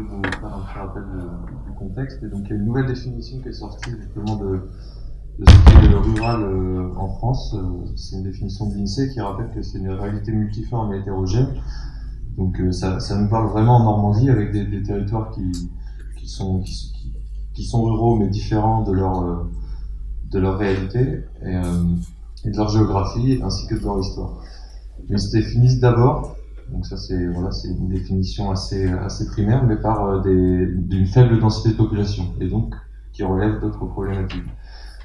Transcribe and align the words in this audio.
voulais 0.00 0.28
vous 0.28 0.40
faire 0.40 0.54
un 0.54 0.60
petit 0.60 0.78
rappel 0.78 1.04
du 1.66 1.72
contexte. 1.74 2.22
Et 2.22 2.28
donc, 2.28 2.42
il 2.44 2.50
y 2.50 2.52
a 2.52 2.56
une 2.56 2.64
nouvelle 2.64 2.86
définition 2.86 3.40
qui 3.40 3.48
est 3.48 3.52
sortie 3.52 3.90
justement 3.90 4.36
de, 4.36 4.68
de 5.38 5.44
ce 5.50 5.80
qu'est 5.80 5.88
le 5.88 5.98
rural 5.98 6.42
euh, 6.42 6.94
en 6.96 7.08
France. 7.08 7.54
Euh, 7.54 7.86
c'est 7.96 8.16
une 8.16 8.24
définition 8.24 8.68
de 8.68 8.74
l'INSEE 8.74 9.12
qui 9.12 9.20
rappelle 9.20 9.50
que 9.54 9.62
c'est 9.62 9.78
une 9.78 9.90
réalité 9.90 10.32
multiforme 10.32 10.92
et 10.94 10.98
hétérogène. 10.98 11.48
Donc, 12.36 12.60
euh, 12.60 12.72
ça, 12.72 13.00
ça 13.00 13.18
nous 13.18 13.28
parle 13.28 13.48
vraiment 13.48 13.76
en 13.76 13.84
Normandie 13.84 14.30
avec 14.30 14.52
des, 14.52 14.82
territoires 14.82 15.30
qui, 15.30 15.50
qui, 16.18 16.28
sont, 16.28 16.60
qui, 16.60 16.92
qui, 17.54 17.70
ruraux 17.72 18.16
mais 18.16 18.28
différents 18.28 18.82
de 18.82 18.92
leur, 18.92 20.58
réalité 20.58 21.24
et, 21.42 21.54
et 22.44 22.50
de 22.50 22.56
leur 22.56 22.68
géographie 22.68 23.40
ainsi 23.42 23.66
que 23.66 23.74
de 23.74 23.82
leur 23.82 23.98
histoire. 23.98 24.42
Ils 25.08 25.18
se 25.18 25.30
définissent 25.30 25.80
d'abord 25.80 26.36
donc 26.72 26.86
ça 26.86 26.96
c'est 26.96 27.26
voilà, 27.28 27.50
c'est 27.52 27.68
une 27.68 27.88
définition 27.88 28.50
assez 28.50 28.88
assez 28.88 29.26
primaire, 29.26 29.64
mais 29.64 29.76
par 29.76 30.22
d'une 30.22 31.06
faible 31.06 31.38
densité 31.38 31.70
de 31.70 31.74
population 31.74 32.34
et 32.40 32.48
donc 32.48 32.74
qui 33.12 33.22
relève 33.22 33.60
d'autres 33.60 33.86
problématiques. 33.86 34.44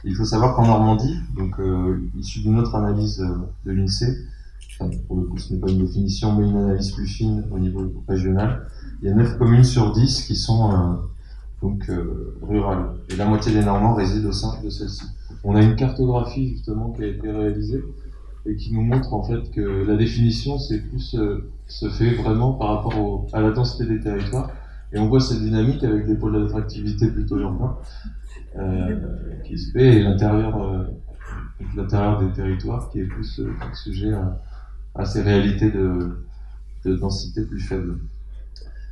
Il 0.04 0.16
faut 0.16 0.26
savoir 0.26 0.56
qu'en 0.56 0.66
Normandie, 0.66 1.18
donc 1.36 1.60
euh, 1.60 2.10
issu 2.18 2.40
d'une 2.42 2.60
autre 2.60 2.76
analyse 2.76 3.22
euh, 3.22 3.36
de 3.66 3.72
l'INSEE, 3.72 4.18
enfin, 4.74 4.90
pour 5.08 5.18
le 5.18 5.24
coup 5.24 5.38
ce 5.38 5.54
n'est 5.54 5.60
pas 5.60 5.70
une 5.70 5.86
définition 5.86 6.36
mais 6.36 6.48
une 6.48 6.58
analyse 6.58 6.92
plus 6.92 7.06
fine 7.06 7.46
au 7.52 7.60
niveau 7.60 7.94
régional, 8.08 8.66
il 9.02 9.10
y 9.10 9.12
a 9.12 9.16
9 9.16 9.38
communes 9.38 9.64
sur 9.64 9.94
10 9.94 10.24
qui 10.24 10.36
sont 10.36 10.72
euh, 10.72 10.96
donc 11.62 11.88
euh, 11.90 12.36
rurales 12.42 12.96
et 13.10 13.16
la 13.16 13.26
moitié 13.26 13.54
des 13.54 13.64
Normands 13.64 13.94
résident 13.94 14.30
au 14.30 14.32
sein 14.32 14.60
de 14.64 14.70
celles-ci. 14.70 15.06
On 15.44 15.56
a 15.56 15.62
une 15.62 15.76
cartographie 15.76 16.50
justement 16.50 16.92
qui 16.92 17.04
a 17.04 17.08
été 17.08 17.32
réalisée 17.32 17.84
et 18.46 18.56
qui 18.56 18.74
nous 18.74 18.82
montre 18.82 19.14
en 19.14 19.24
fait 19.24 19.52
que 19.52 19.86
la 19.86 19.96
définition 19.96 20.58
c'est 20.58 20.80
plus 20.80 21.16
se 21.68 21.90
fait 21.90 22.16
vraiment 22.16 22.54
par 22.54 22.76
rapport 22.76 23.00
au, 23.00 23.28
à 23.34 23.42
la 23.42 23.52
densité 23.52 23.86
des 23.86 24.00
territoires 24.00 24.52
et 24.94 25.00
on 25.00 25.08
voit 25.08 25.20
cette 25.20 25.40
dynamique 25.40 25.84
avec 25.84 26.06
des 26.06 26.16
pôles 26.16 26.42
d'attractivité 26.42 27.10
plutôt 27.10 27.40
urbains 27.40 27.78
euh, 28.58 29.00
qui 29.46 29.58
se 29.58 29.72
fait 29.72 29.98
et 29.98 30.04
l'intérieur 30.04 30.62
euh, 30.62 30.84
l'intérieur 31.76 32.20
des 32.22 32.32
territoires 32.34 32.90
qui 32.90 33.00
est 33.00 33.06
plus 33.06 33.40
euh, 33.40 33.54
sujet 33.74 34.14
à, 34.14 34.42
à, 34.96 35.06
ces 35.06 35.22
réalités 35.22 35.72
de, 35.72 36.26
de, 36.84 36.96
densité 36.96 37.46
plus 37.46 37.62
faible. 37.62 38.00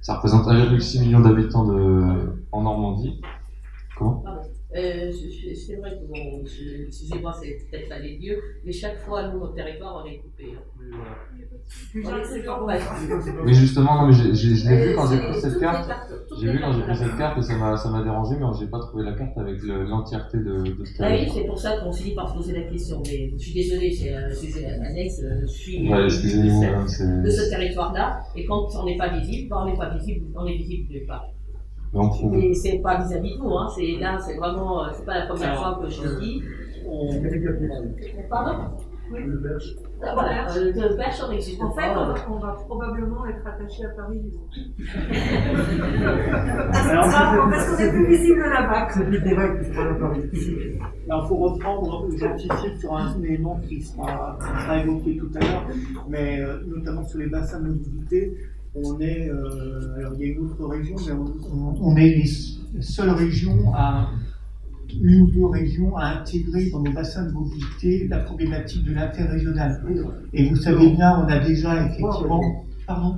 Ça 0.02 0.16
représente 0.16 0.48
1,6 0.48 1.02
million 1.02 1.20
d'habitants 1.20 1.68
en 2.52 2.62
Normandie. 2.62 3.20
Comment? 3.98 4.24
Euh, 4.76 5.12
c'est 5.12 5.76
vrai 5.78 5.92
que 5.98 6.06
bon, 6.06 6.44
excusez-moi, 6.44 7.34
c'est 7.42 7.58
peut-être 7.72 7.90
pas 7.90 8.00
des 8.00 8.18
dieux, 8.18 8.40
mais 8.64 8.72
chaque 8.72 9.00
fois, 9.00 9.28
nous, 9.28 9.40
notre 9.40 9.56
territoire, 9.56 10.04
on 10.04 10.08
est 10.08 10.18
coupé. 10.18 10.54
Oui, 11.96 13.54
justement, 13.54 14.02
non, 14.02 14.08
mais 14.08 14.14
je 14.14 14.70
l'ai 14.70 14.86
vu 14.86 14.96
quand 14.96 15.08
j'ai 15.08 15.18
pris 15.18 15.42
cette 15.42 15.60
carte. 15.60 15.90
J'ai 16.40 16.52
vu 16.52 16.60
quand 16.60 16.74
j'ai 16.74 16.84
pris 16.84 16.96
cette 16.98 17.18
carte 17.18 17.40
et 17.40 17.42
ça 17.42 17.58
m'a, 17.58 17.78
ça 17.78 17.90
m'a 17.90 18.04
dérangé, 18.04 18.36
mais 18.40 18.46
j'ai 18.60 18.68
pas 18.68 18.80
trouvé 18.80 19.06
la 19.06 19.14
carte 19.14 19.36
avec 19.40 19.58
l'entièreté 19.64 20.38
de, 20.38 20.62
de 20.62 20.86
ce 20.86 21.02
Ah 21.02 21.10
oui, 21.12 21.28
c'est 21.34 21.46
pour 21.46 21.58
ça 21.58 21.78
qu'on 21.80 21.92
finit 21.92 22.14
par 22.14 22.30
se 22.30 22.36
poser 22.36 22.54
la 22.54 22.70
question. 22.70 23.02
Mais 23.08 23.32
je 23.38 23.44
suis 23.44 23.54
désolé, 23.54 23.92
c'est 23.92 24.14
un 24.14 24.32
sujet 24.32 24.68
annexe. 24.68 25.20
Je 25.42 25.48
suis 25.48 25.90
ouais, 25.90 26.04
de, 26.04 26.10
ce, 26.10 27.24
de 27.24 27.30
ce 27.30 27.50
territoire-là. 27.50 28.22
Et 28.36 28.46
quand 28.46 28.68
on 28.76 28.86
n'est 28.86 28.98
pas 28.98 29.10
visible, 29.18 29.52
on 29.52 29.66
n'est 29.66 29.78
pas 29.78 29.90
visible, 29.96 30.28
on 30.36 30.46
est 30.46 30.58
visible 30.58 30.92
nulle 30.92 31.08
part. 31.08 31.26
Donc, 31.94 32.14
Mais 32.32 32.54
c'est 32.54 32.80
pas 32.80 33.02
vis-à-vis 33.02 33.36
de 33.36 33.42
vous, 33.42 33.52
hein. 33.52 33.68
c'est 33.76 33.98
là, 34.00 34.18
c'est 34.20 34.38
vraiment, 34.38 34.84
c'est 34.94 35.06
pas 35.06 35.20
la 35.20 35.26
première 35.26 35.58
fois 35.58 35.80
que 35.82 35.90
je 35.90 36.04
le 36.04 36.20
dis. 36.20 36.44
On... 36.88 37.10
Pardon 38.30 38.78
oui. 39.12 39.24
Le 39.26 39.42
Perche. 39.42 39.76
Ah, 40.02 40.14
voilà, 40.14 40.50
euh, 40.56 40.72
existe. 41.34 41.62
En 41.62 41.72
fait, 41.72 41.90
on, 41.96 42.14
on, 42.34 42.40
va 42.40 42.54
probablement 42.54 43.26
être 43.26 43.46
attaché 43.46 43.84
à 43.86 43.90
Paris. 43.90 44.22
parce 47.50 47.70
qu'on 47.70 47.78
est 47.84 47.92
plus 47.92 48.08
visible 48.08 48.40
là-bas. 48.42 48.88
C'est 48.92 49.04
plus 49.04 49.20
direct 49.22 49.72
que 49.72 49.80
à 49.80 49.94
Paris. 49.96 50.30
Alors, 51.10 51.24
il 51.24 51.28
faut 51.28 51.38
reprendre, 51.38 52.08
j'anticipe 52.18 52.78
sur 52.80 52.96
un 52.96 53.22
élément 53.24 53.60
qui 53.68 53.82
sera, 53.82 54.38
qui 54.40 54.64
sera 54.64 54.78
évoqué 54.78 55.18
tout 55.18 55.32
à 55.36 55.40
l'heure, 55.40 55.66
mais 56.08 56.40
euh, 56.40 56.60
notamment 56.68 57.04
sur 57.04 57.20
les 57.20 57.28
bassins 57.28 57.60
de 57.60 57.68
mobilité 57.70 58.34
on 58.76 59.00
est, 59.00 59.30
euh, 59.30 59.96
alors 59.98 60.14
il 60.16 60.20
y 60.20 60.30
a 60.30 60.34
une 60.34 60.40
autre 60.40 60.66
région, 60.66 60.96
mais 61.06 61.12
on, 61.12 61.76
on, 61.82 61.96
est 61.96 62.10
les 62.10 62.82
seules 62.82 63.10
régions 63.10 63.74
à 63.74 64.12
une 65.02 65.22
ou 65.22 65.32
deux 65.32 65.46
régions 65.46 65.96
à 65.98 66.20
intégrer 66.20 66.70
dans 66.70 66.82
nos 66.82 66.92
bassins 66.92 67.26
de 67.26 67.32
mobilité 67.32 68.08
la 68.08 68.20
problématique 68.20 68.84
de 68.84 68.94
l'interrégional. 68.94 69.84
Et 70.34 70.50
vous 70.50 70.56
savez 70.56 70.92
bien, 70.92 71.20
on 71.20 71.28
a 71.28 71.40
déjà 71.40 71.86
effectivement. 71.86 72.66
Pardon 72.86 73.18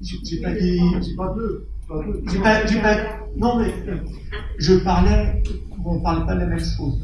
J'ai 0.00 0.40
pas 0.40 0.54
dit. 0.54 0.80
Pas 1.16 1.34
deux. 1.34 1.66
J'ai 2.30 2.38
pas, 2.40 2.60
pas, 2.64 2.96
non, 3.36 3.58
mais 3.58 3.72
je 4.58 4.74
parlais, 4.74 5.42
on 5.84 5.94
ne 5.94 6.02
parlait 6.02 6.26
pas 6.26 6.34
de 6.34 6.40
la 6.40 6.46
même 6.46 6.60
chose. 6.60 7.02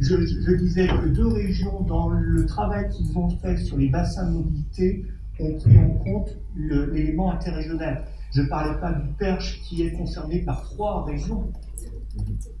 Je, 0.00 0.16
je 0.16 0.54
disais 0.56 0.88
que 0.88 1.08
deux 1.08 1.28
régions, 1.28 1.82
dans 1.82 2.08
le 2.08 2.46
travail 2.46 2.88
qu'ils 2.88 3.16
ont 3.16 3.28
fait 3.28 3.58
sur 3.58 3.76
les 3.76 3.88
bassins 3.88 4.26
de 4.28 4.32
mobilité, 4.32 5.04
ont 5.42 5.58
pris 5.58 5.78
en 5.78 5.90
compte 6.04 6.30
l'élément 6.56 7.32
interrégional. 7.32 8.04
Je 8.34 8.42
ne 8.42 8.48
parlais 8.48 8.78
pas 8.80 8.92
du 8.92 9.08
Perche 9.18 9.60
qui 9.62 9.82
est 9.82 9.92
concerné 9.92 10.40
par 10.40 10.62
trois 10.62 11.04
régions. 11.04 11.44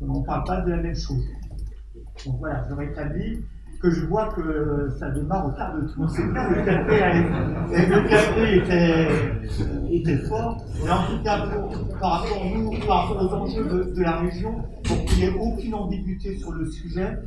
On 0.00 0.20
ne 0.20 0.24
parle 0.24 0.44
pas 0.44 0.60
de 0.60 0.70
la 0.70 0.82
même 0.82 0.96
chose. 0.96 1.24
Donc 2.26 2.38
voilà, 2.38 2.66
je 2.68 2.74
rétablis 2.74 3.44
que 3.80 3.90
je 3.90 4.06
vois 4.06 4.32
que 4.32 4.94
ça 4.98 5.10
démarre 5.10 5.46
au 5.46 5.50
quart 5.50 5.74
de 5.74 5.88
tout. 5.88 6.06
C'est 6.08 6.22
bien, 6.32 6.48
le 6.50 6.64
café, 6.64 7.88
le 7.88 8.08
café 8.08 8.56
était, 8.58 9.08
était, 9.90 10.24
fort. 10.28 10.56
Mais 10.84 10.90
en 10.90 11.06
tout 11.06 11.22
cas, 11.24 11.48
par 12.00 12.22
rapport 12.22 12.42
à 12.42 12.58
nous, 12.58 12.70
par 12.86 13.08
rapport 13.08 13.22
aux 13.22 13.34
enjeux 13.34 13.64
de, 13.64 13.94
de 13.94 14.02
la 14.02 14.18
région, 14.18 14.54
pour 14.84 15.04
qu'il 15.04 15.18
n'y 15.18 15.24
ait 15.24 15.38
aucune 15.38 15.74
ambiguïté 15.74 16.36
sur 16.36 16.52
le 16.52 16.70
sujet, 16.70 17.18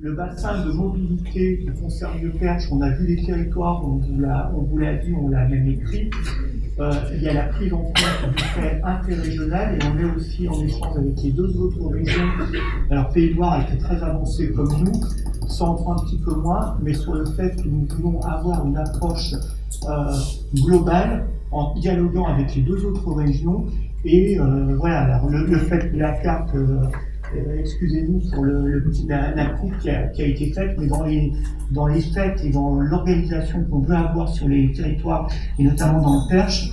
le 0.00 0.12
bassin 0.12 0.64
de 0.64 0.72
mobilité 0.72 1.58
qui 1.58 1.80
concerne 1.80 2.20
le 2.20 2.30
Perche, 2.30 2.64
on 2.72 2.80
a 2.80 2.90
vu 2.90 3.14
les 3.14 3.24
territoires, 3.24 3.84
on 3.84 3.96
vous 3.96 4.78
l'a 4.78 4.94
dit, 4.96 5.12
on 5.14 5.28
l'a 5.28 5.46
même 5.46 5.68
écrit. 5.68 6.10
Euh, 6.80 6.92
il 7.14 7.22
y 7.22 7.28
a 7.28 7.34
la 7.34 7.44
prise 7.44 7.72
en 7.72 7.78
compte 7.78 8.34
du 8.36 8.42
fait 8.42 8.80
interrégional 8.82 9.78
et 9.78 9.86
on 9.86 9.98
est 9.98 10.16
aussi 10.16 10.48
en 10.48 10.60
échange 10.60 10.96
avec 10.96 11.22
les 11.22 11.30
deux 11.30 11.56
autres 11.56 11.86
régions. 11.86 12.28
Alors 12.90 13.10
Pays 13.10 13.30
de 13.30 13.36
Loire 13.36 13.60
a 13.60 13.76
très 13.76 14.02
avancé 14.02 14.50
comme 14.50 14.74
nous, 14.82 15.48
Centre 15.48 15.88
un 15.88 16.04
petit 16.04 16.18
peu 16.18 16.34
moins, 16.34 16.76
mais 16.82 16.94
sur 16.94 17.14
le 17.14 17.24
fait 17.26 17.54
que 17.54 17.68
nous 17.68 17.86
voulons 17.96 18.20
avoir 18.22 18.66
une 18.66 18.76
approche 18.76 19.34
euh, 19.88 20.12
globale 20.66 21.26
en 21.52 21.72
dialoguant 21.74 22.26
avec 22.26 22.56
les 22.56 22.62
deux 22.62 22.84
autres 22.84 23.12
régions. 23.12 23.66
Et 24.04 24.38
euh, 24.40 24.74
voilà, 24.76 25.22
le, 25.30 25.58
fait 25.58 25.90
que 25.92 25.96
la 25.96 26.12
carte 26.14 26.50
euh, 27.36 27.58
excusez-nous 27.60 28.20
pour 28.32 28.44
le, 28.44 28.84
la, 29.08 29.46
coupe 29.46 29.76
qui 29.78 29.90
a, 29.90 30.10
été 30.16 30.52
faite, 30.52 30.76
mais 30.78 30.86
dans 30.86 31.04
les, 31.04 31.32
dans 31.70 31.86
faits 31.86 32.40
et 32.44 32.50
dans 32.50 32.80
l'organisation 32.80 33.64
qu'on 33.64 33.80
veut 33.80 33.94
avoir 33.94 34.28
sur 34.28 34.48
les 34.48 34.72
territoires, 34.72 35.30
et 35.58 35.64
notamment 35.64 36.00
dans 36.00 36.14
le 36.14 36.28
Perche, 36.28 36.70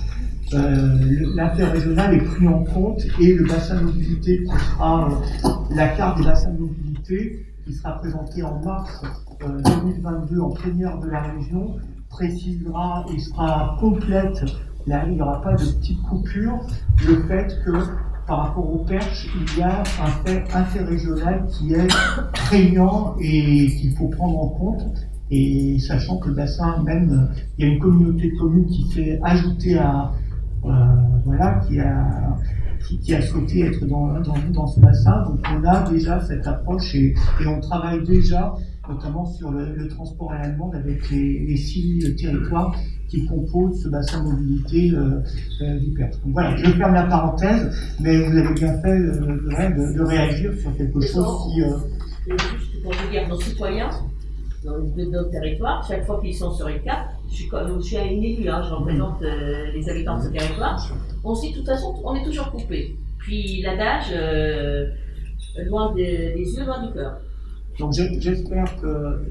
euh, 0.54 0.98
l'interrégional 1.34 2.14
est 2.14 2.24
pris 2.24 2.46
en 2.46 2.64
compte 2.64 3.00
et 3.20 3.32
le 3.32 3.44
bassin 3.46 3.80
de 3.80 3.84
mobilité 3.86 4.44
qui 4.44 4.64
sera 4.64 5.08
euh, 5.08 5.48
la 5.74 5.88
carte 5.88 6.18
des 6.18 6.24
bassins 6.24 6.50
de 6.50 6.58
mobilité 6.58 7.46
qui 7.64 7.72
sera 7.72 7.98
présentée 7.98 8.42
en 8.42 8.60
mars 8.62 9.02
2022 9.40 10.40
en 10.40 10.50
première 10.50 10.98
de 10.98 11.08
la 11.08 11.22
région 11.22 11.76
précisera 12.10 13.06
et 13.14 13.18
sera 13.18 13.76
complète. 13.80 14.44
Là, 14.86 15.04
il 15.06 15.14
n'y 15.14 15.22
aura 15.22 15.40
pas 15.40 15.54
de 15.54 15.64
petite 15.64 16.02
coupure. 16.02 16.60
Le 17.06 17.22
fait 17.22 17.48
que 17.64 17.72
par 18.26 18.46
rapport 18.46 18.72
aux 18.72 18.84
perches, 18.84 19.28
il 19.34 19.58
y 19.58 19.62
a 19.62 19.80
un 19.80 20.10
fait 20.24 20.44
interrégional 20.54 21.46
qui 21.48 21.74
est 21.74 21.88
prégnant 22.32 23.16
et 23.20 23.66
qu'il 23.76 23.94
faut 23.96 24.08
prendre 24.08 24.38
en 24.38 24.48
compte. 24.48 24.82
Et 25.30 25.78
sachant 25.78 26.18
que 26.18 26.28
le 26.28 26.34
bassin, 26.34 26.82
même, 26.84 27.28
il 27.56 27.64
y 27.64 27.68
a 27.68 27.72
une 27.72 27.80
communauté 27.80 28.30
de 28.30 28.38
communes 28.38 28.66
qui 28.66 28.86
s'est 28.92 29.18
ajoutée 29.22 29.78
à, 29.78 30.12
euh, 30.64 30.68
voilà, 31.24 31.60
qui 31.66 31.80
a, 31.80 32.36
qui, 32.86 33.22
souhaité 33.22 33.60
être 33.60 33.86
dans, 33.86 34.20
dans, 34.20 34.34
dans, 34.52 34.66
ce 34.66 34.80
bassin. 34.80 35.24
Donc 35.24 35.40
on 35.50 35.64
a 35.64 35.90
déjà 35.90 36.20
cette 36.20 36.46
approche 36.46 36.94
et 36.94 37.14
on 37.46 37.60
travaille 37.60 38.04
déjà 38.04 38.54
notamment 38.88 39.24
sur 39.24 39.50
le, 39.50 39.88
transport 39.88 40.32
à 40.32 40.38
la 40.38 40.48
demande 40.48 40.74
avec 40.74 41.10
les, 41.10 41.40
les 41.46 41.56
six 41.56 42.14
territoires 42.16 42.74
qui 43.08 43.26
composent 43.26 43.82
ce 43.82 43.88
bassin 43.88 44.24
de 44.24 44.30
mobilité 44.30 44.90
euh, 44.92 45.20
euh, 45.60 45.78
du 45.78 45.90
Perche. 45.90 46.14
Donc 46.24 46.32
voilà, 46.32 46.56
je 46.56 46.70
ferme 46.70 46.94
la 46.94 47.04
parenthèse, 47.04 47.94
mais 48.00 48.16
vous 48.16 48.36
avez 48.36 48.54
bien 48.54 48.80
fait 48.80 48.88
euh, 48.88 49.20
de, 49.20 49.98
de, 49.98 50.02
réagir 50.02 50.52
sur 50.58 50.74
quelque 50.76 51.00
chose 51.00 51.52
qui. 51.52 51.60
Juste 52.30 52.82
pour 52.82 52.92
vous 52.92 53.10
dire, 53.10 53.28
nos 53.28 53.40
citoyens, 53.40 53.90
dans 54.64 54.78
nos 54.78 55.24
territoires, 55.24 55.86
chaque 55.86 56.06
fois 56.06 56.20
qu'ils 56.20 56.34
sont 56.34 56.52
sur 56.52 56.68
une 56.68 56.80
carte, 56.80 57.10
je 57.28 57.34
suis, 57.34 57.48
comme, 57.48 57.82
je 57.82 57.86
suis 57.86 57.96
une 57.96 58.24
élue, 58.24 58.48
hein, 58.48 58.62
je 58.66 58.72
représente 58.72 59.20
les 59.20 59.88
habitants 59.90 60.18
de 60.18 60.22
ce 60.24 60.28
territoire, 60.28 60.90
on 61.24 61.34
se 61.34 61.42
dit 61.42 61.52
de 61.52 61.58
toute 61.58 61.66
façon, 61.66 61.94
on 62.04 62.14
est 62.14 62.24
toujours 62.24 62.50
coupé. 62.50 62.96
Puis 63.18 63.60
l'adage, 63.62 64.14
loin 65.66 65.92
des 65.94 66.34
yeux, 66.36 66.64
loin 66.64 66.86
du 66.86 66.92
cœur. 66.92 67.18
Donc 67.78 67.92
j'espère 67.94 68.64
que 68.80 69.22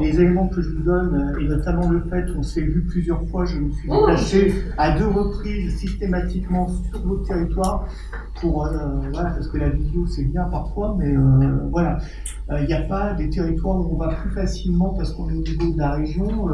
les, 0.00 0.20
éléments 0.20 0.46
que 0.48 0.62
je 0.62 0.70
vous 0.70 0.82
donne, 0.82 1.36
et 1.40 1.48
notamment 1.48 1.90
le 1.90 2.00
fait 2.02 2.32
qu'on 2.32 2.42
s'est 2.42 2.62
vu 2.62 2.82
plusieurs 2.82 3.22
fois, 3.28 3.44
je 3.44 3.58
me 3.58 3.70
suis 3.72 3.88
oh. 3.90 4.06
déplacé 4.06 4.54
à 4.78 4.96
deux 4.96 5.08
reprises 5.08 5.76
systématiquement 5.76 6.68
sur 6.68 7.00
votre 7.04 7.26
territoire, 7.26 7.88
pour, 8.40 8.66
euh, 8.66 8.70
voilà, 9.12 9.30
parce 9.30 9.48
que 9.48 9.58
la 9.58 9.70
vidéo 9.70 10.06
c'est 10.06 10.24
bien 10.24 10.44
parfois, 10.44 10.96
mais 10.98 11.16
euh, 11.16 11.68
voilà, 11.70 11.98
euh, 12.50 12.60
il 12.60 12.66
n'y 12.66 12.74
a 12.74 12.82
pas 12.82 13.14
des 13.14 13.28
territoires 13.28 13.76
où 13.78 13.94
on 13.94 13.96
va 13.96 14.14
plus 14.14 14.30
facilement 14.30 14.90
parce 14.90 15.12
qu'on 15.12 15.28
est 15.30 15.34
au 15.34 15.42
niveau 15.42 15.72
de 15.72 15.78
la 15.78 15.92
région. 15.94 16.48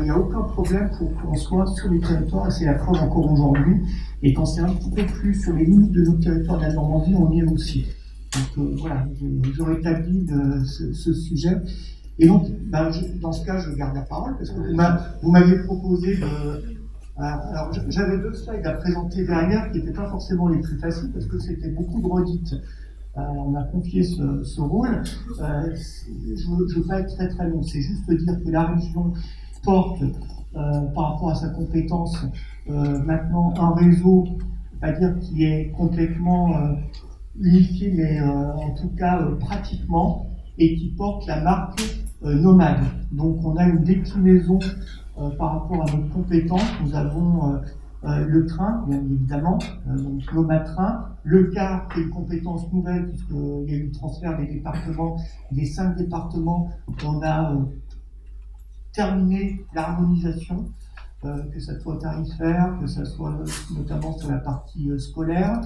Il 0.00 0.02
n'y 0.02 0.10
a 0.10 0.18
aucun 0.18 0.42
problème 0.42 0.90
pour 0.98 1.14
qu'on 1.14 1.34
soit 1.36 1.66
sur 1.66 1.88
les 1.88 2.00
territoires, 2.00 2.48
et 2.48 2.50
c'est 2.50 2.64
la 2.64 2.74
preuve 2.74 3.00
encore 3.00 3.30
aujourd'hui. 3.30 3.80
Et 4.24 4.32
quand 4.32 4.44
c'est 4.44 4.60
un 4.60 4.72
petit 4.72 4.90
peu 4.90 5.06
plus 5.06 5.34
sur 5.34 5.52
les 5.54 5.64
limites 5.64 5.92
de 5.92 6.02
notre 6.02 6.20
territoire 6.20 6.58
de 6.58 6.64
la 6.64 6.72
Normandie, 6.72 7.14
on 7.16 7.30
y 7.30 7.40
est 7.40 7.44
aussi. 7.44 7.86
Donc 8.34 8.58
euh, 8.58 8.76
voilà, 8.78 9.06
je, 9.18 9.62
rétablis 9.62 10.26
ce, 10.64 10.92
ce, 10.92 11.12
sujet. 11.14 11.56
Et 12.18 12.26
donc, 12.26 12.46
ben, 12.66 12.90
dans 13.20 13.32
ce 13.32 13.44
cas, 13.44 13.58
je 13.58 13.70
garde 13.72 13.94
la 13.94 14.02
parole 14.02 14.36
parce 14.36 14.50
que 14.50 14.60
vous 15.22 15.30
m'avez 15.30 15.58
proposé. 15.64 16.18
Euh, 16.22 16.60
alors, 17.16 17.72
j'avais 17.88 18.18
deux 18.18 18.34
slides 18.34 18.66
à 18.66 18.74
présenter 18.74 19.24
derrière 19.24 19.70
qui 19.72 19.78
n'étaient 19.78 19.92
pas 19.92 20.08
forcément 20.08 20.48
les 20.48 20.60
plus 20.60 20.78
faciles 20.78 21.10
parce 21.12 21.26
que 21.26 21.38
c'était 21.38 21.70
beaucoup 21.70 22.00
de 22.00 22.06
redites. 22.06 22.54
Euh, 23.16 23.20
on 23.20 23.50
m'a 23.50 23.64
confié 23.64 24.04
ce, 24.04 24.60
rôle. 24.60 25.02
je 25.38 25.42
ne 25.42 26.74
veux 26.74 26.86
pas 26.86 27.00
être 27.00 27.14
très 27.16 27.28
très 27.28 27.48
long, 27.48 27.62
c'est 27.62 27.80
juste 27.80 28.08
dire 28.08 28.38
que 28.44 28.50
la 28.50 28.66
région 28.66 29.12
porte 29.64 30.02
par 30.52 31.12
rapport 31.12 31.30
à 31.30 31.34
sa 31.34 31.48
compétence 31.48 32.24
maintenant 32.68 33.52
un 33.58 33.74
réseau, 33.74 34.24
pas 34.80 34.92
dire 34.92 35.18
qui 35.18 35.44
est 35.44 35.72
complètement 35.76 36.54
unifié, 37.40 37.92
mais 37.94 38.20
euh, 38.20 38.52
en 38.54 38.74
tout 38.74 38.90
cas 38.96 39.20
euh, 39.20 39.36
pratiquement, 39.36 40.30
et 40.58 40.76
qui 40.76 40.88
porte 40.96 41.26
la 41.26 41.40
marque 41.40 41.80
euh, 42.24 42.34
nomade. 42.34 42.84
Donc 43.12 43.44
on 43.44 43.56
a 43.56 43.64
une 43.64 43.82
déclinaison 43.84 44.58
par 45.36 45.62
rapport 45.62 45.82
à 45.82 45.96
notre 45.96 46.10
compétence. 46.10 46.62
Nous 46.80 46.94
avons 46.94 47.60
le 48.04 48.46
train, 48.46 48.84
bien 48.86 48.98
évidemment, 48.98 49.58
donc 49.84 50.32
nomade 50.32 50.64
train, 50.64 51.06
le 51.24 51.50
car 51.50 51.88
qui 51.88 51.98
est 51.98 52.02
une 52.04 52.10
compétence 52.10 52.72
nouvelle 52.72 53.08
puisqu'il 53.08 53.68
y 53.68 53.74
a 53.74 53.78
eu 53.78 53.86
le 53.86 53.90
transfert 53.90 54.38
des 54.38 54.46
départements, 54.46 55.16
des 55.50 55.66
cinq 55.66 55.96
départements, 55.96 56.70
on 57.04 57.20
a 57.24 57.52
terminé 58.92 59.64
l'harmonisation, 59.74 60.66
que 61.22 61.58
ce 61.58 61.80
soit 61.80 61.98
tarifaire, 61.98 62.78
que 62.80 62.86
ce 62.86 63.04
soit 63.04 63.36
notamment 63.76 64.16
sur 64.16 64.30
la 64.30 64.38
partie 64.38 64.88
scolaire. 65.00 65.62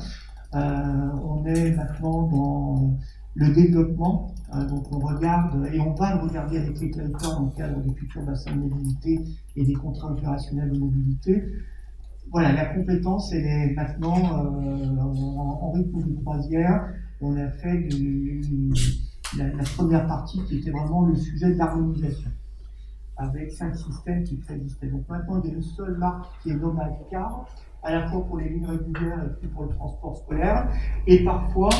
Euh, 0.54 1.10
on 1.24 1.44
est 1.46 1.70
maintenant 1.70 2.22
dans 2.28 2.98
le 3.34 3.54
développement. 3.54 4.34
Euh, 4.54 4.64
donc 4.66 4.92
on 4.92 4.98
regarde, 4.98 5.66
et 5.72 5.80
on 5.80 5.94
va 5.94 6.14
le 6.14 6.20
regarder 6.22 6.58
avec 6.58 6.78
les 6.78 6.90
territoires 6.90 7.40
dans 7.40 7.46
le 7.46 7.56
cadre 7.56 7.80
des 7.80 7.94
futurs 7.94 8.22
bassins 8.22 8.54
de 8.54 8.60
mobilité 8.60 9.18
et 9.56 9.64
des 9.64 9.72
contrats 9.72 10.12
opérationnels 10.12 10.70
de 10.70 10.78
mobilité. 10.78 11.42
Voilà, 12.30 12.52
la 12.52 12.66
compétence, 12.66 13.32
elle 13.32 13.46
est 13.46 13.74
maintenant 13.74 14.46
euh, 14.46 15.00
en, 15.00 15.70
rythme 15.72 16.02
de 16.02 16.20
croisière. 16.22 16.88
On 17.20 17.36
a 17.36 17.48
fait 17.48 17.88
la, 19.38 19.64
première 19.76 20.06
partie 20.06 20.42
qui 20.44 20.58
était 20.58 20.70
vraiment 20.70 21.06
le 21.06 21.14
sujet 21.14 21.52
de 21.52 21.58
l'harmonisation, 21.58 22.30
avec 23.16 23.52
cinq 23.52 23.74
systèmes 23.76 24.24
qui 24.24 24.36
préexistaient. 24.36 24.88
Donc 24.88 25.08
maintenant, 25.08 25.40
il 25.42 25.50
y 25.50 25.52
a 25.54 25.56
une 25.56 25.62
seule 25.62 25.96
marque 25.98 26.26
qui 26.42 26.50
est 26.50 26.56
Nomad 26.56 26.92
Car, 27.10 27.46
à 27.82 27.92
la 27.92 28.08
fois 28.08 28.24
pour 28.24 28.38
les 28.38 28.48
lignes 28.48 28.66
régulières 28.66 29.24
et 29.24 29.40
puis 29.40 29.48
pour 29.48 29.64
le 29.64 29.70
transport 29.70 30.16
scolaire. 30.16 30.68
Et 31.06 31.24
parfois, 31.24 31.70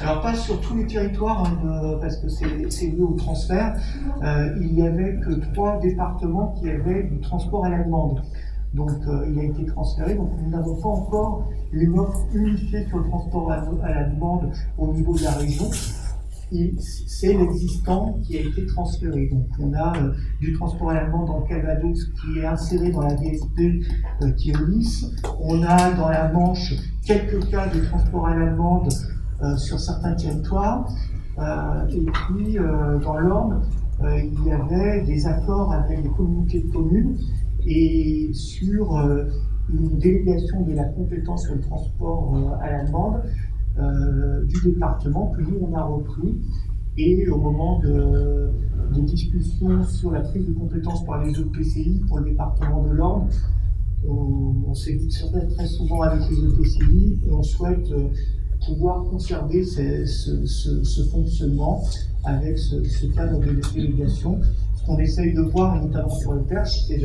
alors 0.00 0.22
pas 0.22 0.34
sur 0.34 0.60
tous 0.60 0.76
les 0.76 0.86
territoires, 0.86 1.44
hein, 1.44 1.98
parce 2.00 2.16
que 2.18 2.28
c'est 2.28 2.46
lié 2.46 3.00
au 3.00 3.14
transfert, 3.14 3.76
euh, 4.22 4.56
il 4.60 4.74
n'y 4.74 4.86
avait 4.86 5.18
que 5.20 5.32
trois 5.52 5.80
départements 5.80 6.54
qui 6.58 6.70
avaient 6.70 7.02
du 7.04 7.20
transport 7.20 7.64
à 7.64 7.70
la 7.70 7.82
demande. 7.82 8.22
Donc 8.72 8.90
euh, 9.08 9.26
il 9.28 9.38
a 9.40 9.42
été 9.42 9.66
transféré, 9.66 10.14
donc 10.14 10.30
nous 10.40 10.50
n'avons 10.50 10.76
pas 10.76 10.88
encore 10.88 11.50
une 11.72 11.98
offre 11.98 12.24
unifiée 12.32 12.86
sur 12.86 12.98
le 12.98 13.08
transport 13.08 13.50
à 13.50 13.92
la 13.92 14.04
demande 14.04 14.52
au 14.78 14.92
niveau 14.92 15.14
de 15.16 15.24
la 15.24 15.32
région 15.32 15.68
c'est 16.78 17.34
l'existant 17.34 18.18
qui 18.22 18.36
a 18.38 18.40
été 18.40 18.66
transféré. 18.66 19.28
Donc 19.28 19.46
on 19.58 19.72
a 19.72 19.96
euh, 19.96 20.12
du 20.40 20.52
transport 20.54 20.90
à 20.90 20.94
l'allemand 20.94 21.24
dans 21.24 21.40
le 21.40 21.46
Calvados 21.46 22.04
qui 22.20 22.38
est 22.40 22.46
inséré 22.46 22.90
dans 22.90 23.02
la 23.02 23.14
DSP 23.14 23.60
euh, 24.22 24.32
qui 24.32 24.50
est 24.50 24.56
On 25.40 25.62
a 25.62 25.92
dans 25.92 26.08
la 26.08 26.32
Manche 26.32 26.74
quelques 27.04 27.48
cas 27.50 27.68
de 27.68 27.80
transport 27.80 28.26
à 28.28 28.36
l'allemande 28.36 28.88
euh, 29.42 29.56
sur 29.56 29.78
certains 29.78 30.14
territoires. 30.14 30.88
et 31.90 32.04
puis 32.04 32.58
dans 33.02 33.18
l'Orne, 33.18 33.62
il 34.02 34.46
y 34.46 34.52
avait 34.52 35.02
des 35.02 35.26
accords 35.26 35.72
avec 35.72 36.02
les 36.02 36.10
communautés 36.10 36.60
de 36.60 36.72
communes 36.72 37.16
et 37.66 38.30
sur 38.32 38.98
une 39.72 39.98
délégation 39.98 40.62
de 40.62 40.74
la 40.74 40.84
compétence 40.84 41.44
sur 41.44 41.54
le 41.54 41.60
transport 41.60 42.58
à 42.60 42.70
la 42.70 42.84
demande 42.84 43.22
euh, 43.78 44.44
du 44.46 44.70
département 44.70 45.28
que 45.28 45.42
nous 45.42 45.58
on 45.60 45.74
a 45.74 45.82
repris. 45.82 46.34
Et 46.96 47.28
au 47.28 47.38
moment 47.38 47.78
de, 47.80 48.50
de 48.94 49.00
discussion 49.02 49.84
sur 49.84 50.10
la 50.10 50.20
prise 50.20 50.46
de 50.46 50.52
compétences 50.52 51.04
par 51.06 51.24
les 51.24 51.30
EPCI 51.30 52.02
pour 52.08 52.18
le 52.18 52.24
département 52.30 52.82
de 52.82 52.90
l'Orne, 52.90 53.28
on, 54.08 54.74
s'est 54.74 54.94
dit 54.94 55.08
très 55.54 55.66
souvent 55.66 56.02
avec 56.02 56.28
les 56.30 56.36
EPCI 56.36 57.18
et 57.26 57.30
on 57.30 57.42
souhaite 57.42 57.90
euh, 57.90 58.08
pouvoir 58.66 59.04
conserver 59.04 59.64
ce, 59.64 60.06
ce, 60.06 61.04
fonctionnement 61.10 61.82
avec 62.24 62.58
ce, 62.58 63.06
cadre 63.14 63.40
de 63.40 63.60
délégation 63.74 64.40
qu'on 64.90 64.98
essaye 64.98 65.32
de 65.32 65.42
voir, 65.42 65.80
notamment 65.80 66.08
sur 66.08 66.32
le 66.32 66.42
Perche, 66.42 66.86
c'est 66.88 67.00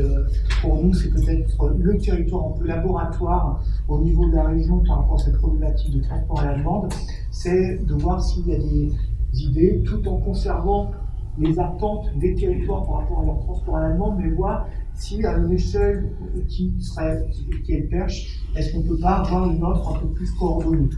pour 0.60 0.82
nous, 0.82 0.92
c'est 0.92 1.10
peut-être 1.10 1.68
le 1.78 1.96
territoire 1.98 2.48
un 2.48 2.58
peu 2.58 2.66
laboratoire 2.66 3.62
au 3.88 4.00
niveau 4.00 4.28
de 4.28 4.34
la 4.34 4.44
région 4.44 4.80
par 4.80 4.98
rapport 4.98 5.20
à 5.20 5.24
cette 5.24 5.36
problématique 5.38 5.94
de 5.94 6.02
transport 6.02 6.40
à 6.40 6.46
la 6.46 6.58
demande, 6.58 6.92
c'est 7.30 7.84
de 7.84 7.94
voir 7.94 8.20
s'il 8.22 8.48
y 8.48 8.54
a 8.54 8.58
des 8.58 8.92
idées, 9.34 9.82
tout 9.84 10.06
en 10.08 10.16
conservant 10.18 10.90
les 11.38 11.58
attentes 11.60 12.06
des 12.18 12.34
territoires 12.34 12.84
par 12.86 13.00
rapport 13.00 13.20
à 13.20 13.24
leur 13.26 13.38
transport 13.40 13.76
à 13.76 13.88
la 13.88 13.92
demande, 13.94 14.18
mais 14.18 14.30
voir 14.30 14.66
si 14.94 15.24
à 15.24 15.36
une 15.36 15.52
échelle 15.52 16.10
qui 16.48 16.74
serait 16.80 17.24
qui 17.64 17.72
est 17.72 17.80
le 17.82 17.88
Perche, 17.88 18.40
est-ce 18.56 18.72
qu'on 18.72 18.80
ne 18.82 18.88
peut 18.88 18.98
pas 18.98 19.18
avoir 19.18 19.48
une 19.48 19.62
offre 19.62 19.94
un 19.94 20.00
peu 20.00 20.08
plus 20.08 20.30
coordonnée? 20.32 20.88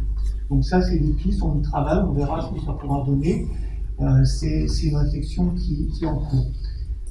Donc 0.49 0.65
ça, 0.65 0.81
c'est 0.81 0.99
des 0.99 1.13
pistes, 1.13 1.43
on 1.43 1.59
y 1.59 1.63
travaille, 1.63 2.03
on 2.09 2.13
verra 2.13 2.41
ce 2.41 2.59
que 2.59 2.65
ça 2.65 2.73
pourra 2.73 3.05
donner. 3.05 3.47
Euh, 4.01 4.25
c'est 4.25 4.67
une 4.85 4.97
réflexion 4.97 5.51
qui 5.51 5.91
est 6.01 6.07
en 6.07 6.19
cours. 6.19 6.47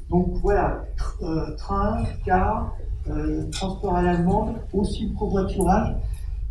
Donc 0.10 0.38
voilà, 0.42 0.86
euh, 1.22 1.56
train, 1.58 2.04
car, 2.26 2.76
euh, 3.10 3.50
transport 3.52 3.96
à 3.96 4.02
la 4.02 4.18
demande, 4.18 4.56
aussi 4.74 5.10
le 5.10 5.16
covoiturage. 5.16 5.96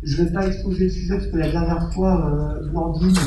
Je 0.03 0.21
ne 0.21 0.27
vais 0.27 0.33
pas 0.33 0.47
exposer 0.47 0.83
le 0.83 0.89
sujet 0.91 1.15
parce 1.15 1.27
que 1.27 1.37
la 1.37 1.49
dernière 1.49 1.91
fois, 1.91 2.31
euh, 2.31 2.69
Blandine 2.69 3.17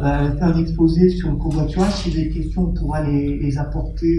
a 0.00 0.32
fait 0.32 0.42
un 0.42 0.58
exposé 0.58 1.08
sur 1.10 1.30
le 1.30 1.36
covoiturage. 1.36 1.92
Si 1.92 2.10
des 2.10 2.30
questions, 2.30 2.64
on 2.64 2.74
pourra 2.74 3.04
les, 3.04 3.58
apporter 3.58 4.18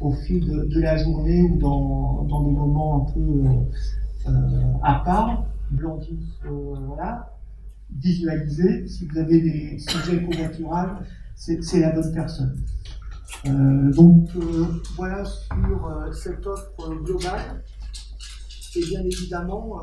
au, 0.00 0.12
fil 0.26 0.46
de, 0.46 0.80
la 0.80 0.96
journée 0.96 1.42
ou 1.42 1.56
dans, 1.56 2.22
dans 2.28 2.44
des 2.44 2.52
moments 2.52 3.02
un 3.02 3.12
peu 3.12 4.30
à 4.82 5.02
part. 5.04 5.44
Blandine, 5.72 6.24
voilà, 6.86 7.32
visualiser. 8.00 8.86
Si 8.86 9.06
vous 9.06 9.18
avez 9.18 9.40
des 9.40 9.78
sujets 9.80 10.22
covoiturage, 10.22 10.90
c'est 11.34 11.80
la 11.80 11.90
bonne 11.90 12.12
personne. 12.12 12.56
Euh, 13.46 13.92
donc 13.92 14.28
euh, 14.36 14.64
voilà 14.96 15.24
sur 15.24 15.86
euh, 15.86 16.12
cette 16.12 16.46
offre 16.46 16.94
globale. 17.02 17.62
Et 18.76 18.80
bien 18.80 19.02
évidemment, 19.02 19.78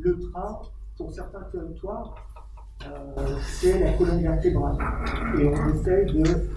le 0.00 0.18
train, 0.18 0.58
pour 0.96 1.12
certains 1.12 1.42
territoires, 1.52 2.16
c'est 3.46 3.78
la 3.78 3.92
colonne 3.92 4.20
vertébrale. 4.20 4.76
Et 5.38 5.46
on 5.46 5.68
essaie 5.68 6.06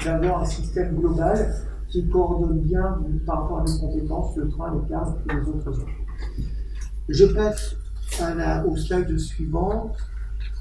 d'avoir 0.04 0.42
un 0.42 0.46
système 0.46 0.96
global 0.96 1.54
qui 1.88 2.10
coordonne 2.10 2.60
bien 2.62 3.00
par 3.28 3.44
rapport 3.44 3.60
à 3.60 3.64
nos 3.66 3.78
compétences, 3.78 4.36
le 4.36 4.50
train, 4.50 4.74
le 4.74 4.82
cadre 4.90 5.16
et 5.30 5.34
les 5.36 5.48
autres 5.48 5.80
offres. 5.80 5.86
Je 7.08 7.26
passe 7.26 7.76
au 8.66 8.76
slide 8.76 9.18
suivant. 9.20 9.94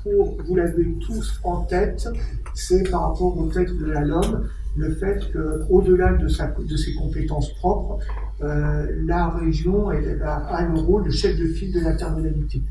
Pour, 0.02 0.36
vous 0.44 0.56
l'avez 0.56 0.98
tous 0.98 1.40
en 1.44 1.62
tête, 1.62 2.06
c'est 2.52 2.90
par 2.90 3.08
rapport 3.08 3.38
au 3.38 3.46
texte 3.46 3.78
de 3.78 3.86
la 3.86 4.02
LOM, 4.02 4.46
le 4.76 4.94
fait 4.94 5.32
qu'au-delà 5.32 6.14
de, 6.14 6.26
de, 6.26 6.76
ses 6.76 6.94
compétences 6.94 7.52
propres, 7.54 7.98
euh, 8.42 8.86
la 9.06 9.28
région 9.28 9.88
a, 9.88 10.62
le 10.62 10.78
rôle 10.78 11.04
de 11.04 11.10
chef 11.10 11.38
de 11.38 11.46
file 11.46 11.72
de 11.72 11.80
l'intermodalité. 11.80 12.62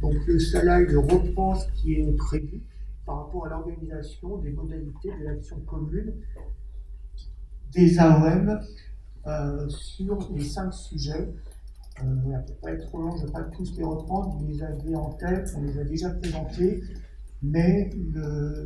Donc 0.00 0.14
le 0.26 0.38
slide 0.38 0.94
reprend 0.96 1.54
ce 1.54 1.66
qui 1.74 1.94
est 1.94 2.16
prévu 2.16 2.60
par 3.06 3.24
rapport 3.26 3.46
à 3.46 3.50
l'organisation 3.50 4.38
des 4.38 4.50
modalités 4.50 5.10
de 5.20 5.24
l'action 5.24 5.58
commune 5.66 6.12
des 7.72 7.98
AOM 7.98 8.60
euh, 9.26 9.68
sur 9.68 10.30
les 10.34 10.44
cinq 10.44 10.72
sujets. 10.72 11.32
Euh, 12.02 12.04
ne 12.04 12.32
va 12.32 12.38
pas 12.60 12.72
être 12.72 12.86
trop 12.86 13.02
long, 13.02 13.16
je 13.16 13.22
ne 13.22 13.26
vais 13.26 13.32
pas 13.32 13.42
tous 13.42 13.76
les 13.76 13.84
reprendre, 13.84 14.36
vous 14.38 14.46
les 14.46 14.62
avez 14.62 14.96
en 14.96 15.10
tête, 15.10 15.54
on 15.56 15.62
les 15.62 15.78
a 15.78 15.84
déjà 15.84 16.10
présentés. 16.10 16.82
Mais 17.42 17.90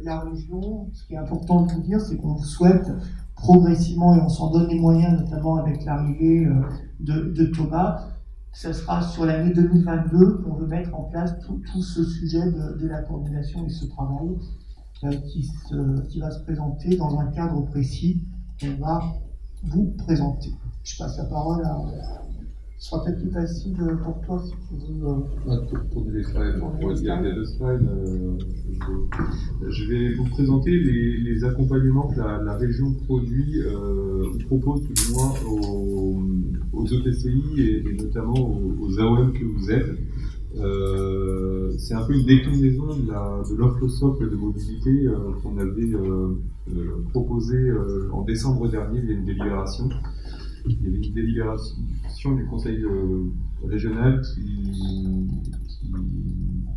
la 0.05 0.21
région, 0.21 0.89
ce 0.93 1.07
qui 1.07 1.15
est 1.15 1.19
important 1.19 1.63
de 1.63 1.73
vous 1.73 1.81
dire, 1.81 2.01
c'est 2.01 2.17
qu'on 2.17 2.39
souhaite 2.39 2.91
progressivement, 3.35 4.15
et 4.15 4.21
on 4.21 4.29
s'en 4.29 4.51
donne 4.51 4.69
les 4.69 4.79
moyens, 4.79 5.21
notamment 5.21 5.57
avec 5.57 5.85
l'arrivée 5.85 6.47
euh, 6.47 6.63
de, 7.01 7.47
Thomas, 7.47 8.09
ce 8.53 8.73
sera 8.73 9.03
sur 9.03 9.27
l'année 9.27 9.53
2022 9.53 10.39
qu'on 10.39 10.55
veut 10.55 10.67
mettre 10.67 10.95
en 10.95 11.05
place 11.05 11.35
tout, 11.41 11.61
ce 11.83 12.05
sujet 12.05 12.51
de, 12.51 12.87
la 12.87 13.03
coordination 13.03 13.67
et 13.67 13.69
ce 13.69 13.85
travail 13.87 14.39
euh, 15.05 15.11
qui, 15.29 15.51
qui 16.09 16.21
va 16.21 16.31
se 16.31 16.43
présenter 16.45 16.97
dans 16.97 17.19
un 17.19 17.27
cadre 17.27 17.61
précis 17.67 18.25
qu'on 18.59 18.77
va 18.81 19.01
vous 19.65 19.95
présenter. 19.99 20.53
Je 20.83 20.97
passe 20.97 21.19
la 21.19 21.25
parole 21.25 21.63
à 21.65 21.83
ce 22.79 22.91
sera 22.91 23.03
peut-être 23.03 23.21
plus 23.21 23.31
facile 23.31 23.75
pour 24.03 24.21
toi 24.21 24.43
si 24.45 24.53
tu 24.85 24.93
veux. 24.93 25.09
Euh, 25.09 25.57
pour, 25.93 26.05
des 26.05 26.23
slides, 26.23 26.61
pour 26.61 26.93
il 26.93 27.05
y 27.05 27.11
a 27.11 27.23
deux 27.23 27.45
slides. 27.47 27.89
Euh, 27.89 28.39
je, 29.69 29.85
vais, 29.89 30.15
vous 30.15 30.25
présenter 30.25 30.71
les, 30.71 31.45
accompagnements 31.45 32.09
que 32.09 32.19
la, 32.19 32.57
région 32.57 32.93
produit, 33.07 33.63
euh, 33.63 34.25
propose 34.47 34.83
tout 34.83 34.93
du 34.93 35.13
moins 35.15 35.33
aux, 35.49 36.23
aux 36.75 36.87
EPCI 36.87 37.43
et, 37.59 37.97
notamment 38.03 38.35
aux, 38.35 39.01
AOM 39.01 39.33
que 39.33 39.45
vous 39.45 39.71
êtes. 39.71 39.99
Euh, 40.59 41.73
c'est 41.79 41.95
un 41.95 42.03
peu 42.03 42.15
une 42.15 42.27
déclinaison 42.27 42.87
de 42.87 43.55
l'offre 43.57 43.89
socle 43.89 44.31
de 44.31 44.37
mobilité 44.37 45.07
qu'on 45.43 45.57
avait 45.59 45.93
proposée 47.11 47.73
en 48.13 48.23
décembre 48.23 48.69
dernier, 48.69 49.01
il 49.03 49.11
y 49.11 49.13
a 49.13 49.17
une 49.17 49.25
délibération 49.25 49.89
il 50.69 50.83
y 50.83 50.87
avait 50.89 51.07
une 51.07 51.15
délibération 51.15 51.77
du 52.25 52.47
conseil 52.47 52.83
euh, 52.83 53.25
régional 53.65 54.23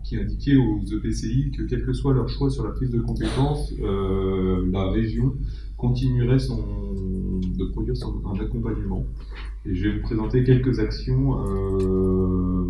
qui, 0.04 0.18
indiquait 0.20 0.58
aux 0.58 0.80
EPCI 0.86 1.52
que 1.52 1.64
quel 1.64 1.86
que 1.86 1.94
soit 1.94 2.14
leur 2.14 2.28
choix 2.28 2.50
sur 2.50 2.64
la 2.64 2.72
prise 2.72 2.90
de 2.90 3.00
compétences, 3.00 3.74
euh, 3.80 4.68
la 4.72 4.90
région 4.90 5.36
continuerait 5.78 6.38
de 6.38 7.66
produire 7.72 7.96
son, 7.96 8.22
un 8.26 8.40
accompagnement. 8.40 9.06
Et 9.66 9.76
je 9.76 9.88
vais 9.88 9.98
vous 9.98 10.02
présenter 10.02 10.44
quelques 10.44 10.80
actions 10.80 11.46
euh, 11.46 12.68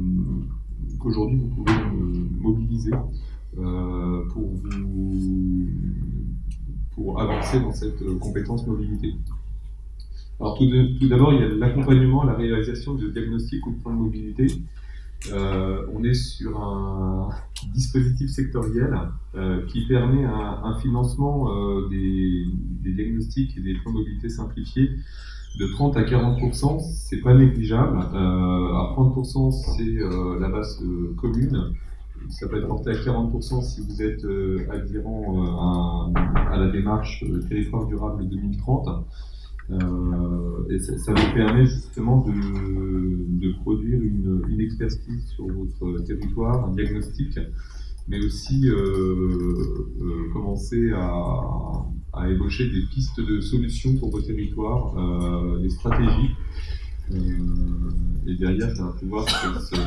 qu'aujourd'hui 0.99 1.37
vous 1.37 1.47
pouvez 1.47 1.73
mobiliser 2.39 2.91
pour 6.91 7.21
avancer 7.21 7.61
dans 7.61 7.71
cette 7.71 8.03
compétence 8.19 8.67
mobilité. 8.67 9.13
Alors 10.39 10.57
tout, 10.57 10.65
d'abord, 11.07 11.33
il 11.33 11.41
y 11.41 11.43
a 11.43 11.49
l'accompagnement, 11.49 12.23
la 12.23 12.33
réalisation 12.33 12.93
de 12.93 13.09
diagnostics 13.09 13.65
ou 13.67 13.71
de 13.71 13.81
plans 13.81 13.93
de 13.93 13.97
mobilité. 13.97 14.47
Euh, 15.33 15.85
on 15.93 16.03
est 16.05 16.13
sur 16.13 16.61
un 16.61 17.29
dispositif 17.73 18.29
sectoriel 18.29 18.97
euh, 19.35 19.65
qui 19.67 19.85
permet 19.85 20.23
un, 20.23 20.79
financement 20.79 21.51
euh, 21.51 21.89
des, 21.89 22.45
diagnostics 22.93 23.57
et 23.57 23.59
des 23.59 23.73
plans 23.73 23.91
de 23.91 23.97
mobilité 23.97 24.29
simplifiés 24.29 24.91
de 25.59 25.67
30 25.67 25.97
à 25.97 26.03
40% 26.03 26.79
c'est 26.79 27.21
pas 27.21 27.33
négligeable. 27.33 27.97
à 27.97 28.93
30% 28.95 29.51
c'est 29.51 30.39
la 30.39 30.47
base 30.47 30.81
commune. 31.17 31.73
Ça 32.29 32.47
peut 32.47 32.57
être 32.57 32.67
porté 32.67 32.91
à 32.91 32.93
40% 32.93 33.61
si 33.61 33.81
vous 33.81 34.01
êtes 34.01 34.25
adhérent 34.71 36.11
à, 36.15 36.51
à, 36.53 36.57
la 36.57 36.69
démarche 36.69 37.25
territoire 37.49 37.87
durable 37.87 38.27
2030. 38.29 38.87
Euh, 39.71 40.65
et 40.69 40.79
ça, 40.79 41.13
vous 41.13 41.33
permet 41.33 41.65
justement 41.65 42.25
de, 42.27 42.31
de 42.31 43.53
produire 43.61 44.01
une, 44.01 44.41
une, 44.49 44.61
expertise 44.61 45.27
sur 45.27 45.45
votre 45.47 46.03
territoire, 46.05 46.69
un 46.69 46.73
diagnostic, 46.73 47.39
mais 48.07 48.23
aussi 48.25 48.67
euh, 48.67 48.75
euh, 50.01 50.33
commencer 50.33 50.91
à, 50.91 51.85
à, 52.13 52.29
ébaucher 52.29 52.69
des 52.69 52.81
pistes 52.91 53.19
de 53.19 53.41
solutions 53.41 53.95
pour 53.97 54.09
vos 54.09 54.21
territoires, 54.21 54.95
des 55.61 55.69
stratégies. 55.69 56.31
et 57.11 58.35
derrière, 58.35 58.75
ça 58.75 58.85
va 58.85 58.91
pouvoir 58.93 59.27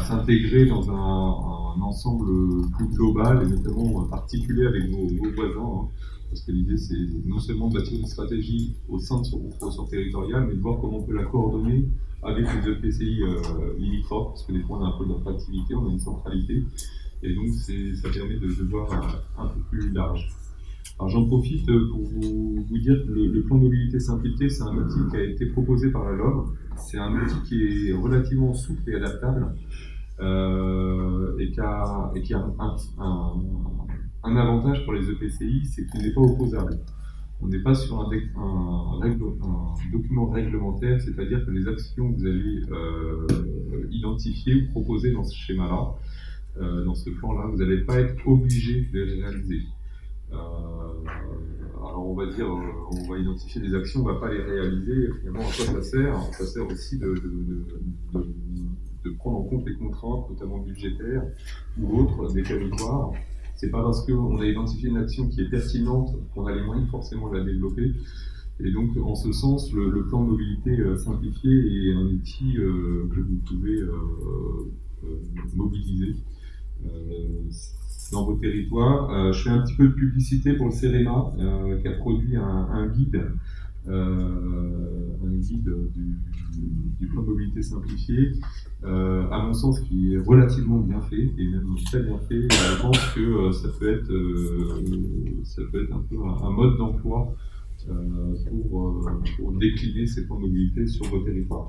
s'intégrer 0.06 0.66
dans 0.66 0.88
un, 0.90 1.80
un, 1.80 1.82
ensemble 1.82 2.68
plus 2.76 2.86
global 2.86 3.42
et 3.42 3.48
notamment 3.48 4.04
particulier 4.04 4.66
avec 4.66 4.90
vos, 4.90 5.08
vos 5.08 5.30
voisins. 5.34 5.86
Hein 5.86 5.88
parce 6.32 6.44
que 6.44 6.52
l'idée 6.52 6.78
c'est 6.78 6.96
non 7.26 7.38
seulement 7.38 7.68
de 7.68 7.74
bâtir 7.74 7.98
une 8.00 8.06
stratégie 8.06 8.74
au 8.88 8.98
sein 8.98 9.20
de 9.20 9.26
son 9.26 9.50
ressort 9.60 9.86
territorial, 9.90 10.46
mais 10.48 10.54
de 10.54 10.60
voir 10.60 10.80
comment 10.80 11.00
on 11.00 11.02
peut 11.02 11.12
la 11.12 11.24
coordonner 11.24 11.88
avec 12.22 12.46
les 12.54 12.70
EPCI 12.70 13.22
euh, 13.22 13.36
limitrophes, 13.78 14.28
parce 14.28 14.46
que 14.46 14.52
des 14.52 14.62
fois 14.62 14.78
on 14.78 14.84
a 14.84 14.88
un 14.88 14.98
peu 14.98 15.04
d'activité, 15.30 15.74
on 15.74 15.90
a 15.90 15.92
une 15.92 16.00
centralité, 16.00 16.62
et 17.22 17.34
donc 17.34 17.48
ça 17.52 18.08
permet 18.08 18.36
de, 18.36 18.46
voir 18.64 18.90
un, 19.36 19.46
peu 19.46 19.60
plus 19.70 19.92
large. 19.92 20.30
Alors 20.98 21.10
j'en 21.10 21.26
profite 21.26 21.66
pour 21.66 22.00
vous, 22.00 22.64
dire 22.78 23.04
que 23.06 23.12
le, 23.12 23.42
plan 23.42 23.58
de 23.58 23.64
mobilité 23.64 24.00
simplifié, 24.00 24.48
c'est 24.48 24.62
un 24.62 24.74
outil 24.74 25.00
qui 25.10 25.16
a 25.18 25.24
été 25.24 25.46
proposé 25.46 25.90
par 25.90 26.10
la 26.10 26.16
LOM, 26.16 26.56
c'est 26.76 26.96
un 26.96 27.12
outil 27.12 27.42
qui 27.46 27.88
est 27.90 27.92
relativement 27.92 28.54
souple 28.54 28.88
et 28.90 28.94
adaptable, 28.94 29.54
euh, 30.20 31.36
et 31.38 31.50
qui 31.50 31.60
a, 31.60 32.10
un, 32.98 33.32
un 34.24 34.36
avantage 34.36 34.84
pour 34.84 34.92
les 34.94 35.10
EPCI, 35.10 35.64
c'est 35.64 35.86
qu'il 35.90 36.02
n'est 36.02 36.12
pas 36.12 36.20
opposable. 36.20 36.78
On 37.40 37.48
n'est 37.48 37.58
pas 37.58 37.74
sur 37.74 38.00
un, 38.00 38.08
document 39.92 40.30
réglementaire, 40.30 41.00
c'est-à-dire 41.00 41.44
que 41.44 41.50
les 41.50 41.66
actions 41.66 42.12
que 42.12 42.18
vous 42.18 42.26
allez 42.26 42.60
euh, 42.70 43.88
identifier 43.90 44.54
ou 44.54 44.70
proposer 44.70 45.10
dans 45.10 45.24
ce 45.24 45.34
schéma-là, 45.36 45.94
euh, 46.60 46.84
dans 46.84 46.94
ce 46.94 47.10
plan-là, 47.10 47.46
vous 47.50 47.56
n'allez 47.56 47.78
pas 47.78 47.98
être 47.98 48.26
obligé 48.28 48.82
de 48.92 49.02
les 49.02 49.22
réaliser. 49.22 49.62
Euh, 50.32 50.36
alors 51.76 52.08
on 52.08 52.14
va 52.14 52.26
dire, 52.26 52.46
on 52.48 53.08
va 53.08 53.18
identifier 53.18 53.60
des 53.60 53.74
actions, 53.74 54.02
on 54.04 54.08
ne 54.08 54.12
va 54.12 54.20
pas 54.20 54.32
les 54.32 54.40
réaliser. 54.40 55.08
Finalement, 55.18 55.40
à 55.40 55.44
quoi 55.44 55.52
ça 55.52 55.82
sert? 55.82 56.22
Ça 56.32 56.46
sert 56.46 56.66
aussi 56.66 56.96
de, 56.98 57.14
de, 58.14 59.10
prendre 59.18 59.38
en 59.38 59.42
compte 59.42 59.66
les 59.66 59.74
contraintes, 59.74 60.30
notamment 60.30 60.58
budgétaires 60.58 61.24
ou 61.78 61.98
autres, 61.98 62.32
des 62.32 62.42
territoires 62.42 63.12
c'est 63.56 63.70
pas 63.70 63.82
parce 63.82 64.04
qu'on 64.06 64.40
a 64.40 64.46
identifié 64.46 64.88
une 64.88 64.96
action 64.96 65.28
qui 65.28 65.40
est 65.40 65.48
pertinente 65.48 66.16
qu'on 66.34 66.46
a 66.46 66.54
les 66.54 66.62
moyens 66.62 66.90
forcément 66.90 67.30
de 67.30 67.38
la 67.38 67.44
développer. 67.44 67.92
Et 68.60 68.70
donc, 68.70 68.96
en 69.02 69.14
ce 69.14 69.32
sens, 69.32 69.72
le, 69.72 70.04
plan 70.06 70.22
de 70.22 70.30
mobilité 70.30 70.70
euh, 70.78 70.96
simplifié 70.96 71.50
est 71.50 71.94
un 71.94 72.06
outil 72.06 72.56
euh, 72.58 73.08
que 73.12 73.20
vous 73.20 73.36
pouvez 73.46 73.80
euh, 73.80 73.92
mobiliser 75.54 76.16
dans 78.12 78.24
vos 78.24 78.34
territoires. 78.34 79.32
je 79.32 79.42
fais 79.42 79.50
un 79.50 79.62
petit 79.62 79.74
peu 79.74 79.88
de 79.88 79.94
publicité 79.94 80.52
pour 80.54 80.66
le 80.66 80.72
CEREMA, 80.72 81.32
qui 81.80 81.88
a 81.88 81.92
produit 81.92 82.36
un 82.36 82.86
guide 82.88 83.16
euh, 83.16 83.28
un 83.88 85.36
guide 85.42 85.70
du, 86.98 87.06
plan 87.08 87.22
de 87.22 87.26
mobilité 87.26 87.62
simplifié, 87.62 88.32
euh, 88.84 89.28
à 89.30 89.42
mon 89.44 89.52
sens, 89.52 89.80
qui 89.80 90.14
est 90.14 90.18
relativement 90.18 90.78
bien 90.78 91.00
fait, 91.00 91.30
et 91.36 91.46
même 91.48 91.66
très 91.86 92.02
bien 92.02 92.18
fait. 92.28 92.42
Je 92.50 92.82
pense 92.82 92.98
que 93.14 93.20
euh, 93.20 93.52
ça, 93.52 93.68
peut 93.78 93.92
être, 93.92 94.10
un 95.92 96.02
peu 96.08 96.16
un, 96.16 96.50
mode 96.50 96.78
d'emploi 96.78 97.34
pour, 98.48 99.52
décliner 99.58 100.06
ces 100.06 100.26
plans 100.26 100.36
de 100.36 100.42
mobilité 100.42 100.86
sur 100.86 101.06
vos 101.06 101.18
territoires. 101.18 101.68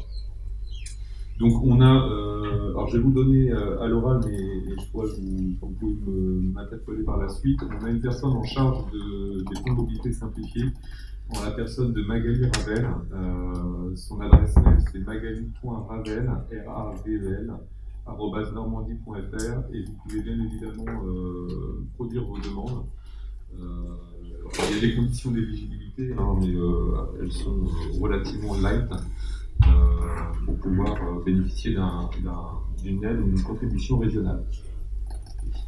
Donc 1.39 1.63
on 1.63 1.81
a, 1.81 1.89
alors 1.89 2.87
je 2.89 2.97
vais 2.97 3.03
vous 3.03 3.11
donner 3.11 3.51
à 3.51 3.87
l'oral, 3.87 4.21
mais, 4.27 4.75
je 4.79 4.89
crois 4.91 5.07
que 5.07 5.19
vous, 5.19 5.73
pouvez 5.79 5.95
m'interpeller 6.53 7.03
par 7.03 7.17
la 7.17 7.27
suite. 7.27 7.59
On 7.81 7.85
a 7.85 7.89
une 7.89 8.01
personne 8.01 8.33
en 8.33 8.43
charge 8.43 8.85
de, 8.91 9.39
des 9.39 9.61
plans 9.63 9.73
de 9.73 9.79
mobilité 9.79 10.13
simplifiés 10.13 10.65
la 11.41 11.51
personne 11.51 11.93
de 11.93 12.01
Magali 12.03 12.45
Ravel. 12.45 12.87
Euh, 13.13 13.95
son 13.95 14.19
adresse 14.21 14.55
mail 14.57 14.77
c'est 14.91 14.99
magali.ravel, 14.99 16.31
R-A-V-E-L, 16.67 17.53
normandie.fr 18.53 19.73
et 19.73 19.83
vous 19.85 19.93
pouvez 20.03 20.21
bien 20.21 20.37
évidemment 20.45 21.05
euh, 21.05 21.85
produire 21.95 22.25
vos 22.25 22.37
demandes. 22.37 22.85
Euh, 23.59 23.95
il 24.69 24.75
y 24.75 24.77
a 24.77 24.81
des 24.81 24.95
conditions 24.95 25.31
d'éligibilité, 25.31 26.13
hein, 26.17 26.35
mais 26.39 26.53
elles 27.21 27.31
sont 27.31 27.65
relativement 27.99 28.55
light 28.59 28.89
pour 30.45 30.57
pouvoir 30.57 31.21
bénéficier 31.23 31.77
d'une 32.83 33.03
aide 33.03 33.19
ou 33.19 33.23
d'une 33.23 33.43
contribution 33.43 33.99
régionale. 33.99 34.43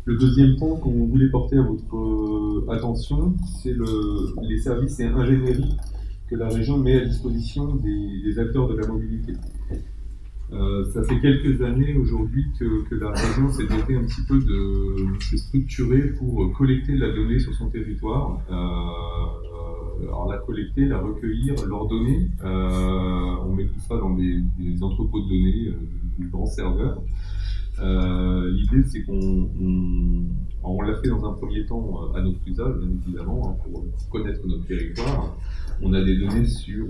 Le 0.06 0.18
deuxième 0.18 0.56
point 0.58 0.78
qu'on 0.78 1.08
voulait 1.08 1.30
porter 1.30 1.58
à 1.58 1.64
votre 1.64 1.98
euh, 1.98 2.72
attention, 2.72 3.34
c'est 3.60 3.74
le, 3.74 4.36
les 4.44 4.60
services 4.60 5.00
et 5.00 5.06
ingénierie 5.06 5.76
que 6.30 6.36
la 6.36 6.48
région 6.48 6.78
met 6.78 7.02
à 7.02 7.06
disposition 7.06 7.76
des, 7.78 8.38
acteurs 8.38 8.68
de 8.68 8.76
la 8.76 8.88
mobilité. 8.88 9.34
Euh, 10.54 10.86
ça 10.94 11.04
fait 11.06 11.20
quelques 11.20 11.60
années 11.64 11.98
aujourd'hui 11.98 12.46
que, 12.60 12.96
la 12.96 13.10
région 13.10 13.52
s'est 13.52 13.66
dotée 13.66 13.96
un 13.96 14.04
petit 14.04 14.22
peu 14.28 14.38
de 14.38 15.20
s'est 15.22 15.38
structurée 15.38 16.12
pour 16.20 16.54
collecter 16.54 16.96
la 16.96 17.12
donnée 17.12 17.40
sur 17.40 17.56
son 17.56 17.72
territoire. 17.72 18.42
Euh, 18.52 20.04
alors 20.04 20.30
la 20.32 20.38
collecter, 20.38 20.86
la 20.86 21.00
recueillir, 21.00 21.56
l'ordonner. 21.66 22.30
on 22.44 23.54
met 23.56 23.66
tout 23.66 23.80
ça 23.88 23.98
dans 23.98 24.12
des, 24.12 24.44
entrepôts 24.84 25.22
de 25.22 25.30
données, 25.30 25.74
des 26.20 26.28
grands 26.28 26.46
serveurs 26.46 27.02
L'idée, 27.80 28.84
c'est 28.88 29.04
qu'on 29.04 29.50
on, 30.64 30.82
l'a 30.82 30.96
fait 30.96 31.10
dans 31.10 31.26
un 31.26 31.34
premier 31.34 31.66
temps 31.66 32.14
à 32.14 32.22
notre 32.22 32.40
usage, 32.46 32.76
bien 32.78 32.90
évidemment, 33.06 33.50
hein, 33.50 33.56
pour 33.64 33.84
connaître 34.10 34.46
notre 34.48 34.66
territoire. 34.66 35.36
On 35.82 35.94
a 35.94 36.02
des 36.02 36.18
données 36.18 36.46
sur, 36.46 36.86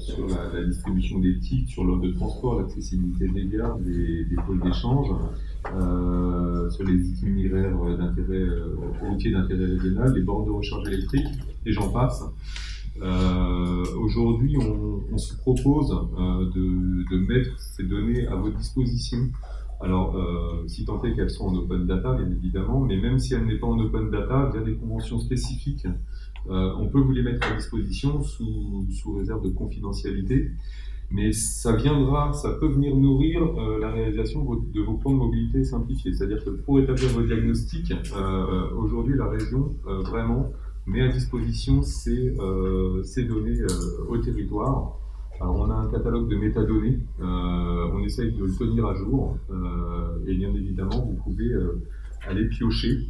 sur 0.00 0.26
la, 0.26 0.64
distribution 0.64 1.18
des 1.18 1.38
titres, 1.38 1.70
sur 1.70 1.84
l'ordre 1.84 2.06
de 2.06 2.12
transport, 2.12 2.60
l'accessibilité 2.60 3.28
des 3.28 3.46
gares, 3.46 3.78
des, 3.78 4.24
des 4.24 4.36
pôles 4.46 4.60
d'échange, 4.60 5.08
euh, 5.72 6.70
sur 6.70 6.84
les 6.84 6.94
itinéraires 6.94 7.76
d'intérêt 7.98 8.48
routier 9.00 9.32
d'intérêt 9.32 9.66
régional, 9.66 10.14
les 10.14 10.22
bornes 10.22 10.46
de 10.46 10.50
recharge 10.50 10.88
électrique, 10.88 11.26
et 11.66 11.72
j'en 11.72 11.90
passe. 11.90 12.22
Euh, 13.02 13.84
Aujourd'hui, 13.98 14.56
on, 14.58 15.00
on, 15.12 15.18
se 15.18 15.36
propose 15.38 15.90
euh, 15.90 16.44
de, 16.54 17.10
de, 17.10 17.26
mettre 17.26 17.58
ces 17.58 17.82
données 17.84 18.26
à 18.26 18.36
votre 18.36 18.56
disposition. 18.56 19.18
Alors, 19.84 20.16
euh, 20.16 20.66
si 20.66 20.86
tant 20.86 21.02
est 21.04 21.12
qu'elles 21.14 21.28
sont 21.28 21.48
en 21.48 21.54
open 21.56 21.86
data, 21.86 22.14
bien 22.14 22.30
évidemment, 22.30 22.80
mais 22.80 22.96
même 22.96 23.18
si 23.18 23.34
elles 23.34 23.44
n'est 23.44 23.58
pas 23.58 23.66
en 23.66 23.78
open 23.78 24.10
data, 24.10 24.50
via 24.50 24.62
des 24.62 24.76
conventions 24.76 25.18
spécifiques, 25.18 25.86
euh, 26.48 26.72
on 26.78 26.88
peut 26.88 27.00
vous 27.00 27.12
les 27.12 27.22
mettre 27.22 27.46
à 27.46 27.54
disposition 27.54 28.22
sous, 28.22 28.86
réserve 29.18 29.42
de 29.44 29.50
confidentialité 29.50 30.50
mais 31.10 31.32
ça 31.32 31.76
viendra, 31.76 32.32
ça 32.32 32.52
peut 32.58 32.66
venir 32.66 32.96
nourrir 32.96 33.42
euh, 33.42 33.78
la 33.78 33.90
réalisation 33.90 34.42
de 34.42 34.80
vos, 34.80 34.94
plans 34.94 35.12
de 35.12 35.18
mobilité 35.18 35.62
simplifiés. 35.62 36.14
C'est-à-dire 36.14 36.42
que 36.42 36.50
pour 36.50 36.80
établir 36.80 37.10
vos 37.10 37.22
diagnostics, 37.22 37.92
aujourd'hui 38.74 39.14
la 39.16 39.28
région 39.28 39.76
vraiment 39.84 40.50
met 40.86 41.02
à 41.02 41.08
disposition 41.08 41.82
ces 41.82 42.34
données 43.28 43.60
au 44.08 44.16
territoire. 44.16 44.98
Alors 45.40 45.56
on 45.56 45.70
a 45.70 45.74
un 45.74 45.90
catalogue 45.90 46.28
de 46.28 46.36
métadonnées, 46.36 47.00
on 47.20 48.02
essaye 48.04 48.32
de 48.32 48.44
le 48.44 48.54
tenir 48.54 48.86
à 48.86 48.94
jour, 48.94 49.36
et 50.26 50.34
bien 50.34 50.54
évidemment 50.54 51.06
vous 51.06 51.16
pouvez 51.22 51.52
aller 52.26 52.46
piocher 52.48 53.08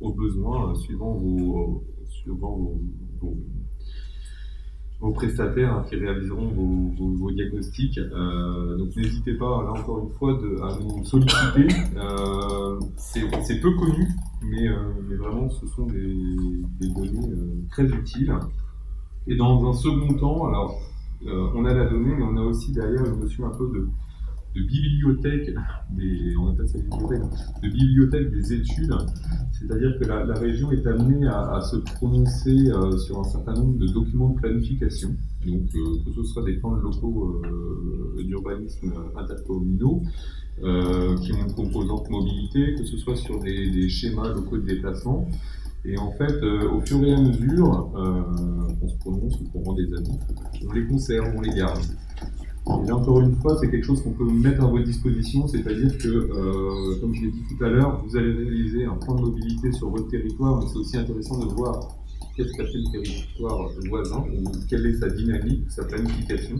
au 0.00 0.12
besoin 0.12 0.74
suivant 0.74 1.14
vos, 1.14 1.82
suivant 2.08 2.56
vos 3.20 3.36
vos 5.00 5.12
prestataires 5.12 5.74
hein, 5.74 5.84
qui 5.88 5.96
réaliseront 5.96 6.48
vos, 6.48 7.30
diagnostics. 7.30 7.98
Euh, 7.98 8.76
donc 8.76 8.96
n'hésitez 8.96 9.34
pas, 9.34 9.62
là 9.64 9.72
encore 9.72 10.04
une 10.04 10.14
fois, 10.14 10.34
de, 10.34 10.60
à 10.62 10.78
nous 10.80 11.04
solliciter. 11.04 11.68
Euh, 11.96 12.80
c'est 12.96 13.60
peu 13.60 13.70
connu, 13.72 14.08
mais, 14.42 14.68
euh, 14.68 14.76
mais, 15.08 15.16
vraiment 15.16 15.48
ce 15.50 15.66
sont 15.66 15.86
des, 15.86 16.14
des 16.80 16.88
données 16.88 17.34
très 17.70 17.84
utiles. 17.84 18.32
Et 19.26 19.36
dans 19.36 19.68
un 19.68 19.72
second 19.72 20.14
temps, 20.14 20.46
alors 20.46 20.80
on 21.26 21.64
a 21.64 21.74
la 21.74 21.86
donnée, 21.86 22.14
mais 22.16 22.22
on 22.22 22.36
a 22.36 22.42
aussi 22.42 22.72
derrière 22.72 23.04
une 23.04 23.20
notion 23.20 23.46
un 23.46 23.50
peu 23.50 23.70
de 23.72 23.88
bibliothèque, 24.60 25.50
des, 25.90 26.34
de 26.34 27.68
bibliothèque 27.68 28.30
des 28.30 28.52
études, 28.52 28.94
c'est-à-dire 29.52 29.98
que 29.98 30.04
la, 30.04 30.34
région 30.34 30.70
est 30.70 30.86
amenée 30.86 31.26
à, 31.26 31.60
se 31.60 31.76
prononcer 31.76 32.70
euh, 32.70 32.96
sur 32.98 33.18
un 33.18 33.24
certain 33.24 33.54
nombre 33.54 33.78
de 33.78 33.86
documents 33.86 34.30
de 34.30 34.40
planification, 34.40 35.16
donc 35.44 35.62
euh, 35.74 35.96
que 36.04 36.12
ce 36.14 36.22
soit 36.24 36.44
des 36.44 36.54
plans 36.54 36.74
locaux 36.74 37.42
euh, 37.44 38.22
d'urbanisme 38.22 38.92
intercommunaux, 39.16 40.02
qui 40.56 41.32
ont 41.32 41.46
une 41.48 41.54
composante 41.54 42.08
mobilité, 42.10 42.76
que 42.76 42.84
ce 42.84 42.96
soit 42.96 43.16
sur 43.16 43.40
des 43.40 43.88
schémas 43.88 44.28
locaux 44.28 44.56
de 44.56 44.66
déplacement, 44.66 45.28
et 45.84 45.98
en 45.98 46.12
fait, 46.12 46.42
au 46.42 46.80
fur 46.80 47.04
et 47.04 47.12
à 47.12 47.20
mesure 47.20 47.90
qu'on 48.80 48.88
se 48.88 48.96
prononce 48.96 49.40
ou 49.40 49.44
qu'on 49.52 49.62
rend 49.62 49.74
des 49.74 49.92
avis, 49.92 50.18
on 50.68 50.72
les 50.72 50.86
conserve, 50.86 51.32
on 51.36 51.40
les 51.40 51.54
garde. 51.54 51.82
Et 52.66 52.86
là, 52.86 52.96
encore 52.96 53.20
une 53.20 53.36
fois, 53.36 53.58
c'est 53.60 53.70
quelque 53.70 53.84
chose 53.84 54.02
qu'on 54.02 54.12
peut 54.12 54.24
mettre 54.24 54.64
à 54.64 54.66
votre 54.66 54.84
disposition, 54.84 55.46
c'est-à-dire 55.46 55.98
que, 55.98 56.08
euh, 56.08 56.98
comme 56.98 57.14
je 57.14 57.26
l'ai 57.26 57.30
dit 57.30 57.42
tout 57.46 57.62
à 57.62 57.68
l'heure, 57.68 58.02
vous 58.06 58.16
allez 58.16 58.32
réaliser 58.32 58.86
un 58.86 58.96
plan 58.96 59.16
de 59.16 59.20
mobilité 59.20 59.70
sur 59.72 59.90
votre 59.90 60.08
territoire, 60.08 60.60
mais 60.60 60.66
c'est 60.68 60.78
aussi 60.78 60.96
intéressant 60.96 61.38
de 61.40 61.52
voir 61.52 61.94
qu'est-ce 62.34 62.52
qu'a 62.52 62.64
fait 62.64 62.78
le 62.78 62.90
territoire 62.90 63.68
voisin, 63.88 64.24
ou 64.34 64.44
quelle 64.68 64.86
est 64.86 64.94
sa 64.94 65.10
dynamique, 65.10 65.70
sa 65.70 65.84
planification. 65.84 66.56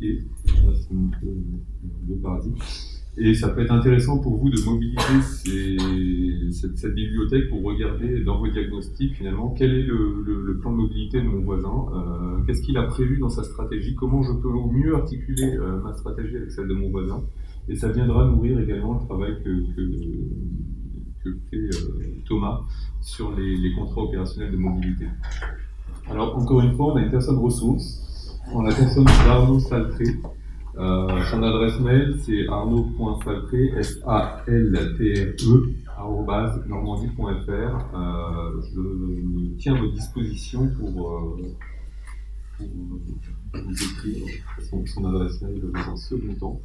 Et, 0.00 0.22
et 3.18 3.34
ça 3.34 3.48
peut 3.48 3.62
être 3.62 3.72
intéressant 3.72 4.18
pour 4.18 4.36
vous 4.36 4.50
de 4.50 4.60
mobiliser 4.62 5.78
cette, 6.50 6.94
bibliothèque 6.94 7.48
pour 7.48 7.62
regarder 7.62 8.22
dans 8.22 8.38
vos 8.38 8.48
diagnostics 8.48 9.14
finalement 9.14 9.54
quel 9.56 9.72
est 9.72 9.82
le, 9.82 10.58
plan 10.60 10.72
de 10.72 10.76
mobilité 10.76 11.20
de 11.20 11.26
mon 11.26 11.40
voisin, 11.40 11.86
euh, 11.94 12.42
qu'est-ce 12.46 12.62
qu'il 12.62 12.76
a 12.76 12.82
prévu 12.84 13.18
dans 13.18 13.28
sa 13.28 13.42
stratégie, 13.42 13.94
comment 13.94 14.22
je 14.22 14.32
peux 14.32 14.48
au 14.48 14.70
mieux 14.70 14.94
articuler 14.94 15.56
euh, 15.56 15.80
ma 15.82 15.92
stratégie 15.94 16.36
avec 16.36 16.50
celle 16.50 16.68
de 16.68 16.74
mon 16.74 16.90
voisin. 16.90 17.22
Et 17.68 17.76
ça 17.76 17.88
viendra 17.90 18.26
nourrir 18.26 18.60
également 18.60 18.94
le 18.94 19.06
travail 19.06 19.36
que, 19.44 19.64
fait 21.50 21.56
euh, 21.56 22.22
Thomas 22.24 22.60
sur 23.00 23.36
les, 23.36 23.56
les, 23.56 23.72
contrats 23.74 24.02
opérationnels 24.02 24.52
de 24.52 24.56
mobilité. 24.56 25.06
Alors 26.08 26.36
encore 26.36 26.60
une 26.60 26.74
fois, 26.74 26.92
on 26.92 26.96
a 26.96 27.02
une 27.02 27.10
personne 27.10 27.38
ressource, 27.38 28.40
on 28.52 28.64
a 28.64 28.70
la 28.70 28.74
personne 28.76 29.04
d'Arnaud 29.04 29.58
Saltré, 29.58 30.04
euh, 30.78 31.24
son 31.30 31.42
adresse 31.42 31.80
mail, 31.80 32.18
c'est 32.22 32.46
arnaud.saltré, 32.48 33.72
S-A-L-T-R-E, 33.78 35.38
normandie.fr. 36.68 37.50
Euh, 37.94 38.62
je 38.74 38.80
me 38.80 39.56
tiens 39.56 39.74
à 39.74 39.80
votre 39.80 39.94
disposition 39.94 40.68
pour, 40.68 41.12
euh, 41.12 41.42
vous 42.58 43.72
écrire 43.72 44.26
son, 44.86 45.04
adresse 45.06 45.40
mail 45.40 45.60
dans 45.60 45.92
un 45.92 45.96
second 45.96 46.34
temps. 46.34 46.60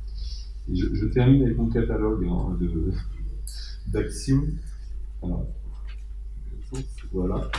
Je, 0.71 0.93
je, 0.93 1.05
termine 1.05 1.43
avec 1.43 1.57
mon 1.57 1.69
catalogue 1.69 2.25
hein, 2.29 2.57
d'actions. 3.87 4.43
Voilà. 7.13 7.49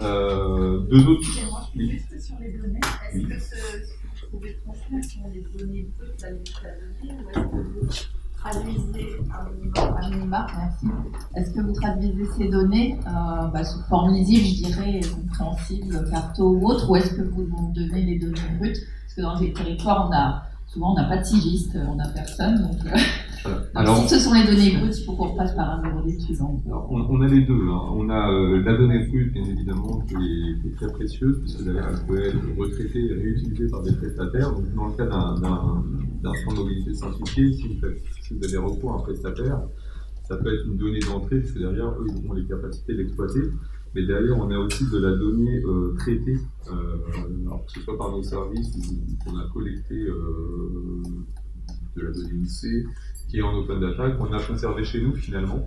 Euh, 0.00 0.78
deux 0.80 1.06
autres. 1.06 1.28
Juste 1.76 2.20
sur 2.20 2.36
les 2.40 2.52
données, 2.52 2.80
est-ce 3.12 3.26
que 3.26 3.38
ce 3.38 3.99
données 5.58 5.86
l'administration 6.22 6.90
ou 10.12 11.36
est-ce 11.36 11.50
que 11.50 11.60
vous 11.60 11.72
traduisez 11.72 12.24
ces 12.36 12.48
données 12.48 12.98
euh, 13.06 13.46
bah, 13.48 13.64
sous 13.64 13.82
forme 13.82 14.14
lisible, 14.14 14.46
je 14.46 14.64
dirais, 14.64 15.00
compréhensible, 15.14 16.10
carto 16.10 16.50
ou 16.50 16.66
autre, 16.68 16.90
ou 16.90 16.96
est-ce 16.96 17.14
que 17.14 17.22
vous 17.22 17.72
donnez 17.74 18.02
les 18.02 18.18
données 18.18 18.40
brutes? 18.58 18.78
Parce 19.02 19.14
que 19.14 19.20
dans 19.20 19.38
les 19.38 19.52
territoires, 19.52 20.08
on 20.08 20.14
a 20.14 20.42
souvent 20.66 20.92
on 20.92 20.94
n'a 20.94 21.04
pas 21.04 21.18
de 21.18 21.24
sigiste, 21.24 21.76
on 21.88 21.96
n'a 21.96 22.08
personne, 22.08 22.62
donc 22.62 22.78
euh, 22.86 22.96
alors, 23.74 23.96
si 24.02 24.08
ce 24.08 24.20
sont 24.20 24.32
les 24.34 24.44
données 24.44 24.76
brutes, 24.76 24.98
il 24.98 25.04
faut 25.04 25.12
qu'on 25.12 25.34
passe 25.34 25.54
par 25.54 25.70
un 25.70 25.82
numéro 25.82 26.02
d'études. 26.06 26.38
On, 26.40 26.60
on, 26.90 27.20
a 27.22 27.26
les 27.26 27.42
deux. 27.42 27.68
Hein. 27.68 27.80
On 27.92 28.08
a 28.10 28.30
euh, 28.30 28.62
la 28.62 28.76
donnée 28.76 29.06
brute, 29.06 29.32
bien 29.32 29.44
évidemment, 29.44 30.00
qui 30.00 30.14
est, 30.14 30.74
très 30.76 30.92
précieuse, 30.92 31.38
puisque 31.40 31.64
d'ailleurs 31.64 31.88
elle 31.90 32.06
peut 32.06 32.24
être 32.24 32.58
retraitée 32.58 33.06
et 33.06 33.14
réutilisée 33.14 33.68
par 33.68 33.82
des 33.82 33.94
prestataires. 33.96 34.52
Donc, 34.52 34.74
dans 34.74 34.86
le 34.86 34.92
cas 34.92 35.06
d'un 35.06 36.32
fonds 36.44 36.52
de 36.52 36.58
mobilité 36.58 36.94
simplifié, 36.94 37.52
si 37.52 37.68
vous, 37.68 37.80
faites, 37.80 38.02
si 38.22 38.34
vous 38.34 38.44
avez 38.44 38.58
recours 38.58 38.92
à 38.92 38.96
un 38.96 39.00
prestataire, 39.00 39.60
ça 40.28 40.36
peut 40.36 40.54
être 40.54 40.66
une 40.66 40.76
donnée 40.76 41.00
d'entrée, 41.00 41.40
puisque 41.40 41.58
derrière, 41.58 41.88
eux, 41.88 42.06
ils 42.06 42.30
ont 42.30 42.34
les 42.34 42.44
capacités 42.44 42.94
d'exploiter. 42.94 43.40
Mais 43.94 44.06
derrière, 44.06 44.38
on 44.38 44.48
a 44.50 44.58
aussi 44.58 44.88
de 44.88 44.98
la 44.98 45.16
donnée 45.16 45.62
euh, 45.64 45.94
traitée, 45.98 46.38
euh, 46.68 46.96
alors, 47.44 47.66
que 47.66 47.72
ce 47.72 47.80
soit 47.80 47.98
par 47.98 48.12
nos 48.12 48.22
services 48.22 48.76
ou 48.76 49.24
qu'on 49.24 49.36
a 49.36 49.48
collecté 49.52 49.94
euh, 49.94 51.02
de 51.96 52.02
la 52.02 52.12
donnée 52.12 52.42
INSEE, 52.42 52.84
qui 53.30 53.38
est 53.38 53.42
en 53.42 53.54
open 53.54 53.80
data, 53.80 54.10
qu'on 54.10 54.32
a 54.32 54.42
conservé 54.42 54.84
chez 54.84 55.00
nous 55.00 55.14
finalement, 55.14 55.66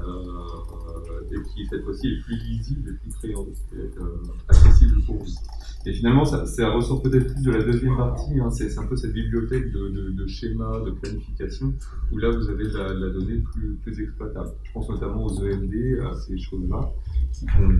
euh, 0.00 1.30
et 1.30 1.42
qui 1.50 1.66
cette 1.66 1.84
fois-ci 1.84 2.08
est 2.08 2.20
plus 2.22 2.36
lisible 2.36 2.90
et 2.90 3.08
plus 3.08 3.34
euh, 3.34 4.04
accessible 4.48 5.00
pour 5.06 5.16
vous. 5.16 5.30
Et 5.86 5.92
finalement, 5.92 6.24
ça, 6.24 6.44
ça 6.46 6.70
ressort 6.70 7.00
peut-être 7.00 7.32
plus 7.32 7.42
de 7.42 7.52
la 7.52 7.62
deuxième 7.62 7.96
partie, 7.96 8.38
hein, 8.38 8.50
c'est 8.50 8.76
un 8.78 8.86
peu 8.86 8.96
cette 8.96 9.12
bibliothèque 9.12 9.72
de, 9.72 9.88
de, 9.88 10.10
de, 10.10 10.26
schémas, 10.26 10.80
de 10.80 10.90
planification, 10.90 11.72
où 12.12 12.18
là 12.18 12.30
vous 12.30 12.48
avez 12.50 12.64
la, 12.64 12.92
la 12.92 13.08
donnée 13.10 13.42
plus, 13.82 14.02
exploitable. 14.02 14.50
Je 14.64 14.72
pense 14.72 14.88
notamment 14.90 15.24
aux 15.24 15.42
EMD, 15.42 16.00
à 16.04 16.14
ces 16.14 16.36
choses-là, 16.36 16.92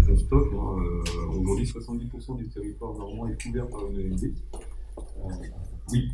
qu'on 0.06 0.16
stocke. 0.16 0.52
Hein. 0.54 0.76
Euh, 0.78 1.40
Aujourd'hui, 1.40 1.66
70% 1.66 2.38
du 2.38 2.48
territoire 2.48 2.94
normand 2.94 3.28
est 3.28 3.42
couvert 3.42 3.68
par 3.68 3.86
une 3.90 4.00
EMD. 4.00 4.32
Oui, 5.92 6.08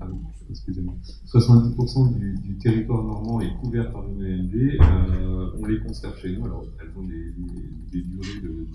ah 0.00 0.06
excusez-moi. 0.48 0.94
70% 1.26 2.18
du, 2.18 2.58
territoire 2.58 3.02
normand 3.04 3.40
est 3.40 3.54
couvert 3.56 3.90
par 3.92 4.08
une 4.08 4.24
EMD. 4.24 4.80
Euh, 4.80 5.50
on 5.58 5.66
les 5.66 5.80
conserve 5.80 6.18
chez 6.18 6.36
nous. 6.36 6.44
Alors, 6.44 6.64
elles 6.80 6.92
ont 6.96 7.02
des 7.02 8.02
durées 8.02 8.40
de, 8.42 8.66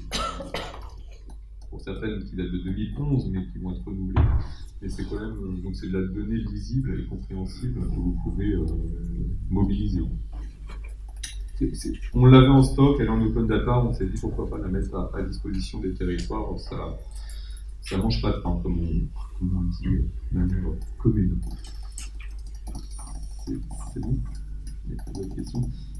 pour 1.69 1.81
certaines 1.81 2.23
qui 2.23 2.35
datent 2.35 2.51
de 2.51 2.59
2011, 2.59 3.29
mais 3.31 3.45
qui 3.47 3.57
vont 3.59 3.71
être 3.71 3.83
renouvelées. 3.85 4.21
Mais 4.81 4.89
c'est 4.89 5.03
quand 5.09 5.19
même, 5.19 5.35
euh, 5.41 5.61
donc 5.61 5.75
c'est 5.75 5.87
de 5.87 5.97
la 5.97 6.07
donnée 6.07 6.37
lisible 6.37 6.99
et 6.99 7.05
compréhensible 7.05 7.81
que 7.81 7.95
vous 7.95 8.17
pouvez 8.23 8.53
euh, 8.53 8.65
mobiliser. 9.49 10.01
on 12.13 12.25
l'avait 12.25 12.47
en 12.47 12.63
stock, 12.63 12.97
elle 12.99 13.07
est 13.07 13.09
en 13.09 13.21
open 13.21 13.47
data, 13.47 13.83
on 13.83 13.93
s'est 13.93 14.05
dit 14.05 14.19
pourquoi 14.19 14.49
pas 14.49 14.57
la 14.57 14.67
mettre 14.67 14.93
à, 14.95 15.11
à 15.17 15.21
disposition 15.23 15.79
des 15.79 15.93
territoires. 15.93 16.57
Ça, 16.59 16.97
ça 17.85 17.97
mange 17.97 18.21
pas 18.21 18.31
de 18.31 18.41
pain, 18.41 18.59
comme 18.63 18.79
on, 18.79 19.39
comme 19.39 19.57
on 19.57 19.63
dit, 19.63 20.05
même 20.31 20.49
commune. 20.97 21.39
c'est 23.45 23.99
bon. 23.99 24.17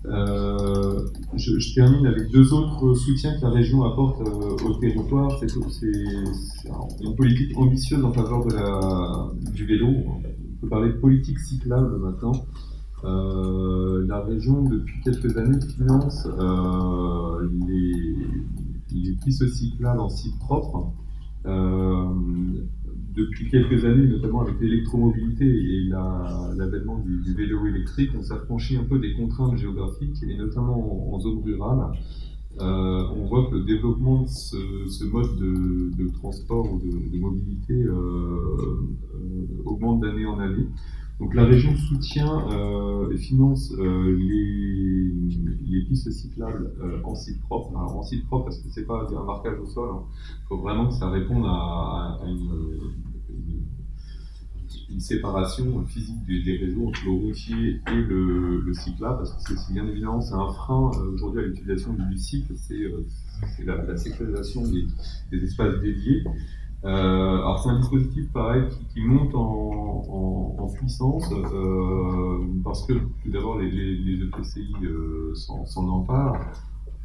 Euh, 0.06 1.08
je, 1.36 1.74
termine 1.74 2.06
avec 2.06 2.30
deux 2.32 2.54
autres 2.54 2.94
soutiens 2.94 3.36
que 3.38 3.42
la 3.42 3.50
région 3.50 3.84
apporte 3.84 4.22
euh, 4.22 4.56
au 4.66 4.74
territoire. 4.76 5.40
C'est 5.40 5.52
une 7.02 7.16
politique 7.16 7.58
ambitieuse 7.58 8.04
en 8.04 8.12
faveur 8.12 8.46
de 8.46 8.54
la, 8.54 9.52
du 9.52 9.66
vélo. 9.66 9.88
On 9.88 10.62
peut 10.62 10.68
parler 10.68 10.90
de 10.90 10.98
politique 10.98 11.40
cyclable 11.40 11.98
maintenant. 11.98 12.46
Euh, 13.04 14.06
la 14.08 14.22
région, 14.22 14.64
depuis 14.64 15.02
quelques 15.04 15.38
années, 15.38 15.60
finance 15.76 16.28
les, 17.68 18.16
les 18.92 19.12
pistes 19.24 19.48
cyclables 19.48 20.00
en 20.00 20.10
site 20.10 20.38
propre 20.40 20.92
depuis 23.16 23.50
quelques 23.50 23.86
années, 23.86 24.08
notamment 24.08 24.42
avec 24.42 24.60
l'électromobilité 24.60 25.46
et 25.46 25.90
l'avènement 26.58 27.00
du, 27.00 27.34
vélo 27.34 27.66
électrique, 27.66 28.12
on 28.18 28.22
s'affranchit 28.22 28.78
un 28.78 28.84
peu 28.84 29.00
des 29.00 29.14
contraintes 29.14 29.58
géographiques, 29.58 30.22
et 30.24 30.38
notamment 30.38 31.14
en, 31.14 31.20
zone 31.20 31.42
rurale. 31.44 31.92
Euh, 32.62 33.04
on 33.18 33.26
voit 33.26 33.50
que 33.50 33.56
le 33.56 33.64
développement 33.64 34.22
de 34.22 34.28
ce, 34.28 35.04
mode 35.06 35.38
de, 35.38 36.10
transport 36.14 36.72
ou 36.72 36.80
de, 36.80 37.18
mobilité 37.18 37.74
euh, 37.74 37.92
euh, 37.94 39.64
augmente 39.66 40.02
d'année 40.02 40.26
en 40.26 40.40
année. 40.40 40.68
Donc 41.20 41.34
la 41.34 41.46
région 41.46 41.76
soutient 41.78 42.46
et 43.12 43.18
finance 43.18 43.74
les, 43.78 45.12
pistes 45.88 46.12
cyclables 46.12 46.74
en 47.04 47.16
site 47.16 47.42
propre. 47.42 47.76
en 47.76 48.04
site 48.04 48.26
propre 48.26 48.46
parce 48.46 48.58
que 48.58 48.68
c'est 48.70 48.86
pas 48.86 49.08
un 49.10 49.24
marquage 49.24 49.60
au 49.60 49.66
sol. 49.66 49.90
Il 49.92 49.98
hein. 49.98 50.04
faut 50.50 50.58
vraiment 50.58 50.88
que 50.88 50.94
ça 50.94 51.10
réponde 51.10 51.46
à 51.46 52.20
une, 52.26 52.92
une 54.90 55.00
séparation 55.00 55.86
physique 55.86 56.26
des, 56.26 56.58
réseaux 56.58 56.88
entre 56.88 57.06
le 57.06 57.12
routier 57.12 57.82
et 57.88 58.02
le, 58.02 58.74
cyclable, 58.74 59.18
parce 59.18 59.44
que 59.44 59.56
c'est 59.56 59.74
bien 59.74 59.88
évidemment 59.88 60.22
c'est 60.22 60.34
un 60.34 60.52
frein 60.52 60.92
euh, 60.96 61.14
aujourd'hui 61.14 61.42
à 61.42 61.44
l'utilisation 61.44 61.94
du 61.94 62.18
cycle, 62.18 62.54
c'est 62.56 62.82
euh, 62.82 63.06
la, 63.66 63.98
sécurisation 63.98 64.64
des, 65.32 65.44
espaces 65.44 65.80
dédiés. 65.82 66.24
Euh, 66.86 66.90
alors 66.90 67.64
c'est 67.64 67.70
un 67.70 67.80
dispositif 67.80 68.32
pareil 68.32 68.64
qui, 68.94 69.02
monte 69.02 69.34
en, 69.34 69.74
puissance 70.76 71.32
parce 72.64 72.86
que 72.86 72.94
tout 72.94 73.32
d'abord 73.32 73.60
les, 73.60 73.70
les, 73.72 74.24
EPCI 74.24 74.74
s'en 75.36 75.88
emparent, 75.88 76.40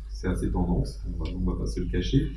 c'est 0.08 0.28
assez 0.28 0.50
tendance, 0.50 1.04
on 1.20 1.38
ne 1.38 1.46
va 1.46 1.56
pas 1.56 1.66
se 1.66 1.80
le 1.80 1.86
cacher. 1.86 2.32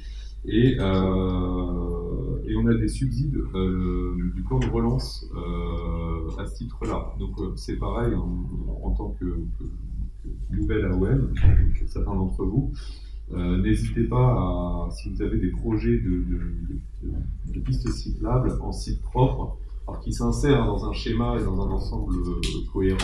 Et, 0.45 0.77
euh, 0.79 2.39
on 2.55 2.67
a 2.67 2.73
des 2.75 2.87
subsides 2.87 3.37
euh, 3.55 4.15
du 4.35 4.41
plan 4.43 4.59
de 4.59 4.67
relance 4.67 5.25
euh, 5.35 6.41
à 6.41 6.45
ce 6.45 6.55
titre-là. 6.55 7.13
Donc 7.19 7.31
c'est 7.57 7.77
pareil 7.77 8.13
en, 8.15 8.91
tant 8.91 9.15
que, 9.19 9.25
que, 9.25 9.63
nouvelle 10.55 10.85
AOM, 10.85 11.33
certains 11.87 12.15
d'entre 12.15 12.45
vous. 12.45 12.71
N'hésitez 13.35 14.03
pas 14.03 14.17
à, 14.17 14.89
si 14.91 15.09
vous 15.09 15.21
avez 15.21 15.37
des 15.39 15.51
projets 15.51 15.99
de, 15.99 17.59
pistes 17.61 17.89
cyclables 17.89 18.57
en 18.61 18.71
site 18.71 19.01
propre, 19.01 19.57
alors 19.87 20.01
qui 20.01 20.13
s'insèrent 20.13 20.65
dans 20.65 20.85
un 20.85 20.93
schéma 20.93 21.37
et 21.39 21.43
dans 21.43 21.59
un 21.61 21.71
ensemble 21.71 22.13
cohérent, 22.71 22.97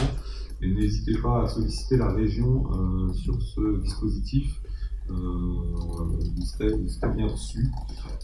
et 0.62 0.72
n'hésitez 0.72 1.18
pas 1.18 1.44
à 1.44 1.48
solliciter 1.48 1.98
la 1.98 2.12
région 2.12 2.64
sur 3.14 3.42
ce 3.42 3.82
dispositif 3.82 4.60
vous 5.12 6.42
serez, 6.46 7.16
bien 7.16 7.28
reçu. 7.28 7.68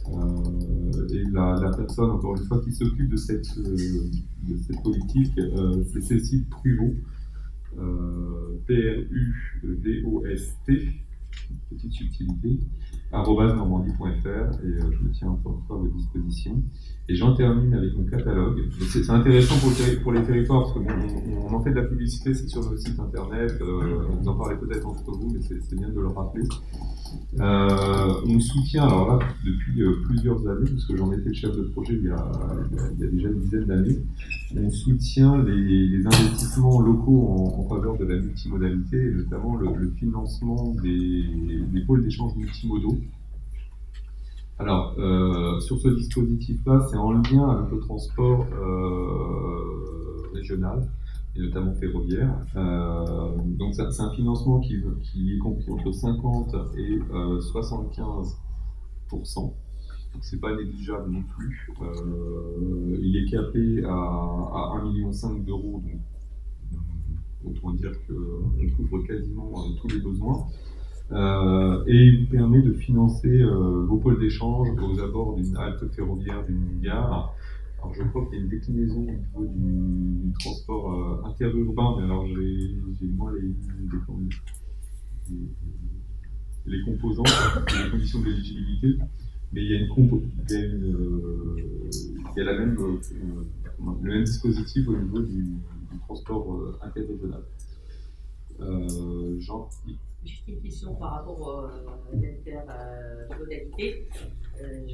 Euh, 0.08 1.08
et 1.10 1.24
la, 1.32 1.72
personne, 1.76 2.12
encore 2.12 2.38
une 2.38 2.44
fois, 2.44 2.62
qui 2.64 2.72
s'occupe 2.72 3.10
de 3.10 3.18
cette, 3.18 3.48
euh, 3.58 4.12
politique, 4.84 5.38
euh, 5.38 5.84
c'est 5.92 6.02
Cécile 6.02 6.46
Pruvot, 6.50 6.94
P-R-U-V-O-S-T, 8.68 9.12
petite 11.70 11.92
subtilité, 11.94 12.60
normandie.fr, 13.56 14.60
et 14.64 14.80
je 14.80 15.04
me 15.04 15.12
tiens 15.12 15.30
encore 15.30 15.58
une 15.60 15.66
fois 15.66 15.78
à 15.78 15.80
votre 15.80 15.96
disposition. 15.96 16.62
Et 17.08 17.16
j'en 17.16 17.36
termine 17.36 17.72
avec 17.76 17.96
mon 17.96 18.06
catalogue. 18.06 18.62
C'est 18.90 19.08
intéressant 19.12 19.56
pour, 20.04 20.12
les 20.12 20.24
territoires, 20.24 20.62
parce 20.62 20.74
qu'on 20.74 20.86
on, 21.38 21.54
en 21.54 21.62
fait 21.62 21.70
de 21.70 21.76
la 21.76 21.84
publicité, 21.84 22.34
c'est 22.34 22.48
sur 22.48 22.68
nos 22.68 22.76
sites 22.76 23.00
internet, 23.00 23.54
euh, 23.62 24.08
vous 24.10 24.28
en 24.28 24.34
parlez 24.34 24.56
peut-être 24.56 24.88
entre 24.88 25.12
vous, 25.12 25.32
mais 25.32 25.40
c'est 25.40 25.76
bien 25.76 25.90
de 25.90 26.00
le 26.00 26.08
rappeler. 26.08 26.46
Euh, 27.40 28.14
on 28.28 28.40
soutient, 28.40 28.88
alors 28.88 29.20
là, 29.20 29.28
depuis 29.46 29.84
euh, 29.84 30.02
plusieurs 30.04 30.48
années, 30.48 30.68
parce 30.68 30.86
que 30.86 30.98
j'en 30.98 31.12
étais 31.12 31.30
le 31.30 31.36
chef 31.36 31.56
de 31.56 31.64
projet 31.64 31.94
il 31.94 32.06
y 32.06 32.10
a, 32.10 32.32
déjà 32.98 33.30
une 33.30 33.40
dizaine 33.40 33.66
d'années, 33.66 34.00
on 34.58 34.70
soutient 34.72 35.44
les, 35.44 36.04
investissements 36.08 36.82
locaux 36.82 37.54
en, 37.60 37.70
faveur 37.70 37.98
de 38.00 38.06
la 38.06 38.20
multimodalité, 38.20 38.98
et 38.98 39.12
notamment 39.12 39.56
le, 39.58 39.68
le 39.78 39.92
financement 39.92 40.76
des 40.82 41.82
pôles 41.86 42.04
d'échange 42.04 42.36
multimodaux. 42.36 42.98
Alors, 44.58 44.96
euh, 44.98 45.60
sur 45.60 45.78
ce 45.80 45.90
dispositif-là, 45.90 46.88
c'est 46.90 46.96
en 46.96 47.12
lien 47.12 47.50
avec 47.50 47.72
le 47.72 47.80
transport 47.80 48.46
euh, 48.54 50.30
régional 50.34 50.90
et 51.36 51.42
notamment 51.42 51.74
ferroviaire. 51.74 52.34
Euh, 52.56 53.36
donc, 53.60 53.74
c'est 53.74 54.02
un 54.02 54.12
financement 54.12 54.62
qui, 54.62 54.76
est 54.76 55.38
compris 55.40 55.70
entre 55.72 55.92
50 55.92 56.56
et 56.78 57.00
75 57.42 58.38
donc 59.12 60.24
c'est 60.24 60.40
pas 60.40 60.56
négligeable 60.56 61.12
non 61.12 61.22
plus. 61.22 61.70
il 63.02 63.16
est 63.18 63.30
capé 63.30 63.84
à, 63.86 63.92
à 63.92 64.82
1,5 64.84 64.84
million 64.84 65.12
d'euros, 65.46 65.84
donc 65.86 66.02
autant 67.46 67.74
dire 67.74 67.92
qu'on 68.08 68.76
couvre 68.76 69.04
quasiment 69.06 69.54
tous 69.80 69.88
les 69.90 70.00
besoins. 70.00 70.48
Euh, 71.12 71.84
et 71.86 71.96
il 71.96 72.22
vous 72.22 72.32
permet 72.32 72.62
de 72.62 72.74
financer 72.74 73.42
euh, 73.42 73.86
vos 73.86 73.98
pôles 73.98 74.20
d'échange 74.20 74.70
aux 74.70 75.00
abords 75.00 75.36
d'une 75.36 75.56
halte 75.56 75.88
ferroviaire, 75.94 76.44
d'une 76.46 76.82
gare. 76.82 77.36
Alors 77.78 77.94
je 77.94 78.02
crois 78.04 78.26
qu'il 78.26 78.40
y 78.40 78.42
a 78.42 78.44
une 78.44 78.50
déclinaison 78.50 79.06
au 79.36 79.46
niveau 79.46 79.54
du, 80.26 80.34
transport 80.40 80.92
euh, 80.92 81.28
interurbain, 81.30 81.96
mais 81.98 82.04
alors 82.06 82.26
j'ai 82.26 83.08
moins 83.16 83.32
les, 83.34 83.54
les, 86.66 86.84
composants, 86.84 87.24
les 87.24 87.92
conditions 87.92 88.22
d'éligibilité, 88.22 88.98
mais 89.54 89.64
il 89.64 89.72
y 89.72 89.76
a, 89.76 89.80
la 92.44 92.58
même, 92.58 92.76
le 94.02 94.12
même 94.12 94.24
dispositif 94.24 94.88
au 94.88 94.98
niveau 94.98 95.20
du, 95.20 95.44
du 95.44 96.00
transport 96.08 96.80
interrégional. 96.82 97.44
Jean 99.40 99.70
Juste 100.26 100.48
une 100.48 100.60
question 100.60 100.96
par 100.96 101.12
rapport 101.12 101.70
à 101.70 102.16
l'intermodalité. 102.16 104.08
Euh, 104.60 104.88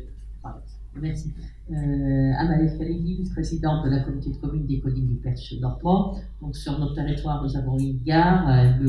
Merci. 1.00 1.32
Euh, 1.72 2.34
Amalie 2.38 3.18
vice-présidente 3.18 3.86
de 3.86 3.92
la 3.92 4.00
communauté 4.02 4.32
de 4.32 4.36
communes 4.36 4.66
des 4.66 4.80
collines 4.82 5.08
du 5.08 5.16
Perche 5.16 5.54
Dormant. 5.62 6.18
Donc, 6.42 6.56
sur 6.56 6.78
notre 6.80 6.96
territoire, 6.96 7.42
nous 7.44 7.56
avons 7.56 7.78
une 7.80 8.02
gare 8.04 8.50
euh, 8.50 8.88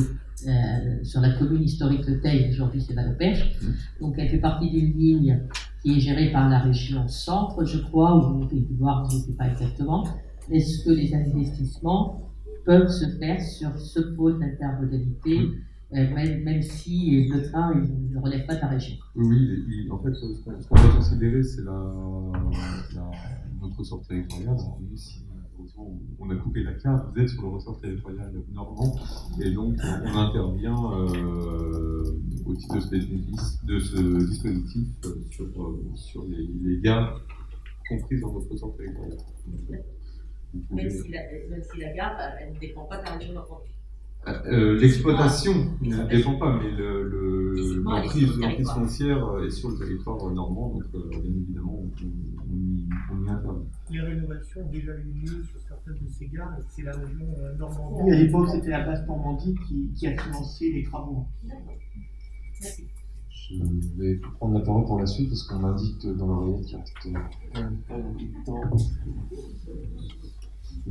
euh, 0.48 1.04
sur 1.04 1.20
la 1.20 1.30
commune 1.34 1.62
historique 1.62 2.04
de 2.06 2.14
Teil, 2.14 2.50
aujourd'hui 2.50 2.80
c'est 2.80 2.94
Valoperche. 2.94 3.56
Donc, 4.00 4.14
elle 4.18 4.28
fait 4.28 4.40
partie 4.40 4.68
d'une 4.68 4.98
ligne 4.98 5.42
qui 5.82 5.96
est 5.96 6.00
gérée 6.00 6.32
par 6.32 6.48
la 6.48 6.58
région 6.58 7.06
centre, 7.06 7.64
je 7.64 7.78
crois, 7.78 8.16
ou 8.16 8.48
voir, 8.78 9.08
je 9.10 9.16
ne 9.16 9.20
sais 9.20 9.34
pas 9.34 9.48
exactement. 9.48 10.04
Est-ce 10.50 10.84
que 10.84 10.90
les 10.90 11.14
investissements 11.14 12.32
peuvent 12.64 12.88
se 12.88 13.06
faire 13.18 13.40
sur 13.40 13.76
ce 13.78 14.00
pôle 14.00 14.38
d'intermodalité. 14.38 15.50
Euh, 15.94 16.14
même, 16.14 16.62
si 16.62 17.28
le 17.28 17.42
train 17.42 17.74
ne 17.74 18.18
relève 18.18 18.46
pas 18.46 18.54
de 18.54 18.60
la 18.60 18.68
région. 18.68 18.96
Oui, 19.14 19.88
en 19.90 19.98
fait, 19.98 20.14
ce 20.14 20.68
qu'on 20.68 20.74
va 20.74 20.88
considérer, 20.88 21.42
c'est 21.42 21.62
la, 21.62 21.94
notre 23.60 23.78
ressort 23.78 24.02
territorial. 24.06 24.56
on 26.18 26.30
a 26.30 26.36
coupé 26.36 26.62
la 26.62 26.72
carte, 26.74 27.12
vous 27.12 27.20
êtes 27.20 27.28
sur 27.28 27.42
le 27.42 27.48
ressort 27.48 27.78
territorial 27.80 28.32
normand, 28.52 28.96
et 29.40 29.50
donc 29.50 29.76
on 29.82 30.16
intervient 30.16 30.92
euh, 30.92 32.18
au 32.46 32.54
titre 32.54 32.74
de 32.76 32.80
ce, 32.80 33.66
de 33.66 33.78
ce 33.78 34.26
dispositif 34.28 34.88
euh, 35.04 35.24
sur, 35.30 35.46
sur 35.94 36.24
les, 36.24 36.48
les 36.62 36.80
gares 36.80 37.20
comprises 37.88 38.20
dans 38.22 38.32
notre 38.32 38.50
ressort 38.50 38.74
territorial. 38.76 39.18
Même, 40.70 40.90
si 40.90 41.10
la, 41.10 41.20
même 41.50 41.62
si 41.62 41.80
la 41.80 41.92
gare, 41.92 42.18
elle 42.40 42.54
ne 42.54 42.58
dépend 42.58 42.84
pas 42.84 42.98
de 42.98 43.04
la 43.04 43.16
région 43.16 43.34
normande. 43.34 43.60
Euh, 44.28 44.78
l'exploitation 44.78 45.52
ne 45.80 46.04
dépend 46.06 46.36
pas, 46.36 46.56
mais 46.56 46.70
l'emprise 46.70 48.36
le, 48.36 48.64
foncière 48.64 49.44
est 49.44 49.50
sur 49.50 49.70
le 49.70 49.78
territoire 49.78 50.30
normand, 50.30 50.68
donc 50.74 50.84
euh, 50.94 51.08
bien 51.10 51.18
évidemment 51.24 51.82
on, 51.82 53.24
y, 53.24 53.28
intervient. 53.28 53.64
Les 53.90 54.00
rénovations 54.00 54.60
ont 54.60 54.70
déjà 54.70 54.92
eu 54.92 55.10
lieu 55.12 55.42
sur 55.42 55.60
certaines 55.66 55.94
de 55.94 56.08
ces 56.08 56.28
gares, 56.28 56.56
c'est 56.68 56.82
la 56.82 56.92
région 56.92 57.26
euh, 57.40 57.56
normande. 57.56 58.00
Oui, 58.04 58.12
à 58.12 58.16
l'époque 58.16 58.48
c'était 58.50 58.70
la 58.70 58.84
base 58.84 59.04
Normandie 59.08 59.56
qui, 59.66 59.90
qui, 59.96 60.06
a 60.06 60.16
financé 60.16 60.70
les 60.70 60.84
travaux. 60.84 61.26
Merci. 62.60 62.86
Je 63.50 63.56
vais 63.98 64.20
prendre 64.38 64.54
la 64.56 64.64
parole 64.64 64.84
pour 64.84 65.00
la 65.00 65.06
suite 65.06 65.30
parce 65.30 65.42
qu'on 65.42 65.58
m'indique 65.58 66.06
dans 66.06 66.26
l'oreillette 66.26 66.92
qu'il 67.02 67.16
reste 67.16 67.26
un 67.56 67.72
peu 67.88 68.76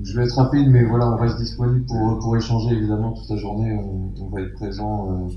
je 0.01 0.17
vais 0.17 0.23
être 0.23 0.35
rapide, 0.35 0.69
mais 0.69 0.83
voilà, 0.83 1.11
on 1.11 1.17
reste 1.17 1.37
disponible 1.37 1.85
pour, 1.85 2.19
pour 2.19 2.37
échanger 2.37 2.75
évidemment 2.75 3.11
toute 3.11 3.29
la 3.29 3.37
journée. 3.37 3.73
On, 3.73 4.29
va 4.29 4.41
être 4.41 4.53
présent, 4.53 5.29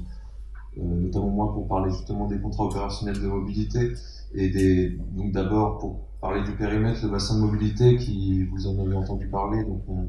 notamment 0.77 1.31
moi, 1.31 1.53
pour 1.53 1.67
parler 1.67 1.91
justement 1.91 2.27
des 2.29 2.39
contrats 2.39 2.65
opérationnels 2.65 3.21
de 3.21 3.27
mobilité 3.27 3.93
et 4.35 4.51
des, 4.51 4.99
donc 5.17 5.33
d'abord 5.33 5.79
pour 5.79 6.07
parler 6.21 6.43
du 6.45 6.53
périmètre, 6.53 7.05
le 7.05 7.11
bassin 7.11 7.37
de 7.37 7.41
mobilité 7.41 7.97
qui 7.97 8.45
vous 8.45 8.67
en 8.67 8.79
avez 8.79 8.95
entendu 8.95 9.27
parler. 9.27 9.65
Donc 9.65 9.83
on, 9.89 10.09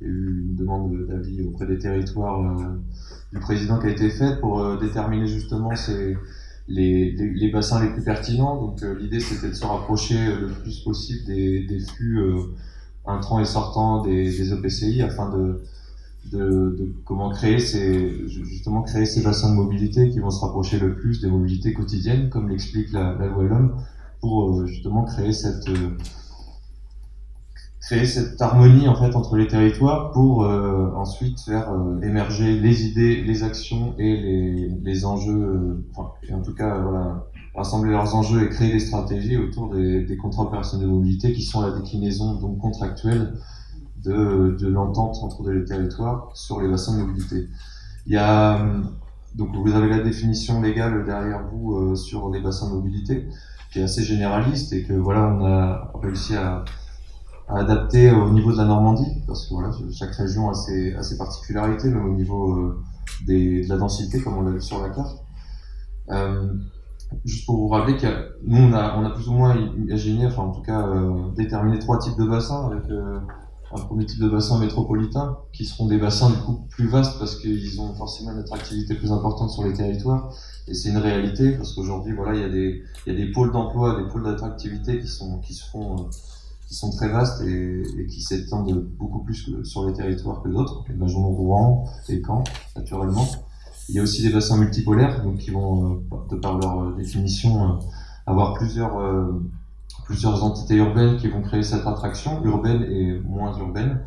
il 0.00 0.06
y 0.06 0.10
a 0.10 0.12
eu 0.12 0.44
une 0.48 0.56
demande 0.56 1.06
d'avis 1.08 1.42
auprès 1.42 1.66
des 1.66 1.78
territoires 1.78 2.56
du 3.32 3.38
président 3.40 3.78
qui 3.78 3.86
a 3.86 3.90
été 3.90 4.08
faite 4.08 4.40
pour 4.40 4.78
déterminer 4.78 5.26
justement 5.26 5.74
ces 5.76 6.16
les, 6.70 7.10
les, 7.12 7.50
bassins 7.50 7.84
les 7.84 7.92
plus 7.92 8.02
pertinents. 8.02 8.60
Donc 8.60 8.82
euh, 8.82 8.98
l'idée 8.98 9.20
c'était 9.20 9.48
de 9.48 9.54
se 9.54 9.64
rapprocher 9.64 10.14
le 10.26 10.48
plus 10.48 10.80
possible 10.80 11.26
des, 11.26 11.66
des 11.66 11.80
flux 11.80 12.22
euh, 13.10 13.18
entrants 13.18 13.40
et 13.40 13.44
sortants 13.44 14.02
des, 14.02 14.24
des 14.24 14.52
EPCI 14.52 15.02
afin 15.02 15.30
de, 15.30 15.62
comment 17.04 17.30
créer 17.30 17.58
ces 17.58 18.28
justement 18.28 18.82
créer 18.82 19.06
ces 19.06 19.22
bassins 19.22 19.50
de 19.50 19.56
mobilité 19.56 20.10
qui 20.10 20.20
vont 20.20 20.30
se 20.30 20.44
rapprocher 20.44 20.78
le 20.78 20.94
plus 20.94 21.20
des 21.20 21.28
mobilités 21.28 21.72
quotidiennes, 21.72 22.28
comme 22.28 22.48
l'explique 22.48 22.92
la, 22.92 23.14
loi 23.14 23.44
L'Homme, 23.44 23.76
pour 24.20 24.60
euh, 24.60 24.66
justement 24.66 25.04
créer 25.04 25.32
cette 25.32 25.68
créer 27.90 28.06
cette 28.06 28.40
harmonie 28.40 28.86
en 28.86 28.94
fait 28.94 29.16
entre 29.16 29.36
les 29.36 29.48
territoires 29.48 30.12
pour 30.12 30.44
euh, 30.44 30.92
ensuite 30.94 31.40
faire 31.40 31.72
euh, 31.72 32.00
émerger 32.02 32.60
les 32.60 32.86
idées, 32.86 33.22
les 33.22 33.42
actions 33.42 33.94
et 33.98 34.16
les, 34.16 34.68
les 34.80 35.04
enjeux, 35.04 35.32
euh, 35.32 35.84
enfin, 35.92 36.12
en 36.32 36.42
tout 36.42 36.54
cas 36.54 36.78
voilà, 36.78 37.26
rassembler 37.54 37.90
leurs 37.90 38.14
enjeux 38.14 38.44
et 38.44 38.48
créer 38.48 38.72
des 38.72 38.80
stratégies 38.80 39.36
autour 39.36 39.70
des, 39.74 40.16
contrats 40.16 40.44
opérationnels 40.44 40.86
de 40.86 40.92
mobilité 40.92 41.32
qui 41.32 41.42
sont 41.42 41.60
la 41.60 41.72
déclinaison 41.72 42.34
donc 42.34 42.58
contractuelle 42.58 43.34
de, 44.04 44.66
l'entente 44.66 45.16
entre 45.22 45.48
les 45.50 45.64
territoires 45.64 46.30
sur 46.34 46.60
les 46.60 46.68
bassins 46.68 46.96
de 46.96 47.02
mobilité. 47.02 47.48
Il 48.06 48.14
y 48.14 48.16
a 48.16 48.66
donc 49.36 49.54
vous 49.54 49.72
avez 49.72 49.88
la 49.88 50.00
définition 50.00 50.60
légale 50.60 51.04
derrière 51.04 51.46
vous 51.52 51.94
sur 51.94 52.30
les 52.30 52.40
bassins 52.40 52.68
de 52.68 52.74
mobilité 52.74 53.28
qui 53.72 53.78
est 53.78 53.82
assez 53.84 54.02
généraliste 54.02 54.72
et 54.72 54.82
que 54.82 54.92
voilà 54.92 55.28
on 55.28 55.44
a 55.44 55.92
réussi 56.02 56.34
à 56.34 56.64
adapter 57.54 58.10
au 58.12 58.30
niveau 58.30 58.52
de 58.52 58.58
la 58.58 58.64
Normandie, 58.64 59.22
parce 59.26 59.46
que 59.46 59.54
voilà, 59.54 59.70
chaque 59.92 60.14
région 60.14 60.50
a 60.50 60.54
ses, 60.54 61.16
particularités, 61.18 61.88
même 61.88 62.06
au 62.06 62.14
niveau 62.14 62.56
euh, 62.56 62.82
de 63.26 63.68
la 63.68 63.76
densité, 63.76 64.20
comme 64.20 64.38
on 64.38 64.42
l'a 64.42 64.52
vu 64.52 64.60
sur 64.60 64.80
la 64.82 64.90
carte. 64.90 65.22
Euh, 66.10 66.52
juste 67.24 67.46
pour 67.46 67.56
vous 67.56 67.68
rappeler 67.68 67.96
que 67.96 68.06
nous, 68.44 68.58
on 68.58 68.72
a, 68.72 68.96
on 68.98 69.04
a 69.04 69.10
plus 69.10 69.28
ou 69.28 69.32
moins 69.32 69.56
imaginé, 69.56 70.26
enfin 70.26 70.42
en 70.42 70.52
tout 70.52 70.62
cas 70.62 70.86
euh, 70.86 71.30
déterminé 71.36 71.78
trois 71.78 71.98
types 71.98 72.18
de 72.18 72.26
bassins, 72.26 72.66
avec 72.66 72.88
euh, 72.90 73.18
un 73.72 73.80
premier 73.80 74.06
type 74.06 74.20
de 74.20 74.28
bassin 74.28 74.58
métropolitain, 74.58 75.38
qui 75.52 75.64
seront 75.64 75.86
des 75.86 75.98
bassins 75.98 76.30
du 76.30 76.36
coup 76.38 76.66
plus 76.70 76.88
vastes, 76.88 77.18
parce 77.18 77.36
qu'ils 77.36 77.80
ont 77.80 77.94
forcément 77.94 78.32
une 78.32 78.38
attractivité 78.38 78.94
plus 78.94 79.12
importante 79.12 79.50
sur 79.50 79.64
les 79.64 79.72
territoires, 79.72 80.32
et 80.66 80.74
c'est 80.74 80.90
une 80.90 80.98
réalité, 80.98 81.52
parce 81.52 81.74
qu'aujourd'hui, 81.74 82.14
voilà, 82.14 82.34
il 82.34 82.42
y, 82.42 82.44
a 82.44 82.48
des, 82.48 82.82
il 83.06 83.12
y 83.12 83.16
a 83.16 83.26
des 83.26 83.32
pôles 83.32 83.52
d'emploi, 83.52 84.00
des 84.00 84.08
pôles 84.08 84.24
d'attractivité 84.24 85.00
qui, 85.00 85.08
sont, 85.08 85.38
qui 85.38 85.54
se 85.54 85.68
font 85.70 86.08
qui 86.70 86.76
sont 86.76 86.92
très 86.92 87.08
vastes 87.08 87.42
et, 87.42 87.82
et 87.98 88.06
qui 88.06 88.22
s'étendent 88.22 88.86
beaucoup 88.96 89.24
plus 89.24 89.44
que 89.44 89.64
sur 89.64 89.88
les 89.88 89.92
territoires 89.92 90.40
que 90.40 90.48
d'autres, 90.48 90.84
imaginons 90.88 91.30
Rouen 91.30 91.84
et 92.08 92.22
Caen, 92.24 92.44
naturellement. 92.76 93.26
Il 93.90 93.96
y 93.96 93.98
a 93.98 94.04
aussi 94.04 94.22
des 94.22 94.32
bassins 94.32 94.56
multipolaires, 94.56 95.24
donc 95.24 95.38
qui 95.38 95.50
vont, 95.50 96.04
euh, 96.12 96.16
de 96.30 96.36
par 96.36 96.58
leur 96.58 96.80
euh, 96.80 96.94
définition, 96.96 97.64
euh, 97.64 97.74
avoir 98.24 98.54
plusieurs, 98.54 98.92
plusieurs 100.04 100.44
entités 100.44 100.76
urbaines 100.76 101.16
qui 101.16 101.26
vont 101.26 101.42
créer 101.42 101.64
cette 101.64 101.84
attraction, 101.84 102.44
urbaine 102.44 102.84
et 102.84 103.18
moins 103.18 103.58
urbaine. 103.58 104.02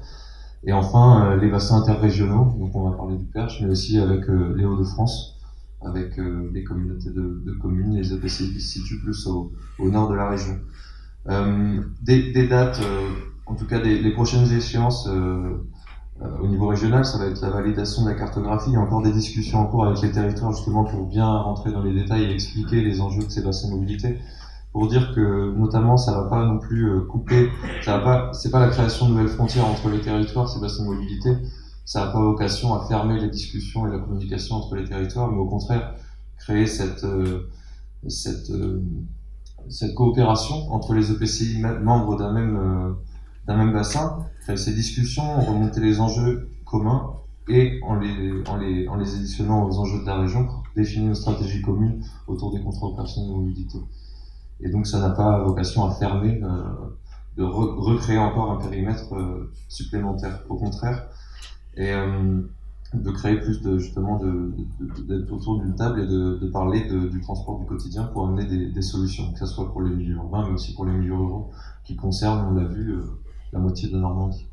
Et 0.63 0.71
enfin, 0.71 1.35
les 1.35 1.49
bassins 1.49 1.81
interrégionaux, 1.81 2.55
donc 2.57 2.73
on 2.73 2.89
va 2.89 2.95
parler 2.95 3.17
du 3.17 3.25
Perche, 3.25 3.59
mais 3.61 3.69
aussi 3.69 3.97
avec 3.97 4.29
les 4.29 4.63
Hauts-de-France, 4.63 5.41
avec 5.81 6.17
les 6.53 6.63
communautés 6.63 7.09
de, 7.09 7.57
communes, 7.61 7.97
les 7.97 8.13
EPCI 8.13 8.53
qui 8.53 8.61
se 8.61 8.79
situent 8.79 9.01
plus 9.01 9.27
au, 9.27 9.51
nord 9.79 10.07
de 10.09 10.15
la 10.15 10.29
région. 10.29 10.57
Des, 12.01 12.47
dates, 12.47 12.79
en 13.45 13.55
tout 13.55 13.65
cas 13.65 13.81
des, 13.81 13.99
les 13.99 14.11
prochaines 14.13 14.49
échéances 14.53 15.09
au 16.41 16.47
niveau 16.47 16.67
régional, 16.67 17.05
ça 17.05 17.17
va 17.17 17.25
être 17.25 17.41
la 17.41 17.49
validation 17.49 18.03
de 18.03 18.09
la 18.09 18.15
cartographie. 18.15 18.69
Il 18.69 18.73
y 18.73 18.75
a 18.77 18.79
encore 18.79 19.01
des 19.01 19.11
discussions 19.11 19.59
en 19.59 19.65
cours 19.65 19.85
avec 19.85 20.01
les 20.01 20.11
territoires 20.11 20.51
justement 20.51 20.83
pour 20.83 21.05
bien 21.07 21.27
rentrer 21.27 21.71
dans 21.71 21.81
les 21.81 21.93
détails 21.93 22.23
et 22.23 22.31
expliquer 22.33 22.81
les 22.81 23.01
enjeux 23.01 23.23
de 23.23 23.29
ces 23.29 23.41
bassins 23.41 23.69
de 23.69 23.73
mobilité. 23.73 24.19
Pour 24.71 24.87
dire 24.87 25.13
que 25.13 25.53
notamment 25.55 25.97
ça 25.97 26.13
va 26.13 26.29
pas 26.29 26.45
non 26.45 26.57
plus 26.57 27.05
couper, 27.07 27.49
ça 27.83 27.97
va 27.97 28.03
pas, 28.03 28.33
c'est 28.33 28.49
pas 28.49 28.59
la 28.59 28.69
création 28.69 29.05
de 29.05 29.11
nouvelles 29.11 29.27
frontières 29.27 29.65
entre 29.65 29.89
les 29.89 30.01
territoires, 30.01 30.49
ces 30.49 30.59
bassins 30.59 30.83
de 30.83 30.89
mobilité. 30.89 31.29
Ça 31.85 32.05
n'a 32.05 32.11
pas 32.11 32.21
vocation 32.21 32.73
à 32.73 32.85
fermer 32.87 33.19
les 33.19 33.29
discussions 33.29 33.85
et 33.87 33.91
la 33.91 33.99
communication 33.99 34.55
entre 34.55 34.75
les 34.75 34.85
territoires, 34.85 35.31
mais 35.31 35.37
au 35.37 35.45
contraire 35.45 35.95
créer 36.37 36.65
cette 36.65 37.05
cette 38.07 38.51
cette 39.69 39.95
coopération 39.95 40.71
entre 40.71 40.93
les 40.93 41.11
EPCI 41.11 41.61
membres 41.61 42.17
d'un 42.17 42.31
même, 42.31 42.57
euh, 42.57 42.93
d'un 43.45 43.57
même 43.57 43.73
bassin, 43.73 44.25
ces 44.55 44.73
discussions, 44.73 45.41
remonter 45.41 45.81
les 45.81 45.99
enjeux 45.99 46.49
communs 46.65 47.13
et 47.49 47.79
en 47.83 47.95
les, 47.95 48.31
en 48.47 48.57
les, 48.57 48.87
en 48.87 48.95
les 48.95 49.15
éditionnant 49.15 49.65
aux 49.65 49.77
enjeux 49.79 50.01
de 50.01 50.05
la 50.05 50.17
région 50.19 50.47
définir 50.75 51.09
une 51.09 51.15
stratégie 51.15 51.61
commune 51.61 52.03
autour 52.27 52.53
des 52.53 52.61
contrats 52.61 52.87
opérationnels 52.87 53.31
de 53.31 53.35
mobilité. 53.35 53.77
Et 54.61 54.69
donc 54.69 54.87
ça 54.87 54.99
n'a 54.99 55.09
pas 55.09 55.43
vocation 55.43 55.85
à 55.85 55.91
fermer, 55.91 56.41
euh, 56.41 56.63
de 57.37 57.43
recréer 57.43 58.17
encore 58.17 58.51
un 58.51 58.57
périmètre 58.57 59.13
euh, 59.13 59.51
supplémentaire. 59.67 60.43
Au 60.49 60.55
contraire, 60.55 61.07
et 61.75 61.91
de 62.93 63.11
créer 63.11 63.39
plus 63.39 63.61
de 63.61 63.77
justement 63.77 64.19
d'être 64.19 65.31
autour 65.31 65.61
d'une 65.61 65.75
table 65.75 66.01
et 66.01 66.07
de, 66.07 66.37
de 66.37 66.47
parler 66.47 66.87
de, 66.87 67.07
du 67.07 67.21
transport 67.21 67.59
du 67.59 67.65
quotidien 67.65 68.03
pour 68.03 68.27
amener 68.27 68.45
des, 68.45 68.67
des, 68.67 68.81
solutions, 68.81 69.33
que 69.33 69.39
ce 69.39 69.47
soit 69.47 69.71
pour 69.71 69.81
les 69.81 69.89
milieux 69.89 70.15
urbains 70.15 70.45
mais 70.47 70.53
aussi 70.53 70.75
pour 70.75 70.85
les 70.85 70.93
milieux 70.93 71.15
ruraux 71.15 71.49
qui 71.83 71.95
concernent, 71.95 72.47
on 72.51 72.53
l'a 72.53 72.67
vu, 72.67 72.91
euh, 72.91 73.01
la 73.53 73.59
moitié 73.59 73.89
de 73.89 73.97
Normandie. 73.97 74.47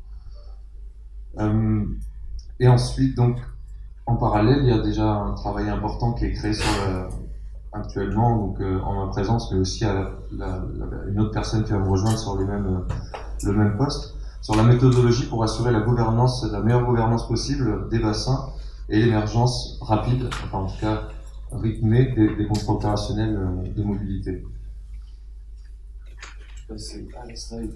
Euh, 1.39 1.85
et 2.59 2.67
ensuite, 2.67 3.15
donc, 3.17 3.37
en 4.05 4.15
parallèle, 4.15 4.59
il 4.63 4.69
y 4.69 4.71
a 4.71 4.79
déjà 4.79 5.11
un 5.11 5.33
travail 5.33 5.69
important 5.69 6.13
qui 6.13 6.25
est 6.25 6.33
créé 6.33 6.53
actuellement, 7.73 8.35
donc 8.35 8.61
euh, 8.61 8.79
en 8.81 9.05
ma 9.05 9.11
présence, 9.11 9.51
mais 9.51 9.59
aussi 9.59 9.85
à 9.85 10.11
la, 10.31 10.61
une 11.07 11.19
autre 11.19 11.31
personne 11.31 11.63
qui 11.63 11.71
va 11.71 11.79
me 11.79 11.89
rejoindre 11.89 12.17
sur 12.17 12.37
les 12.37 12.45
mêmes, 12.45 12.85
le 13.43 13.53
même 13.53 13.77
poste 13.77 14.15
sur 14.41 14.55
la 14.55 14.63
méthodologie 14.63 15.27
pour 15.27 15.43
assurer 15.43 15.71
la 15.71 15.81
gouvernance, 15.81 16.43
la 16.51 16.61
meilleure 16.61 16.85
gouvernance 16.85 17.27
possible 17.27 17.87
des 17.89 17.99
bassins 17.99 18.49
et 18.89 18.99
l'émergence 18.99 19.77
rapide, 19.81 20.29
enfin 20.43 20.59
en 20.59 20.65
tout 20.65 20.79
cas 20.79 21.07
rythmée 21.51 22.11
des, 22.15 22.47
contrats 22.47 22.73
opérationnels 22.73 23.37
euh, 23.37 23.69
de 23.69 23.83
mobilité. 23.83 24.43
C'est 26.77 27.05
à 27.21 27.25
la 27.25 27.35
slide 27.35 27.73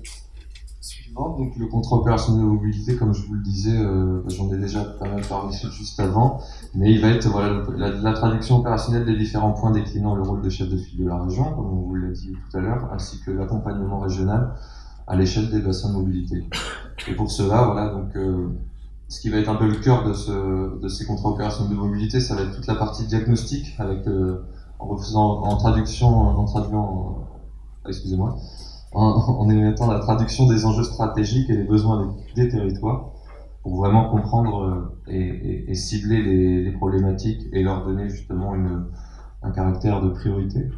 suivante. 0.85 1.37
Donc 1.37 1.55
le 1.57 1.65
contrat 1.67 1.97
opérationnel 1.97 2.43
de 2.43 2.47
mobilité, 2.47 2.95
comme 2.95 3.13
je 3.13 3.25
vous 3.25 3.33
le 3.33 3.41
disais, 3.41 3.75
euh, 3.75 4.21
j'en 4.27 4.51
ai 4.53 4.57
déjà 4.57 4.83
pas 4.83 5.09
mal 5.09 5.21
parlé 5.27 5.55
juste 5.71 5.99
avant, 5.99 6.39
mais 6.73 6.91
il 6.91 7.01
va 7.01 7.09
être 7.09 7.27
voilà, 7.27 7.63
la, 7.75 8.13
traduction 8.13 8.57
opérationnelle 8.57 9.05
des 9.05 9.17
différents 9.17 9.51
points 9.51 9.71
déclinant 9.71 10.15
le 10.15 10.21
rôle 10.21 10.41
de 10.41 10.49
chef 10.49 10.69
de 10.69 10.77
file 10.77 11.03
de 11.03 11.09
la 11.09 11.21
région, 11.21 11.43
comme 11.43 11.65
on 11.65 11.81
vous 11.87 11.95
l'a 11.95 12.11
dit 12.11 12.33
tout 12.33 12.57
à 12.57 12.61
l'heure, 12.61 12.89
ainsi 12.93 13.19
que 13.21 13.31
l'accompagnement 13.31 13.99
régional 13.99 14.53
à 15.07 15.15
l'échelle 15.15 15.49
des 15.49 15.59
bassins 15.59 15.89
de 15.89 15.95
mobilité. 15.95 16.47
Et 17.07 17.13
pour 17.13 17.31
cela, 17.31 17.63
voilà, 17.65 17.89
donc, 17.89 18.15
euh, 18.15 18.49
ce 19.07 19.21
qui 19.21 19.29
va 19.29 19.37
être 19.37 19.49
un 19.49 19.55
peu 19.55 19.67
le 19.67 19.75
cœur 19.75 20.03
de, 20.03 20.13
ce, 20.13 20.79
de 20.79 20.87
ces 20.87 21.05
contrats 21.05 21.29
opérationnels 21.29 21.75
de 21.75 21.79
mobilité, 21.79 22.19
ça 22.19 22.35
va 22.35 22.41
être 22.41 22.55
toute 22.55 22.67
la 22.67 22.75
partie 22.75 23.05
diagnostic, 23.05 23.75
avec, 23.79 24.07
euh, 24.07 24.43
en 24.79 24.87
refaisant, 24.87 25.43
en 25.43 25.57
traduction, 25.57 26.07
en 26.07 26.45
traduisant, 26.45 27.27
excusez-moi, 27.87 28.35
en, 28.95 29.49
émettant 29.49 29.87
la 29.91 29.99
traduction 29.99 30.47
des 30.47 30.65
enjeux 30.65 30.83
stratégiques 30.83 31.49
et 31.49 31.55
des 31.55 31.63
besoins 31.63 32.15
des, 32.35 32.49
territoires, 32.49 33.11
pour 33.61 33.75
vraiment 33.77 34.09
comprendre 34.09 34.91
et, 35.07 35.65
et, 35.69 35.75
cibler 35.75 36.21
les, 36.63 36.71
problématiques 36.71 37.41
et 37.51 37.61
leur 37.63 37.85
donner 37.85 38.09
justement 38.09 38.53
un 39.43 39.51
caractère 39.51 40.01
de 40.01 40.09
priorité 40.09 40.69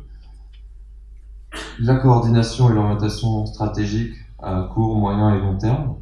la 1.80 1.96
coordination 1.96 2.70
et 2.70 2.74
l'orientation 2.74 3.46
stratégique 3.46 4.14
à 4.40 4.70
court, 4.74 4.98
moyen 4.98 5.36
et 5.36 5.40
long 5.40 5.58
terme. 5.58 5.96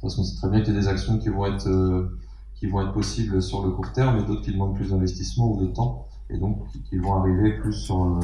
Parce 0.00 0.16
qu'on 0.16 0.24
sait 0.24 0.36
très 0.36 0.48
bien 0.48 0.60
qu'il 0.60 0.74
y 0.74 0.76
a 0.76 0.80
des 0.80 0.88
actions 0.88 1.18
qui 1.18 1.28
vont 1.28 1.46
être, 1.46 1.68
euh, 1.68 2.18
qui 2.54 2.66
vont 2.66 2.80
être 2.80 2.92
possibles 2.92 3.42
sur 3.42 3.64
le 3.64 3.70
court 3.70 3.92
terme 3.92 4.18
et 4.18 4.22
d'autres 4.22 4.42
qui 4.42 4.52
demandent 4.52 4.74
plus 4.74 4.90
d'investissement 4.90 5.52
ou 5.52 5.60
de 5.60 5.66
temps 5.66 6.06
et 6.30 6.38
donc 6.38 6.58
qui 6.88 6.96
vont 6.98 7.14
arriver 7.14 7.58
plus 7.58 7.72
sur. 7.72 8.02
Euh, 8.02 8.20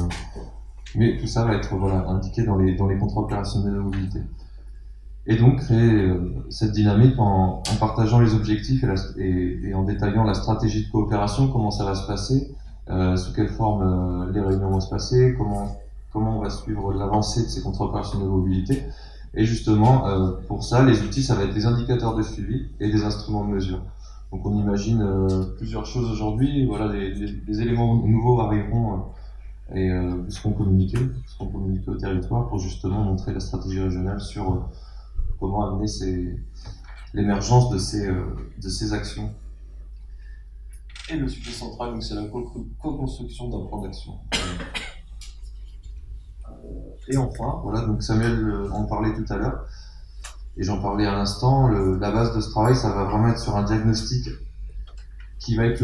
mais 0.95 1.17
tout 1.17 1.27
ça 1.27 1.45
va 1.45 1.55
être 1.55 1.75
voilà, 1.75 2.07
indiqué 2.07 2.43
dans 2.43 2.57
les, 2.57 2.75
dans 2.75 2.87
les 2.87 2.97
contrats 2.97 3.21
opérationnels 3.21 3.73
de 3.73 3.79
mobilité. 3.79 4.19
Et 5.25 5.35
donc 5.35 5.57
créer 5.59 5.91
euh, 5.91 6.45
cette 6.49 6.71
dynamique 6.71 7.15
en, 7.19 7.61
partageant 7.79 8.19
les 8.19 8.33
objectifs 8.33 8.85
et, 9.17 9.73
en 9.73 9.83
détaillant 9.83 10.23
la 10.23 10.33
stratégie 10.33 10.85
de 10.85 10.91
coopération, 10.91 11.49
comment 11.49 11.71
ça 11.71 11.83
va 11.83 11.95
se 11.95 12.07
passer, 12.07 12.55
euh, 12.89 13.17
sous 13.17 13.33
quelle 13.33 13.49
forme 13.49 14.31
les 14.31 14.39
réunions 14.39 14.69
vont 14.69 14.79
se 14.79 14.89
passer, 14.89 15.35
comment 15.37 15.77
comment 16.17 16.39
on 16.39 16.41
va 16.41 16.49
suivre 16.49 16.93
l'avancée 16.93 17.43
de 17.43 17.47
ces 17.47 17.61
contrats 17.61 17.85
opérationnels 17.85 18.27
de 18.27 18.31
mobilité, 18.33 18.83
Et 19.35 19.45
justement, 19.45 20.07
euh, 20.07 20.31
pour 20.47 20.63
ça, 20.63 20.83
les 20.83 21.01
outils, 21.03 21.21
ça 21.21 21.35
va 21.35 21.43
être 21.43 21.53
des 21.53 21.65
indicateurs 21.65 22.15
de 22.15 22.23
suivi 22.23 22.69
et 22.79 22.89
des 22.89 23.03
instruments 23.03 23.45
de 23.45 23.51
mesure. 23.51 23.81
Donc 24.31 24.45
on 24.45 24.57
imagine 24.57 25.01
euh, 25.01 25.55
plusieurs 25.57 25.85
choses 25.85 26.09
aujourd'hui. 26.09 26.65
Voilà, 26.65 26.91
les, 26.91 27.61
éléments 27.61 27.95
nouveaux 27.95 28.41
arriveront 28.41 29.03
et 29.75 29.89
seront 30.29 30.53
communiqués, 30.53 30.99
seront 31.25 31.51
au 31.87 31.95
territoire 31.95 32.47
pour 32.47 32.59
justement 32.59 33.03
montrer 33.03 33.33
la 33.33 33.39
stratégie 33.39 33.81
régionale 33.81 34.21
sur 34.21 34.69
comment 35.39 35.69
amener 35.69 36.35
l'émergence 37.13 37.69
de 37.69 37.77
ces, 37.77 38.07
de 38.07 38.69
ces 38.69 38.93
actions. 38.93 39.33
Et 41.09 41.15
le 41.17 41.27
sujet 41.27 41.51
central, 41.51 42.01
c'est 42.01 42.15
la 42.15 42.27
co-construction 42.27 43.49
d'un 43.49 43.65
plan 43.67 43.81
d'action. 43.81 44.19
Et 47.09 47.17
enfin, 47.17 47.61
voilà, 47.63 47.85
donc 47.85 48.03
Samuel 48.03 48.37
euh, 48.43 48.69
en 48.71 48.85
parlait 48.85 49.13
tout 49.13 49.31
à 49.31 49.37
l'heure, 49.37 49.65
et 50.57 50.63
j'en 50.63 50.81
parlais 50.81 51.05
à 51.05 51.13
l'instant, 51.13 51.69
la 51.69 52.11
base 52.11 52.35
de 52.35 52.41
ce 52.41 52.49
travail, 52.49 52.75
ça 52.75 52.89
va 52.89 53.05
vraiment 53.05 53.29
être 53.29 53.39
sur 53.39 53.55
un 53.55 53.63
diagnostic 53.63 54.27
qui 55.39 55.55
va 55.55 55.65
être, 55.65 55.83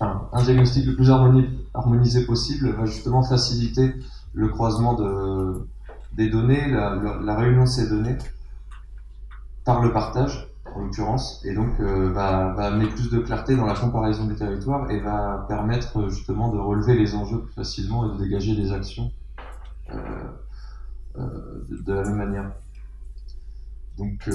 un 0.00 0.42
diagnostic 0.42 0.86
le 0.86 0.94
plus 0.94 1.10
harmonisé 1.10 2.26
possible, 2.26 2.70
va 2.70 2.86
justement 2.86 3.22
faciliter 3.22 3.94
le 4.32 4.48
croisement 4.48 4.94
de, 4.94 5.66
des 6.16 6.28
données, 6.28 6.70
la, 6.70 7.36
réunion 7.36 7.62
de 7.62 7.68
ces 7.68 7.88
données 7.88 8.16
par 9.64 9.80
le 9.80 9.92
partage, 9.92 10.48
en 10.74 10.80
l'occurrence, 10.80 11.44
et 11.44 11.54
donc 11.54 11.78
euh, 11.80 12.12
va, 12.12 12.52
amener 12.58 12.88
plus 12.88 13.10
de 13.10 13.18
clarté 13.20 13.56
dans 13.56 13.66
la 13.66 13.74
comparaison 13.74 14.26
des 14.26 14.34
territoires 14.34 14.90
et 14.90 14.98
va 15.00 15.46
permettre 15.48 16.08
justement 16.08 16.52
de 16.52 16.58
relever 16.58 16.94
les 16.94 17.14
enjeux 17.14 17.42
plus 17.42 17.54
facilement 17.54 18.06
et 18.06 18.18
de 18.18 18.24
dégager 18.24 18.56
des 18.56 18.72
actions 18.72 19.12
euh, 19.90 19.96
euh, 21.18 21.66
de, 21.70 21.92
la 21.92 22.02
même 22.02 22.16
manière. 22.16 22.50
Donc, 23.96 24.28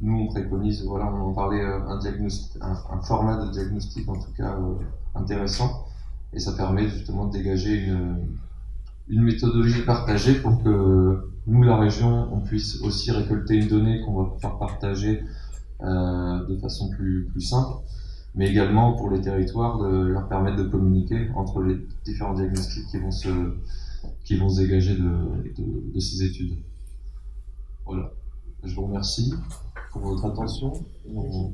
nous, 0.00 0.16
on 0.16 0.26
préconise, 0.28 0.84
voilà, 0.84 1.12
on 1.12 1.30
en 1.30 1.32
parlait, 1.32 1.62
un, 1.62 1.98
diagnostic, 1.98 2.60
un, 2.60 3.00
format 3.00 3.44
de 3.44 3.50
diagnostic 3.50 4.08
en 4.08 4.14
tout 4.14 4.32
cas 4.36 4.56
intéressant, 5.14 5.86
et 6.32 6.38
ça 6.38 6.52
permet 6.52 6.88
justement 6.88 7.26
de 7.26 7.32
dégager 7.32 7.86
une, 7.86 8.18
une 9.08 9.22
méthodologie 9.22 9.82
partagée 9.82 10.34
pour 10.34 10.62
que 10.62 11.30
nous, 11.46 11.62
la 11.62 11.78
région, 11.78 12.28
on 12.32 12.40
puisse 12.40 12.80
aussi 12.82 13.10
récolter 13.10 13.56
une 13.56 13.68
donnée 13.68 14.02
qu'on 14.02 14.22
va 14.22 14.30
pouvoir 14.30 14.58
partager 14.58 15.24
euh, 15.80 16.46
de 16.46 16.58
façon 16.58 16.90
plus, 16.90 17.24
plus 17.30 17.40
simple, 17.40 17.82
mais 18.34 18.50
également 18.50 18.92
pour 18.92 19.10
les 19.10 19.20
territoires 19.22 19.78
de 19.78 20.08
leur 20.08 20.28
permettre 20.28 20.56
de 20.56 20.64
communiquer 20.64 21.30
entre 21.34 21.62
les 21.62 21.78
différents 22.04 22.34
diagnostics 22.34 22.86
qui 22.88 22.98
vont 22.98 23.10
se, 23.10 23.28
qui 24.24 24.36
vont 24.36 24.50
se 24.50 24.60
dégager 24.60 24.96
de, 24.96 26.00
ces 26.00 26.24
études. 26.24 26.58
Voilà. 27.86 28.12
Je 28.62 28.74
vous 28.74 28.86
remercie 28.86 29.32
pour 29.92 30.02
votre 30.02 30.24
attention. 30.26 30.72
On, 31.14 31.52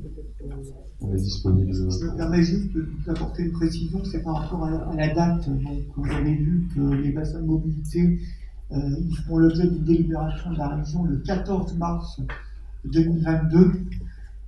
est 1.13 1.17
disponible. 1.17 1.73
Je 1.73 1.83
me 1.83 2.17
permets 2.17 2.43
juste 2.43 2.71
d'apporter 3.05 3.43
une 3.43 3.51
précision, 3.51 4.03
c'est 4.03 4.23
par 4.23 4.41
rapport 4.41 4.65
à, 4.65 4.95
la 4.95 5.13
date. 5.13 5.49
Donc, 5.49 5.61
vous 5.95 6.11
avez 6.11 6.35
vu 6.35 6.67
que 6.73 6.79
les 6.79 7.11
bassins 7.11 7.41
de 7.41 7.47
mobilité 7.47 8.19
euh, 8.71 8.77
ils 8.99 9.17
font 9.17 9.37
l'objet 9.37 9.67
d'une 9.67 9.83
délibération 9.83 10.51
de 10.51 10.57
la 10.57 10.69
région 10.69 11.03
le 11.03 11.17
14 11.17 11.77
mars 11.77 12.19
2022. 12.85 13.71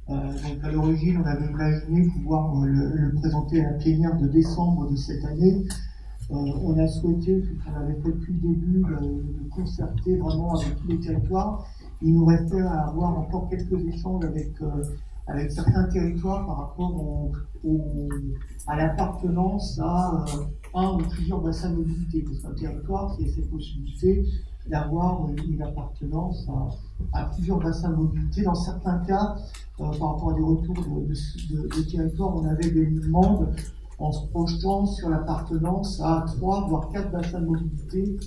Euh, 0.10 0.14
donc 0.14 0.64
à 0.64 0.72
l'origine, 0.72 1.22
on 1.24 1.26
avait 1.26 1.46
imaginé 1.48 2.08
pouvoir 2.10 2.64
euh, 2.64 2.66
le, 2.66 3.14
présenter 3.20 3.64
à 3.64 3.72
la 3.72 3.78
plénière 3.78 4.18
de 4.18 4.28
décembre 4.28 4.90
de 4.90 4.96
cette 4.96 5.24
année. 5.26 5.66
Euh, 6.32 6.36
on 6.36 6.78
a 6.80 6.88
souhaité, 6.88 7.44
ce 7.44 7.70
qu'on 7.70 7.76
avait 7.78 7.94
fait 8.02 8.12
depuis 8.12 8.34
le 8.34 8.50
début, 8.50 8.82
de, 8.82 9.50
concerter 9.50 10.18
vraiment 10.18 10.56
avec 10.56 10.76
tous 10.78 10.88
les 10.88 11.00
territoires. 11.00 11.68
Il 12.02 12.16
nous 12.16 12.26
restait 12.26 12.62
à 12.62 12.88
avoir 12.88 13.18
encore 13.18 13.50
quelques 13.50 13.80
échanges 13.88 14.24
avec, 14.26 14.52
euh, 14.62 14.84
avec 15.28 15.52
certains 15.52 15.86
territoires 15.86 16.46
par 16.46 16.58
rapport 16.58 17.32
à 18.68 18.76
l'appartenance 18.76 19.80
à 19.82 20.26
euh, 20.28 20.44
un 20.76 20.94
ou 20.94 20.98
plusieurs 20.98 21.42
bassins 21.42 21.72
de 21.72 21.78
mobilité. 21.78 22.24
Parce 22.24 22.40
qu'un 22.40 22.54
territoire, 22.54 23.16
c'est 23.18 23.28
cette 23.30 23.50
possibilité 23.50 24.26
d'avoir 24.68 25.28
une 25.30 25.62
appartenance 25.62 26.48
à, 27.14 27.26
plusieurs 27.34 27.60
bassins 27.60 27.90
de 27.90 27.96
mobilité. 27.96 28.44
Dans 28.44 28.56
certains 28.56 29.00
cas, 29.00 29.36
par 29.78 29.92
rapport 29.92 30.32
à 30.32 30.34
des 30.34 30.42
retours 30.42 30.76
de, 30.76 31.56
de, 31.56 31.68
de 31.68 31.90
territoires, 31.90 32.36
on 32.36 32.46
avait 32.46 32.70
des 32.70 32.86
demandes 32.86 33.54
en 34.00 34.12
se 34.12 34.28
projetant 34.28 34.86
sur 34.86 35.10
l'appartenance 35.10 36.02
à 36.02 36.24
trois, 36.28 36.68
voire 36.68 36.90
quatre 36.90 37.12
bassins 37.12 37.40
de 37.40 37.46
mobilité. 37.48 38.18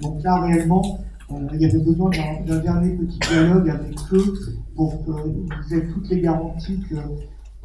Donc 0.00 0.22
là, 0.22 0.40
réellement, 0.40 0.82
euh, 0.84 1.09
il 1.30 1.60
y 1.60 1.64
avait 1.64 1.78
besoin 1.78 2.10
d'un 2.46 2.58
dernier 2.58 2.96
petit 2.96 3.18
dialogue 3.18 3.70
avec 3.70 3.96
eux 4.12 4.34
pour 4.74 5.04
qu'ils 5.04 5.78
aient 5.78 5.86
toutes 5.88 6.08
les 6.08 6.20
garanties 6.20 6.80
que 6.88 6.96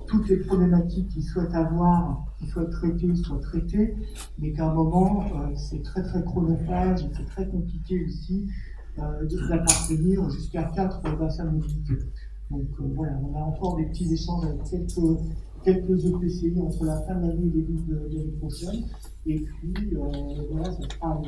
toutes 0.07 0.29
les 0.29 0.37
problématiques 0.37 1.07
qu'ils 1.09 1.23
souhaitent 1.23 1.53
avoir, 1.55 2.25
qu'ils 2.37 2.47
souhaitent 2.49 2.69
traiter, 2.69 3.15
soient 3.15 3.39
traitées, 3.39 3.95
mais 4.37 4.51
qu'à 4.51 4.69
un 4.69 4.73
moment, 4.73 5.23
euh, 5.23 5.47
c'est 5.55 5.81
très 5.81 6.03
très 6.03 6.23
chronophage 6.23 7.01
et 7.01 7.09
c'est 7.17 7.25
très 7.25 7.47
compliqué 7.47 8.05
aussi 8.05 8.47
euh, 8.99 9.49
d'appartenir 9.49 10.29
jusqu'à 10.29 10.63
quatre 10.75 11.01
bassins 11.17 11.45
de 11.45 11.51
mobilité. 11.51 11.93
Donc 12.51 12.67
voilà, 12.95 13.19
on 13.23 13.35
a 13.35 13.41
encore 13.41 13.77
des 13.77 13.85
petits 13.85 14.13
échanges 14.13 14.45
avec 14.45 14.63
quelques 14.69 15.19
quelques 15.63 16.05
EPCI 16.05 16.61
entre 16.61 16.85
la 16.85 17.01
fin 17.01 17.15
de 17.15 17.27
l'année 17.27 17.41
et 17.41 17.57
le 17.57 17.61
début 17.63 17.81
de, 17.87 17.95
l'année 18.15 18.37
prochaine. 18.39 18.83
Et 19.25 19.39
puis, 19.39 19.73
euh, 19.95 19.99
voilà, 20.51 20.71
ça 20.71 20.81
sera 20.87 21.19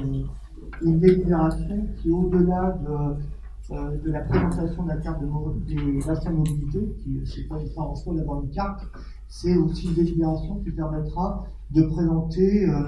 une, 0.82 1.00
délibération 1.00 1.88
qui, 1.98 2.10
au-delà 2.10 2.78
de, 2.84 3.76
euh, 3.76 3.98
de, 3.98 4.12
la 4.12 4.22
présentation 4.22 4.84
de 4.84 4.90
la 4.90 4.98
carte 4.98 5.22
de, 5.22 5.76
des 5.76 6.06
bassins 6.06 6.32
de 6.32 6.38
mobilité, 6.38 6.96
qui 7.00 7.10
n'est 7.10 7.48
pas 7.48 7.60
une 7.60 7.70
en 7.78 7.96
soi 7.96 8.16
d'avoir 8.16 8.44
une 8.44 8.50
carte, 8.50 8.82
c'est 9.28 9.56
aussi 9.58 9.88
une 9.88 9.96
délibération 9.96 10.60
qui 10.64 10.72
permettra 10.72 11.46
de 11.72 11.82
présenter. 11.84 12.70
Euh, 12.70 12.84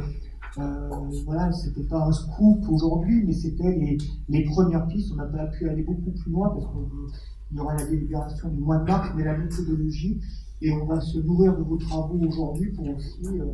euh, 0.58 0.90
voilà, 1.26 1.52
c'était 1.52 1.84
pas 1.84 2.06
un 2.06 2.12
scoop 2.12 2.66
aujourd'hui, 2.70 3.24
mais 3.26 3.34
c'était 3.34 3.98
les, 4.28 4.46
premières 4.46 4.88
pistes. 4.88 5.12
On 5.14 5.16
n'a 5.16 5.26
pas 5.26 5.46
pu 5.48 5.70
aller 5.70 5.84
beaucoup 5.84 6.12
plus 6.12 6.32
loin 6.32 6.50
parce 6.50 6.66
qu'il 6.66 7.58
y 7.58 7.60
aura 7.60 7.76
la 7.76 7.86
délibération 7.86 8.50
du 8.50 8.60
mois 8.60 8.80
de 8.80 8.86
mars, 8.86 9.12
mais 9.16 9.24
la 9.24 9.38
méthodologie 9.38 10.20
et 10.62 10.72
on 10.74 10.86
va 10.86 11.00
se 11.00 11.20
nourrir 11.20 11.58
de 11.58 11.64
vos 11.64 11.78
travaux 11.78 12.20
aujourd'hui 12.28 12.72
pour 12.72 12.90
aussi 12.90 13.26
euh, 13.26 13.46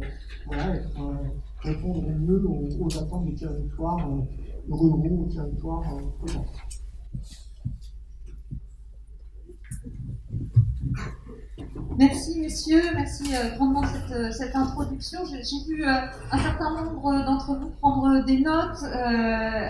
voilà, 0.48 0.76
être, 0.76 1.00
euh, 1.63 1.70
répondre 1.70 2.02
mieux 2.20 2.44
aux, 2.46 2.98
attentes 2.98 3.26
des 3.26 3.36
territoires 3.36 4.10
euh, 4.10 4.22
ruraux, 4.70 5.28
aux 5.28 5.34
territoires 5.34 5.84
euh, 5.94 6.30
Merci 11.98 12.41
messieurs, 12.41 12.82
merci 12.94 13.32
grandement 13.56 13.84
cette, 13.84 14.34
cette 14.34 14.56
introduction. 14.56 15.20
J'ai 15.26 15.74
vu 15.74 15.86
un 15.86 16.38
certain 16.38 16.84
nombre 16.84 17.24
d'entre 17.26 17.56
vous 17.56 17.70
prendre 17.70 18.26
des 18.26 18.39
notes 18.41 18.84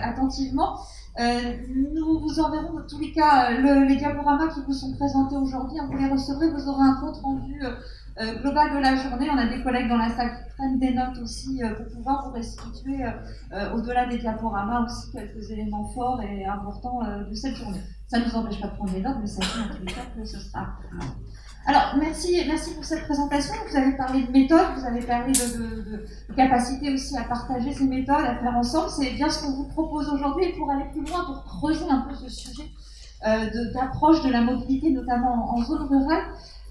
attentivement. 0.02 0.76
Euh, 1.18 1.56
nous 1.74 2.20
vous 2.20 2.40
enverrons 2.40 2.74
dans 2.74 2.86
tous 2.86 2.98
les 2.98 3.10
cas 3.12 3.50
le, 3.52 3.86
les 3.86 3.96
diaporamas 3.96 4.48
qui 4.48 4.60
vous 4.66 4.72
sont 4.72 4.92
présentés 4.92 5.36
aujourd'hui. 5.36 5.78
Vous 5.90 5.96
les 5.96 6.08
recevrez, 6.08 6.50
vous 6.50 6.68
aurez 6.68 6.82
un 6.82 7.00
compte 7.00 7.16
rendu 7.22 7.58
euh, 8.18 8.24
euh, 8.24 8.40
global 8.40 8.74
de 8.74 8.78
la 8.78 8.96
journée. 8.96 9.28
On 9.30 9.38
a 9.38 9.46
des 9.46 9.62
collègues 9.62 9.88
dans 9.88 9.96
la 9.96 10.08
salle 10.10 10.30
qui 10.30 10.56
prennent 10.56 10.78
des 10.78 10.94
notes 10.94 11.18
aussi 11.22 11.60
pour 11.76 11.86
pouvoir 11.94 12.26
vous 12.26 12.32
restituer 12.32 13.04
au-delà 13.74 14.06
des 14.06 14.18
diaporamas 14.18 14.84
aussi 14.84 15.12
quelques 15.12 15.50
éléments 15.50 15.86
forts 15.88 16.20
et 16.22 16.44
importants 16.46 17.00
de 17.02 17.34
cette 17.34 17.56
journée. 17.56 17.80
Ça 18.08 18.18
ne 18.18 18.24
nous 18.24 18.34
empêche 18.34 18.60
pas 18.60 18.68
de 18.68 18.74
prendre 18.74 18.92
des 18.92 19.00
notes, 19.00 19.16
mais 19.20 19.26
sachez 19.26 19.60
en 19.60 19.74
tous 19.74 19.80
les 19.80 19.92
cas 19.92 20.02
que 20.16 20.24
ce 20.24 20.38
sera 20.38 20.66
alors, 21.68 21.96
merci, 21.98 22.44
merci 22.46 22.74
pour 22.74 22.84
cette 22.84 23.02
présentation. 23.02 23.52
Vous 23.68 23.76
avez 23.76 23.96
parlé 23.96 24.22
de 24.22 24.30
méthode, 24.30 24.66
vous 24.76 24.86
avez 24.86 25.00
parlé 25.00 25.32
de, 25.32 26.06
capacité 26.36 26.94
aussi 26.94 27.18
à 27.18 27.24
partager 27.24 27.72
ces 27.72 27.86
méthodes, 27.86 28.24
à 28.24 28.36
faire 28.36 28.56
ensemble. 28.56 28.88
C'est 28.88 29.10
bien 29.10 29.28
ce 29.28 29.42
qu'on 29.42 29.52
vous 29.52 29.68
propose 29.68 30.08
aujourd'hui. 30.10 30.52
Pour 30.56 30.70
aller 30.70 30.84
plus 30.92 31.04
loin, 31.04 31.24
pour 31.24 31.42
creuser 31.44 31.86
un 31.90 32.02
peu 32.02 32.14
ce 32.14 32.30
sujet 32.30 32.70
euh, 33.26 33.72
d'approche 33.74 34.22
de, 34.22 34.30
la 34.30 34.42
mobilité, 34.42 34.90
notamment 34.90 35.56
en, 35.56 35.60
zone 35.64 35.88
rurale, 35.88 36.22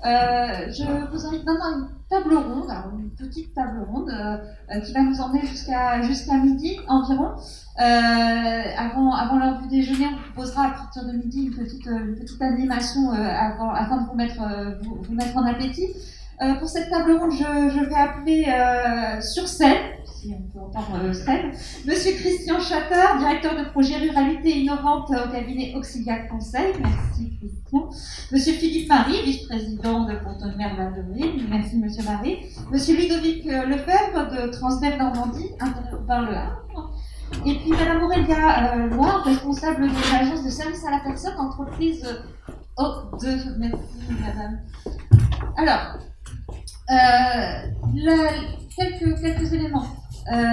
euh, 0.05 0.71
je 0.71 0.83
vous 1.11 1.25
invite 1.25 1.45
maintenant 1.45 1.65
à 1.65 1.77
une 1.77 1.87
table 2.09 2.35
ronde, 2.35 2.69
une 2.99 3.09
petite 3.11 3.53
table 3.55 3.85
ronde 3.89 4.09
euh, 4.09 4.79
qui 4.81 4.93
va 4.93 5.01
nous 5.01 5.19
emmener 5.19 5.41
jusqu'à 5.41 6.01
jusqu'à 6.01 6.37
midi 6.37 6.79
environ. 6.87 7.35
avant 7.77 9.13
avant 9.13 9.39
l'heure 9.39 9.62
du 9.62 9.67
déjeuner, 9.67 10.06
on 10.08 10.15
vous 10.15 10.33
proposera 10.33 10.67
à 10.67 10.69
partir 10.71 11.06
de 11.06 11.13
midi 11.13 11.45
une 11.45 11.56
petite 11.56 11.85
une 11.85 12.15
petite 12.15 12.41
animation 12.41 13.12
avant, 13.12 13.71
afin 13.71 14.01
de 14.01 14.08
vous 14.08 14.15
mettre 14.15 14.41
vous, 14.83 15.13
mettre 15.13 15.37
en 15.37 15.45
appétit. 15.45 15.87
Pour 16.60 16.67
cette 16.67 16.90
table 16.90 17.13
ronde, 17.13 17.31
je, 17.31 17.86
vais 17.86 17.96
appeler 17.96 18.46
sur 19.21 19.48
scène 19.48 19.96
on 20.33 20.42
peut 20.52 20.60
entendre 20.60 21.00
euh, 21.04 21.52
Monsieur 21.86 22.12
Christian 22.13 22.60
Chatter, 22.60 23.19
directeur 23.19 23.58
de 23.58 23.69
projet 23.69 23.98
Ruralité 23.98 24.60
Innovante 24.62 25.12
au 25.12 25.31
cabinet 25.31 25.73
Auxiliac 25.75 26.29
Conseil. 26.29 26.73
Merci 26.81 27.38
Christian. 27.38 27.90
Monsieur 28.31 28.54
Philippe 28.54 28.90
Marie, 28.90 29.21
vice-président 29.23 30.06
de 30.06 30.15
Pontonner 30.15 30.75
val 30.75 30.94
de 30.96 31.50
Merci 31.50 31.77
Monsieur 31.77 32.04
Marie. 32.04 32.46
Monsieur 32.71 32.96
Ludovic 32.96 33.46
euh, 33.48 33.65
Lefebvre 33.65 34.31
de 34.31 34.52
Transdev 34.52 34.98
Normandie, 34.98 35.52
interurbain 35.60 36.21
Le 36.21 36.36
Havre. 36.36 36.94
Et 37.46 37.56
puis 37.56 37.71
Madame 37.71 38.04
Aurélia 38.04 38.75
euh, 38.75 38.88
Loire, 38.88 39.23
responsable 39.23 39.88
de 39.88 40.13
l'agence 40.13 40.44
de 40.44 40.50
service 40.50 40.86
à 40.86 40.92
la 40.92 41.00
personne, 41.00 41.38
entreprise 41.38 42.06
oh, 42.77 42.94
de... 43.21 43.60
Merci 43.60 43.77
Madame. 44.21 44.60
Alors, 45.58 45.98
quelques, 48.75 49.21
quelques 49.21 49.54
éléments 49.54 49.86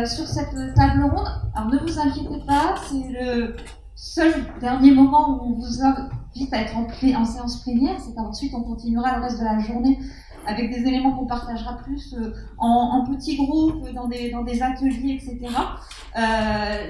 sur 0.06 0.26
cette 0.26 0.74
table 0.74 1.02
ronde. 1.02 1.28
Alors 1.54 1.70
ne 1.70 1.78
vous 1.78 1.98
inquiétez 1.98 2.44
pas, 2.46 2.74
c'est 2.88 3.08
le 3.08 3.56
seul 3.94 4.32
dernier 4.60 4.92
moment 4.92 5.30
où 5.30 5.50
on 5.50 5.52
vous 5.54 5.82
invite 5.82 6.52
à 6.52 6.62
être 6.62 6.76
en, 6.76 6.86
en 7.20 7.24
séance 7.24 7.62
plénière. 7.62 7.96
C'est 8.00 8.18
ensuite 8.18 8.52
on 8.54 8.62
continuera 8.62 9.16
le 9.16 9.22
reste 9.22 9.38
de 9.38 9.44
la 9.44 9.58
journée 9.58 9.98
avec 10.46 10.70
des 10.70 10.86
éléments 10.86 11.12
qu'on 11.16 11.26
partagera 11.26 11.78
plus 11.78 12.14
euh, 12.14 12.32
en, 12.58 13.04
petits 13.06 13.36
groupes, 13.36 13.88
dans 13.94 14.08
des, 14.08 14.30
dans 14.30 14.42
des 14.42 14.62
ateliers, 14.62 15.20
etc. 15.20 15.38
Euh, 15.44 16.20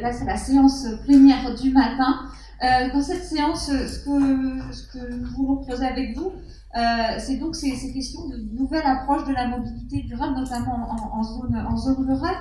là, 0.01 0.12
c'est 0.12 0.24
la 0.24 0.36
séance 0.36 0.86
plénière 1.05 1.55
du 1.55 1.70
matin. 1.70 2.20
Euh, 2.62 2.93
dans 2.93 3.03
cette 3.03 3.24
séance, 3.24 3.66
ce 3.66 4.05
que, 4.05 4.72
ce 4.72 4.93
que 4.93 5.14
nous 5.14 5.28
voulons 5.36 5.57
creuser 5.64 5.86
avec 5.86 6.16
vous, 6.16 6.32
c'est 7.18 7.36
donc 7.36 7.54
ces, 7.54 7.76
ces, 7.76 7.92
questions 7.92 8.28
de 8.28 8.36
nouvelle 8.58 8.86
approche 8.86 9.24
de 9.26 9.32
la 9.32 9.48
mobilité 9.48 10.02
durable, 10.02 10.36
notamment 10.36 10.90
en, 10.90 11.18
en 11.18 11.22
zone, 11.22 11.56
en 11.56 11.76
zone 11.76 12.10
rurale. 12.10 12.36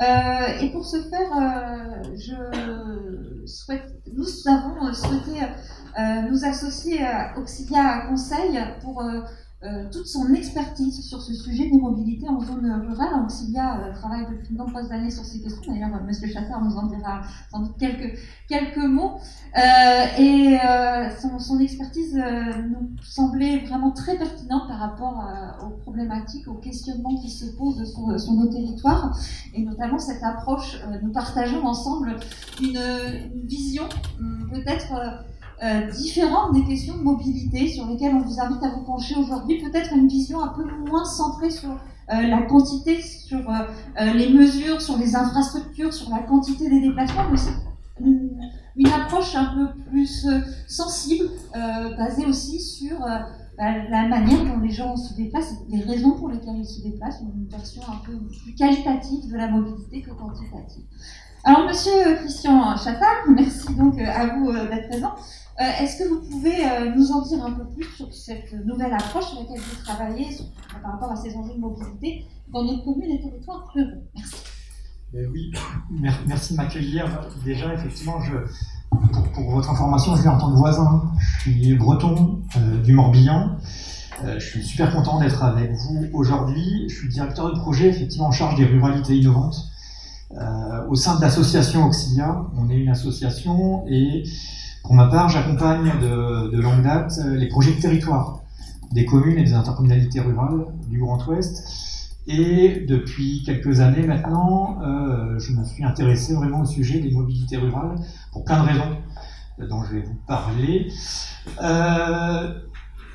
Euh, 0.00 0.60
et 0.60 0.70
pour 0.70 0.84
ce 0.86 1.02
faire, 1.08 1.30
je 2.14 3.46
souhaite, 3.46 3.90
nous 4.12 4.26
avons 4.46 4.92
souhaité 4.92 5.40
nous 6.30 6.44
associer 6.44 7.04
à 7.04 7.36
Auxilia 7.38 8.06
Conseil 8.08 8.60
pour 8.82 9.02
euh, 9.62 9.84
toute 9.92 10.06
son 10.06 10.32
expertise 10.32 11.06
sur 11.06 11.20
ce 11.20 11.34
sujet 11.34 11.68
des 11.68 11.76
mobilités 11.76 12.26
en 12.26 12.40
zone 12.40 12.82
rurale. 12.88 13.22
Auxilia 13.22 13.78
euh, 13.78 13.92
travaille 13.92 14.26
depuis 14.30 14.54
de 14.54 14.58
nombreuses 14.58 14.90
années 14.90 15.10
sur 15.10 15.22
ces 15.22 15.42
questions. 15.42 15.70
D'ailleurs, 15.70 15.90
M. 15.90 16.10
Chassard 16.32 16.64
nous 16.64 16.76
en 16.76 16.86
dira 16.86 17.20
sans 17.50 17.60
doute 17.60 17.76
quelques, 17.78 18.18
quelques 18.48 18.78
mots. 18.78 19.18
Euh, 19.58 20.18
et 20.18 20.58
euh, 20.64 21.10
son, 21.20 21.38
son, 21.38 21.60
expertise 21.60 22.14
nous 22.14 22.88
semblait 23.02 23.58
vraiment 23.66 23.90
très 23.90 24.16
pertinente 24.16 24.66
par 24.66 24.78
rapport 24.78 25.28
aux 25.62 25.76
problématiques, 25.82 26.48
aux 26.48 26.54
questionnements 26.54 27.16
qui 27.16 27.28
se 27.28 27.44
posent 27.56 27.84
sur, 27.84 28.18
sur 28.18 28.32
nos 28.32 28.46
territoires. 28.46 29.14
Et 29.52 29.62
notamment 29.62 29.98
cette 29.98 30.22
approche, 30.22 30.80
nous 31.02 31.12
partageons 31.12 31.66
ensemble 31.66 32.16
une, 32.62 32.78
une 33.34 33.46
vision 33.46 33.84
peut-être 34.50 35.22
euh, 35.62 35.90
différentes 35.90 36.54
des 36.54 36.64
questions 36.64 36.96
de 36.96 37.02
mobilité 37.02 37.68
sur 37.68 37.86
lesquelles 37.86 38.14
on 38.14 38.22
vous 38.22 38.40
invite 38.40 38.62
à 38.62 38.70
vous 38.70 38.82
pencher 38.82 39.14
aujourd'hui. 39.14 39.58
Peut-être 39.58 39.92
une 39.92 40.08
vision 40.08 40.42
un 40.42 40.48
peu 40.48 40.64
moins 40.88 41.04
centrée 41.04 41.50
sur 41.50 41.68
euh, 41.68 42.22
la 42.22 42.40
quantité, 42.42 43.02
sur 43.02 43.40
euh, 43.50 44.12
les 44.14 44.30
mesures, 44.30 44.80
sur 44.80 44.96
les 44.96 45.14
infrastructures, 45.14 45.92
sur 45.92 46.08
la 46.08 46.20
quantité 46.20 46.70
des 46.70 46.80
déplacements, 46.80 47.24
mais 47.30 47.36
c'est 47.36 47.52
une, 48.00 48.40
approche 48.86 49.36
un 49.36 49.52
peu 49.54 49.82
plus 49.90 50.26
sensible, 50.66 51.26
basée 51.52 52.24
aussi 52.24 52.58
sur 52.58 52.98
bah, 53.00 53.26
la 53.58 54.08
manière 54.08 54.42
dont 54.42 54.60
les 54.60 54.70
gens 54.70 54.96
se 54.96 55.12
déplacent, 55.12 55.56
les 55.68 55.82
raisons 55.82 56.12
pour 56.12 56.30
lesquelles 56.30 56.56
ils 56.56 56.64
se 56.64 56.82
déplacent, 56.82 57.20
une 57.20 57.46
version 57.46 57.82
un 57.86 57.98
peu 58.06 58.18
plus 58.18 58.54
qualitative 58.54 59.30
de 59.30 59.36
la 59.36 59.48
mobilité 59.48 60.00
que 60.00 60.12
quantitative. 60.12 60.84
Alors, 61.44 61.66
Monsieur 61.66 62.16
Christian 62.16 62.74
Chattal, 62.78 63.16
merci 63.28 63.74
donc 63.74 63.98
à 63.98 64.38
vous 64.38 64.50
d'être 64.50 64.88
présent. 64.88 65.12
Euh, 65.58 65.82
est-ce 65.82 65.98
que 65.98 66.08
vous 66.08 66.20
pouvez 66.20 66.64
euh, 66.64 66.94
nous 66.94 67.10
en 67.12 67.22
dire 67.22 67.44
un 67.44 67.52
peu 67.52 67.64
plus 67.66 67.84
sur 67.84 68.12
cette 68.14 68.52
nouvelle 68.64 68.92
approche 68.94 69.26
sur 69.26 69.40
laquelle 69.40 69.58
vous 69.58 69.84
travaillez 69.84 70.26
par 70.82 70.92
rapport 70.92 71.12
à 71.12 71.16
ces 71.16 71.36
enjeux 71.36 71.54
de 71.54 71.60
mobilité 71.60 72.24
dans 72.52 72.64
notre 72.64 72.84
commune 72.84 73.10
et 73.10 73.20
territoires 73.20 73.70
ruraux? 73.74 74.02
Merci. 74.14 74.36
Eh 75.12 75.26
oui, 75.26 75.52
merci 76.26 76.52
de 76.52 76.56
m'accueillir. 76.56 77.04
Déjà, 77.44 77.74
effectivement, 77.74 78.18
pour, 79.34 79.50
votre 79.50 79.70
information, 79.70 80.14
je 80.16 80.22
viens 80.22 80.32
en 80.32 80.38
tant 80.38 80.52
que 80.52 80.56
voisin. 80.56 81.10
Je 81.18 81.40
suis 81.40 81.74
breton 81.74 82.42
euh, 82.56 82.80
du 82.80 82.92
Morbihan. 82.92 83.56
je 84.22 84.38
suis 84.38 84.62
super 84.62 84.94
content 84.94 85.18
d'être 85.18 85.42
avec 85.42 85.72
vous 85.72 86.06
aujourd'hui. 86.14 86.88
Je 86.88 86.94
suis 86.94 87.08
directeur 87.08 87.52
de 87.52 87.58
projet, 87.58 87.88
effectivement, 87.88 88.28
en 88.28 88.32
charge 88.32 88.56
des 88.56 88.66
ruralités 88.66 89.18
innovantes. 89.18 89.68
au 90.88 90.94
sein 90.94 91.16
de 91.16 91.20
l'association 91.20 91.86
Auxilia, 91.86 92.46
on 92.56 92.70
est 92.70 92.78
une 92.78 92.90
association 92.90 93.84
et 93.88 94.22
pour 94.82 94.94
ma 94.94 95.06
part, 95.06 95.28
j'accompagne 95.28 95.92
de, 96.00 96.60
longue 96.60 96.82
date 96.82 97.12
euh, 97.24 97.36
les 97.36 97.48
projets 97.48 97.72
de 97.74 97.80
territoire 97.80 98.40
des 98.92 99.04
communes 99.04 99.38
et 99.38 99.44
des 99.44 99.52
intercommunalités 99.52 100.20
rurales 100.20 100.66
du 100.88 100.98
Grand 100.98 101.24
Ouest. 101.28 102.16
Et 102.26 102.84
depuis 102.88 103.42
quelques 103.44 103.80
années 103.80 104.06
maintenant, 104.06 104.78
euh, 104.82 105.38
je 105.38 105.52
me 105.52 105.64
suis 105.64 105.84
intéressé 105.84 106.34
vraiment 106.34 106.62
au 106.62 106.64
sujet 106.64 106.98
des 106.98 107.10
mobilités 107.10 107.56
rurales 107.56 107.96
pour 108.32 108.44
plein 108.44 108.62
de 108.62 108.68
raisons 108.68 108.96
euh, 109.60 109.68
dont 109.68 109.82
je 109.84 109.94
vais 109.94 110.02
vous 110.02 110.18
parler. 110.26 110.92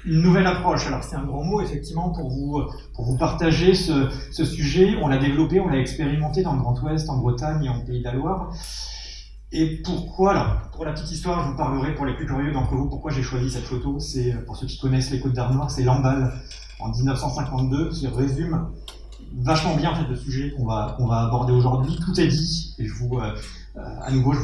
Une 0.07 0.21
nouvelle 0.21 0.45
approche, 0.45 0.85
alors 0.85 1.03
c'est 1.03 1.15
un 1.15 1.23
grand 1.23 1.43
mot 1.43 1.61
effectivement 1.61 2.11
pour 2.11 2.29
vous, 2.29 2.61
pour 2.93 3.05
vous 3.05 3.17
partager 3.17 3.73
ce, 3.73 4.07
ce 4.31 4.45
sujet. 4.45 4.95
On 5.01 5.07
l'a 5.07 5.17
développé, 5.17 5.59
on 5.59 5.67
l'a 5.67 5.79
expérimenté 5.79 6.43
dans 6.43 6.53
le 6.53 6.59
Grand 6.59 6.79
Ouest, 6.83 7.09
en 7.09 7.17
Bretagne 7.17 7.65
et 7.65 7.69
en 7.69 7.79
Pays 7.79 7.99
de 7.99 8.03
la 8.03 8.13
Loire. 8.13 8.53
Et 9.51 9.81
pourquoi, 9.83 10.33
là, 10.33 10.61
pour 10.73 10.85
la 10.85 10.93
petite 10.93 11.11
histoire, 11.11 11.43
je 11.43 11.51
vous 11.51 11.57
parlerai 11.57 11.95
pour 11.95 12.05
les 12.05 12.15
plus 12.15 12.25
curieux 12.25 12.51
d'entre 12.51 12.75
vous 12.75 12.89
pourquoi 12.89 13.11
j'ai 13.11 13.23
choisi 13.23 13.49
cette 13.49 13.63
photo. 13.63 13.99
C'est, 13.99 14.33
pour 14.45 14.57
ceux 14.57 14.67
qui 14.67 14.79
connaissent 14.79 15.11
les 15.11 15.19
Côtes 15.19 15.33
d'Arnois, 15.33 15.69
c'est 15.69 15.83
Lamballe 15.83 16.33
en 16.79 16.89
1952 16.89 17.89
qui 17.89 18.07
résume 18.07 18.67
vachement 19.37 19.75
bien 19.75 19.91
en 19.91 19.95
fait, 19.95 20.07
le 20.07 20.15
sujet 20.15 20.51
qu'on 20.51 20.65
va, 20.65 20.95
qu'on 20.97 21.07
va 21.07 21.21
aborder 21.21 21.53
aujourd'hui. 21.53 21.97
Tout 22.03 22.19
est 22.19 22.27
dit, 22.27 22.75
et 22.79 22.85
je 22.85 22.93
vous, 22.93 23.19
euh, 23.19 23.31
à 23.75 24.11
nouveau, 24.11 24.33
je, 24.33 24.39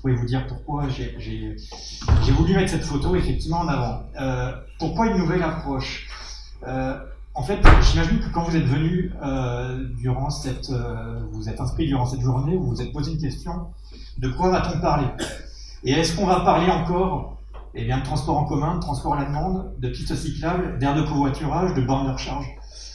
pourrais 0.00 0.14
vous 0.14 0.26
dire 0.26 0.46
pourquoi 0.46 0.88
j'ai, 0.88 1.56
voulu 2.32 2.54
mettre 2.54 2.70
cette 2.70 2.84
photo 2.84 3.14
effectivement 3.14 3.60
en 3.60 3.68
avant. 3.68 4.02
Euh, 4.20 4.52
pourquoi 4.78 5.06
une 5.06 5.18
nouvelle 5.18 5.42
approche? 5.42 6.08
Euh, 6.66 6.98
En 7.36 7.42
fait, 7.42 7.58
j'imagine 7.82 8.20
que 8.20 8.28
quand 8.32 8.44
vous 8.44 8.54
êtes 8.56 8.64
venu 8.64 9.12
euh, 9.20 9.88
durant 9.98 10.30
cette, 10.30 10.70
euh, 10.70 11.18
vous 11.32 11.48
êtes 11.48 11.60
inscrit 11.60 11.88
durant 11.88 12.06
cette 12.06 12.20
journée, 12.20 12.56
vous 12.56 12.68
vous 12.68 12.80
êtes 12.80 12.92
posé 12.92 13.10
une 13.10 13.18
question 13.18 13.72
de 14.18 14.28
quoi 14.28 14.50
va-t-on 14.50 14.80
parler? 14.80 15.06
Et 15.84 15.92
est-ce 15.92 16.16
qu'on 16.16 16.26
va 16.26 16.40
parler 16.40 16.70
encore 16.70 17.42
eh 17.74 17.84
bien, 17.84 17.98
de 17.98 18.04
transport 18.04 18.38
en 18.38 18.44
commun, 18.44 18.76
de 18.76 18.80
transport 18.80 19.14
à 19.14 19.20
la 19.20 19.26
demande, 19.26 19.74
de 19.78 19.88
pistes 19.88 20.14
cyclables, 20.14 20.78
d'air 20.78 20.94
de 20.94 21.02
covoiturage, 21.02 21.74
de 21.74 21.80
bornes 21.80 22.06
de 22.06 22.12
recharge? 22.12 22.46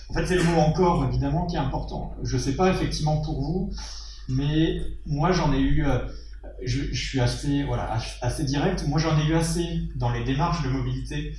En 0.09 0.13
fait, 0.13 0.25
c'est 0.25 0.35
le 0.35 0.43
mot 0.43 0.59
encore, 0.59 1.05
évidemment, 1.05 1.45
qui 1.45 1.55
est 1.55 1.59
important. 1.59 2.15
Je 2.23 2.37
ne 2.37 2.41
sais 2.41 2.55
pas 2.55 2.71
effectivement 2.71 3.21
pour 3.21 3.41
vous, 3.41 3.71
mais 4.27 4.81
moi, 5.05 5.31
j'en 5.31 5.53
ai 5.53 5.59
eu... 5.59 5.85
Euh, 5.85 5.99
je, 6.63 6.93
suis 6.93 7.19
assez, 7.19 7.63
voilà, 7.63 7.97
assez 8.21 8.43
direct. 8.43 8.85
Moi, 8.87 8.99
j'en 8.99 9.17
ai 9.19 9.25
eu 9.25 9.35
assez 9.35 9.83
dans 9.95 10.11
les 10.11 10.23
démarches 10.23 10.63
de 10.63 10.69
mobilité 10.69 11.33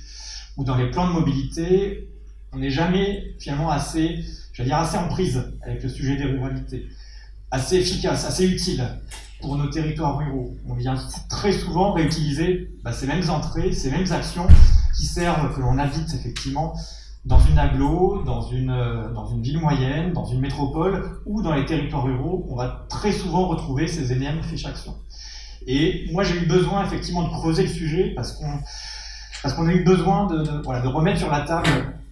ou 0.57 0.63
dans 0.63 0.75
les 0.75 0.89
plans 0.89 1.07
de 1.07 1.13
mobilité. 1.13 2.09
On 2.53 2.59
n'est 2.59 2.69
jamais 2.69 3.35
finalement 3.39 3.69
assez, 3.69 4.23
je 4.53 4.63
dire, 4.63 4.77
assez 4.77 4.97
en 4.97 5.07
prise 5.07 5.43
avec 5.61 5.83
le 5.83 5.89
sujet 5.89 6.15
des 6.17 6.25
ruralités, 6.25 6.87
assez 7.51 7.75
efficace, 7.77 8.25
assez 8.25 8.47
utile 8.47 8.83
pour 9.41 9.57
nos 9.57 9.67
territoires 9.67 10.17
ruraux. 10.17 10.55
On 10.67 10.73
vient 10.73 10.95
très 11.29 11.51
souvent 11.51 11.91
réutiliser 11.91 12.69
bah, 12.83 12.93
ces 12.93 13.07
mêmes 13.07 13.29
entrées, 13.29 13.73
ces 13.73 13.91
mêmes 13.91 14.11
actions 14.11 14.47
qui 14.95 15.05
servent, 15.05 15.53
que 15.53 15.59
l'on 15.59 15.77
habite 15.77 16.13
effectivement 16.13 16.73
dans 17.25 17.39
une 17.39 17.59
aglo, 17.59 18.23
dans 18.25 18.41
une, 18.41 18.71
euh, 18.71 19.11
dans 19.13 19.27
une 19.27 19.41
ville 19.43 19.59
moyenne, 19.59 20.13
dans 20.13 20.25
une 20.25 20.39
métropole 20.39 21.21
ou 21.25 21.41
dans 21.43 21.53
les 21.53 21.65
territoires 21.65 22.03
ruraux, 22.03 22.47
on 22.49 22.55
va 22.55 22.85
très 22.89 23.11
souvent 23.11 23.47
retrouver 23.47 23.87
ces 23.87 24.11
énièmes 24.11 24.41
fiches 24.41 24.65
actions. 24.65 24.95
Et 25.67 26.07
moi 26.11 26.23
j'ai 26.23 26.35
eu 26.35 26.47
besoin 26.47 26.83
effectivement 26.85 27.23
de 27.23 27.29
creuser 27.29 27.63
le 27.63 27.69
sujet 27.69 28.13
parce 28.15 28.31
qu'on 28.31 28.59
parce 29.43 29.55
qu'on 29.55 29.67
a 29.67 29.73
eu 29.73 29.83
besoin 29.83 30.27
de, 30.27 30.43
de, 30.43 30.61
voilà, 30.63 30.81
de 30.81 30.87
remettre 30.87 31.19
sur 31.19 31.29
la 31.29 31.41
table 31.41 31.69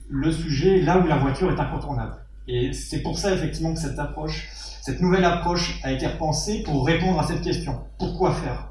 le 0.09 0.31
sujet 0.31 0.81
là 0.81 0.99
où 0.99 1.07
la 1.07 1.17
voiture 1.17 1.51
est 1.51 1.59
incontournable. 1.59 2.13
Et 2.49 2.73
c'est 2.73 3.01
pour 3.01 3.17
ça 3.17 3.33
effectivement 3.33 3.73
que 3.73 3.79
cette 3.79 3.99
approche 3.99 4.49
cette 4.89 5.01
nouvelle 5.01 5.25
approche 5.25 5.79
a 5.83 5.91
été 5.91 6.07
repensée 6.07 6.63
pour 6.63 6.85
répondre 6.85 7.19
à 7.19 7.27
cette 7.27 7.41
question. 7.41 7.79
Pourquoi 7.97 8.31
faire? 8.31 8.69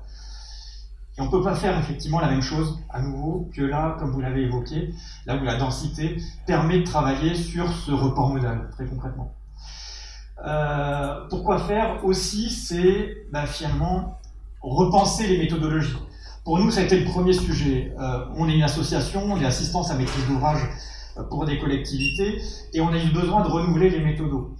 Et 1.17 1.21
on 1.21 1.27
ne 1.27 1.31
peut 1.31 1.43
pas 1.43 1.55
faire 1.55 1.79
effectivement 1.79 2.19
la 2.19 2.29
même 2.29 2.43
chose 2.43 2.81
à 2.91 3.01
nouveau 3.01 3.49
que 3.55 3.63
là, 3.63 3.97
comme 3.99 4.11
vous 4.11 4.21
l'avez 4.21 4.43
évoqué, 4.43 4.95
là 5.27 5.37
où 5.37 5.45
la 5.45 5.57
densité 5.57 6.17
permet 6.47 6.79
de 6.79 6.85
travailler 6.85 7.35
sur 7.35 7.71
ce 7.71 7.93
report 7.93 8.31
modal, 8.31 8.69
très 8.73 8.87
concrètement. 8.87 9.33
Euh, 10.45 11.27
pourquoi 11.29 11.59
faire? 11.59 12.05
Aussi, 12.05 12.51
c'est 12.51 13.27
bah, 13.31 13.47
finalement 13.47 14.19
repenser 14.61 15.27
les 15.27 15.39
méthodologies. 15.39 15.99
Pour 16.45 16.59
nous, 16.59 16.71
ça 16.71 16.81
a 16.81 16.85
été 16.85 16.99
le 16.99 17.05
premier 17.05 17.33
sujet. 17.33 17.93
Euh, 18.01 18.25
on 18.37 18.49
est 18.49 18.55
une 18.55 18.63
association, 18.63 19.23
on 19.25 19.41
est 19.41 19.47
assistance 19.47 19.91
à 19.91 19.95
maîtrise 19.95 20.27
d'ouvrage 20.27 20.63
pour 21.31 21.47
des 21.47 21.59
collectivités, 21.59 22.41
et 22.73 22.81
on 22.81 22.89
a 22.89 22.99
eu 22.99 23.11
besoin 23.13 23.43
de 23.43 23.49
renouveler 23.49 23.91
les 23.91 24.01
méthodos 24.01 24.57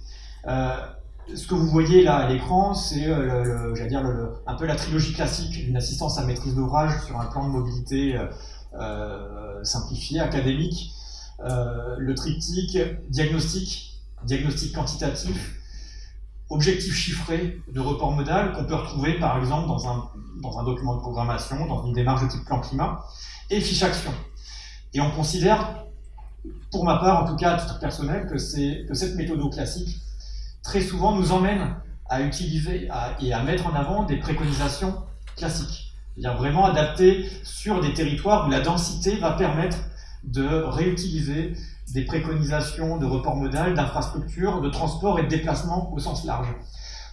ce 1.35 1.47
que 1.47 1.55
vous 1.55 1.67
voyez 1.67 2.03
là 2.03 2.17
à 2.17 2.29
l'écran, 2.29 2.73
c'est 2.73 3.07
euh, 3.07 4.27
un 4.47 4.55
peu 4.55 4.65
la 4.65 4.75
trilogie 4.75 5.13
classique 5.13 5.51
d'une 5.51 5.77
assistance 5.77 6.17
à 6.17 6.25
maîtrise 6.25 6.55
d'ouvrage 6.55 7.03
sur 7.05 7.19
un 7.19 7.25
plan 7.25 7.47
de 7.47 7.51
mobilité 7.51 8.15
euh, 8.15 8.27
euh, 8.79 9.63
simplifié, 9.63 10.19
académique. 10.19 10.91
le 11.41 12.13
triptyque 12.15 12.77
diagnostic, 13.09 13.99
diagnostic 14.25 14.73
quantitatif, 14.73 15.55
objectifs 16.49 16.95
chiffrés 16.95 17.61
de 17.71 17.79
report 17.79 18.11
modal 18.11 18.53
qu'on 18.53 18.65
peut 18.65 18.75
retrouver 18.75 19.19
par 19.19 19.37
exemple 19.37 19.67
dans 19.67 19.87
un, 19.87 20.09
dans 20.41 20.59
un 20.59 20.63
document 20.63 20.95
de 20.95 21.01
programmation, 21.01 21.65
dans 21.67 21.85
une 21.85 21.93
démarche 21.93 22.23
de 22.23 22.27
type 22.27 22.45
plan 22.45 22.59
climat, 22.59 23.05
et 23.49 23.61
fiche 23.61 23.83
action. 23.83 24.13
Et 24.93 25.01
on 25.01 25.11
considère, 25.11 25.85
pour 26.71 26.85
ma 26.85 26.97
part 26.97 27.23
en 27.23 27.27
tout 27.27 27.35
cas 27.35 27.53
à 27.53 27.57
titre 27.57 27.79
personnel, 27.79 28.27
que, 28.27 28.87
que 28.87 28.93
cette 28.93 29.15
méthode 29.15 29.51
classique 29.51 30.01
très 30.63 30.81
souvent 30.81 31.15
nous 31.15 31.31
emmène 31.31 31.75
à 32.09 32.21
utiliser 32.21 32.89
et 33.21 33.33
à 33.33 33.43
mettre 33.43 33.67
en 33.67 33.75
avant 33.75 34.03
des 34.03 34.17
préconisations 34.17 34.95
classiques. 35.35 35.93
C'est-à-dire 36.15 36.37
vraiment 36.37 36.65
adaptées 36.65 37.29
sur 37.43 37.81
des 37.81 37.93
territoires 37.93 38.47
où 38.47 38.51
la 38.51 38.59
densité 38.61 39.17
va 39.17 39.31
permettre 39.31 39.77
de 40.23 40.45
réutiliser 40.45 41.53
des 41.93 42.03
préconisations 42.03 42.97
de 42.97 43.05
report 43.05 43.35
modal, 43.35 43.73
d'infrastructure, 43.73 44.61
de 44.61 44.69
transport 44.69 45.19
et 45.19 45.23
de 45.23 45.27
déplacement 45.27 45.93
au 45.93 45.99
sens 45.99 46.25
large. 46.25 46.47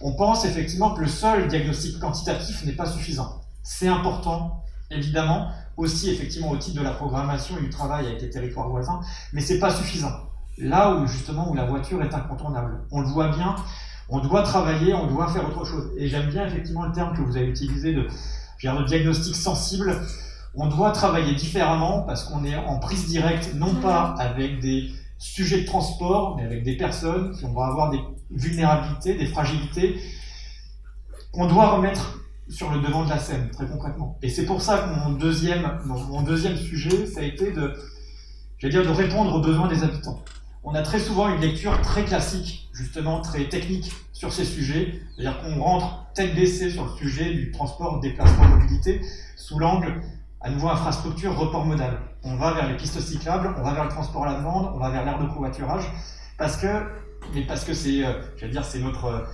On 0.01 0.13
pense 0.13 0.45
effectivement 0.45 0.93
que 0.93 1.01
le 1.01 1.07
seul 1.07 1.47
diagnostic 1.47 1.99
quantitatif 1.99 2.63
n'est 2.65 2.73
pas 2.73 2.85
suffisant. 2.85 3.41
C'est 3.63 3.87
important, 3.87 4.63
évidemment, 4.91 5.49
aussi 5.77 6.09
effectivement 6.09 6.49
au 6.49 6.57
titre 6.57 6.77
de 6.77 6.83
la 6.83 6.91
programmation 6.91 7.57
et 7.57 7.61
du 7.61 7.69
travail 7.69 8.07
avec 8.07 8.21
les 8.21 8.29
territoires 8.29 8.69
voisins, 8.69 8.99
mais 9.33 9.41
c'est 9.41 9.59
pas 9.59 9.69
suffisant. 9.73 10.11
Là 10.57 10.95
où 10.95 11.07
justement 11.07 11.49
où 11.51 11.53
la 11.53 11.65
voiture 11.65 12.01
est 12.01 12.13
incontournable. 12.13 12.81
On 12.91 13.01
le 13.01 13.07
voit 13.07 13.29
bien, 13.29 13.55
on 14.09 14.19
doit 14.19 14.41
travailler, 14.41 14.93
on 14.93 15.07
doit 15.07 15.27
faire 15.27 15.47
autre 15.47 15.65
chose. 15.65 15.91
Et 15.97 16.07
j'aime 16.07 16.29
bien 16.29 16.47
effectivement 16.47 16.85
le 16.85 16.91
terme 16.91 17.15
que 17.15 17.21
vous 17.21 17.37
avez 17.37 17.47
utilisé 17.47 17.93
de, 17.93 18.01
de 18.01 18.85
diagnostic 18.85 19.35
sensible 19.35 20.01
on 20.57 20.67
doit 20.67 20.91
travailler 20.91 21.35
différemment 21.35 22.01
parce 22.01 22.23
qu'on 22.23 22.43
est 22.43 22.55
en 22.55 22.79
prise 22.79 23.05
directe, 23.05 23.53
non 23.53 23.75
pas 23.75 24.15
avec 24.17 24.59
des 24.59 24.91
sujets 25.19 25.61
de 25.61 25.65
transport, 25.65 26.35
mais 26.35 26.43
avec 26.43 26.63
des 26.63 26.75
personnes 26.75 27.31
qui 27.35 27.43
vont 27.43 27.61
avoir 27.61 27.91
des 27.91 27.99
vulnérabilités, 28.31 29.15
des 29.15 29.27
fragilités, 29.27 30.01
qu'on 31.31 31.47
doit 31.47 31.69
remettre 31.69 32.19
sur 32.49 32.71
le 32.71 32.79
devant 32.79 33.03
de 33.03 33.09
la 33.09 33.19
scène, 33.19 33.49
très 33.51 33.67
concrètement. 33.67 34.17
Et 34.21 34.29
c'est 34.29 34.45
pour 34.45 34.61
ça 34.61 34.79
que 34.79 34.99
mon 34.99 35.15
deuxième, 35.15 35.79
mon 35.85 36.21
deuxième 36.21 36.55
sujet, 36.57 37.05
ça 37.05 37.19
a 37.19 37.23
été 37.23 37.51
de, 37.51 37.73
dire, 38.63 38.83
de 38.83 38.89
répondre 38.89 39.33
aux 39.35 39.41
besoins 39.41 39.67
des 39.67 39.83
habitants. 39.83 40.23
On 40.63 40.73
a 40.75 40.81
très 40.81 40.99
souvent 40.99 41.29
une 41.29 41.39
lecture 41.39 41.79
très 41.81 42.03
classique, 42.03 42.69
justement 42.73 43.21
très 43.21 43.47
technique 43.47 43.91
sur 44.13 44.33
ces 44.33 44.45
sujets, 44.45 44.99
c'est-à-dire 45.15 45.41
qu'on 45.41 45.61
rentre 45.61 46.05
tête 46.13 46.35
baissée 46.35 46.69
sur 46.69 46.85
le 46.85 46.91
sujet 46.97 47.33
du 47.33 47.51
transport, 47.51 47.99
déplacement, 47.99 48.47
mobilité, 48.47 49.01
sous 49.35 49.59
l'angle 49.59 50.01
à 50.41 50.49
nouveau 50.49 50.69
infrastructure, 50.69 51.37
report 51.37 51.65
modal. 51.65 51.99
On 52.23 52.35
va 52.35 52.53
vers 52.53 52.67
les 52.67 52.77
pistes 52.77 52.99
cyclables, 52.99 53.53
on 53.57 53.63
va 53.63 53.73
vers 53.73 53.83
le 53.85 53.89
transport 53.89 54.25
à 54.25 54.33
la 54.33 54.39
demande, 54.39 54.71
on 54.75 54.79
va 54.79 54.89
vers 54.89 55.05
l'air 55.05 55.19
de 55.19 55.27
covoiturage, 55.27 55.85
parce 56.37 56.57
que, 56.57 56.67
mais 57.33 57.41
parce 57.41 57.63
que 57.63 57.73
c'est, 57.73 58.05
euh, 58.05 58.13
dire, 58.49 58.65
c'est 58.65 58.79
notre, 58.79 59.27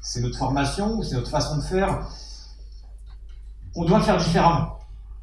c'est 0.00 0.20
notre 0.20 0.38
formation, 0.38 1.02
c'est 1.02 1.16
notre 1.16 1.30
façon 1.30 1.58
de 1.58 1.62
faire. 1.62 2.08
On 3.80 3.84
doit 3.84 4.00
faire 4.00 4.16
différemment. 4.16 4.76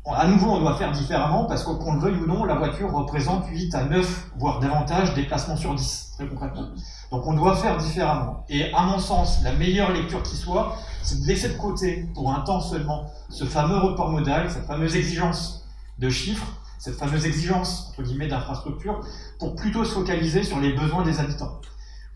À 0.06 0.28
nouveau, 0.28 0.52
on 0.52 0.62
doit 0.62 0.78
faire 0.78 0.94
différemment 0.94 1.44
parce 1.44 1.64
qu'on 1.64 1.96
le 1.96 2.00
veuille 2.00 2.16
ou 2.22 2.26
non, 2.26 2.46
la 2.46 2.56
voiture 2.56 2.90
représente 2.90 3.46
8 3.48 3.76
à 3.76 3.84
9, 3.84 4.28
voire 4.38 4.62
davantage, 4.62 5.14
déplacements 5.14 5.58
sur 5.58 5.76
10, 5.76 6.14
très 6.16 6.26
concrètement. 6.26 6.70
Donc 7.12 7.28
on 7.28 7.34
doit 7.34 7.58
faire 7.58 7.76
différemment. 7.76 8.46
Et 8.48 8.74
à 8.74 8.84
mon 8.84 8.98
sens, 8.98 9.44
la 9.44 9.52
meilleure 9.52 9.92
lecture 9.92 10.24
qui 10.24 10.38
soit, 10.38 10.78
c'est 11.04 11.22
de 11.22 11.28
laisser 11.28 11.50
de 11.50 11.58
côté, 11.58 12.08
pour 12.14 12.32
un 12.32 12.40
temps 12.46 12.62
seulement, 12.62 13.12
ce 13.28 13.44
fameux 13.44 13.78
report 13.78 14.10
modal, 14.10 14.50
cette 14.50 14.68
fameuse 14.68 14.96
exigence 14.96 15.68
de 16.00 16.10
chiffres, 16.10 16.48
cette 16.80 16.96
fameuse 16.96 17.26
exigence, 17.26 17.90
entre 17.90 18.04
guillemets, 18.04 18.30
d'infrastructure, 18.30 19.02
pour 19.38 19.58
plutôt 19.58 19.84
se 19.84 19.96
focaliser 19.96 20.44
sur 20.44 20.62
les 20.62 20.72
besoins 20.72 21.04
des 21.04 21.20
habitants. 21.20 21.60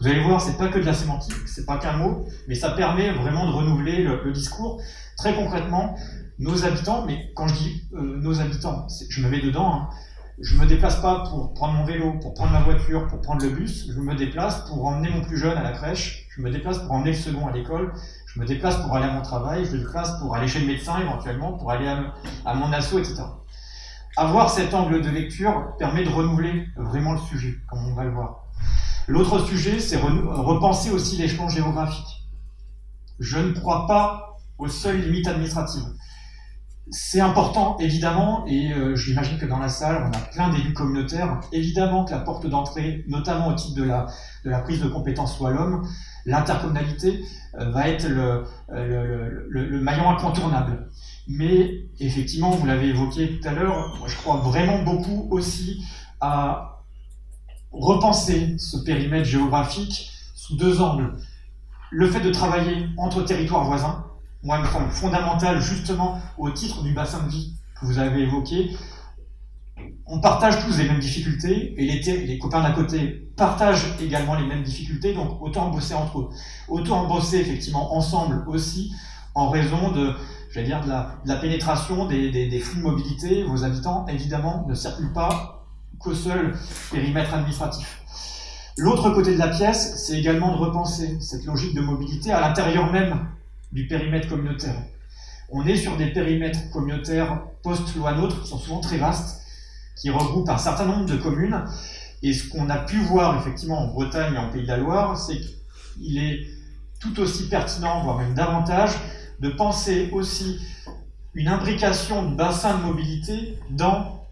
Vous 0.02 0.08
allez 0.08 0.22
voir, 0.22 0.40
c'est 0.40 0.58
pas 0.58 0.70
que 0.70 0.80
de 0.80 0.86
la 0.86 0.94
sémantique, 0.94 1.36
c'est 1.46 1.66
pas 1.66 1.78
qu'un 1.78 1.98
mot, 1.98 2.26
mais 2.48 2.56
ça 2.56 2.70
permet 2.70 3.12
vraiment 3.12 3.46
de 3.46 3.52
renouveler 3.52 4.02
le, 4.02 4.32
discours. 4.32 4.82
Très 5.18 5.36
concrètement, 5.36 5.98
nos 6.40 6.66
habitants, 6.66 7.06
mais 7.06 7.32
quand 7.36 7.48
je 7.48 7.54
dis 7.54 7.84
euh, 7.94 8.18
nos 8.18 8.40
habitants, 8.40 8.88
je 9.10 9.22
me 9.22 9.30
mets 9.30 9.42
dedans, 9.42 9.74
hein, 9.74 9.90
je 10.42 10.56
me 10.58 10.66
déplace 10.66 10.96
pas 11.02 11.26
pour 11.30 11.54
prendre 11.54 11.74
mon 11.74 11.84
vélo, 11.84 12.14
pour 12.22 12.34
prendre 12.34 12.54
ma 12.54 12.62
voiture, 12.62 13.08
pour 13.08 13.20
prendre 13.20 13.44
le 13.44 13.50
bus, 13.50 13.92
je 13.94 14.00
me 14.00 14.16
déplace 14.16 14.66
pour 14.70 14.86
emmener 14.86 15.10
mon 15.10 15.22
plus 15.22 15.38
jeune 15.38 15.58
à 15.58 15.64
la 15.64 15.74
crèche, 15.74 16.28
je 16.36 16.42
me 16.42 16.50
déplace 16.50 16.80
pour 16.80 16.94
emmener 16.94 17.12
le 17.12 17.18
second 17.18 17.48
à 17.48 17.52
l'école, 17.52 17.92
je 18.26 18.40
me 18.40 18.46
déplace 18.46 18.78
pour 18.78 18.96
aller 18.96 19.06
à 19.06 19.12
mon 19.12 19.22
travail, 19.22 19.66
je 19.66 19.74
me 19.74 19.80
déplace 19.80 20.18
pour 20.20 20.34
aller 20.34 20.48
chez 20.48 20.62
le 20.62 20.68
médecin 20.68 21.00
éventuellement, 21.00 21.54
pour 21.54 21.72
aller 21.72 21.88
à, 22.46 22.54
mon 22.54 22.72
asso, 22.72 22.98
etc. 22.98 23.22
Avoir 24.16 24.50
cet 24.50 24.74
angle 24.74 25.02
de 25.02 25.10
lecture 25.10 25.76
permet 25.78 26.06
de 26.06 26.10
renouveler 26.10 26.68
vraiment 26.78 27.14
le 27.14 27.20
sujet, 27.20 27.56
comme 27.68 27.86
on 27.86 27.94
va 27.94 28.06
le 28.06 28.12
voir. 28.12 28.46
L'autre 29.08 29.40
sujet, 29.46 29.80
c'est 29.80 29.98
repenser 29.98 30.92
aussi 30.92 31.18
l'échelon 31.18 31.50
géographique. 31.50 32.28
Je 33.20 33.40
ne 33.40 33.52
crois 33.52 33.88
pas 33.88 34.38
aux 34.58 34.70
seules 34.70 35.02
limites 35.02 35.28
administratives. 35.28 35.84
C'est 36.92 37.20
important, 37.20 37.78
évidemment, 37.78 38.46
et 38.48 38.74
euh, 38.74 38.96
j'imagine 38.96 39.38
que 39.38 39.46
dans 39.46 39.60
la 39.60 39.70
salle, 39.70 40.10
on 40.10 40.18
a 40.18 40.22
plein 40.22 40.50
d'élus 40.50 40.74
communautaires. 40.74 41.40
Évidemment 41.52 42.04
que 42.04 42.12
la 42.12 42.20
porte 42.20 42.48
d'entrée, 42.48 43.06
notamment 43.08 43.50
au 43.50 43.54
titre 43.54 43.76
de 43.76 43.84
la, 43.84 44.08
de 44.44 44.64
prise 44.64 44.82
de 44.82 44.88
compétence 44.88 45.40
l'homme, 45.40 45.88
l'intercommunalité 46.26 47.24
euh, 47.60 47.70
va 47.70 47.90
être 47.90 48.08
euh, 48.10 48.44
le, 48.70 49.66
le, 49.70 49.82
maillon 49.82 50.10
incontournable. 50.10 50.90
Mais 51.28 51.86
effectivement, 52.00 52.50
vous 52.50 52.66
l'avez 52.66 52.88
évoqué 52.88 53.40
tout 53.40 53.48
à 53.48 53.52
l'heure, 53.52 53.96
je 54.08 54.16
crois 54.18 54.38
vraiment 54.38 54.82
beaucoup 54.82 55.28
aussi 55.30 55.86
à 56.22 56.84
repenser 57.72 58.58
ce 58.58 58.78
périmètre 58.78 59.28
géographique 59.28 60.12
sous 60.34 60.58
deux 60.58 60.82
angles. 60.82 61.14
Le 61.92 62.10
fait 62.10 62.22
de 62.22 62.32
travailler 62.32 62.88
entre 62.98 63.22
territoires 63.22 63.66
voisins, 63.66 64.09
moi, 64.44 64.60
me 64.60 64.66
semble 64.68 64.90
fondamental 64.90 65.62
justement 65.62 66.20
au 66.38 66.50
titre 66.50 66.84
du 66.84 66.94
bassin 66.94 67.24
de 67.24 67.30
vie 67.30 67.56
que 67.80 67.86
vous 67.86 68.00
avez 68.00 68.22
évoqué. 68.22 68.76
On 70.06 70.20
partage 70.22 70.66
tous 70.66 70.78
les 70.78 70.86
mêmes 70.86 71.00
difficultés 71.00 71.74
et 71.78 72.26
les, 72.26 72.38
copains 72.40 72.62
d'à 72.62 72.72
côté 72.72 73.32
partagent 73.36 73.96
également 74.02 74.36
les 74.36 74.46
mêmes 74.46 74.64
difficultés, 74.64 75.14
donc 75.14 75.42
autant 75.42 75.70
bosser 75.70 75.94
entre 75.94 76.20
eux. 76.20 76.30
Autant 76.68 77.08
bosser 77.08 77.38
effectivement 77.38 77.96
ensemble 77.96 78.44
aussi 78.48 78.94
en 79.36 79.50
raison 79.50 79.92
de, 79.92 80.16
dire, 80.62 80.82
de 80.84 80.90
la, 80.90 81.36
pénétration 81.36 82.06
des, 82.06 82.32
des, 82.32 82.60
flux 82.60 82.80
de 82.80 82.84
mobilité. 82.84 83.44
Vos 83.44 83.64
habitants, 83.64 84.06
évidemment, 84.08 84.66
ne 84.68 84.74
circulent 84.74 85.14
pas 85.14 85.66
qu'au 86.00 86.14
seul 86.14 86.58
périmètre 86.92 87.34
administratif. 87.34 88.02
L'autre 88.78 89.12
côté 89.12 89.34
de 89.34 89.40
la 89.40 89.50
pièce, 89.50 89.96
c'est 89.98 90.18
également 90.18 90.54
de 90.54 90.58
repenser 90.58 91.20
cette 91.20 91.46
logique 91.46 91.76
de 91.76 91.82
mobilité 91.82 92.32
à 92.32 92.40
l'intérieur 92.42 92.92
même 92.92 93.28
du 93.72 93.88
périmètre 93.88 94.28
communautaire. 94.28 94.76
On 95.52 95.66
est 95.66 95.78
sur 95.78 95.98
des 95.98 96.08
périmètres 96.08 96.70
communautaires 96.72 97.42
post-loi 97.64 98.14
NOTRe 98.14 98.42
qui 98.44 98.50
sont 98.50 98.60
souvent 98.60 98.80
très 98.82 98.98
vastes, 98.98 99.42
qui 99.96 100.10
regroupent 100.10 100.50
un 100.50 100.58
certain 100.58 100.86
nombre 100.86 101.06
de 101.06 101.18
communes. 101.18 101.64
Et 102.22 102.34
ce 102.34 102.50
qu'on 102.50 102.70
a 102.70 102.78
pu 102.78 103.00
voir 103.02 103.40
effectivement 103.40 103.80
en 103.80 103.88
Bretagne 103.88 104.34
et 104.34 104.38
en 104.38 104.50
Pays 104.50 104.64
de 104.64 104.68
la 104.68 104.78
Loire, 104.78 105.18
c'est 105.18 105.40
qu'il 105.40 106.18
est 106.18 106.48
tout 107.00 107.20
aussi 107.20 107.48
pertinent, 107.48 108.04
voire 108.04 108.18
même 108.18 108.34
davantage, 108.34 108.92
de 109.40 109.50
penser 109.50 110.10
aussi 110.12 110.60
une 111.34 111.48
imbrication 111.48 112.30
de 112.30 112.36
bassin 112.36 112.78
de 112.78 112.84
mobilité 112.84 113.58
dans 113.70 114.26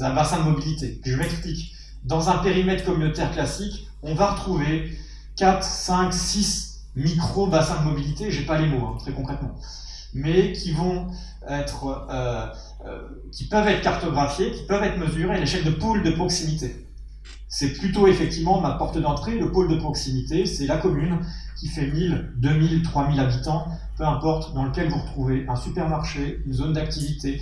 un 0.00 0.14
bassin 0.14 0.38
de 0.38 0.50
mobilité. 0.50 1.00
Je 1.04 1.16
m'explique. 1.16 1.74
Dans 2.04 2.30
un 2.30 2.38
périmètre 2.38 2.84
communautaire 2.84 3.32
classique, 3.32 3.88
on 4.02 4.14
va 4.14 4.30
retrouver 4.32 4.96
4, 5.36 5.62
5, 5.64 6.14
6 6.14 6.67
micro-bassins 6.98 7.80
de 7.80 7.88
mobilité, 7.88 8.30
j'ai 8.30 8.44
pas 8.44 8.58
les 8.58 8.66
mots, 8.66 8.86
hein, 8.86 8.96
très 8.98 9.12
concrètement, 9.12 9.54
mais 10.14 10.52
qui 10.52 10.72
vont 10.72 11.08
être, 11.48 12.06
euh, 12.10 12.46
euh, 12.86 13.02
qui 13.32 13.46
peuvent 13.48 13.68
être 13.68 13.82
cartographiés, 13.82 14.50
qui 14.50 14.64
peuvent 14.64 14.82
être 14.82 14.98
mesurés 14.98 15.36
à 15.36 15.40
l'échelle 15.40 15.64
de 15.64 15.70
pôles 15.70 16.02
de 16.02 16.10
proximité. 16.10 16.86
C'est 17.48 17.72
plutôt 17.72 18.06
effectivement 18.06 18.60
ma 18.60 18.72
porte 18.72 18.98
d'entrée, 18.98 19.38
le 19.38 19.50
pôle 19.50 19.68
de 19.68 19.76
proximité, 19.76 20.44
c'est 20.44 20.66
la 20.66 20.76
commune 20.76 21.18
qui 21.56 21.68
fait 21.68 21.86
1000, 21.86 22.32
2000, 22.36 22.82
3000 22.82 23.20
habitants, 23.20 23.68
peu 23.96 24.04
importe, 24.04 24.54
dans 24.54 24.64
lequel 24.64 24.90
vous 24.90 24.98
retrouvez 24.98 25.46
un 25.48 25.56
supermarché, 25.56 26.42
une 26.46 26.52
zone 26.52 26.72
d'activité, 26.74 27.40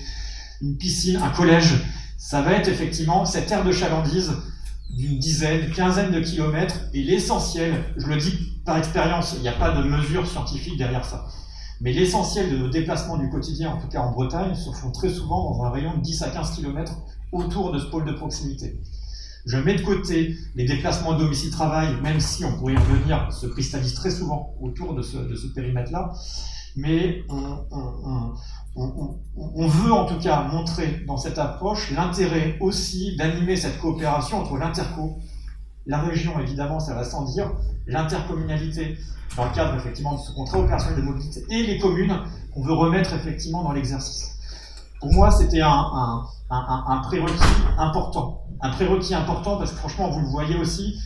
une 0.63 0.77
piscine, 0.77 1.17
un 1.17 1.31
collège. 1.31 1.75
Ça 2.19 2.41
va 2.41 2.53
être 2.53 2.69
effectivement 2.69 3.25
cette 3.25 3.51
aire 3.51 3.65
de 3.65 3.73
chalandise 3.73 4.33
d'une 4.91 5.19
dizaine, 5.19 5.71
quinzaine 5.71 6.13
de 6.13 6.21
kilomètres, 6.21 6.77
et 6.95 7.03
l'essentiel, 7.03 7.85
je 7.97 8.07
le 8.07 8.17
dis 8.17 8.56
par 8.67 8.77
expérience, 8.77 9.35
il 9.37 9.43
n'y 9.43 9.49
a 9.49 9.53
pas 9.53 9.71
de 9.71 9.83
mesure 9.83 10.27
scientifique 10.27 10.77
derrière 10.77 11.05
ça. 11.05 11.27
Mais 11.81 11.93
l'essentiel 11.93 12.51
de 12.51 12.57
nos 12.57 12.69
déplacements 12.69 13.17
du 13.17 13.31
quotidien, 13.31 13.71
en 13.71 13.81
tout 13.81 13.89
cas 13.89 14.01
en 14.01 14.11
Bretagne, 14.11 14.55
se 14.55 14.71
font 14.71 14.91
très 14.91 15.09
souvent 15.09 15.53
dans 15.53 15.65
un 15.65 15.71
rayon 15.71 15.97
de 15.97 16.03
10 16.03 16.23
à 16.23 16.31
15 16.31 16.57
km 16.57 16.93
autour 17.33 17.73
de 17.73 17.79
ce 17.79 17.87
pôle 17.87 18.05
de 18.05 18.13
proximité. 18.13 18.81
Je 19.47 19.57
mets 19.59 19.77
de 19.77 19.83
côté 19.83 20.37
les 20.57 20.65
déplacements 20.65 21.17
domicile-travail, 21.17 22.01
même 22.03 22.19
si 22.19 22.45
on 22.45 22.59
pourrait 22.59 22.73
y 22.73 22.77
revenir, 22.77 23.33
se 23.33 23.47
cristallisent 23.47 23.95
très 23.95 24.11
souvent 24.11 24.57
autour 24.61 24.95
de 24.95 25.03
ce, 25.03 25.47
périmètre-là. 25.55 26.13
Mais 26.75 27.23
on, 27.29 27.63
veut 29.69 29.93
en 29.93 30.07
tout 30.07 30.19
cas 30.19 30.43
montrer 30.43 31.05
dans 31.07 31.17
cette 31.17 31.39
approche 31.39 31.93
l'intérêt 31.93 32.57
aussi 32.61 33.17
d'animer 33.17 33.55
cette 33.55 33.79
coopération 33.79 34.41
entre 34.41 34.57
l'interco 34.57 35.19
La 35.87 36.01
région, 36.01 36.39
évidemment, 36.41 36.81
ça 36.81 36.95
va 36.95 37.05
sans 37.05 37.25
dire. 37.25 37.51
L'intercommunalité, 37.87 38.99
dans 39.37 39.45
le 39.45 39.55
cadre 39.55 39.77
effectivement 39.77 40.15
de 40.15 40.21
ce 40.21 40.33
contrat 40.33 40.59
opérationnel 40.59 41.01
de 41.01 41.05
mobilité, 41.05 41.45
et 41.51 41.63
les 41.63 41.79
communes 41.79 42.15
qu'on 42.53 42.63
veut 42.63 42.73
remettre 42.73 43.13
effectivement 43.15 43.63
dans 43.63 43.73
l'exercice. 43.73 44.37
Pour 45.01 45.13
moi, 45.13 45.31
c'était 45.31 45.61
un, 45.61 46.23
prérequis 47.05 47.35
important. 47.79 48.43
Un 48.61 48.71
prérequis 48.71 49.15
important 49.15 49.59
parce 49.59 49.73
que 49.73 49.77
franchement, 49.77 50.11
vous 50.11 50.21
le 50.21 50.27
voyez 50.27 50.57
aussi, 50.57 50.99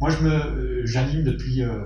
moi 0.00 0.10
je 0.10 0.16
euh, 0.26 0.82
j'anime 0.84 1.22
depuis 1.22 1.62
euh, 1.62 1.84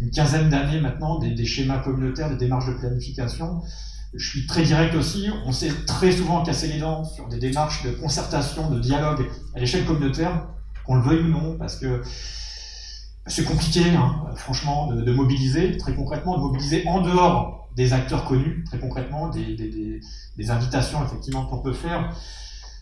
une 0.00 0.10
quinzaine 0.10 0.48
d'années 0.48 0.80
maintenant 0.80 1.18
des, 1.18 1.32
des, 1.32 1.44
schémas 1.44 1.78
communautaires, 1.78 2.30
des 2.30 2.36
démarches 2.36 2.68
de 2.68 2.74
planification. 2.74 3.60
Je 4.14 4.28
suis 4.28 4.46
très 4.46 4.62
direct 4.62 4.94
aussi, 4.94 5.28
on 5.44 5.52
s'est 5.52 5.72
très 5.86 6.12
souvent 6.12 6.42
cassé 6.42 6.68
les 6.68 6.78
dents 6.78 7.04
sur 7.04 7.28
des 7.28 7.38
démarches 7.38 7.84
de 7.84 7.90
concertation, 7.90 8.70
de 8.70 8.78
dialogue 8.78 9.26
à 9.54 9.60
l'échelle 9.60 9.84
communautaire, 9.84 10.46
qu'on 10.90 10.96
le 10.96 11.02
veuille 11.02 11.22
ou 11.22 11.28
non, 11.28 11.56
parce 11.56 11.76
que 11.76 12.02
c'est 13.26 13.44
compliqué, 13.44 13.90
hein, 13.90 14.24
franchement, 14.34 14.92
de, 14.92 15.12
mobiliser, 15.12 15.76
très 15.76 15.94
concrètement, 15.94 16.36
de 16.36 16.42
mobiliser 16.42 16.84
en 16.88 17.00
dehors 17.00 17.68
des 17.76 17.92
acteurs 17.92 18.24
connus, 18.24 18.64
très 18.64 18.80
concrètement, 18.80 19.28
des, 19.28 19.54
des, 19.54 20.50
invitations 20.50 21.04
effectivement 21.04 21.46
qu'on 21.46 21.62
peut 21.62 21.72
faire. 21.72 22.12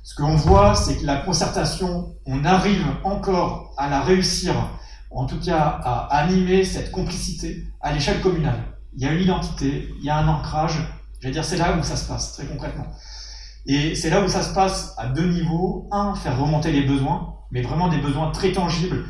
Ce 0.03 0.15
qu'on 0.15 0.37
voit, 0.37 0.75
c'est 0.75 0.97
que 0.97 1.05
la 1.05 1.17
concertation, 1.17 2.15
on 2.25 2.47
arrive 2.47 2.87
encore 3.05 3.75
à 3.77 3.91
la 3.91 4.01
réussir, 4.01 4.55
en 5.11 5.27
tout 5.27 5.39
cas 5.39 5.79
à 5.85 6.07
animer 6.17 6.65
cette 6.65 6.91
complicité 6.91 7.67
à 7.83 7.93
l'échelle 7.93 8.23
communale. 8.23 8.65
Il 8.97 9.03
y 9.03 9.07
a 9.07 9.13
une 9.13 9.21
identité, 9.21 9.91
il 9.99 10.05
y 10.05 10.09
a 10.09 10.17
un 10.17 10.29
ancrage, 10.29 10.79
je 11.21 11.27
vais 11.27 11.33
dire, 11.33 11.45
c'est 11.45 11.59
là 11.59 11.77
où 11.77 11.83
ça 11.83 11.97
se 11.97 12.09
passe, 12.09 12.33
très 12.33 12.47
concrètement. 12.47 12.87
Et 13.67 13.95
c'est 13.95 14.09
là 14.09 14.23
où 14.23 14.29
ça 14.29 14.43
se 14.43 14.55
passe 14.55 14.95
à 14.97 15.09
deux 15.09 15.31
niveaux. 15.31 15.89
Un, 15.91 16.15
faire 16.15 16.41
remonter 16.41 16.73
les 16.73 16.83
besoins, 16.83 17.38
mais 17.51 17.62
vraiment 17.62 17.88
des 17.88 17.99
besoins 17.99 18.30
très 18.30 18.53
tangibles, 18.53 19.05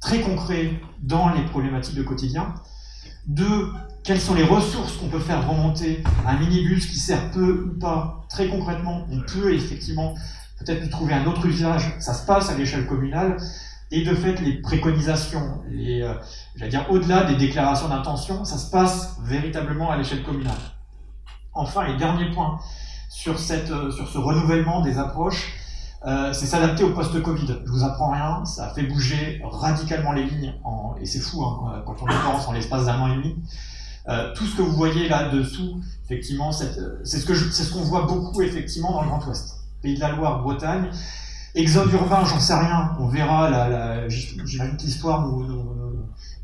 très 0.00 0.20
concrets 0.20 0.80
dans 1.00 1.28
les 1.30 1.42
problématiques 1.42 1.96
de 1.96 2.02
quotidien. 2.02 2.54
Deux, 3.26 3.72
quelles 4.02 4.20
sont 4.20 4.34
les 4.34 4.44
ressources 4.44 4.96
qu'on 4.96 5.08
peut 5.08 5.20
faire 5.20 5.48
remonter 5.48 6.02
un 6.26 6.38
minibus 6.38 6.86
qui 6.86 6.98
sert 6.98 7.30
peu 7.30 7.70
ou 7.70 7.78
pas 7.78 8.24
Très 8.28 8.48
concrètement, 8.48 9.06
on 9.10 9.20
peut 9.20 9.54
effectivement 9.54 10.14
peut-être 10.58 10.88
trouver 10.90 11.14
un 11.14 11.26
autre 11.26 11.46
usage. 11.46 11.94
Ça 11.98 12.14
se 12.14 12.24
passe 12.26 12.50
à 12.50 12.56
l'échelle 12.56 12.86
communale. 12.86 13.36
Et 13.92 14.04
de 14.04 14.14
fait, 14.14 14.40
les 14.40 14.60
préconisations, 14.60 15.62
les, 15.68 16.02
euh, 16.02 16.14
j'allais 16.54 16.70
dire 16.70 16.86
au-delà 16.90 17.24
des 17.24 17.34
déclarations 17.34 17.88
d'intention, 17.88 18.44
ça 18.44 18.56
se 18.56 18.70
passe 18.70 19.16
véritablement 19.24 19.90
à 19.90 19.96
l'échelle 19.96 20.22
communale. 20.22 20.54
Enfin, 21.52 21.86
et 21.86 21.96
dernier 21.96 22.30
point 22.30 22.60
sur, 23.08 23.38
cette, 23.38 23.70
euh, 23.72 23.90
sur 23.90 24.08
ce 24.08 24.18
renouvellement 24.18 24.80
des 24.80 24.96
approches, 24.98 25.54
euh, 26.06 26.32
c'est 26.32 26.46
s'adapter 26.46 26.82
au 26.82 26.94
post-Covid. 26.94 27.58
Je 27.64 27.70
vous 27.70 27.84
apprends 27.84 28.10
rien, 28.10 28.44
ça 28.44 28.66
a 28.66 28.74
fait 28.74 28.84
bouger 28.84 29.40
radicalement 29.44 30.12
les 30.12 30.24
lignes, 30.24 30.54
en, 30.64 30.94
et 31.00 31.04
c'est 31.04 31.20
fou 31.20 31.44
hein, 31.44 31.74
euh, 31.74 31.80
quand 31.84 31.96
on 32.02 32.06
y 32.06 32.14
pense 32.24 32.48
en 32.48 32.52
l'espace 32.52 32.86
d'un 32.86 32.98
an 33.00 33.12
et 33.12 33.16
demi. 33.16 33.36
Euh, 34.08 34.32
tout 34.34 34.46
ce 34.46 34.56
que 34.56 34.62
vous 34.62 34.72
voyez 34.72 35.08
là-dessous, 35.08 35.82
effectivement, 36.04 36.52
c'est 36.52 36.72
ce 37.04 37.26
que 37.26 37.34
ce 37.34 37.72
qu'on 37.72 37.82
voit 37.82 38.06
beaucoup 38.06 38.40
effectivement 38.40 38.92
dans 38.92 39.02
le 39.02 39.08
Grand 39.08 39.26
Ouest, 39.26 39.56
Pays 39.82 39.94
de 39.94 40.00
la 40.00 40.12
Loire, 40.12 40.42
Bretagne. 40.42 40.90
Exode 41.54 41.92
urbain, 41.92 42.24
j'en 42.24 42.40
sais 42.40 42.54
rien. 42.54 42.92
On 42.98 43.08
verra. 43.08 43.50
La, 43.50 44.08
J'imagine 44.08 44.76
que 44.76 44.82
l'histoire 44.82 45.26
nous, 45.26 45.44
nous, 45.44 45.74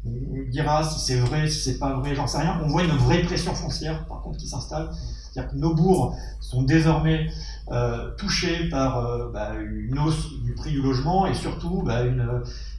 nous, 0.05 0.45
dira 0.49 0.83
si 0.83 1.01
c'est 1.01 1.21
vrai, 1.21 1.49
si 1.49 1.61
c'est 1.61 1.79
pas 1.79 1.95
vrai, 1.95 2.15
j'en 2.15 2.27
sais 2.27 2.39
rien. 2.39 2.61
On 2.63 2.69
voit 2.69 2.83
une 2.83 2.97
vraie 2.97 3.23
pression 3.23 3.55
foncière, 3.55 4.05
par 4.07 4.21
contre, 4.21 4.39
qui 4.39 4.49
s'installe. 4.49 4.91
C'est-à-dire 5.37 5.53
que 5.53 5.59
nos 5.59 5.75
bourgs 5.75 6.17
sont 6.41 6.63
désormais 6.63 7.27
euh, 7.71 8.11
touchés 8.17 8.71
par 8.71 9.05
euh, 9.05 9.31
bah, 9.31 9.53
une 9.61 9.99
hausse 9.99 10.43
du 10.43 10.55
prix 10.55 10.71
du 10.71 10.81
logement 10.81 11.27
et 11.27 11.35
surtout 11.35 11.83
bah, 11.83 12.05
une, 12.05 12.27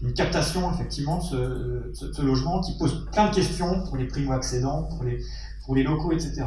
une, 0.02 0.14
captation 0.14 0.72
effectivement 0.74 1.18
de 1.32 1.92
ce, 1.94 2.22
logement 2.24 2.60
qui 2.62 2.76
pose 2.80 3.06
plein 3.12 3.30
de 3.30 3.36
questions 3.36 3.84
pour 3.84 3.98
les 3.98 4.08
primo-accédants, 4.08 4.84
pour 4.84 5.04
les, 5.04 5.20
pour 5.66 5.76
les 5.76 5.84
locaux, 5.84 6.12
etc. 6.12 6.46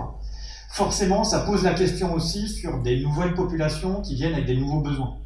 Forcément, 0.71 1.23
ça 1.23 1.41
pose 1.41 1.63
la 1.63 1.75
question 1.75 2.13
aussi 2.13 2.49
sur 2.49 2.83
des 2.83 3.01
nouvelles 3.01 3.35
populations 3.35 4.01
qui 4.01 4.17
viennent 4.17 4.35
avec 4.35 4.47
des 4.47 4.57
nouveaux 4.57 4.81
besoins. 4.81 5.17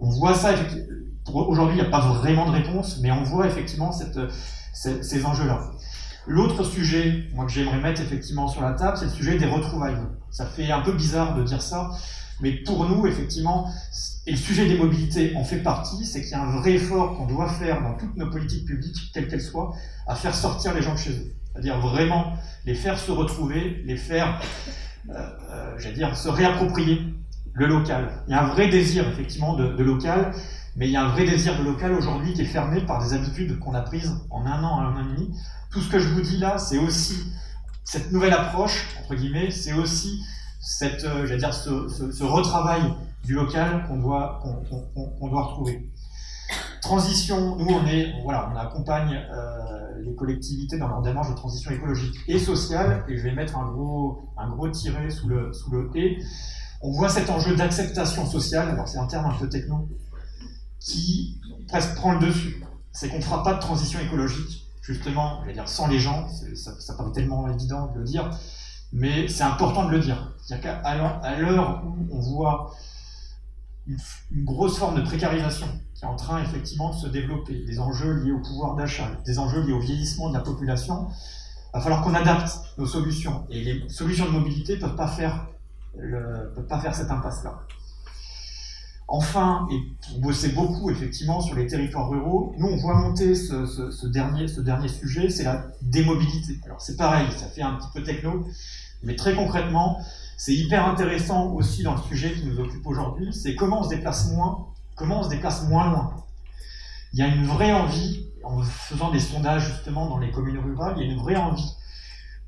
On 0.00 0.10
voit 0.10 0.34
ça, 0.34 0.54
aujourd'hui 1.32 1.78
il 1.78 1.82
n'y 1.82 1.86
a 1.86 1.90
pas 1.90 2.00
vraiment 2.00 2.46
de 2.46 2.56
réponse, 2.56 2.98
mais 3.00 3.12
on 3.12 3.22
voit 3.22 3.46
effectivement 3.46 3.92
ces 3.92 5.24
enjeux-là. 5.24 5.70
L'autre 6.26 6.64
sujet, 6.64 7.28
moi 7.34 7.46
que 7.46 7.52
j'aimerais 7.52 7.80
mettre 7.80 8.00
effectivement 8.00 8.48
sur 8.48 8.60
la 8.60 8.72
table, 8.72 8.96
c'est 8.96 9.04
le 9.04 9.10
sujet 9.12 9.38
des 9.38 9.46
retrouvailles. 9.46 9.96
Ça 10.30 10.44
fait 10.44 10.70
un 10.72 10.80
peu 10.80 10.92
bizarre 10.92 11.36
de 11.36 11.44
dire 11.44 11.62
ça, 11.62 11.90
mais 12.40 12.52
pour 12.52 12.88
nous, 12.88 13.06
effectivement, 13.06 13.70
et 14.26 14.32
le 14.32 14.36
sujet 14.36 14.66
des 14.66 14.76
mobilités 14.76 15.34
en 15.36 15.44
fait 15.44 15.58
partie, 15.58 16.04
c'est 16.04 16.22
qu'il 16.22 16.32
y 16.32 16.34
a 16.34 16.42
un 16.42 16.56
vrai 16.58 16.72
effort 16.72 17.16
qu'on 17.16 17.26
doit 17.26 17.48
faire 17.48 17.80
dans 17.80 17.94
toutes 17.94 18.16
nos 18.16 18.28
politiques 18.28 18.66
publiques, 18.66 19.10
quelles 19.14 19.28
qu'elles 19.28 19.40
soient, 19.40 19.72
à 20.08 20.16
faire 20.16 20.34
sortir 20.34 20.74
les 20.74 20.82
gens 20.82 20.94
de 20.94 20.98
chez 20.98 21.12
eux. 21.12 21.32
C'est-à-dire 21.52 21.78
vraiment 21.78 22.34
les 22.64 22.74
faire 22.74 22.98
se 22.98 23.12
retrouver, 23.12 23.82
les 23.86 23.96
faire, 23.96 24.40
euh, 25.08 25.14
euh, 25.52 25.74
j'allais 25.78 25.94
dire, 25.94 26.16
se 26.16 26.28
réapproprier 26.28 27.02
le 27.54 27.66
local. 27.66 28.10
Il 28.26 28.32
y 28.32 28.34
a 28.34 28.42
un 28.42 28.48
vrai 28.48 28.68
désir, 28.68 29.08
effectivement, 29.08 29.54
de, 29.54 29.68
de 29.68 29.84
local, 29.84 30.32
mais 30.76 30.88
il 30.88 30.92
y 30.92 30.96
a 30.96 31.04
un 31.04 31.08
vrai 31.08 31.24
désir 31.24 31.58
de 31.58 31.64
local 31.64 31.92
aujourd'hui 31.94 32.34
qui 32.34 32.42
est 32.42 32.46
fermé 32.46 32.82
par 32.82 33.02
des 33.02 33.14
habitudes 33.14 33.58
qu'on 33.58 33.74
a 33.74 33.80
prises 33.80 34.12
en 34.30 34.44
un 34.44 34.62
an, 34.62 34.80
un 34.80 34.96
an 34.96 35.00
et 35.00 35.14
demi. 35.14 35.34
Tout 35.70 35.80
ce 35.80 35.90
que 35.90 35.98
je 35.98 36.08
vous 36.08 36.20
dis 36.20 36.36
là, 36.36 36.58
c'est 36.58 36.78
aussi 36.78 37.32
cette 37.82 38.12
nouvelle 38.12 38.34
approche, 38.34 38.86
entre 39.00 39.14
guillemets, 39.14 39.50
c'est 39.50 39.72
aussi 39.72 40.22
cette, 40.60 41.04
euh, 41.04 41.36
dire, 41.36 41.54
ce, 41.54 42.22
retravail 42.24 42.82
du 43.24 43.34
local 43.34 43.86
qu'on 43.88 43.98
doit, 43.98 44.42
qu'on 45.18 45.28
doit 45.28 45.44
retrouver. 45.44 45.90
Transition, 46.82 47.56
nous 47.56 47.66
on 47.68 47.86
est, 47.86 48.12
voilà, 48.22 48.50
on 48.52 48.56
accompagne 48.56 49.14
euh, 49.16 50.02
les 50.04 50.14
collectivités 50.14 50.78
dans 50.78 50.88
leur 50.88 51.02
démarche 51.02 51.30
de 51.30 51.34
transition 51.34 51.70
écologique 51.70 52.14
et 52.28 52.38
sociale, 52.38 53.04
et 53.08 53.16
je 53.16 53.22
vais 53.22 53.32
mettre 53.32 53.56
un 53.56 53.70
gros, 53.72 54.28
un 54.36 54.48
gros 54.50 54.68
tiret 54.68 55.10
sous 55.10 55.28
le, 55.28 55.52
sous 55.52 55.70
le 55.70 55.90
et. 55.94 56.18
On 56.82 56.92
voit 56.92 57.08
cet 57.08 57.30
enjeu 57.30 57.56
d'acceptation 57.56 58.26
sociale, 58.26 58.80
c'est 58.86 58.98
un 58.98 59.06
terme 59.06 59.26
un 59.26 59.34
peu 59.34 59.48
techno, 59.48 59.88
qui 60.80 61.40
presque 61.68 61.94
prend 61.94 62.12
le 62.12 62.26
dessus. 62.26 62.64
C'est 62.92 63.08
qu'on 63.08 63.18
ne 63.18 63.22
fera 63.22 63.42
pas 63.42 63.54
de 63.54 63.60
transition 63.60 64.00
écologique, 64.00 64.66
justement, 64.82 65.42
dire 65.52 65.68
sans 65.68 65.88
les 65.88 65.98
gens, 65.98 66.28
ça, 66.54 66.94
paraît 66.94 67.12
tellement 67.12 67.48
évident 67.48 67.92
de 67.92 67.98
le 67.98 68.04
dire, 68.04 68.30
mais 68.92 69.28
c'est 69.28 69.42
important 69.42 69.86
de 69.86 69.90
le 69.90 70.00
dire. 70.00 70.32
C'est-à-dire 70.42 70.80
qu'à 70.82 71.38
l'heure 71.38 71.82
où 71.84 72.08
on 72.10 72.20
voit 72.20 72.72
une, 73.86 74.44
grosse 74.44 74.78
forme 74.78 74.96
de 74.96 75.02
précarisation 75.02 75.66
qui 75.94 76.04
est 76.04 76.08
en 76.08 76.16
train 76.16 76.42
effectivement 76.42 76.90
de 76.90 76.96
se 76.96 77.06
développer, 77.06 77.64
des 77.64 77.78
enjeux 77.78 78.12
liés 78.22 78.32
au 78.32 78.40
pouvoir 78.40 78.74
d'achat, 78.74 79.08
des 79.24 79.38
enjeux 79.38 79.62
liés 79.62 79.72
au 79.72 79.80
vieillissement 79.80 80.28
de 80.28 80.34
la 80.34 80.40
population, 80.40 81.08
il 81.08 81.78
va 81.78 81.80
falloir 81.80 82.02
qu'on 82.02 82.14
adapte 82.14 82.58
nos 82.78 82.86
solutions. 82.86 83.46
Et 83.50 83.62
les 83.62 83.88
solutions 83.88 84.26
de 84.26 84.30
mobilité 84.30 84.76
ne 84.76 84.80
peuvent 84.80 84.96
pas 84.96 85.08
faire 85.08 85.46
cette 86.94 87.10
impasse-là. 87.10 87.60
Enfin, 89.08 89.68
et 89.70 89.78
pour 90.04 90.18
bosser 90.18 90.48
beaucoup 90.48 90.90
effectivement 90.90 91.40
sur 91.40 91.54
les 91.54 91.68
territoires 91.68 92.10
ruraux, 92.10 92.54
nous 92.58 92.66
on 92.66 92.76
voit 92.76 92.96
monter 92.96 93.36
ce 93.36 94.06
dernier 94.08 94.88
sujet, 94.88 95.28
c'est 95.28 95.44
la 95.44 95.66
démobilité. 95.80 96.58
Alors 96.64 96.80
c'est 96.80 96.96
pareil, 96.96 97.28
ça 97.30 97.46
fait 97.46 97.62
un 97.62 97.74
petit 97.74 97.86
peu 97.94 98.02
techno, 98.02 98.44
mais 99.04 99.14
très 99.14 99.34
concrètement, 99.36 100.00
c'est 100.36 100.54
hyper 100.54 100.88
intéressant 100.88 101.52
aussi 101.52 101.84
dans 101.84 101.94
le 101.94 102.02
sujet 102.02 102.32
qui 102.32 102.46
nous 102.46 102.58
occupe 102.58 102.84
aujourd'hui, 102.84 103.32
c'est 103.32 103.54
comment 103.54 103.80
on 103.80 103.84
se 103.84 103.90
déplace 103.90 104.32
moins, 104.32 104.66
comment 104.96 105.20
on 105.20 105.22
se 105.22 105.28
déplace 105.28 105.68
moins 105.68 105.88
loin. 105.90 106.24
Il 107.12 107.20
y 107.20 107.22
a 107.22 107.28
une 107.28 107.46
vraie 107.46 107.72
envie, 107.72 108.26
en 108.42 108.60
faisant 108.62 109.12
des 109.12 109.20
sondages 109.20 109.68
justement 109.68 110.08
dans 110.08 110.18
les 110.18 110.32
communes 110.32 110.58
rurales, 110.58 110.94
il 110.96 111.06
y 111.06 111.08
a 111.08 111.12
une 111.12 111.20
vraie 111.20 111.36
envie 111.36 111.76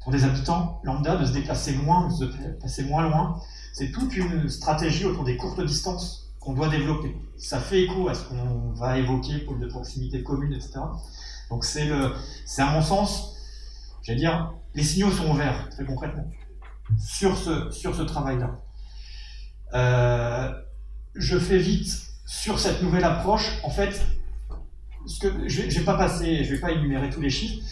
pour 0.03 0.11
des 0.11 0.25
habitants 0.25 0.81
lambda 0.83 1.17
de 1.17 1.25
se 1.25 1.33
déplacer 1.33 1.75
moins, 1.75 2.09
de 2.09 2.13
se 2.13 2.25
déplacer 2.25 2.85
moins 2.85 3.09
loin. 3.09 3.41
C'est 3.73 3.93
toute 3.93 4.17
une 4.17 4.49
stratégie 4.49 5.05
autour 5.05 5.23
des 5.23 5.37
courtes 5.37 5.65
distances 5.65 6.28
qu'on 6.49 6.55
doit 6.55 6.71
développer. 6.71 7.15
Ça 7.37 7.61
fait 7.61 7.83
écho 7.83 8.09
à 8.09 8.15
ce 8.15 8.25
qu'on 8.25 8.73
va 8.73 8.99
évoquer, 8.99 9.41
pôle 9.41 9.61
de 9.61 9.67
proximité 9.67 10.23
commune, 10.23 10.55
etc. 10.55 10.81
Donc 11.51 11.63
c'est 11.63 11.85
le, 11.85 12.15
c'est 12.47 12.63
à 12.63 12.71
mon 12.71 12.81
sens, 12.81 13.37
j'allais 14.03 14.21
dire, 14.21 14.55
les 14.75 14.83
signaux 14.83 15.11
sont 15.11 15.31
ouverts, 15.31 15.69
très 15.69 15.85
concrètement, 15.85 16.25
sur 16.99 17.37
ce, 17.37 17.71
sur 17.71 17.95
ce 17.95 18.01
travail-là. 18.01 18.63
Euh, 19.75 20.51
je 21.15 21.39
fais 21.39 21.59
vite 21.59 21.93
sur 22.25 22.59
cette 22.59 22.83
nouvelle 22.83 23.05
approche. 23.05 23.59
En 23.63 23.71
fait, 23.71 24.01
ce 25.07 25.21
que, 25.21 25.49
je 25.49 25.65
ne 25.65 25.69
vais 25.69 25.85
pas 25.85 25.99
passer, 25.99 26.45
je 26.45 26.55
vais 26.55 26.61
pas 26.61 26.71
énumérer 26.71 27.11
tous 27.11 27.21
les 27.21 27.29
chiffres, 27.29 27.63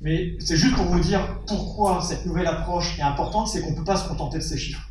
mais 0.00 0.34
c'est 0.40 0.56
juste 0.56 0.74
pour 0.74 0.86
vous 0.86 0.98
dire 0.98 1.40
pourquoi 1.46 2.02
cette 2.02 2.26
nouvelle 2.26 2.48
approche 2.48 2.98
est 2.98 3.02
importante, 3.02 3.46
c'est 3.46 3.60
qu'on 3.60 3.70
ne 3.70 3.76
peut 3.76 3.84
pas 3.84 3.96
se 3.96 4.08
contenter 4.08 4.38
de 4.38 4.42
ces 4.42 4.58
chiffres. 4.58 4.90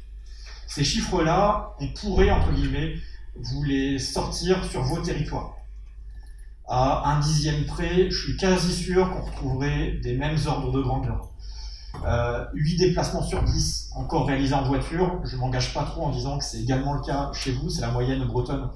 Ces 0.65 0.85
chiffres-là, 0.85 1.75
on 1.81 1.89
pourrait, 1.89 2.31
entre 2.31 2.53
guillemets, 2.53 2.95
vous 3.35 3.63
les 3.63 3.99
sortir 3.99 4.63
sur 4.65 4.81
vos 4.83 5.01
territoires. 5.01 5.55
À 6.67 7.11
un 7.11 7.19
dixième 7.19 7.65
près, 7.65 8.09
je 8.09 8.17
suis 8.17 8.37
quasi 8.37 8.73
sûr 8.73 9.11
qu'on 9.11 9.21
retrouverait 9.21 9.99
des 10.03 10.15
mêmes 10.15 10.37
ordres 10.45 10.71
de 10.71 10.81
grandeur. 10.81 11.29
Euh, 12.05 12.45
8 12.53 12.77
déplacements 12.77 13.21
sur 13.21 13.43
10 13.43 13.91
encore 13.95 14.27
réalisés 14.27 14.55
en 14.55 14.63
voiture. 14.63 15.19
Je 15.25 15.35
m'engage 15.35 15.73
pas 15.73 15.83
trop 15.83 16.03
en 16.03 16.09
disant 16.09 16.37
que 16.37 16.43
c'est 16.43 16.61
également 16.61 16.93
le 16.93 17.01
cas 17.01 17.31
chez 17.33 17.51
vous, 17.51 17.69
c'est 17.69 17.81
la 17.81 17.91
moyenne 17.91 18.23
bretonne 18.25 18.69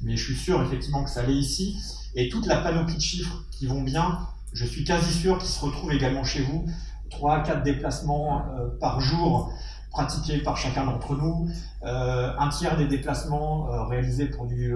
mais 0.00 0.16
je 0.16 0.24
suis 0.24 0.36
sûr 0.36 0.62
effectivement 0.62 1.04
que 1.04 1.10
ça 1.10 1.22
l'est 1.22 1.34
ici. 1.34 1.76
Et 2.14 2.28
toute 2.28 2.46
la 2.46 2.58
panoplie 2.58 2.96
de 2.96 3.00
chiffres 3.00 3.44
qui 3.50 3.66
vont 3.66 3.82
bien, 3.82 4.18
je 4.52 4.64
suis 4.64 4.84
quasi 4.84 5.12
sûr 5.12 5.38
qu'ils 5.38 5.48
se 5.48 5.60
retrouvent 5.60 5.92
également 5.92 6.24
chez 6.24 6.42
vous. 6.42 6.66
3 7.10 7.36
à 7.36 7.40
4 7.40 7.62
déplacements 7.62 8.42
euh, 8.58 8.68
par 8.80 9.00
jour 9.00 9.52
pratiqués 9.96 10.38
par 10.38 10.58
chacun 10.58 10.84
d'entre 10.84 11.16
nous, 11.16 11.48
euh, 11.82 12.30
un 12.38 12.50
tiers 12.50 12.76
des 12.76 12.86
déplacements 12.86 13.72
euh, 13.72 13.84
réalisés 13.84 14.26
pour 14.26 14.44
du, 14.44 14.74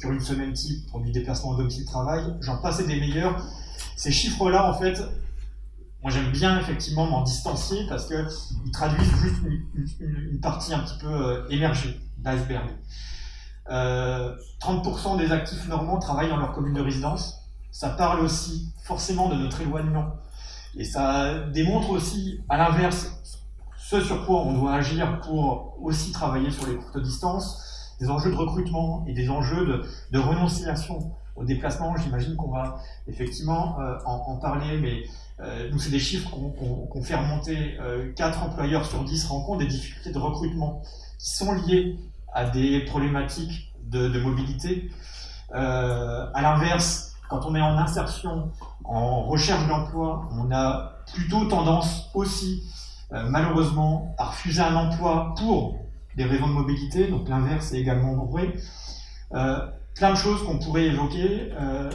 sur, 0.00 0.10
une 0.10 0.20
semaine 0.20 0.54
type 0.54 0.90
pour 0.90 1.00
du 1.00 1.12
déplacement 1.12 1.50
au 1.50 1.56
domicile 1.56 1.84
travail, 1.84 2.22
j'en 2.40 2.56
passe 2.56 2.78
des 2.78 2.98
meilleurs. 2.98 3.36
Ces 3.96 4.10
chiffres-là, 4.10 4.66
en 4.66 4.72
fait, 4.72 4.98
moi 6.02 6.10
j'aime 6.10 6.30
bien 6.30 6.58
effectivement 6.58 7.06
m'en 7.06 7.22
distancier 7.22 7.84
parce 7.86 8.06
qu'ils 8.06 8.70
traduisent 8.72 9.14
juste 9.22 9.42
une, 10.00 10.40
partie 10.40 10.72
un 10.72 10.78
petit 10.78 10.98
peu 10.98 11.44
émergée 11.50 12.00
d'iceberg. 12.16 12.70
30% 13.68 15.18
des 15.18 15.32
actifs 15.32 15.68
normands 15.68 15.98
travaillent 15.98 16.30
dans 16.30 16.38
leur 16.38 16.52
commune 16.52 16.74
de 16.74 16.80
résidence. 16.80 17.42
Ça 17.70 17.90
parle 17.90 18.20
aussi 18.20 18.72
forcément 18.84 19.28
de 19.28 19.34
notre 19.34 19.60
éloignement 19.60 20.14
et 20.76 20.84
ça 20.84 21.40
démontre 21.52 21.90
aussi, 21.90 22.40
à 22.48 22.56
l'inverse, 22.56 23.13
sur 24.00 24.26
quoi 24.26 24.42
on 24.42 24.52
doit 24.52 24.74
agir 24.74 25.20
pour 25.20 25.76
aussi 25.82 26.12
travailler 26.12 26.50
sur 26.50 26.66
les 26.66 26.76
courtes 26.76 26.98
distances, 26.98 27.94
des 28.00 28.10
enjeux 28.10 28.30
de 28.30 28.36
recrutement 28.36 29.04
et 29.06 29.12
des 29.12 29.30
enjeux 29.30 29.84
de, 30.10 30.18
renonciation 30.18 31.12
au 31.36 31.44
déplacement. 31.44 31.96
J'imagine 31.96 32.36
qu'on 32.36 32.50
va 32.50 32.76
effectivement 33.06 33.78
euh, 33.80 33.96
en, 34.04 34.36
parler, 34.36 34.78
mais 34.80 35.02
euh, 35.40 35.70
nous, 35.70 35.78
c'est 35.78 35.90
des 35.90 35.98
chiffres 35.98 36.30
qu'on 36.30 37.02
fait 37.02 37.16
remonter. 37.16 37.76
Euh, 37.80 38.12
4 38.14 38.42
employeurs 38.42 38.84
sur 38.84 39.04
10 39.04 39.26
rencontrent 39.26 39.60
des 39.60 39.66
difficultés 39.66 40.12
de 40.12 40.18
recrutement 40.18 40.82
qui 41.18 41.30
sont 41.30 41.52
liées 41.52 41.98
à 42.32 42.48
des 42.48 42.80
problématiques 42.84 43.72
de, 43.84 44.08
de 44.08 44.20
mobilité. 44.20 44.90
Euh, 45.54 46.26
à 46.34 46.42
l'inverse, 46.42 47.14
quand 47.28 47.46
on 47.46 47.54
est 47.54 47.60
en 47.60 47.78
insertion, 47.78 48.50
en 48.84 49.22
recherche 49.22 49.66
d'emploi, 49.68 50.28
on 50.32 50.50
a 50.52 50.98
plutôt 51.12 51.44
tendance 51.46 52.10
aussi, 52.14 52.64
malheureusement, 53.10 54.14
à 54.18 54.26
refuser 54.26 54.60
un 54.60 54.74
emploi 54.74 55.34
pour 55.38 55.78
des 56.16 56.24
raisons 56.24 56.48
de 56.48 56.52
mobilité, 56.52 57.08
donc 57.08 57.28
l'inverse 57.28 57.72
est 57.72 57.80
également 57.80 58.24
vrai. 58.26 58.54
Euh, 59.34 59.58
plein 59.94 60.10
de 60.10 60.16
choses 60.16 60.44
qu'on 60.44 60.58
pourrait 60.58 60.86
évoquer. 60.86 61.52
Euh, 61.60 61.90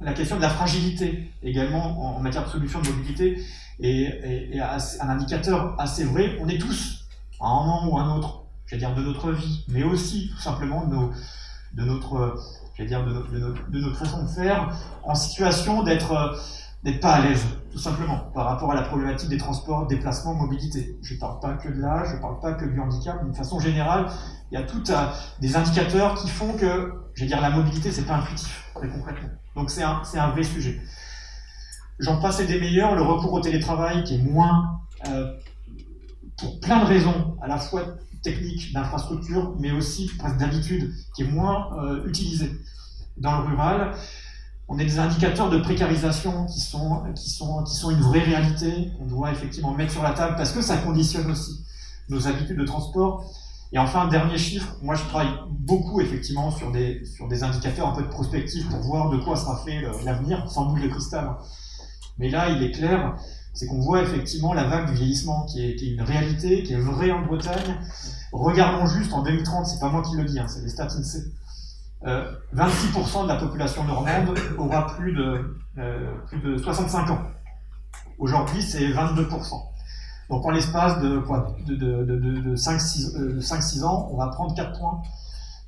la, 0.00 0.12
question 0.14 0.36
de 0.36 0.42
la 0.42 0.50
fragilité 0.50 1.30
également 1.42 2.16
en, 2.16 2.20
matière 2.20 2.44
de 2.44 2.50
solutions 2.50 2.80
de 2.80 2.88
mobilité 2.88 3.42
est, 3.80 4.58
un 4.60 5.08
indicateur 5.08 5.74
assez 5.78 6.04
vrai. 6.04 6.36
On 6.40 6.48
est 6.48 6.58
tous, 6.58 7.06
à 7.40 7.46
un 7.46 7.66
moment 7.66 7.88
ou 7.88 7.98
à 7.98 8.02
un 8.02 8.16
autre, 8.16 8.44
je 8.66 8.74
veux 8.74 8.78
dire 8.78 8.94
de 8.94 9.02
notre 9.02 9.30
vie, 9.32 9.64
mais 9.68 9.84
aussi 9.84 10.30
tout 10.30 10.40
simplement 10.40 10.86
de 10.86 11.84
notre 11.84 12.34
dire, 12.80 13.04
de, 13.04 13.78
notre 13.78 13.96
façon 13.96 14.24
de 14.24 14.28
faire, 14.28 14.74
en 15.02 15.14
situation 15.14 15.82
d'être 15.82 16.36
d'être 16.82 17.00
pas 17.00 17.12
à 17.12 17.20
l'aise, 17.20 17.44
tout 17.70 17.78
simplement, 17.78 18.18
par 18.34 18.46
rapport 18.46 18.72
à 18.72 18.74
la 18.74 18.82
problématique 18.82 19.28
des 19.28 19.38
transports, 19.38 19.86
déplacements, 19.86 20.34
mobilité. 20.34 20.98
Je 21.02 21.14
ne 21.14 21.20
parle 21.20 21.38
pas 21.40 21.54
que 21.54 21.68
de 21.68 21.80
l'âge, 21.80 22.08
je 22.10 22.16
ne 22.16 22.20
parle 22.20 22.40
pas 22.40 22.54
que 22.54 22.64
du 22.64 22.80
handicap, 22.80 23.20
mais 23.22 23.30
de 23.30 23.36
façon 23.36 23.60
générale, 23.60 24.10
il 24.50 24.58
y 24.58 24.62
a 24.62 24.64
tout 24.64 24.82
euh, 24.90 25.06
des 25.40 25.56
indicateurs 25.56 26.14
qui 26.16 26.28
font 26.28 26.54
que, 26.54 26.92
je 27.14 27.22
vais 27.22 27.28
dire, 27.28 27.40
la 27.40 27.50
mobilité, 27.50 27.92
c'est 27.92 28.02
pas 28.02 28.16
intuitif, 28.16 28.70
très 28.74 28.88
concrètement. 28.88 29.28
Donc 29.54 29.70
c'est 29.70 29.82
un, 29.82 30.02
un 30.14 30.30
vrai 30.30 30.42
sujet. 30.42 30.80
J'en 32.00 32.20
passe 32.20 32.40
et 32.40 32.46
des 32.46 32.58
meilleurs, 32.58 32.96
le 32.96 33.02
recours 33.02 33.32
au 33.32 33.40
télétravail 33.40 34.02
qui 34.02 34.16
est 34.16 34.22
moins, 34.22 34.80
euh, 35.08 35.32
pour 36.38 36.58
plein 36.58 36.80
de 36.80 36.86
raisons, 36.86 37.36
à 37.42 37.46
la 37.46 37.58
fois 37.58 37.82
technique 38.24 38.72
d'infrastructure, 38.72 39.54
mais 39.60 39.70
aussi 39.70 40.10
presque 40.18 40.38
d'habitude, 40.38 40.92
qui 41.14 41.22
est 41.22 41.26
moins 41.26 41.70
euh, 41.78 42.06
utilisé. 42.06 42.50
Dans 43.18 43.40
le 43.40 43.48
rural, 43.48 43.92
on 44.72 44.78
a 44.78 44.84
des 44.84 44.98
indicateurs 44.98 45.50
de 45.50 45.58
précarisation 45.58 46.46
qui 46.46 46.60
sont, 46.60 47.02
qui, 47.14 47.28
sont, 47.28 47.62
qui 47.64 47.76
sont 47.76 47.90
une 47.90 48.00
vraie 48.00 48.22
réalité, 48.22 48.90
qu'on 48.96 49.04
doit 49.04 49.30
effectivement 49.30 49.74
mettre 49.74 49.92
sur 49.92 50.02
la 50.02 50.12
table, 50.12 50.34
parce 50.36 50.52
que 50.52 50.62
ça 50.62 50.78
conditionne 50.78 51.30
aussi 51.30 51.62
nos 52.08 52.26
habitudes 52.26 52.56
de 52.56 52.64
transport. 52.64 53.30
Et 53.74 53.78
enfin, 53.78 54.08
dernier 54.08 54.38
chiffre, 54.38 54.74
moi 54.82 54.94
je 54.94 55.04
travaille 55.04 55.28
beaucoup 55.50 56.00
effectivement 56.00 56.50
sur 56.50 56.72
des, 56.72 57.04
sur 57.04 57.28
des 57.28 57.42
indicateurs 57.42 57.88
un 57.88 57.92
peu 57.92 58.02
de 58.02 58.08
prospective 58.08 58.66
pour 58.68 58.80
voir 58.80 59.10
de 59.10 59.18
quoi 59.18 59.36
sera 59.36 59.62
fait 59.62 59.82
l'avenir, 60.06 60.50
sans 60.50 60.64
boule 60.64 60.80
de 60.80 60.88
cristal. 60.88 61.36
Mais 62.16 62.30
là, 62.30 62.48
il 62.48 62.62
est 62.62 62.70
clair, 62.70 63.16
c'est 63.52 63.66
qu'on 63.66 63.80
voit 63.80 64.02
effectivement 64.02 64.54
la 64.54 64.64
vague 64.64 64.88
du 64.88 64.94
vieillissement 64.94 65.44
qui 65.44 65.62
est, 65.62 65.82
une 65.82 66.00
réalité, 66.00 66.62
qui 66.62 66.72
est 66.72 66.80
vraie 66.80 67.10
en 67.10 67.26
Bretagne. 67.26 67.76
Regardons 68.32 68.86
juste 68.86 69.12
en 69.12 69.22
2030, 69.22 69.66
c'est 69.66 69.80
pas 69.80 69.90
moi 69.90 70.00
qui 70.00 70.16
le 70.16 70.24
dis, 70.24 70.38
hein, 70.38 70.46
c'est 70.48 70.62
les 70.62 70.70
stats 70.70 70.88
INSEE. 70.96 71.30
Euh, 72.06 72.32
26% 72.54 73.24
de 73.24 73.28
la 73.28 73.36
population 73.36 73.84
normande 73.84 74.36
aura 74.58 74.86
plus 74.86 75.12
de, 75.12 75.56
euh, 75.78 76.14
plus 76.26 76.40
de 76.40 76.56
65 76.58 77.10
ans. 77.10 77.22
Aujourd'hui, 78.18 78.62
c'est 78.62 78.88
22%. 78.88 79.62
Donc 80.30 80.44
en 80.44 80.50
l'espace 80.50 81.00
de, 81.00 81.22
de, 81.66 81.74
de, 81.76 82.16
de 82.40 82.56
5-6 82.56 83.80
euh, 83.82 83.84
ans, 83.84 84.08
on 84.12 84.16
va 84.16 84.28
prendre 84.28 84.54
4 84.54 84.78
points. 84.78 85.02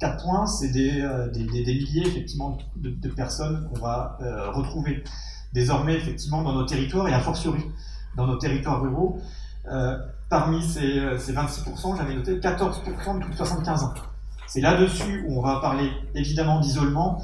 4 0.00 0.24
points, 0.24 0.46
c'est 0.46 0.68
des, 0.68 1.00
euh, 1.00 1.30
milliers 1.34 2.06
effectivement 2.06 2.58
de, 2.76 3.08
personnes 3.08 3.68
qu'on 3.68 3.80
va 3.80 4.18
retrouver 4.52 5.04
désormais 5.52 5.94
effectivement 5.94 6.42
dans 6.42 6.52
nos 6.52 6.64
territoires 6.64 7.08
et 7.08 7.14
a 7.14 7.20
fortiori 7.20 7.64
dans 8.16 8.26
nos 8.26 8.36
territoires 8.36 8.82
ruraux. 8.82 9.18
Euh, 9.70 9.98
parmi 10.28 10.62
ces, 10.62 10.98
euh, 10.98 11.18
ces 11.18 11.32
26%, 11.32 11.96
j'avais 11.96 12.14
noté 12.14 12.38
14% 12.38 13.14
de 13.14 13.24
plus 13.24 13.30
de 13.30 13.36
75 13.36 13.84
ans. 13.84 13.94
C'est 14.54 14.60
là-dessus 14.60 15.24
où 15.26 15.36
on 15.36 15.42
va 15.42 15.58
parler 15.58 15.90
évidemment 16.14 16.60
d'isolement, 16.60 17.20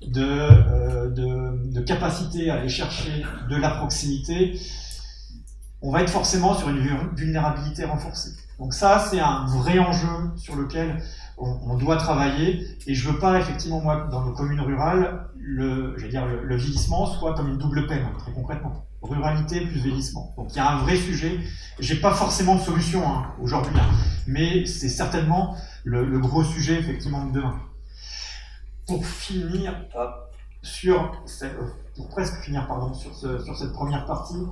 de, 0.00 0.24
euh, 0.24 1.10
de, 1.10 1.70
de, 1.74 1.80
capacité 1.82 2.48
à 2.48 2.54
aller 2.54 2.70
chercher 2.70 3.22
de 3.50 3.56
la 3.56 3.68
proximité. 3.68 4.58
On 5.82 5.92
va 5.92 6.00
être 6.00 6.08
forcément 6.08 6.54
sur 6.54 6.70
une 6.70 6.80
vulnérabilité 7.14 7.84
renforcée. 7.84 8.30
Donc 8.58 8.72
ça, 8.72 8.98
c'est 9.10 9.20
un 9.20 9.44
vrai 9.44 9.78
enjeu 9.78 10.08
sur 10.36 10.56
lequel 10.56 11.02
on, 11.36 11.76
doit 11.76 11.98
travailler. 11.98 12.66
Et 12.86 12.94
je 12.94 13.10
veux 13.10 13.18
pas, 13.18 13.38
effectivement, 13.38 13.82
moi, 13.82 14.08
dans 14.10 14.24
nos 14.24 14.32
communes 14.32 14.62
rurales, 14.62 15.26
le, 15.38 15.98
je 15.98 16.06
dire, 16.06 16.24
le, 16.24 16.56
vieillissement 16.56 17.04
soit 17.04 17.34
comme 17.34 17.50
une 17.50 17.58
double 17.58 17.88
peine, 17.88 18.06
très 18.20 18.32
concrètement. 18.32 18.86
Ruralité 19.02 19.66
plus 19.66 19.80
vieillissement. 19.80 20.32
Donc 20.38 20.48
il 20.52 20.56
y 20.56 20.60
a 20.60 20.70
un 20.70 20.78
vrai 20.78 20.96
sujet. 20.96 21.40
J'ai 21.78 21.96
pas 21.96 22.14
forcément 22.14 22.54
de 22.54 22.62
solution 22.62 23.06
hein, 23.06 23.34
aujourd'hui, 23.38 23.78
hein. 23.78 23.90
mais 24.26 24.64
c'est 24.64 24.88
certainement 24.88 25.56
le, 25.84 26.18
gros 26.18 26.44
sujet, 26.44 26.78
effectivement, 26.78 27.26
de 27.26 27.32
demain. 27.32 27.60
Pour 28.86 29.04
finir, 29.06 29.74
sur 30.62 31.22
cette, 31.24 31.56
pour 31.96 32.08
presque 32.08 32.42
finir 32.42 32.66
pardon, 32.66 32.92
sur, 32.92 33.14
sur 33.14 33.56
cette 33.56 33.72
première 33.72 34.04
partie, 34.04 34.42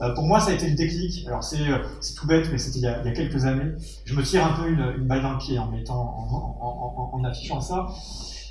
euh, 0.00 0.14
pour 0.14 0.24
moi 0.24 0.40
ça 0.40 0.50
a 0.50 0.54
été 0.54 0.68
le 0.68 0.76
déclic. 0.76 1.26
Alors 1.26 1.42
c'est 1.42 1.68
euh, 1.68 1.78
tout 2.16 2.26
bête, 2.26 2.48
mais 2.52 2.58
c'était 2.58 2.78
il, 2.78 2.82
y 2.82 2.86
a 2.86 3.12
quelques 3.12 3.44
années. 3.44 3.72
Je 4.04 4.14
me 4.14 4.22
tire 4.22 4.46
un 4.46 4.52
peu 4.52 4.68
une, 4.68 4.94
une 4.98 5.08
balle 5.08 5.22
dans 5.22 5.32
le 5.32 5.38
pied 5.38 5.58
en, 5.58 5.70
mettant, 5.70 6.00
en, 6.00 7.10
en, 7.12 7.24
affichant 7.24 7.60
ça. 7.60 7.86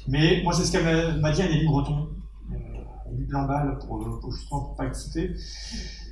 Mais 0.07 0.41
moi 0.43 0.53
c'est 0.53 0.65
ce 0.65 0.71
qu'elle 0.71 1.19
m'a 1.19 1.31
dit 1.31 1.41
Anneli 1.41 1.65
Breton, 1.65 2.09
euh, 2.51 2.55
du 3.11 3.25
balle 3.25 3.77
pour, 3.79 4.31
justement 4.31 4.61
pour 4.61 4.75
pas 4.75 4.93
cité. 4.93 5.33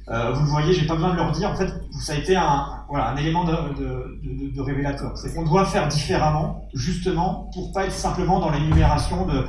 Euh, 0.10 0.32
vous 0.34 0.44
le 0.44 0.50
voyez, 0.50 0.74
j'ai 0.74 0.86
pas 0.86 0.96
besoin 0.96 1.12
de 1.12 1.16
leur 1.18 1.32
dire. 1.32 1.50
En 1.50 1.56
fait, 1.56 1.74
ça 2.00 2.14
a 2.14 2.16
été 2.16 2.36
un, 2.36 2.84
voilà, 2.90 3.10
un 3.10 3.18
élément 3.18 3.44
de, 3.44 4.62
révélateur. 4.62 5.18
C'est 5.18 5.34
qu'on 5.34 5.44
doit 5.44 5.66
faire 5.66 5.88
différemment, 5.88 6.68
justement, 6.74 7.50
pour 7.54 7.72
pas 7.72 7.86
être 7.86 7.94
simplement 7.94 8.40
dans 8.40 8.52
l'énumération 8.52 9.26
de, 9.26 9.46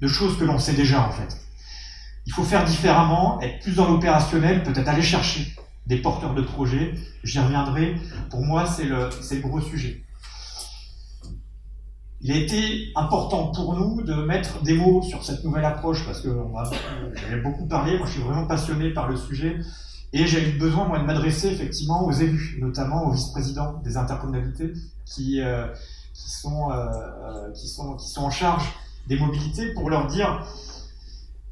de 0.00 0.08
choses 0.08 0.38
que 0.38 0.44
l'on 0.44 0.58
sait 0.58 0.74
déjà 0.74 1.06
en 1.06 1.10
fait. 1.10 1.36
Il 2.26 2.32
faut 2.32 2.42
faire 2.42 2.64
différemment, 2.64 3.40
être 3.40 3.62
plus 3.62 3.76
dans 3.76 3.88
l'opérationnel, 3.88 4.62
peut-être 4.62 4.88
aller 4.88 5.02
chercher 5.02 5.54
des 5.86 5.96
porteurs 5.98 6.34
de 6.34 6.42
projets. 6.42 6.94
J'y 7.24 7.38
reviendrai. 7.38 7.96
Pour 8.30 8.44
moi, 8.44 8.66
c'est 8.66 8.84
le, 8.84 9.08
le 9.08 9.40
gros 9.40 9.60
sujet. 9.60 10.04
Il 12.20 12.32
a 12.32 12.36
été 12.36 12.90
important 12.96 13.52
pour 13.52 13.74
nous 13.74 14.02
de 14.02 14.14
mettre 14.14 14.62
des 14.62 14.74
mots 14.74 15.02
sur 15.02 15.22
cette 15.24 15.44
nouvelle 15.44 15.64
approche 15.64 16.04
parce 16.04 16.20
que 16.20 16.28
j'avais 17.14 17.40
beaucoup 17.40 17.66
parlé. 17.66 17.96
Moi, 17.96 18.06
je 18.06 18.12
suis 18.12 18.22
vraiment 18.22 18.46
passionné 18.46 18.90
par 18.90 19.08
le 19.08 19.16
sujet 19.16 19.58
et 20.12 20.26
j'ai 20.26 20.48
eu 20.48 20.58
besoin, 20.58 20.86
moi, 20.86 20.98
de 20.98 21.04
m'adresser 21.04 21.48
effectivement 21.48 22.04
aux 22.04 22.12
élus, 22.12 22.58
notamment 22.60 23.04
aux 23.06 23.10
vice-présidents 23.10 23.80
des 23.84 23.96
intercommunalités 23.96 24.72
qui, 25.04 25.40
euh, 25.40 25.66
sont, 26.14 26.70
euh, 26.70 26.74
euh, 26.74 27.52
qui, 27.52 27.68
sont, 27.68 27.94
qui 27.96 28.08
sont 28.08 28.22
en 28.22 28.30
charge 28.30 28.74
des 29.06 29.18
mobilités 29.18 29.72
pour 29.74 29.90
leur 29.90 30.06
dire, 30.06 30.46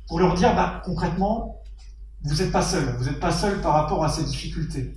pour 0.09 0.21
leur 0.21 0.35
dire 0.35 0.55
bah, 0.55 0.83
concrètement, 0.85 1.61
vous 2.23 2.37
n'êtes 2.37 2.51
pas 2.51 2.63
seul, 2.63 2.97
vous 2.99 3.05
n'êtes 3.05 3.21
pas 3.21 3.31
seul 3.31 3.61
par 3.61 3.75
rapport 3.75 4.03
à 4.05 4.09
ces 4.09 4.25
difficultés. 4.25 4.97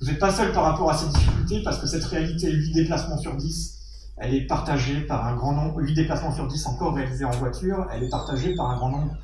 Vous 0.00 0.06
n'êtes 0.06 0.18
pas 0.18 0.32
seul 0.32 0.52
par 0.52 0.64
rapport 0.64 0.90
à 0.90 0.96
ces 0.96 1.08
difficultés 1.08 1.62
parce 1.62 1.78
que 1.78 1.86
cette 1.86 2.04
réalité, 2.04 2.50
8 2.50 2.72
déplacements 2.72 3.18
sur 3.18 3.36
10, 3.36 3.80
elle 4.16 4.34
est 4.34 4.46
partagée 4.46 5.00
par 5.02 5.26
un 5.26 5.34
grand 5.36 5.52
nombre, 5.52 5.80
8 5.80 5.94
déplacements 5.94 6.34
sur 6.34 6.46
10 6.46 6.66
encore 6.66 6.94
réalisés 6.94 7.24
en 7.24 7.30
voiture, 7.32 7.86
elle 7.92 8.02
est 8.02 8.10
partagée 8.10 8.54
par 8.54 8.70
un 8.70 8.76
grand 8.76 8.90
nombre, 8.90 9.14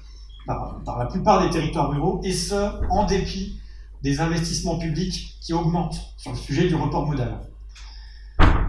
par, 0.46 0.80
par 0.84 0.98
la 0.98 1.06
plupart 1.06 1.42
des 1.42 1.50
territoires 1.50 1.90
ruraux, 1.90 2.20
et 2.24 2.32
ce, 2.32 2.54
en 2.90 3.04
dépit 3.04 3.60
des 4.02 4.20
investissements 4.20 4.78
publics 4.78 5.36
qui 5.40 5.52
augmentent 5.52 6.14
sur 6.16 6.32
le 6.32 6.36
sujet 6.36 6.68
du 6.68 6.74
report 6.74 7.06
modal. 7.06 7.40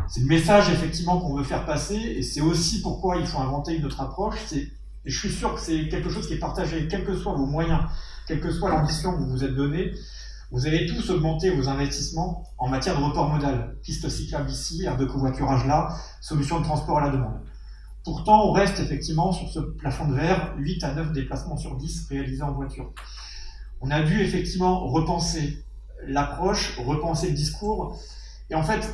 c'est 0.07 0.21
le 0.21 0.27
message 0.27 0.69
effectivement 0.69 1.19
qu'on 1.19 1.35
veut 1.35 1.43
faire 1.43 1.65
passer, 1.65 1.95
et 1.95 2.23
c'est 2.23 2.41
aussi 2.41 2.81
pourquoi 2.81 3.17
il 3.17 3.25
faut 3.25 3.39
inventer 3.39 3.75
une 3.75 3.85
autre 3.85 4.01
approche. 4.01 4.51
Et 4.53 4.71
je 5.05 5.17
suis 5.17 5.31
sûr 5.31 5.55
que 5.55 5.61
c'est 5.61 5.87
quelque 5.87 6.09
chose 6.09 6.27
qui 6.27 6.33
est 6.33 6.39
partagé, 6.39 6.87
quels 6.87 7.05
que 7.05 7.15
soient 7.15 7.33
vos 7.33 7.45
moyens, 7.45 7.81
quelle 8.27 8.41
que 8.41 8.51
soit 8.51 8.69
l'ambition 8.69 9.13
que 9.13 9.17
vous 9.19 9.29
vous 9.29 9.43
êtes 9.43 9.55
donnée, 9.55 9.91
vous 10.51 10.67
allez 10.67 10.85
tous 10.85 11.09
augmenter 11.11 11.49
vos 11.49 11.69
investissements 11.69 12.43
en 12.57 12.67
matière 12.67 12.99
de 12.99 13.03
report 13.03 13.29
modal. 13.29 13.77
Piste 13.83 14.09
cyclable 14.09 14.49
ici, 14.49 14.83
aire 14.83 14.97
de 14.97 15.05
covoiturage 15.05 15.65
là, 15.65 15.95
solution 16.19 16.59
de 16.59 16.65
transport 16.65 16.97
à 16.97 17.05
la 17.05 17.09
demande. 17.09 17.39
Pourtant, 18.03 18.49
on 18.49 18.51
reste 18.51 18.79
effectivement 18.79 19.31
sur 19.31 19.47
ce 19.47 19.59
plafond 19.59 20.07
de 20.09 20.15
verre, 20.15 20.53
8 20.57 20.83
à 20.83 20.93
9 20.93 21.13
déplacements 21.13 21.55
sur 21.55 21.77
10 21.77 22.07
réalisés 22.09 22.41
en 22.41 22.51
voiture. 22.51 22.91
On 23.81 23.89
a 23.91 24.01
dû 24.01 24.21
effectivement 24.21 24.87
repenser 24.87 25.63
l'approche, 26.05 26.77
repenser 26.79 27.27
le 27.27 27.33
discours. 27.33 27.99
Et 28.49 28.55
en 28.55 28.63
fait, 28.63 28.87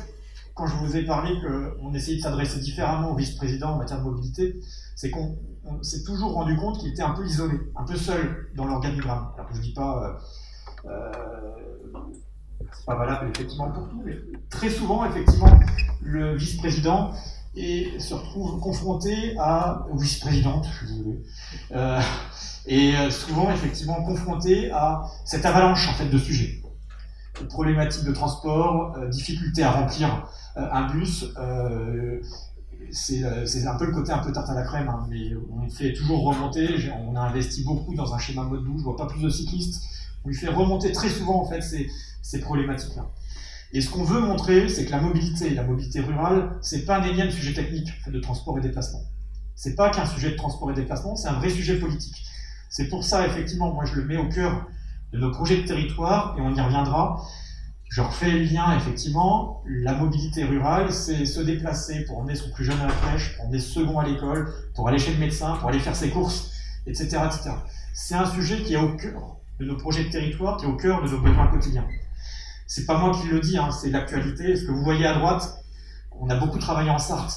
quand 0.54 0.66
je 0.66 0.74
vous 0.76 0.96
ai 0.96 1.04
parlé 1.04 1.34
qu'on 1.40 1.94
essayait 1.94 2.16
de 2.16 2.22
s'adresser 2.22 2.58
différemment 2.58 3.12
au 3.12 3.14
vice-président 3.14 3.74
en 3.74 3.78
matière 3.78 3.98
de 3.98 4.04
mobilité, 4.04 4.60
c'est 4.96 5.10
qu'on 5.10 5.38
s'est 5.82 6.02
toujours 6.02 6.32
rendu 6.32 6.56
compte 6.56 6.78
qu'il 6.78 6.88
était 6.88 7.02
un 7.02 7.12
peu 7.12 7.24
isolé, 7.24 7.58
un 7.76 7.84
peu 7.84 7.96
seul 7.96 8.48
dans 8.56 8.64
l'organigramme. 8.64 9.28
Alors 9.36 9.48
je 9.52 9.58
ne 9.58 9.62
dis 9.62 9.72
pas, 9.72 10.20
euh, 10.84 10.90
euh, 10.90 11.92
c'est 12.72 12.86
pas 12.86 12.96
valable 12.96 13.30
effectivement 13.34 13.70
pour 13.70 13.88
tout, 13.88 14.02
mais 14.04 14.16
très 14.50 14.70
souvent, 14.70 15.04
effectivement, 15.04 15.60
le 16.00 16.34
vice-président 16.36 17.12
se 17.54 18.14
retrouve 18.14 18.60
confronté 18.60 19.36
à, 19.38 19.86
vice-présidente, 19.94 20.66
je 20.70 20.76
suis 20.76 20.96
désolé, 20.96 21.22
euh, 21.72 22.00
et 22.68 22.94
souvent 23.10 23.50
effectivement 23.50 24.02
confronté 24.02 24.70
à 24.70 25.02
cette 25.24 25.44
avalanche 25.46 25.88
en 25.88 25.94
fait 25.94 26.08
de 26.08 26.18
sujets 26.18 26.60
problématiques 27.46 28.04
de 28.04 28.12
transport, 28.12 28.96
euh, 28.96 29.08
difficulté 29.08 29.62
à 29.62 29.72
remplir 29.72 30.28
euh, 30.56 30.68
un 30.70 30.90
bus. 30.90 31.26
Euh, 31.38 32.20
c'est 32.90 33.66
un 33.66 33.74
peu 33.74 33.84
le 33.84 33.92
côté 33.92 34.12
un 34.12 34.18
peu 34.18 34.32
tarte 34.32 34.48
à 34.48 34.54
la 34.54 34.62
crème, 34.62 34.88
hein, 34.88 35.06
mais 35.10 35.32
on 35.52 35.68
fait 35.68 35.92
toujours 35.92 36.24
remonter. 36.24 36.68
On 37.06 37.16
a 37.16 37.20
investi 37.20 37.62
beaucoup 37.62 37.94
dans 37.94 38.14
un 38.14 38.18
schéma 38.18 38.44
mode 38.44 38.64
doux, 38.64 38.78
je 38.78 38.84
vois 38.84 38.96
pas 38.96 39.06
plus 39.06 39.20
de 39.20 39.28
cyclistes. 39.28 39.82
On 40.24 40.28
lui 40.28 40.34
fait 40.34 40.48
remonter 40.48 40.90
très 40.92 41.10
souvent 41.10 41.42
en 41.42 41.44
fait 41.44 41.60
ces, 41.60 41.90
ces 42.22 42.40
problématiques-là. 42.40 43.06
Et 43.72 43.82
ce 43.82 43.90
qu'on 43.90 44.04
veut 44.04 44.20
montrer, 44.20 44.70
c'est 44.70 44.86
que 44.86 44.90
la 44.90 45.00
mobilité, 45.00 45.50
la 45.50 45.64
mobilité 45.64 46.00
rurale, 46.00 46.56
c'est 46.62 46.86
pas 46.86 46.98
un 46.98 47.04
énième 47.04 47.30
sujet 47.30 47.52
technique 47.52 47.92
de 48.10 48.18
transport 48.20 48.56
et 48.56 48.62
déplacement. 48.62 49.02
C'est 49.54 49.74
pas 49.74 49.90
qu'un 49.90 50.06
sujet 50.06 50.30
de 50.30 50.36
transport 50.36 50.70
et 50.70 50.74
déplacement, 50.74 51.14
c'est 51.14 51.28
un 51.28 51.38
vrai 51.38 51.50
sujet 51.50 51.78
politique. 51.78 52.24
C'est 52.68 52.88
pour 52.88 53.04
ça, 53.04 53.26
effectivement, 53.26 53.72
moi 53.72 53.84
je 53.84 53.94
le 53.94 54.04
mets 54.04 54.16
au 54.16 54.28
cœur 54.28 54.66
de 55.12 55.18
nos 55.18 55.30
projets 55.30 55.62
de 55.62 55.66
territoire, 55.66 56.34
et 56.38 56.40
on 56.40 56.54
y 56.54 56.60
reviendra. 56.60 57.22
Je 57.88 58.02
refais 58.02 58.30
le 58.30 58.40
lien, 58.40 58.76
effectivement, 58.76 59.62
la 59.66 59.94
mobilité 59.94 60.44
rurale, 60.44 60.92
c'est 60.92 61.24
se 61.24 61.40
déplacer 61.40 62.04
pour 62.04 62.18
emmener 62.18 62.34
son 62.34 62.50
plus 62.50 62.64
jeune 62.64 62.78
à 62.80 62.86
la 62.86 62.92
crèche, 62.92 63.36
pour 63.36 63.46
emmener 63.46 63.60
second 63.60 63.98
à 63.98 64.06
l'école, 64.06 64.52
pour 64.74 64.88
aller 64.88 64.98
chez 64.98 65.12
le 65.12 65.18
médecin, 65.18 65.56
pour 65.56 65.70
aller 65.70 65.78
faire 65.78 65.96
ses 65.96 66.10
courses, 66.10 66.52
etc. 66.86 67.18
C'est 67.94 68.14
un 68.14 68.26
sujet 68.26 68.62
qui 68.62 68.74
est 68.74 68.78
au 68.78 68.94
cœur 68.96 69.36
de 69.58 69.64
nos 69.64 69.76
projets 69.76 70.04
de 70.04 70.10
territoire, 70.10 70.58
qui 70.58 70.66
est 70.66 70.68
au 70.68 70.76
cœur 70.76 71.02
de 71.02 71.08
nos 71.08 71.20
besoins 71.20 71.46
quotidiens. 71.46 71.86
C'est 72.66 72.84
pas 72.84 72.98
moi 72.98 73.18
qui 73.18 73.28
le 73.28 73.40
dis, 73.40 73.56
hein, 73.56 73.70
c'est 73.70 73.88
l'actualité. 73.88 74.54
Ce 74.54 74.66
que 74.66 74.70
vous 74.70 74.84
voyez 74.84 75.06
à 75.06 75.14
droite, 75.14 75.64
on 76.20 76.28
a 76.28 76.36
beaucoup 76.36 76.58
travaillé 76.58 76.90
en 76.90 76.98
Sarthe. 76.98 77.32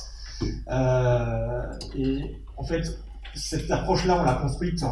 Euh, 0.70 1.64
et 1.96 2.36
en 2.58 2.64
fait, 2.64 3.00
cette 3.36 3.70
approche-là, 3.72 4.20
on 4.20 4.24
l'a 4.24 4.36
construite 4.36 4.84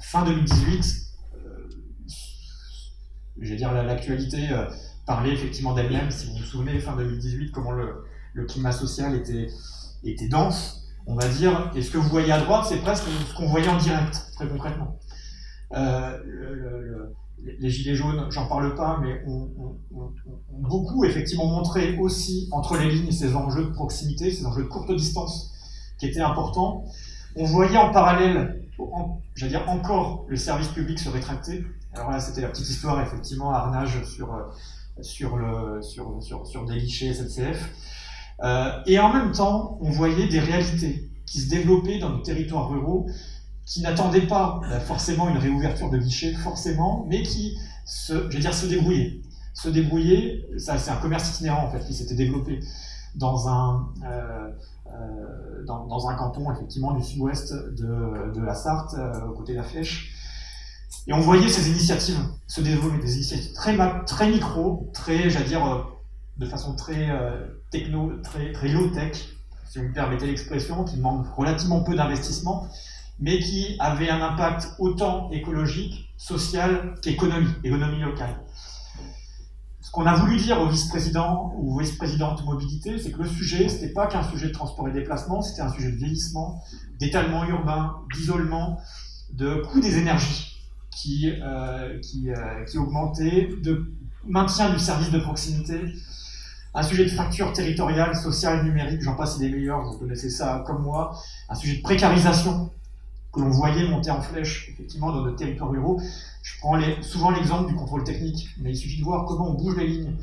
fin 0.00 0.24
2018 0.24 1.08
je 3.40 3.50
vais 3.50 3.56
dire, 3.56 3.72
l'actualité 3.72 4.50
euh, 4.50 4.64
parlait 5.06 5.32
effectivement 5.32 5.74
d'elle-même. 5.74 6.10
Si 6.10 6.26
vous 6.26 6.36
vous 6.36 6.44
souvenez, 6.44 6.78
fin 6.80 6.96
2018, 6.96 7.52
comment 7.52 7.72
le, 7.72 8.04
climat 8.46 8.72
social 8.72 9.16
était, 9.16 9.48
était 10.04 10.28
dense, 10.28 10.84
on 11.06 11.14
va 11.14 11.28
dire. 11.28 11.72
Et 11.74 11.82
ce 11.82 11.90
que 11.90 11.98
vous 11.98 12.08
voyez 12.08 12.30
à 12.30 12.40
droite, 12.40 12.66
c'est 12.68 12.78
presque 12.78 13.04
ce 13.28 13.34
qu'on 13.34 13.48
voyait 13.48 13.68
en 13.68 13.78
direct, 13.78 14.30
très 14.34 14.48
concrètement. 14.48 14.98
Euh, 15.74 16.18
les 17.60 17.70
gilets 17.70 17.94
jaunes, 17.94 18.28
j'en 18.30 18.46
parle 18.46 18.74
pas, 18.74 18.98
mais 19.02 19.22
ont, 19.26 19.50
beaucoup 20.52 21.04
effectivement 21.04 21.46
montré 21.46 21.96
aussi 21.98 22.48
entre 22.52 22.76
les 22.76 22.90
lignes 22.90 23.10
ces 23.10 23.34
enjeux 23.34 23.64
de 23.64 23.70
proximité, 23.70 24.30
ces 24.30 24.44
enjeux 24.44 24.64
de 24.64 24.68
courte 24.68 24.94
distance 24.94 25.52
qui 25.98 26.06
étaient 26.06 26.20
importants. 26.20 26.84
On 27.36 27.44
voyait 27.44 27.76
en 27.76 27.92
parallèle, 27.92 28.62
j'allais 29.34 29.50
dire 29.50 29.68
encore, 29.68 30.24
le 30.28 30.36
service 30.36 30.68
public 30.68 30.98
se 30.98 31.08
rétracter. 31.08 31.64
Alors 31.94 32.10
là, 32.10 32.20
c'était 32.20 32.40
la 32.40 32.48
petite 32.48 32.68
histoire, 32.68 33.00
effectivement, 33.00 33.52
arnage 33.52 34.02
sur, 34.04 34.34
euh, 34.34 35.80
sur, 35.82 36.64
des 36.66 36.78
guichets 36.78 37.14
SNCF. 37.14 37.70
Euh, 38.42 38.70
et 38.86 38.98
en 38.98 39.12
même 39.12 39.32
temps, 39.32 39.78
on 39.80 39.90
voyait 39.90 40.28
des 40.28 40.40
réalités 40.40 41.10
qui 41.26 41.40
se 41.40 41.50
développaient 41.50 41.98
dans 41.98 42.10
nos 42.10 42.22
territoires 42.22 42.68
ruraux, 42.68 43.06
qui 43.66 43.82
n'attendaient 43.82 44.26
pas 44.26 44.60
euh, 44.64 44.80
forcément 44.80 45.28
une 45.28 45.38
réouverture 45.38 45.90
de 45.90 45.98
guichets, 45.98 46.32
forcément, 46.32 47.04
mais 47.08 47.22
qui, 47.22 47.58
se, 47.84 48.28
dire, 48.28 48.54
se 48.54 48.66
débrouillaient. 48.66 49.20
Se 49.54 50.58
ça, 50.58 50.78
c'est 50.78 50.90
un 50.90 50.96
commerce 50.96 51.30
itinérant, 51.30 51.66
en 51.66 51.70
fait, 51.70 51.84
qui 51.84 51.94
s'était 51.94 52.14
développé 52.14 52.60
dans 53.14 53.48
un, 53.48 53.92
euh, 54.04 54.50
dans, 55.66 55.86
dans, 55.86 56.08
un 56.08 56.14
canton, 56.14 56.50
effectivement, 56.52 56.92
du 56.92 57.02
sud-ouest 57.02 57.52
de, 57.52 58.40
la 58.40 58.54
Sarthe, 58.54 58.94
aux 59.28 59.32
côtés 59.32 59.52
de 59.52 59.58
la 59.58 59.64
Flèche, 59.64 60.14
et 61.08 61.14
on 61.14 61.20
voyait 61.20 61.48
ces 61.48 61.70
initiatives 61.70 62.20
se 62.46 62.60
développer, 62.60 62.98
des 62.98 63.16
initiatives 63.16 63.54
très, 63.54 64.30
micro, 64.30 64.90
très, 64.92 65.30
j'allais 65.30 65.46
dire, 65.46 65.64
euh, 65.64 65.82
de 66.36 66.46
façon 66.46 66.76
très 66.76 67.10
euh, 67.10 67.46
techno, 67.70 68.12
très, 68.22 68.68
low-tech, 68.68 69.16
si 69.70 69.78
vous 69.78 69.86
me 69.86 69.92
permettez 69.94 70.26
l'expression, 70.26 70.84
qui 70.84 70.96
demandent 70.96 71.26
relativement 71.34 71.82
peu 71.82 71.94
d'investissement, 71.94 72.68
mais 73.20 73.38
qui 73.38 73.76
avaient 73.78 74.10
un 74.10 74.20
impact 74.20 74.74
autant 74.78 75.30
écologique, 75.30 76.12
social 76.18 76.94
qu'économique, 77.00 77.56
économie 77.64 78.00
locale. 78.00 78.36
Ce 79.88 79.92
qu'on 79.92 80.04
a 80.04 80.14
voulu 80.16 80.36
dire 80.36 80.60
au 80.60 80.68
vice-président 80.68 81.54
ou 81.56 81.78
vice-présidente 81.78 82.44
mobilité, 82.44 82.98
c'est 82.98 83.10
que 83.10 83.22
le 83.22 83.26
sujet, 83.26 83.70
ce 83.70 83.76
n'était 83.76 83.94
pas 83.94 84.06
qu'un 84.06 84.22
sujet 84.22 84.48
de 84.48 84.52
transport 84.52 84.86
et 84.86 84.92
déplacement, 84.92 85.40
c'était 85.40 85.62
un 85.62 85.72
sujet 85.72 85.90
de 85.90 85.96
vieillissement, 85.96 86.62
d'étalement 87.00 87.42
urbain, 87.46 87.96
d'isolement, 88.14 88.78
de 89.32 89.62
coût 89.62 89.80
des 89.80 89.96
énergies 89.96 90.60
qui, 90.90 91.30
euh, 91.40 91.98
euh, 92.26 92.78
augmentait, 92.78 93.48
de 93.62 93.90
maintien 94.26 94.68
du 94.68 94.78
service 94.78 95.10
de 95.10 95.20
proximité, 95.20 95.80
un 96.74 96.82
sujet 96.82 97.06
de 97.06 97.10
fracture 97.10 97.54
territoriale, 97.54 98.14
sociale, 98.14 98.66
numérique, 98.66 99.00
j'en 99.00 99.16
passe 99.16 99.38
des 99.38 99.48
meilleurs, 99.48 99.82
vous 99.84 99.96
connaissez 99.96 100.28
ça 100.28 100.64
comme 100.66 100.82
moi, 100.82 101.18
un 101.48 101.54
sujet 101.54 101.78
de 101.78 101.82
précarisation 101.82 102.70
que 103.32 103.40
l'on 103.40 103.48
voyait 103.48 103.88
monter 103.88 104.10
en 104.10 104.20
flèche 104.20 104.68
effectivement 104.68 105.12
dans 105.12 105.22
nos 105.22 105.32
territoires 105.32 105.70
ruraux. 105.70 105.98
Je 106.54 106.58
prends 106.60 106.78
souvent 107.02 107.30
l'exemple 107.30 107.68
du 107.68 107.74
contrôle 107.74 108.04
technique, 108.04 108.48
mais 108.58 108.70
il 108.70 108.76
suffit 108.76 108.98
de 108.98 109.04
voir 109.04 109.26
comment 109.26 109.50
on 109.50 109.54
bouge 109.54 109.76
les 109.76 109.86
lignes 109.86 110.16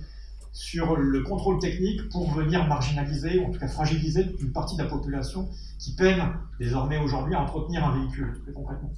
sur 0.52 0.96
le 0.96 1.22
contrôle 1.24 1.60
technique 1.60 2.10
pour 2.10 2.32
venir 2.32 2.66
marginaliser, 2.68 3.40
ou 3.40 3.48
en 3.48 3.52
tout 3.52 3.60
cas 3.60 3.68
fragiliser 3.68 4.36
une 4.40 4.52
partie 4.52 4.78
de 4.78 4.84
la 4.84 4.90
population 4.90 5.50
qui 5.80 5.96
peine 5.96 6.24
désormais 6.60 6.98
aujourd'hui 6.98 7.36
à 7.36 7.42
entretenir 7.42 7.86
un 7.86 8.00
véhicule, 8.00 8.40
très 8.44 8.54
concrètement 8.54 8.92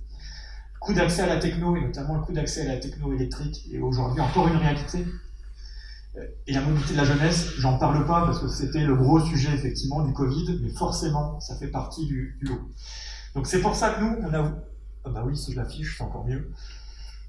coût 0.80 0.94
d'accès 0.94 1.24
à 1.24 1.28
la 1.28 1.38
techno, 1.38 1.76
et 1.76 1.82
notamment 1.82 2.16
le 2.16 2.22
coût 2.22 2.32
d'accès 2.32 2.62
à 2.62 2.74
la 2.74 2.78
techno 2.78 3.14
électrique, 3.14 3.68
est 3.74 3.80
aujourd'hui 3.80 4.22
encore 4.22 4.48
une 4.48 4.56
réalité. 4.56 5.06
Et 6.48 6.54
la 6.54 6.62
mobilité 6.62 6.94
de 6.94 6.98
la 6.98 7.04
jeunesse, 7.04 7.50
j'en 7.58 7.78
parle 7.78 8.06
pas 8.06 8.26
parce 8.26 8.40
que 8.40 8.48
c'était 8.48 8.84
le 8.84 8.96
gros 8.96 9.20
sujet 9.20 9.54
effectivement 9.54 10.04
du 10.04 10.14
Covid, 10.14 10.60
mais 10.64 10.70
forcément, 10.70 11.40
ça 11.40 11.56
fait 11.58 11.68
partie 11.68 12.08
du, 12.08 12.40
lot. 12.42 12.72
Donc 13.36 13.48
c'est 13.48 13.62
pour 13.62 13.76
ça 13.76 13.92
que 13.92 14.02
nous, 14.02 14.16
on 14.24 14.34
a... 14.34 14.52
Ah 15.06 15.10
bah 15.10 15.24
oui, 15.26 15.38
si 15.38 15.52
je 15.52 15.58
l'affiche, 15.58 15.98
c'est 15.98 16.04
encore 16.04 16.26
mieux. 16.26 16.52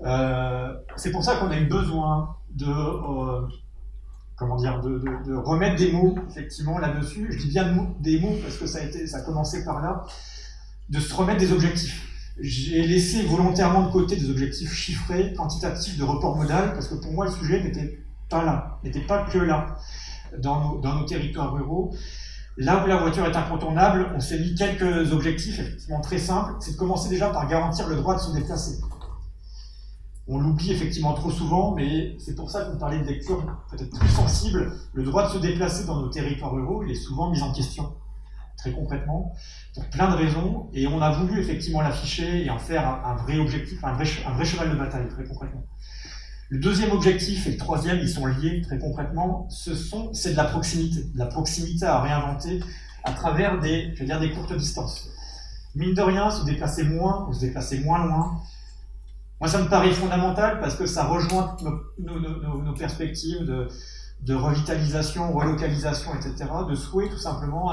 Euh, 0.05 0.74
c'est 0.96 1.11
pour 1.11 1.24
ça 1.24 1.36
qu'on 1.36 1.51
a 1.51 1.59
eu 1.59 1.66
besoin 1.66 2.36
de... 2.51 2.66
Euh, 2.66 3.46
comment 4.36 4.57
dire, 4.57 4.80
de, 4.80 5.34
remettre 5.34 5.76
des 5.76 5.90
mots 5.90 6.16
effectivement 6.30 6.78
là-dessus. 6.78 7.26
Je 7.32 7.38
dis 7.38 7.49
bien 7.49 7.74
des 7.99 8.20
mots 8.20 8.36
parce 8.40 8.57
que 8.57 8.66
ça 8.66 8.78
a, 8.78 8.82
été, 8.82 9.07
ça 9.07 9.18
a 9.18 9.20
commencé 9.22 9.64
par 9.64 9.82
là, 9.82 10.05
de 10.88 11.01
se 11.01 11.12
remettre 11.12 11.40
des 11.40 11.53
objectifs 11.53 12.09
j'ai 12.40 12.86
laissé 12.86 13.22
volontairement 13.22 13.86
de 13.86 13.92
côté 13.92 14.16
des 14.16 14.30
objectifs 14.30 14.72
chiffrés, 14.72 15.32
quantitatifs 15.34 15.99
de 15.99 16.05
report 16.05 16.36
modal, 16.36 16.72
parce 16.72 16.88
que 16.88 16.94
pour 16.94 17.12
moi, 17.12 17.26
le 17.26 17.32
sujet 17.32 17.62
n'était 17.62 17.99
pas 18.28 18.44
là, 18.44 18.78
n'était 18.84 19.01
pas 19.01 19.24
que 19.24 19.38
là, 19.38 19.76
dans 20.38 20.61
nos, 20.61 20.80
dans 20.80 20.94
nos, 20.94 21.05
territoires 21.05 21.53
ruraux. 21.53 21.94
Là 22.57 22.82
où 22.82 22.86
la 22.86 22.96
voiture 22.96 23.24
est 23.24 23.36
incontournable, 23.36 24.12
on 24.14 24.20
s'est 24.20 24.38
mis 24.38 24.55
quelques 24.55 25.12
objectifs 25.12 25.59
effectivement 25.61 26.01
très 26.01 26.18
simples. 26.18 26.55
C'est 26.61 26.72
de 26.72 26.76
commencer 26.76 27.09
déjà 27.09 27.30
par 27.30 27.46
garantir 27.49 27.88
le 27.88 27.96
droit 27.96 28.16
de 28.16 28.20
se 28.20 28.32
déplacer. 28.32 28.80
On 30.31 30.39
l'oublie 30.39 30.72
effectivement 30.72 31.14
trop 31.14 31.31
souvent, 31.31 31.74
mais 31.74 32.14
c'est 32.18 32.35
pour 32.35 32.51
ça 32.51 32.66
qu'on 32.66 32.76
parlait 32.76 33.01
de 33.01 33.07
lecture 33.07 33.43
peut-être 33.70 33.99
plus 33.99 34.09
sensible. 34.09 34.72
Le 34.93 35.03
droit 35.03 35.26
de 35.26 35.33
se 35.33 35.39
déplacer 35.39 35.87
dans 35.87 36.01
nos 36.01 36.09
territoires 36.09 36.53
ruraux, 36.53 36.85
il 36.85 36.91
est 36.91 36.95
souvent 36.95 37.31
mis 37.31 37.41
en 37.41 37.53
question 37.53 37.95
très 38.59 38.72
concrètement, 38.72 39.33
pour 39.72 39.89
plein 39.89 40.11
de 40.11 40.16
raisons, 40.16 40.68
et 40.74 40.87
on 40.89 41.01
a 41.01 41.11
voulu 41.12 41.41
effectivement 41.41 41.81
l'afficher 41.81 42.45
et 42.45 42.51
en 42.51 42.59
faire 42.59 42.87
un, 43.07 43.14
vrai 43.14 43.39
objectif, 43.39 43.83
un 43.85 43.93
vrai, 43.93 44.05
cheval 44.45 44.70
de 44.70 44.74
bataille, 44.74 45.09
très 45.09 45.24
concrètement. 45.24 45.64
Le 46.51 46.59
deuxième 46.59 46.91
objectif 46.91 47.47
et 47.47 47.53
le 47.53 47.57
troisième, 47.57 47.99
ils 47.99 48.09
sont 48.09 48.26
liés 48.26 48.61
très 48.62 48.79
concrètement, 48.79 49.47
ce 49.49 49.74
sont, 49.74 50.12
c'est 50.12 50.33
de 50.33 50.37
la 50.37 50.45
proximité, 50.45 51.05
de 51.05 51.18
la 51.18 51.26
proximité 51.26 51.87
à 51.87 52.01
réinventer 52.01 52.61
à 53.05 53.12
travers 53.12 53.61
des, 53.61 53.95
je 53.95 54.05
dire, 54.05 54.18
des 54.18 54.33
courtes 54.33 54.57
distances. 54.57 55.09
Mine 55.76 55.95
de 55.95 56.03
rien, 56.03 56.31
se 56.31 56.45
déplacer 56.45 56.83
moins, 56.83 57.33
se 57.33 57.41
déplacer 57.41 57.79
moins 57.81 58.05
loin, 58.05 58.41
moi 59.41 59.49
ça 59.49 59.62
me 59.62 59.68
paraît 59.68 59.93
fondamental 59.93 60.61
parce 60.61 60.74
que 60.74 60.86
ça 60.86 61.05
rejoint 61.05 61.57
nos, 61.99 62.74
perspectives 62.74 63.45
de, 63.45 63.68
de, 64.22 64.34
revitalisation, 64.34 65.32
relocalisation, 65.32 66.14
etc., 66.14 66.51
de 66.68 66.74
souhait 66.74 67.09
tout 67.09 67.18
simplement 67.18 67.72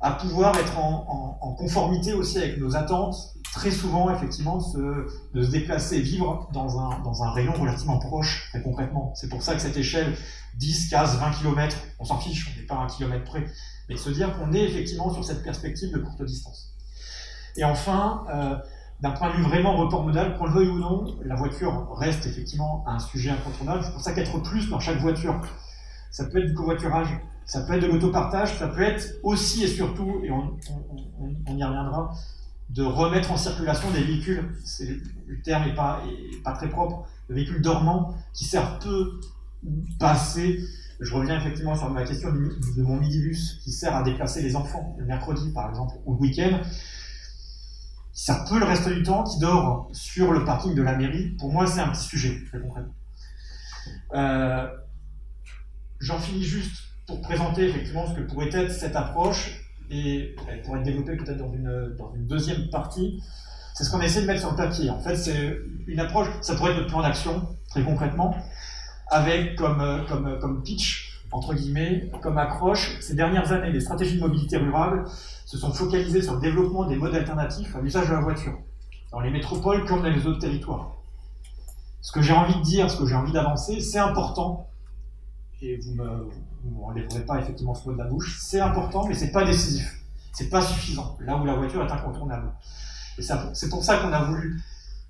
à, 0.00 0.10
pouvoir 0.12 0.56
être 0.58 0.78
en, 0.78 1.54
conformité 1.58 2.12
aussi 2.12 2.38
avec 2.38 2.58
nos 2.58 2.76
attentes, 2.76 3.16
très 3.52 3.72
souvent 3.72 4.14
effectivement 4.14 4.58
de 4.58 4.62
se, 4.62 5.06
de 5.34 5.42
se 5.42 5.50
déplacer, 5.50 6.00
vivre 6.00 6.48
dans 6.52 6.78
un, 6.78 7.30
rayon 7.32 7.52
relativement 7.52 7.98
proche, 7.98 8.48
très 8.50 8.62
concrètement. 8.62 9.12
C'est 9.16 9.28
pour 9.28 9.42
ça 9.42 9.54
que 9.54 9.60
cette 9.60 9.76
échelle 9.76 10.14
10, 10.58 10.88
15, 10.90 11.18
20 11.18 11.30
km, 11.32 11.76
on 11.98 12.04
s'en 12.04 12.18
fiche, 12.18 12.52
on 12.54 12.60
n'est 12.60 12.66
pas 12.66 12.76
à 12.76 12.78
un 12.84 12.86
kilomètre 12.86 13.24
près, 13.24 13.44
mais 13.88 13.96
se 13.96 14.10
dire 14.10 14.38
qu'on 14.38 14.52
est 14.52 14.62
effectivement 14.62 15.12
sur 15.12 15.24
cette 15.24 15.42
perspective 15.42 15.92
de 15.92 15.98
courte 15.98 16.22
distance. 16.22 16.74
Et 17.56 17.64
enfin, 17.64 18.24
euh, 18.30 18.56
d'un 19.00 19.10
point 19.12 19.30
de 19.30 19.36
vue 19.36 19.42
vraiment 19.42 19.76
report 19.76 20.04
modal, 20.04 20.36
qu'on 20.36 20.46
le 20.46 20.52
veuille 20.52 20.68
ou 20.68 20.78
non, 20.78 21.16
la 21.24 21.36
voiture 21.36 21.88
reste 21.94 22.26
effectivement 22.26 22.84
un 22.86 22.98
sujet 22.98 23.30
incontournable. 23.30 23.82
C'est 23.84 23.92
pour 23.92 24.00
ça 24.00 24.12
qu'être 24.12 24.38
plus 24.42 24.68
dans 24.68 24.80
chaque 24.80 24.98
voiture, 24.98 25.40
ça 26.10 26.24
peut 26.24 26.38
être 26.38 26.48
du 26.48 26.54
covoiturage, 26.54 27.08
ça 27.44 27.62
peut 27.62 27.74
être 27.74 27.82
de 27.82 27.86
l'autopartage, 27.86 28.58
ça 28.58 28.68
peut 28.68 28.82
être 28.82 29.14
aussi 29.22 29.64
et 29.64 29.68
surtout, 29.68 30.20
et 30.24 30.30
on, 30.30 30.56
y 31.46 31.64
reviendra, 31.64 32.12
de 32.70 32.82
remettre 32.82 33.30
en 33.30 33.36
circulation 33.36 33.90
des 33.92 34.02
véhicules, 34.02 34.52
le 35.26 35.40
terme 35.42 35.66
n'est 35.66 35.74
pas, 35.74 36.02
très 36.54 36.68
propre, 36.68 37.06
des 37.28 37.36
véhicules 37.36 37.62
dormants 37.62 38.14
qui 38.34 38.44
servent 38.44 38.78
peu 38.80 39.20
ou 39.64 39.70
pas 39.98 40.16
je 41.00 41.14
reviens 41.14 41.38
effectivement 41.38 41.76
sur 41.76 41.90
ma 41.90 42.04
question 42.04 42.32
de 42.32 42.82
mon 42.82 42.96
midibus 42.96 43.60
qui 43.62 43.70
sert 43.70 43.94
à 43.94 44.02
déplacer 44.02 44.42
les 44.42 44.56
enfants 44.56 44.96
le 44.98 45.04
mercredi, 45.04 45.50
par 45.52 45.68
exemple, 45.68 45.94
ou 46.04 46.14
le 46.14 46.20
week-end. 46.20 46.60
Ça 48.18 48.44
peut 48.48 48.58
le 48.58 48.64
reste 48.64 48.88
du 48.88 49.04
temps, 49.04 49.22
qui 49.22 49.38
dort 49.38 49.88
sur 49.92 50.32
le 50.32 50.44
parking 50.44 50.74
de 50.74 50.82
la 50.82 50.96
mairie. 50.96 51.36
Pour 51.38 51.52
moi, 51.52 51.68
c'est 51.68 51.78
un 51.78 51.90
petit 51.90 52.02
sujet, 52.02 52.44
très 52.48 52.58
concrètement. 52.58 52.92
Euh, 54.12 54.66
j'en 56.00 56.18
finis 56.18 56.42
juste 56.42 56.82
pour 57.06 57.20
présenter 57.20 57.68
effectivement 57.68 58.08
ce 58.08 58.14
que 58.14 58.22
pourrait 58.22 58.50
être 58.52 58.72
cette 58.72 58.96
approche, 58.96 59.60
et 59.88 60.34
elle 60.48 60.62
pourrait 60.62 60.80
être 60.80 60.84
développée 60.84 61.16
peut-être 61.16 61.38
dans 61.38 61.52
une, 61.52 61.94
dans 61.96 62.12
une 62.12 62.26
deuxième 62.26 62.68
partie. 62.70 63.22
C'est 63.74 63.84
ce 63.84 63.90
qu'on 63.92 64.00
essaie 64.00 64.22
de 64.22 64.26
mettre 64.26 64.40
sur 64.40 64.50
le 64.50 64.56
papier. 64.56 64.90
En 64.90 64.98
fait, 64.98 65.14
c'est 65.14 65.56
une 65.86 66.00
approche, 66.00 66.26
ça 66.40 66.56
pourrait 66.56 66.72
être 66.72 66.78
notre 66.78 66.90
plan 66.90 67.02
d'action, 67.02 67.56
très 67.70 67.84
concrètement 67.84 68.34
avec 69.10 69.54
comme, 69.54 69.80
euh, 69.80 70.04
comme, 70.08 70.26
euh, 70.26 70.38
comme 70.40 70.64
pitch, 70.64 71.07
entre 71.30 71.54
guillemets, 71.54 72.10
comme 72.22 72.38
accroche, 72.38 72.98
ces 73.00 73.14
dernières 73.14 73.52
années, 73.52 73.70
les 73.70 73.80
stratégies 73.80 74.16
de 74.16 74.20
mobilité 74.20 74.56
rurale 74.56 75.04
se 75.44 75.58
sont 75.58 75.72
focalisées 75.72 76.22
sur 76.22 76.34
le 76.34 76.40
développement 76.40 76.86
des 76.86 76.96
modes 76.96 77.14
alternatifs 77.14 77.74
à 77.76 77.80
l'usage 77.80 78.08
de 78.08 78.14
la 78.14 78.20
voiture, 78.20 78.58
dans 79.12 79.20
les 79.20 79.30
métropoles 79.30 79.84
comme 79.86 80.02
dans 80.02 80.10
les 80.10 80.26
autres 80.26 80.38
territoires. 80.38 80.96
Ce 82.00 82.12
que 82.12 82.22
j'ai 82.22 82.32
envie 82.32 82.54
de 82.54 82.62
dire, 82.62 82.90
ce 82.90 82.96
que 82.96 83.06
j'ai 83.06 83.14
envie 83.14 83.32
d'avancer, 83.32 83.80
c'est 83.80 83.98
important, 83.98 84.68
et 85.60 85.76
vous 85.78 85.94
ne 85.94 86.70
m'enlèverez 86.70 87.26
pas 87.26 87.40
effectivement 87.40 87.74
ce 87.74 87.86
mot 87.86 87.92
de 87.92 87.98
la 87.98 88.04
bouche, 88.04 88.38
c'est 88.40 88.60
important, 88.60 89.06
mais 89.06 89.14
c'est 89.14 89.32
pas 89.32 89.44
décisif, 89.44 90.02
c'est 90.32 90.48
pas 90.48 90.62
suffisant, 90.62 91.16
là 91.20 91.36
où 91.36 91.44
la 91.44 91.54
voiture 91.54 91.84
est 91.84 91.92
incontournable. 91.92 92.52
Et 93.18 93.22
c'est 93.22 93.68
pour 93.68 93.82
ça 93.82 93.98
qu'on 93.98 94.12
a 94.12 94.22
voulu 94.22 94.62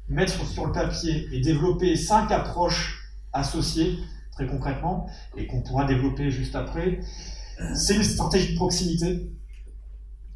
mettre 0.09 0.45
sur 0.47 0.67
le 0.67 0.73
papier 0.73 1.29
et 1.33 1.41
développer 1.41 1.95
cinq 1.95 2.33
approches 2.33 3.13
associés, 3.33 3.99
très 4.39 4.47
concrètement, 4.47 5.09
et 5.37 5.49
qu'on 5.49 5.63
pourra 5.63 5.85
développer 5.85 6.31
juste 6.31 6.55
après. 6.55 7.01
C'est 7.75 7.97
une 7.97 8.05
stratégie 8.05 8.53
de 8.53 8.57
proximité, 8.57 9.33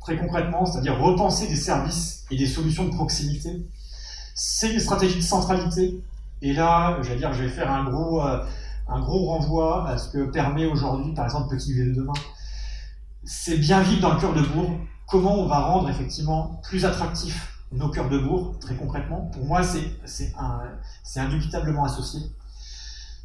très 0.01 0.17
concrètement, 0.17 0.67
c'est-à-dire 0.67 0.99
repenser 1.01 1.47
des 1.47 1.55
services 1.55 2.25
et 2.33 2.37
des 2.37 2.49
solutions 2.49 2.85
de 2.85 2.91
proximité. 2.91 3.65
C'est 4.35 4.73
une 4.73 4.81
stratégie 4.81 5.19
de 5.19 5.23
centralité, 5.23 6.03
et 6.41 6.53
là, 6.53 6.99
dire, 7.01 7.33
je 7.33 7.45
vais 7.45 7.49
faire 7.49 7.71
un 7.71 7.85
gros, 7.85 8.21
euh, 8.27 8.45
un 8.89 8.99
gros 8.99 9.27
renvoi 9.27 9.89
à 9.89 9.97
ce 9.99 10.11
que 10.11 10.25
permet 10.33 10.67
aujourd'hui, 10.67 11.15
par 11.15 11.27
exemple, 11.27 11.55
Petit 11.55 11.73
V 11.73 11.85
de 11.85 11.95
demain. 11.95 12.13
C'est 13.23 13.59
bien 13.59 13.83
vivre 13.83 14.01
dans 14.01 14.15
le 14.15 14.21
cœur 14.21 14.35
de 14.35 14.43
bourg. 14.43 14.73
Comment 15.07 15.37
on 15.39 15.47
va 15.47 15.61
rendre 15.61 15.89
effectivement 15.91 16.61
plus 16.65 16.85
attractif 16.85 17.57
nos 17.71 17.89
cœurs 17.89 18.09
de 18.09 18.19
bourg, 18.19 18.59
très 18.59 18.75
concrètement? 18.75 19.31
Pour 19.33 19.45
moi, 19.45 19.63
c'est 19.63 21.21
indubitablement 21.21 21.85
associé. 21.85 22.21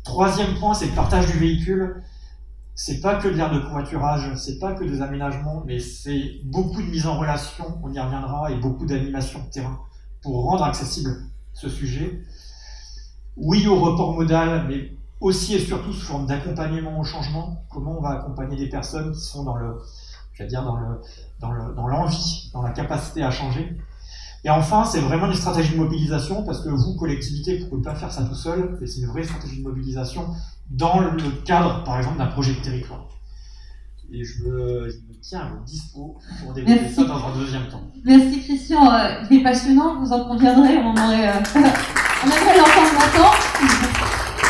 Troisième 0.08 0.55
point, 0.55 0.74
c'est 0.74 0.86
le 0.86 0.95
partage 0.95 1.28
du 1.28 1.38
véhicule. 1.38 2.01
C'est 2.76 3.01
pas 3.01 3.16
que 3.16 3.28
de 3.28 3.34
l'air 3.34 3.51
de 3.51 3.60
covoiturage, 3.60 4.34
c'est 4.38 4.58
pas 4.58 4.72
que 4.72 4.86
des 4.86 5.01
aménagements, 5.01 5.64
mais 5.66 5.82
c'est 5.82 6.39
beaucoup 6.45 6.82
de 6.82 6.88
mise 6.88 7.05
en 7.05 7.20
relation, 7.20 7.78
on 7.84 7.91
y 7.91 7.99
reviendra, 7.99 8.49
et 8.49 8.55
beaucoup 8.55 8.86
d'animation 8.86 9.43
de 9.43 9.49
terrain 9.49 9.78
pour 10.22 10.45
rendre 10.45 10.64
accessible 10.64 11.10
ce 11.51 11.68
sujet. 11.68 12.22
Oui 13.36 13.68
au 13.68 13.82
report 13.82 14.14
modal, 14.14 14.66
mais 14.70 14.93
aussi 15.20 15.55
et 15.55 15.60
surtout 15.60 15.91
sous 15.91 16.05
forme 16.05 16.26
d'accompagnement 16.26 16.97
au 16.97 17.03
changement. 17.03 17.66
Comment 17.70 17.97
on 17.97 18.01
va 18.01 18.12
accompagner 18.12 18.55
des 18.55 18.70
personnes 18.70 19.12
qui 19.12 19.20
sont 19.20 19.43
dans 19.43 19.58
le, 19.58 19.78
dire 20.47 20.64
dans 20.64 20.78
le, 20.78 21.01
dans 21.76 21.88
l'envie, 21.88 22.49
dans 22.53 22.62
la 22.62 22.72
capacité 22.72 23.24
à 23.24 23.32
changer. 23.32 23.78
Et 24.43 24.49
enfin, 24.49 24.85
c'est 24.85 24.99
vraiment 24.99 25.27
une 25.27 25.33
stratégie 25.33 25.73
de 25.73 25.77
mobilisation, 25.77 26.43
parce 26.43 26.61
que 26.61 26.69
vous, 26.69 26.95
collectivité, 26.95 27.57
vous 27.57 27.65
ne 27.65 27.69
pouvez 27.69 27.81
pas 27.81 27.95
faire 27.95 28.11
ça 28.11 28.23
tout 28.23 28.35
seul, 28.35 28.77
et 28.81 28.88
c'est 28.88 29.01
une 29.01 29.07
vraie 29.07 29.23
stratégie 29.23 29.59
de 29.59 29.67
mobilisation 29.67 30.27
dans 30.69 30.99
le 30.99 31.31
cadre, 31.45 31.83
par 31.83 31.97
exemple, 31.97 32.17
d'un 32.17 32.27
projet 32.27 32.53
de 32.53 32.59
territoire. 32.59 33.07
Et 34.11 34.23
je 34.23 34.43
me, 34.43 34.89
tiens 35.21 35.41
à 35.41 35.49
votre 35.49 35.63
dispo 35.63 36.17
pour 36.41 36.53
développer 36.53 36.88
ça 36.88 37.03
dans 37.03 37.27
un 37.27 37.38
deuxième 37.38 37.67
temps. 37.67 37.81
Merci 38.05 38.41
Christian, 38.41 38.89
euh, 38.89 39.21
il 39.29 39.39
est 39.39 39.43
passionnant, 39.43 39.99
vous 39.99 40.13
en 40.13 40.23
conviendrez, 40.23 40.77
on 40.77 40.91
aurait, 40.91 41.27
euh, 41.27 41.33
on 41.55 42.27
aimerait 42.27 42.57
l'entendre 42.57 42.93
longtemps. 42.93 43.35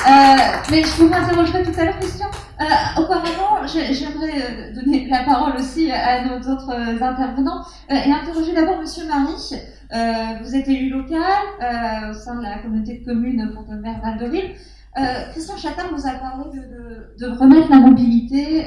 Euh, 0.07 0.57
mais 0.69 0.83
je 0.83 0.95
vous 0.97 1.09
m'interrogerai 1.09 1.63
tout 1.63 1.79
à 1.79 1.85
l'heure, 1.85 1.99
Christian. 1.99 2.27
Euh, 2.61 3.01
auparavant, 3.01 3.65
j'aimerais 3.65 4.71
donner 4.73 5.07
la 5.09 5.23
parole 5.23 5.55
aussi 5.57 5.91
à 5.91 6.23
nos 6.25 6.37
autres 6.37 6.71
intervenants 7.01 7.65
et 7.89 8.11
interroger 8.11 8.53
d'abord 8.53 8.79
Monsieur 8.79 9.07
Marie. 9.07 9.59
Euh, 9.93 10.43
vous 10.43 10.53
êtes 10.53 10.67
élu 10.67 10.89
local 10.89 11.21
euh, 11.61 12.11
au 12.11 12.13
sein 12.13 12.35
de 12.37 12.43
la 12.43 12.59
communauté 12.59 12.99
de 12.99 13.05
communes 13.05 13.51
Fontainebleau 13.53 13.91
Val 14.01 14.19
de 14.19 14.25
Ville. 14.25 14.55
Euh, 14.97 15.29
Christian 15.31 15.55
Chatin 15.55 15.87
vous 15.95 16.07
a 16.07 16.15
parlé 16.15 16.45
de, 16.49 16.65
de, 16.65 17.15
de 17.19 17.37
remettre 17.37 17.69
la 17.69 17.79
mobilité 17.79 18.65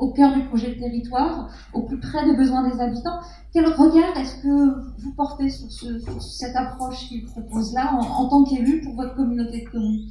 au 0.00 0.10
cœur 0.12 0.34
du 0.34 0.44
projet 0.44 0.74
de 0.74 0.80
territoire, 0.80 1.50
au 1.74 1.82
plus 1.82 2.00
près 2.00 2.24
des 2.24 2.34
besoins 2.34 2.68
des 2.68 2.80
habitants. 2.80 3.20
Quel 3.52 3.66
regard 3.66 4.16
est-ce 4.16 4.42
que 4.42 4.98
vous 4.98 5.12
portez 5.14 5.50
sur, 5.50 5.70
ce, 5.70 5.98
sur 6.00 6.22
cette 6.22 6.56
approche 6.56 7.08
qu'il 7.08 7.26
propose 7.26 7.74
là 7.74 7.94
en 7.94 8.28
tant 8.28 8.44
qu'élu 8.44 8.80
pour 8.80 8.94
votre 8.94 9.14
communauté 9.14 9.64
de 9.64 9.68
communes 9.68 10.08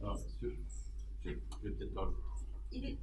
Alors, 0.00 0.18
je, 0.42 0.48
je, 1.24 1.30
vais 1.30 1.70
peut-être 1.70 1.94
parler. 1.94 2.12
Il 2.72 2.84
est... 2.84 2.98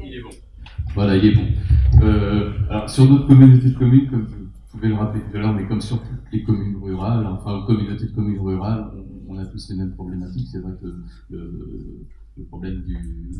Il 0.00 0.14
est 0.14 0.22
bon. 0.22 0.30
Voilà, 0.94 1.16
il 1.16 1.24
est 1.24 1.34
bon. 1.34 1.46
Euh, 2.02 2.52
alors, 2.70 2.90
sur 2.90 3.08
notre 3.08 3.26
communauté 3.26 3.70
de 3.70 3.78
communes, 3.78 4.08
comme 4.10 4.26
vous 4.26 4.48
pouvez 4.70 4.88
le 4.88 4.94
rappeler 4.94 5.22
tout 5.22 5.36
à 5.36 5.40
l'heure, 5.40 5.54
mais 5.54 5.66
comme 5.66 5.80
sur 5.80 6.00
toutes 6.02 6.32
les 6.32 6.42
communes 6.42 6.76
rurales, 6.82 7.26
enfin, 7.26 7.64
communautés 7.66 8.06
de 8.06 8.12
communes 8.12 8.40
rurales, 8.40 8.90
on, 9.28 9.38
a 9.38 9.44
tous 9.46 9.68
les 9.70 9.76
mêmes 9.76 9.92
problématiques. 9.92 10.48
C'est 10.50 10.60
vrai 10.60 10.72
que 10.80 10.86
le, 11.30 12.00
le 12.36 12.44
problème 12.44 12.82
du, 12.82 12.96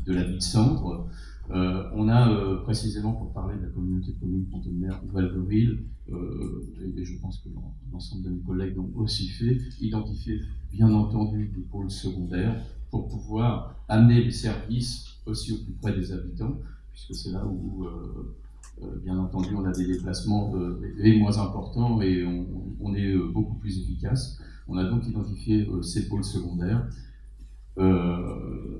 de 0.06 0.12
la 0.12 0.24
vie 0.24 0.36
de 0.36 0.42
centre, 0.42 1.06
euh, 1.50 1.84
on 1.94 2.08
a 2.08 2.30
euh, 2.30 2.62
précisément, 2.62 3.12
pour 3.12 3.32
parler 3.32 3.56
de 3.56 3.62
la 3.62 3.68
communauté 3.68 4.12
de 4.12 4.20
communes 4.20 4.46
Fontaine-Mer 4.50 5.00
Valverille, 5.10 5.78
euh, 6.10 6.94
et, 6.96 7.04
je 7.04 7.18
pense 7.20 7.38
que 7.38 7.48
l'ensemble 7.90 8.24
de 8.24 8.30
mes 8.30 8.40
collègues 8.40 8.76
l'ont 8.76 8.90
aussi 8.96 9.28
fait, 9.28 9.58
identifier 9.80 10.40
bien 10.70 10.92
entendu 10.92 11.50
des 11.54 11.62
pôles 11.62 11.90
secondaires 11.90 12.54
pour 12.90 13.08
pouvoir 13.08 13.76
amener 13.88 14.24
les 14.24 14.30
services 14.30 15.06
aussi 15.24 15.52
au 15.52 15.56
plus 15.64 15.72
près 15.74 15.94
des 15.94 16.12
habitants, 16.12 16.58
puisque 17.06 17.22
c'est 17.22 17.32
là 17.32 17.46
où 17.46 17.84
euh, 17.84 18.36
euh, 18.82 18.86
bien 19.02 19.18
entendu, 19.18 19.50
on 19.54 19.64
a 19.64 19.72
des 19.72 19.86
déplacements 19.86 20.52
euh, 20.54 21.18
moins 21.18 21.38
importants 21.38 22.00
et 22.00 22.24
on, 22.24 22.94
est 22.94 23.16
beaucoup 23.32 23.54
plus 23.56 23.80
efficace. 23.80 24.38
On 24.66 24.76
a 24.76 24.84
donc 24.84 25.06
identifié 25.06 25.68
ces 25.82 26.08
pôles 26.08 26.24
secondaires 26.24 26.88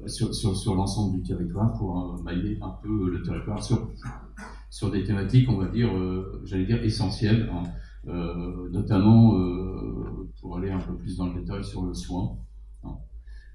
sur, 0.07 0.75
l'ensemble 0.75 1.21
du 1.21 1.23
territoire 1.23 1.73
pour 1.75 2.23
mailler 2.25 2.59
un 2.63 2.75
peu 2.83 3.11
le 3.11 3.23
territoire 3.23 3.63
sur, 3.63 3.91
sur 4.71 4.91
des 4.91 5.05
thématiques, 5.05 5.49
on 5.49 5.57
va 5.57 5.69
dire, 5.69 5.91
j'allais 6.45 6.65
dire 6.65 6.83
essentielles, 6.83 7.51
hein. 7.53 7.63
notamment 8.73 9.39
pour 10.41 10.57
aller 10.57 10.71
un 10.71 10.81
peu 10.81 10.95
plus 10.95 11.17
dans 11.17 11.27
le 11.27 11.41
détail 11.41 11.63
sur 11.63 11.83
le 11.85 11.95
soin. 11.95 12.39
Hein. 12.85 12.97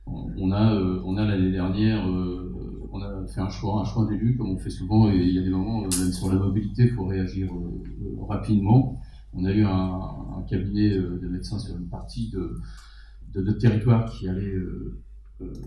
On 0.06 0.52
a, 0.52 0.76
on 1.04 1.18
a 1.18 1.26
l'année 1.26 1.52
dernière 1.52 2.08
on 2.94 3.02
a 3.02 3.28
fait 3.28 3.42
un 3.42 3.50
choix, 3.50 3.84
d'élu, 4.08 4.38
comme 4.38 4.52
on 4.52 4.58
fait 4.58 4.70
souvent, 4.70 5.12
et 5.12 5.18
il 5.18 5.34
y 5.34 5.40
a 5.40 5.42
des 5.42 5.50
moments, 5.50 5.82
euh, 5.82 5.90
même 6.00 6.12
sur 6.12 6.32
la 6.32 6.40
mobilité, 6.40 6.84
il 6.84 6.92
faut 6.92 7.06
réagir 7.06 7.52
euh, 7.52 8.24
rapidement. 8.28 9.02
on 9.34 9.46
a 9.46 9.52
eu 9.52 9.66
un, 9.66 10.44
cabinet 10.48 10.90
de 10.90 11.28
médecins 11.30 11.58
sur 11.58 11.76
une 11.78 11.88
partie 11.88 12.30
de, 12.30 13.52
territoire 13.54 14.06
qui 14.12 14.28
allait 14.28 14.58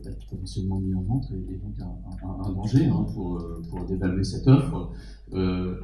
être 0.05 0.27
potentiellement 0.29 0.79
mis 0.79 0.95
en 0.95 1.03
vente 1.03 1.25
et, 1.33 1.57
donc 1.57 1.75
un, 2.23 2.53
danger 2.53 2.87
hein, 2.87 3.07
pour, 3.13 3.41
dévaluer 3.89 4.23
cette 4.23 4.47
offre. 4.47 4.93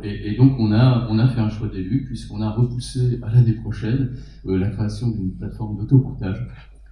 et, 0.02 0.36
donc 0.36 0.52
on 0.58 0.72
a, 0.72 1.08
on 1.10 1.18
a 1.18 1.26
fait 1.28 1.40
un 1.40 1.48
choix 1.48 1.68
d'élu 1.68 2.04
puisqu'on 2.04 2.42
a 2.42 2.50
repoussé 2.50 3.18
à 3.22 3.32
l'année 3.32 3.54
prochaine 3.54 4.14
la 4.44 4.68
création 4.68 5.08
d'une 5.08 5.32
plateforme 5.32 5.78
d'autoportage 5.78 6.46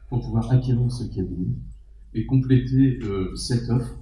pour 0.08 0.20
pouvoir 0.20 0.50
acquérir 0.50 0.90
ce 0.90 1.04
cabinet 1.04 1.54
et 2.14 2.24
compléter 2.24 2.98
cette 3.36 3.68
offre 3.68 3.99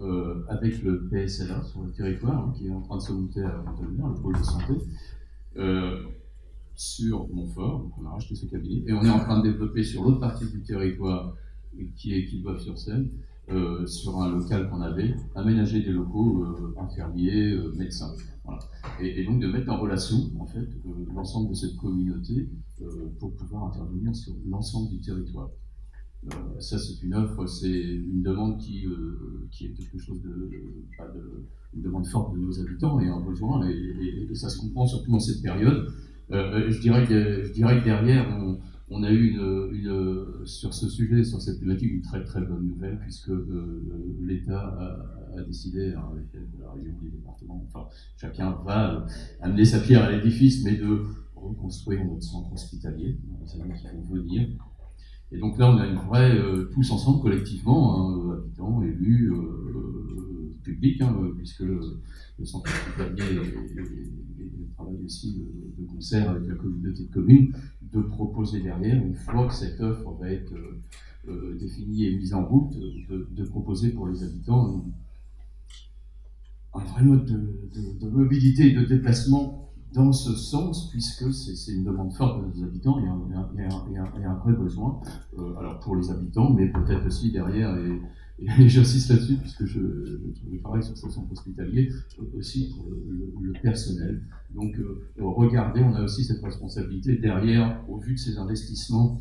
euh, 0.00 0.42
avec 0.48 0.82
le 0.82 1.08
PSLA 1.08 1.62
sur 1.62 1.82
le 1.82 1.92
territoire, 1.92 2.38
hein, 2.38 2.52
qui 2.56 2.66
est 2.66 2.72
en 2.72 2.80
train 2.80 2.96
de 2.96 3.02
se 3.02 3.12
monter 3.12 3.42
à 3.42 3.58
Montpellier, 3.58 4.02
le 4.02 4.20
pôle 4.20 4.38
de 4.38 4.42
santé, 4.42 4.72
euh, 5.56 6.02
sur 6.74 7.28
Montfort. 7.28 7.90
On 8.00 8.06
a 8.06 8.10
racheté 8.10 8.34
ce 8.34 8.46
cabinet 8.46 8.82
et 8.86 8.92
on 8.94 9.02
est 9.02 9.10
en 9.10 9.20
train 9.20 9.38
de 9.40 9.50
développer 9.50 9.84
sur 9.84 10.02
l'autre 10.02 10.18
partie 10.18 10.46
du 10.46 10.62
territoire, 10.62 11.34
qui 11.96 12.14
est 12.14 12.28
sur 12.58 12.78
seine 12.78 13.10
euh, 13.50 13.86
sur 13.86 14.20
un 14.20 14.30
local 14.30 14.68
qu'on 14.70 14.80
avait, 14.80 15.14
aménager 15.34 15.82
des 15.82 15.92
locaux 15.92 16.44
infirmiers, 16.78 17.56
médecins. 17.76 18.12
Et, 19.00 19.20
et, 19.20 19.24
donc 19.24 19.40
de 19.40 19.46
mettre 19.46 19.70
en 19.70 19.78
relation 19.78 20.16
en 20.40 20.46
fait 20.46 20.66
l'ensemble 21.14 21.50
de 21.50 21.54
cette 21.54 21.76
communauté 21.76 22.48
pour 23.20 23.36
pouvoir 23.36 23.66
intervenir 23.66 24.16
sur 24.16 24.34
l'ensemble 24.48 24.90
du 24.90 25.00
territoire. 25.00 25.50
Euh, 26.24 26.60
ça, 26.60 26.78
c'est 26.78 27.02
une 27.02 27.14
offre, 27.14 27.46
c'est 27.46 27.68
une 27.68 28.22
demande 28.22 28.58
qui, 28.58 28.86
euh, 28.86 29.48
qui 29.50 29.66
est 29.66 29.70
quelque 29.70 29.98
chose 29.98 30.22
de, 30.22 30.50
une 31.74 31.82
demande 31.82 32.06
forte 32.06 32.34
de 32.34 32.38
nos 32.38 32.60
habitants 32.60 33.00
et 33.00 33.08
un 33.08 33.20
besoin, 33.20 33.66
et, 33.68 34.34
ça 34.34 34.48
se 34.48 34.58
comprend 34.58 34.86
surtout 34.86 35.10
dans 35.10 35.20
cette 35.20 35.42
période. 35.42 35.88
Euh, 36.30 36.70
je, 36.70 36.80
dirais 36.80 37.06
que, 37.06 37.42
je 37.44 37.52
dirais 37.52 37.80
que 37.80 37.84
derrière, 37.84 38.28
on, 38.38 38.58
on 38.88 39.02
a 39.02 39.10
eu 39.10 39.30
une, 39.30 39.70
une, 39.72 40.46
sur 40.46 40.72
ce 40.72 40.88
sujet, 40.88 41.24
sur 41.24 41.40
cette 41.40 41.58
thématique, 41.58 41.90
une 41.92 42.02
très 42.02 42.22
très 42.24 42.40
bonne 42.40 42.68
nouvelle, 42.68 42.98
puisque 43.00 43.32
l'État 44.20 44.60
a, 44.60 45.38
a, 45.38 45.42
décidé, 45.42 45.92
hein, 45.92 46.04
avec 46.12 46.26
la 46.60 46.70
région 46.70 46.94
des 47.02 47.10
départements, 47.10 47.64
enfin, 47.66 47.88
chacun 48.16 48.52
va 48.64 49.06
amener 49.40 49.64
sa 49.64 49.80
pierre 49.80 50.04
à 50.04 50.12
l'édifice, 50.12 50.64
mais 50.64 50.76
de 50.76 51.00
reconstruire 51.34 52.04
notre 52.04 52.22
centre 52.22 52.52
hospitalier, 52.52 53.18
c'est 53.44 53.58
là 53.58 53.64
qu'il 53.64 54.04
faut 54.08 54.14
venir, 54.14 54.48
et 55.32 55.38
donc 55.38 55.58
là, 55.58 55.70
on 55.70 55.78
a 55.78 55.86
une 55.86 55.96
vraie, 55.96 56.36
euh, 56.36 56.68
tous 56.72 56.90
ensemble, 56.90 57.22
collectivement, 57.22 57.96
hein, 57.96 58.34
habitants, 58.34 58.82
élus, 58.82 59.32
euh, 59.32 60.54
publics, 60.62 61.00
hein, 61.00 61.16
puisque 61.36 61.60
le, 61.60 61.80
centre 62.44 62.70
hospitalier 62.70 63.40
travaille 64.74 64.98
aussi 65.04 65.42
de, 65.78 65.86
concert 65.86 66.30
avec 66.30 66.48
la 66.48 66.54
communauté 66.54 67.04
de 67.04 67.12
communes, 67.12 67.52
de 67.92 68.00
proposer 68.00 68.60
derrière, 68.60 69.04
une 69.04 69.14
fois 69.14 69.46
que 69.46 69.54
cette 69.54 69.80
offre 69.80 70.12
va 70.20 70.30
être 70.30 70.52
euh, 71.28 71.56
définie 71.58 72.06
et 72.06 72.16
mise 72.16 72.34
en 72.34 72.44
route, 72.44 72.76
de, 73.08 73.44
proposer 73.44 73.90
pour 73.90 74.08
les 74.08 74.22
habitants 74.22 74.84
un, 76.74 76.84
vrai 76.84 77.04
mode 77.04 77.26
de, 77.26 77.98
de 78.00 78.10
mobilité 78.10 78.68
et 78.68 78.74
de 78.74 78.84
déplacement 78.84 79.71
dans 79.92 80.12
ce 80.12 80.34
sens, 80.34 80.90
puisque 80.90 81.32
c'est 81.32 81.72
une 81.72 81.84
demande 81.84 82.12
forte 82.12 82.40
de 82.40 82.58
nos 82.58 82.64
habitants 82.64 82.98
et 82.98 83.06
un, 83.06 84.04
un, 84.24 84.34
vrai 84.34 84.52
besoin, 84.52 85.00
euh, 85.38 85.56
alors 85.58 85.80
pour 85.80 85.96
les 85.96 86.10
habitants, 86.10 86.50
mais 86.52 86.68
peut-être 86.68 87.06
aussi 87.06 87.30
derrière, 87.30 87.76
et, 87.76 88.68
j'insiste 88.68 89.10
là-dessus, 89.10 89.36
puisque 89.36 89.64
je, 89.66 89.80
je, 89.80 90.58
travaille 90.58 90.82
sur 90.82 90.96
ce 90.96 91.08
centre 91.10 91.30
hospitalier, 91.30 91.90
aussi 92.36 92.70
pour 92.74 92.86
le, 92.90 93.52
personnel. 93.62 94.22
Donc, 94.54 94.76
euh, 94.78 95.04
regardez, 95.18 95.82
on 95.82 95.94
a 95.94 96.02
aussi 96.02 96.24
cette 96.24 96.42
responsabilité 96.42 97.16
derrière, 97.16 97.84
au 97.88 97.98
vu 97.98 98.14
de 98.14 98.18
ces 98.18 98.38
investissements 98.38 99.20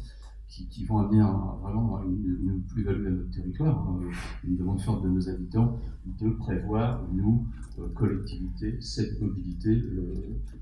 qui, 0.70 0.86
vont 0.86 1.00
amener 1.00 1.22
vraiment 1.62 2.04
une, 2.04 2.62
plus-value 2.68 3.08
à 3.08 3.10
notre 3.10 3.32
territoire, 3.32 3.88
hein, 3.88 4.00
une 4.44 4.58
demande 4.58 4.82
forte 4.82 5.04
de 5.04 5.10
nos 5.10 5.30
habitants, 5.30 5.80
de 6.06 6.30
prévoir, 6.32 7.08
nous, 7.14 7.46
euh, 7.80 7.88
collectivités, 7.96 8.78
cette 8.82 9.22
mobilité 9.22 9.70
euh, 9.70 10.00
euh, 10.00 10.58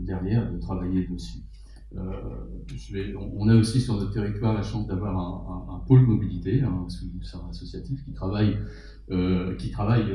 derrière, 0.00 0.50
de 0.52 0.58
travailler 0.58 1.06
dessus. 1.06 1.40
on, 1.94 3.48
a 3.48 3.54
aussi 3.54 3.80
sur 3.80 3.96
notre 3.96 4.12
territoire 4.12 4.54
la 4.54 4.62
chance 4.62 4.86
d'avoir 4.86 5.16
un, 5.70 5.82
pôle 5.86 6.02
mobilité, 6.02 6.62
un, 6.62 6.86
un 6.86 7.50
associatif 7.50 8.04
qui 8.04 8.12
travaille, 8.12 8.58
qui 9.58 9.70
travaille 9.70 10.12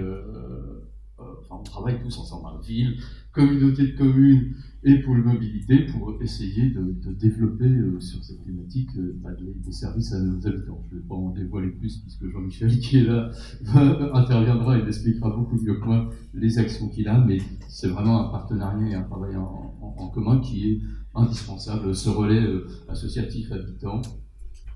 enfin 1.18 1.57
on 1.59 1.64
travaille 1.64 2.01
tous 2.01 2.18
ensemble, 2.18 2.47
hein, 2.47 2.59
ville, 2.64 2.97
communauté 3.34 3.88
de 3.88 3.97
communes 3.97 4.53
et 4.86 4.99
pôle 4.99 5.23
mobilité 5.23 5.86
pour 5.86 6.21
essayer 6.21 6.69
de, 6.69 7.13
développer 7.13 7.65
euh, 7.65 7.99
sur 7.99 8.23
cette 8.23 8.43
thématique 8.43 8.89
euh, 8.97 9.17
bah, 9.23 9.29
des, 9.31 9.71
services 9.71 10.11
à 10.13 10.19
nos 10.19 10.45
habitants. 10.45 10.84
Je 10.89 10.95
ne 10.95 11.01
vais 11.01 11.07
pas 11.07 11.15
en 11.15 11.29
dévoiler 11.31 11.69
plus 11.69 11.97
puisque 11.97 12.29
Jean-Michel 12.29 12.79
qui 12.79 12.97
est 12.97 13.05
là 13.05 13.31
interviendra 14.13 14.77
et 14.77 14.81
expliquera 14.81 15.29
beaucoup 15.29 15.55
mieux 15.55 15.79
que 15.79 15.86
moi 15.86 16.09
les 16.34 16.59
actions 16.59 16.89
qu'il 16.89 17.07
a, 17.07 17.17
mais 17.17 17.38
c'est 17.69 17.88
vraiment 17.88 18.27
un 18.27 18.31
partenariat 18.31 18.89
et 18.89 18.95
un 18.95 19.03
travail 19.03 19.36
en, 19.36 20.09
commun 20.13 20.39
qui 20.41 20.69
est 20.69 20.81
indispensable. 21.15 21.95
Ce 21.95 22.09
relais 22.09 22.43
euh, 22.43 22.67
associatif 22.89 23.51
habitant 23.51 24.01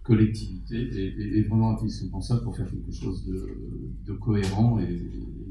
collectivité 0.03 0.77
est, 1.37 1.41
vraiment 1.49 1.77
indispensable 1.77 2.43
pour 2.43 2.55
faire 2.55 2.69
quelque 2.71 2.93
chose 2.93 3.25
de, 3.25 4.13
cohérent 4.13 4.79
et, 4.79 5.01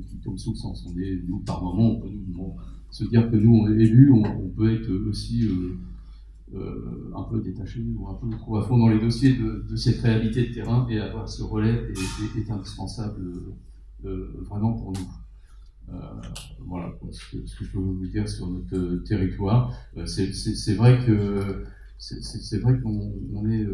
qui 0.09 0.17
tombe 0.25 0.39
sous 0.39 0.53
le 0.53 0.57
sens. 0.57 0.87
On 0.89 0.99
est, 0.99 1.23
nous, 1.29 1.41
par 1.41 1.63
moment, 1.63 1.91
on 1.91 2.01
peut 2.01 2.09
nous, 2.09 2.55
se 2.97 3.05
dire 3.05 3.31
que 3.31 3.37
nous, 3.37 3.55
on 3.55 3.69
est 3.71 3.83
élus, 3.83 4.11
on, 4.11 4.49
peut 4.57 4.73
être 4.73 4.91
aussi 5.07 5.47
euh, 5.47 5.77
euh, 6.55 7.13
un 7.15 7.25
peu 7.25 7.43
détaché 7.43 7.85
ou 7.95 8.09
un 8.09 8.15
peu 8.15 8.31
trop 8.39 8.57
à 8.57 8.63
fond 8.63 8.79
dans 8.79 8.89
les 8.89 8.99
dossiers 8.99 9.35
de, 9.35 9.77
cette 9.77 10.01
réalité 10.01 10.49
de 10.49 10.55
terrain 10.55 10.87
et 10.89 10.99
avoir 10.99 11.29
ce 11.29 11.43
relais 11.43 11.93
est, 12.39 12.51
indispensable 12.51 13.21
euh, 14.07 14.33
vraiment 14.49 14.73
pour 14.73 14.93
nous. 14.93 15.09
voilà 16.67 16.91
ce 17.11 17.37
que, 17.37 17.65
je 17.65 17.71
peux 17.71 17.79
vous 17.79 18.07
dire 18.07 18.27
sur 18.27 18.47
notre 18.47 19.05
territoire. 19.05 19.75
C'est 20.07 20.75
vrai 20.75 20.99
que 21.05 21.65
c'est 21.99 22.59
vrai 22.63 22.81
qu'on 22.81 23.51
est, 23.51 23.67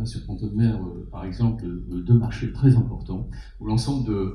a 0.00 0.04
sur 0.04 0.26
Ponto 0.26 0.48
de 0.48 0.56
Mer, 0.56 0.80
par 1.12 1.24
exemple, 1.24 1.64
deux 1.64 2.18
marchés 2.18 2.50
très 2.50 2.74
importants 2.74 3.28
où 3.60 3.66
l'ensemble 3.66 4.08
de, 4.08 4.34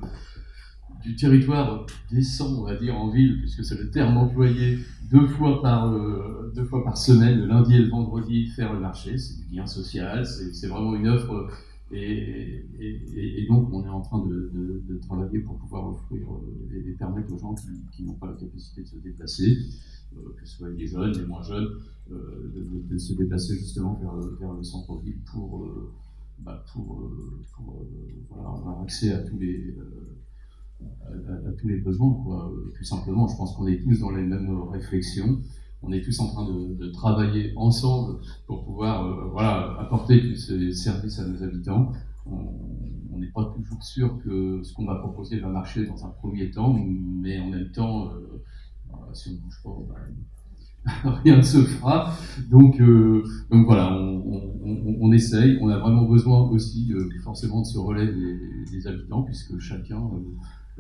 du 1.04 1.16
territoire 1.16 1.86
descend, 2.12 2.60
on 2.60 2.64
va 2.64 2.76
dire, 2.76 2.96
en 2.96 3.10
ville, 3.10 3.40
puisque 3.40 3.64
c'est 3.64 3.78
le 3.78 3.90
terme 3.90 4.18
employé, 4.18 4.80
deux 5.10 5.28
fois 5.28 5.62
par, 5.62 5.92
euh, 5.92 6.52
deux 6.56 6.66
fois 6.66 6.84
par 6.84 6.98
semaine, 6.98 7.40
le 7.40 7.48
lundi 7.48 7.76
et 7.76 7.80
le 7.80 7.90
vendredi, 7.90 8.48
faire 8.48 8.74
le 8.74 8.80
marché. 8.80 9.18
C'est 9.18 9.38
du 9.48 9.56
lien 9.56 9.66
social, 9.66 10.26
c'est 10.26 10.68
vraiment 10.68 10.96
une 10.96 11.08
offre. 11.08 11.50
Et, 11.92 12.66
et, 12.80 13.48
donc, 13.48 13.74
on 13.74 13.84
est 13.84 13.90
en 13.90 14.02
train 14.02 14.24
de, 14.24 14.52
de, 14.88 14.98
travailler 14.98 15.40
pour 15.40 15.58
pouvoir 15.58 15.90
offrir 15.90 16.22
euh, 16.22 16.88
et, 16.88 16.92
permettre 16.92 17.34
aux 17.34 17.40
gens 17.40 17.56
qui, 17.92 18.04
n'ont 18.04 18.14
pas 18.14 18.28
la 18.28 18.34
capacité 18.34 18.84
de 18.84 18.88
se 18.88 18.98
déplacer, 18.98 19.58
euh, 20.16 20.20
que 20.38 20.48
ce 20.48 20.58
soit 20.58 20.70
les 20.70 20.86
jeunes, 20.86 21.14
les 21.14 21.26
moins 21.26 21.42
jeunes, 21.42 21.68
de, 22.10 22.98
se 22.98 23.14
déplacer 23.14 23.56
justement 23.56 23.96
vers, 23.96 24.16
vers 24.40 24.54
le 24.54 24.64
centre-ville 24.64 25.18
pour, 25.32 25.68
bah, 26.40 26.64
pour, 26.74 27.12
pour 27.56 27.86
avoir 28.38 28.82
accès 28.82 29.12
à 29.12 29.20
tous 29.20 29.38
les 29.40 29.76
à, 30.82 31.52
tous 31.60 31.68
les 31.68 31.78
besoins, 31.78 32.14
quoi. 32.24 32.52
Tout 32.78 32.84
simplement, 32.84 33.28
je 33.28 33.36
pense 33.36 33.56
qu'on 33.56 33.68
est 33.68 33.82
tous 33.84 34.00
dans 34.00 34.12
les 34.12 34.24
mêmes 34.24 34.62
réflexions. 34.72 35.40
On 35.82 35.92
est 35.94 36.02
tous 36.02 36.20
en 36.20 36.28
train 36.28 36.46
de, 36.46 36.88
travailler 36.92 37.54
ensemble 37.56 38.20
pour 38.48 38.66
pouvoir 38.66 39.06
euh, 39.06 39.30
voilà, 39.32 39.78
apporter 39.80 40.22
tous 40.22 40.36
ces 40.36 40.74
services 40.74 41.20
à 41.20 41.28
nos 41.28 41.42
habitants. 41.42 41.92
On 42.26 43.18
n'est 43.18 43.32
pas 43.32 43.46
toujours 43.56 43.82
sûr 43.82 44.20
que 44.24 44.62
ce 44.64 44.74
qu'on 44.74 44.86
va 44.86 44.96
proposer 44.96 45.40
va 45.40 45.48
marcher 45.48 45.86
dans 45.86 46.06
un 46.06 46.10
premier 46.10 46.52
temps, 46.52 46.74
mais 46.74 47.40
en 47.40 47.48
même 47.48 47.72
temps, 47.72 48.10
euh, 48.12 48.44
si 49.14 49.30
on 49.30 49.34
ne 49.34 49.38
bouge 49.38 49.62
pas, 49.64 49.70
bah, 49.90 51.12
rien 51.24 51.38
ne 51.38 51.42
se 51.42 51.64
fera. 51.64 52.14
Donc, 52.50 52.80
euh, 52.82 53.24
voilà, 53.50 53.98
on, 53.98 55.12
essaye. 55.12 55.58
On 55.62 55.70
a 55.70 55.78
vraiment 55.78 56.04
besoin 56.04 56.42
aussi 56.50 56.94
forcément 57.24 57.62
de 57.62 57.66
ce 57.66 57.78
relais 57.78 58.14
des 58.72 58.88
habitants, 58.88 59.24
puisque 59.24 59.58
chacun 59.60 60.02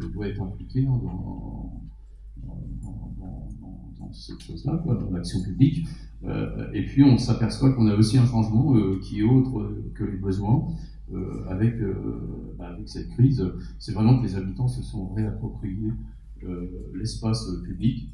doit 0.07 0.27
être 0.27 0.41
impliqué 0.41 0.85
hein, 0.85 0.99
dans, 1.03 1.81
cette 4.11 4.41
chose-là, 4.41 4.81
dans 4.85 5.11
l'action 5.11 5.41
publique. 5.43 5.85
Euh, 6.26 6.67
et 6.73 6.84
puis 6.85 7.03
on 7.03 7.17
s'aperçoit 7.17 7.71
qu'on 7.73 7.88
a 7.88 7.95
aussi 7.95 8.17
un 8.17 8.26
changement 8.26 8.76
euh, 8.76 8.99
qui 9.01 9.19
est 9.19 9.23
autre 9.23 9.71
que 9.95 10.03
les 10.03 10.17
besoins. 10.17 10.67
Euh, 11.11 11.43
avec, 11.49 11.76
bah, 12.59 12.67
avec 12.67 12.88
cette 12.88 13.09
crise, 13.09 13.43
c'est 13.80 13.93
vraiment 13.93 14.19
que 14.19 14.23
les 14.23 14.35
habitants 14.35 14.67
se 14.67 14.84
sont 14.84 15.11
réappropriés 15.13 15.91
l'espace 16.93 17.49
public. 17.65 18.09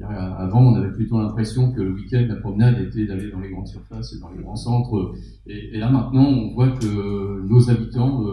Avant, 0.00 0.62
on 0.62 0.74
avait 0.76 0.92
plutôt 0.92 1.20
l'impression 1.20 1.72
que 1.72 1.80
le 1.82 1.92
week-end, 1.92 2.24
la 2.28 2.36
promenade 2.36 2.80
était 2.80 3.06
d'aller 3.06 3.30
dans 3.30 3.40
les 3.40 3.50
grandes 3.50 3.66
surfaces 3.66 4.14
et 4.14 4.20
dans 4.20 4.30
les 4.30 4.42
grands 4.42 4.56
centres. 4.56 5.14
Et 5.46 5.76
là, 5.76 5.90
maintenant, 5.90 6.24
on 6.24 6.54
voit 6.54 6.70
que 6.70 7.42
nos 7.42 7.68
habitants 7.68 8.24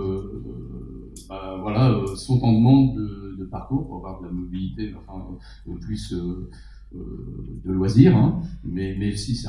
bah, 1.29 1.57
voilà, 1.61 1.91
euh, 1.91 2.15
sont 2.15 2.41
en 2.43 2.53
demande 2.53 2.95
de, 2.95 3.45
parcours 3.45 3.85
pour 3.85 3.97
avoir 3.97 4.21
de 4.21 4.25
la 4.25 4.31
mobilité 4.31 4.93
enfin, 4.97 5.23
euh, 5.67 5.75
plus, 5.75 6.13
euh, 6.13 6.49
de 6.93 7.71
loisirs, 7.71 8.15
hein. 8.17 8.41
mais, 8.63 8.95
mais 8.97 9.15
si 9.15 9.35
c'est 9.35 9.47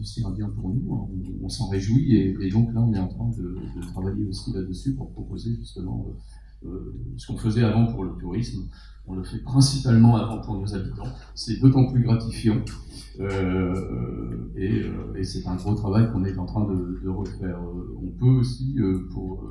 aussi 0.00 0.24
un 0.24 0.30
bien 0.30 0.48
pour 0.48 0.70
nous, 0.70 0.94
hein. 0.94 1.08
on, 1.42 1.48
s'en 1.48 1.68
réjouit, 1.68 2.16
et, 2.16 2.50
donc 2.50 2.72
là 2.72 2.80
on 2.80 2.92
est 2.94 2.98
en 2.98 3.08
train 3.08 3.30
de, 3.36 3.58
travailler 3.92 4.24
aussi 4.24 4.52
là-dessus 4.52 4.94
pour 4.94 5.10
proposer 5.10 5.54
justement 5.56 6.06
ce 7.16 7.26
qu'on 7.26 7.36
faisait 7.36 7.64
avant 7.64 7.86
pour 7.86 8.04
le 8.04 8.12
tourisme, 8.12 8.68
on 9.06 9.14
le 9.14 9.24
fait 9.24 9.38
principalement 9.38 10.16
avant 10.16 10.38
pour 10.40 10.56
nos 10.56 10.74
habitants. 10.74 11.08
C'est 11.34 11.60
d'autant 11.60 11.86
plus 11.90 12.02
gratifiant. 12.02 12.60
Euh, 13.20 14.36
et, 14.56 15.24
c'est 15.24 15.46
un 15.46 15.56
gros 15.56 15.74
travail 15.74 16.10
qu'on 16.12 16.24
est 16.24 16.38
en 16.38 16.46
train 16.46 16.64
de 16.64 17.08
refaire. 17.08 17.58
On 18.02 18.08
peut 18.18 18.38
aussi, 18.38 18.76
pour 19.12 19.42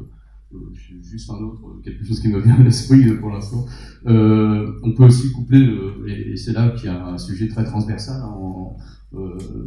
euh, 0.54 0.74
juste 1.02 1.30
un 1.30 1.44
autre, 1.44 1.82
quelque 1.84 2.06
chose 2.06 2.22
qui 2.22 2.30
me 2.30 2.40
vient 2.40 2.56
à 2.56 2.64
l'esprit 2.64 3.06
euh, 3.10 3.20
pour 3.20 3.32
l'instant. 3.32 3.66
Euh, 4.06 4.80
on 4.82 4.94
peut 4.94 5.04
aussi 5.04 5.30
coupler, 5.34 5.78
et, 6.08 6.38
c'est 6.38 6.54
là 6.54 6.70
qu'il 6.70 6.86
y 6.86 6.88
a 6.88 7.06
un 7.06 7.18
sujet 7.18 7.50
très 7.50 7.66
transversal 7.66 8.22
hein, 8.24 8.70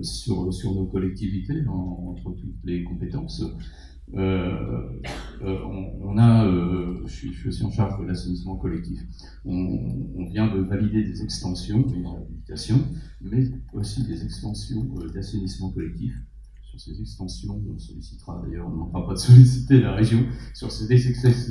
sur, 0.02 0.46
nos 0.74 0.86
collectivités, 0.86 1.66
entre 1.66 2.32
toutes 2.32 2.64
les 2.64 2.82
compétences. 2.82 3.44
on, 4.14 4.18
a, 6.18 6.50
je 7.04 7.12
suis, 7.12 7.46
aussi 7.46 7.62
en 7.62 7.70
charge 7.70 8.00
de 8.00 8.06
l'assainissement 8.06 8.56
collectif. 8.56 9.00
On, 9.44 10.24
vient 10.30 10.54
de 10.54 10.60
valider 10.60 11.04
des 11.04 11.22
extensions, 11.22 11.86
une 11.94 12.06
réhabilitation, 12.06 12.78
mais 13.20 13.50
aussi 13.74 14.06
des 14.06 14.24
extensions 14.24 14.82
d'assainissement 15.12 15.70
collectif 15.70 16.14
sur 16.70 16.78
ces 16.78 17.00
extensions, 17.00 17.60
on 17.68 17.78
sollicitera 17.78 18.40
d'ailleurs, 18.44 18.68
on 18.68 18.86
ne 18.86 19.04
pas 19.04 19.12
de 19.12 19.18
solliciter 19.18 19.80
la 19.80 19.94
région, 19.94 20.24
sur 20.54 20.70
ces 20.70 20.92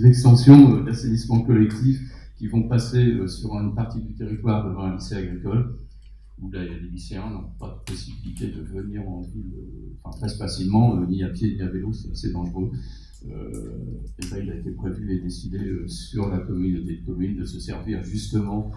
extensions 0.05 0.75
euh, 0.75 0.83
d'assainissement 0.83 1.41
collectif 1.41 1.99
qui 2.37 2.47
vont 2.47 2.69
passer 2.69 3.05
euh, 3.05 3.27
sur 3.27 3.53
une 3.55 3.75
partie 3.75 4.01
du 4.01 4.13
territoire 4.13 4.69
devant 4.69 4.83
un 4.83 4.95
lycée 4.95 5.15
agricole, 5.15 5.75
où 6.41 6.49
là, 6.51 6.63
il 6.63 6.71
y 6.71 6.75
a 6.75 6.79
des 6.79 6.87
lycéens 6.87 7.29
n'ont 7.29 7.49
pas 7.59 7.83
de 7.85 7.91
possibilité 7.91 8.47
de 8.47 8.61
venir 8.61 9.07
en 9.09 9.21
ville 9.21 9.53
euh, 9.57 9.97
enfin, 10.01 10.17
très 10.17 10.37
facilement, 10.37 10.95
ni 11.05 11.21
à 11.23 11.29
pied 11.29 11.55
ni 11.55 11.61
à 11.61 11.67
vélo, 11.67 11.91
c'est 11.91 12.11
assez 12.11 12.31
dangereux. 12.31 12.71
et 13.25 14.25
là, 14.31 14.39
il 14.41 14.49
a 14.49 14.55
été 14.55 14.71
prévu 14.71 15.17
et 15.17 15.19
décidé 15.19 15.59
sur 15.87 16.29
la 16.29 16.39
communauté 16.39 16.95
de 16.95 17.05
communes 17.05 17.35
de 17.35 17.43
se 17.43 17.59
servir 17.59 18.01
justement 18.03 18.71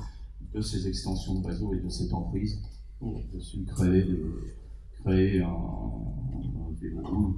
de 0.52 0.60
ces 0.60 0.88
extensions 0.88 1.40
de 1.40 1.46
réseau 1.46 1.72
et 1.72 1.78
de 1.78 1.88
cette 1.88 2.12
emprise 2.12 2.60
pour 2.98 3.22
dessus 3.32 3.62
créer 3.64 4.04
créer 5.04 5.42
un, 5.42 5.72
ou, 7.12 7.36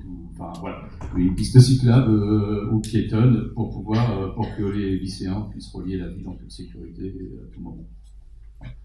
une 1.16 1.34
piste 1.34 1.58
cyclable 1.60 2.10
euh, 2.10 2.70
aux 2.70 2.80
piétonnes 2.80 3.52
pour 3.54 3.70
pouvoir, 3.70 4.18
euh, 4.18 4.28
pour 4.34 4.54
que 4.56 4.62
les 4.62 4.98
lycéens 4.98 5.48
puissent 5.50 5.72
relier 5.72 5.96
la 5.96 6.08
ville 6.08 6.28
en 6.28 6.34
toute 6.34 6.50
sécurité 6.50 7.14
à 7.42 7.54
tout 7.54 7.60
moment. 7.60 7.86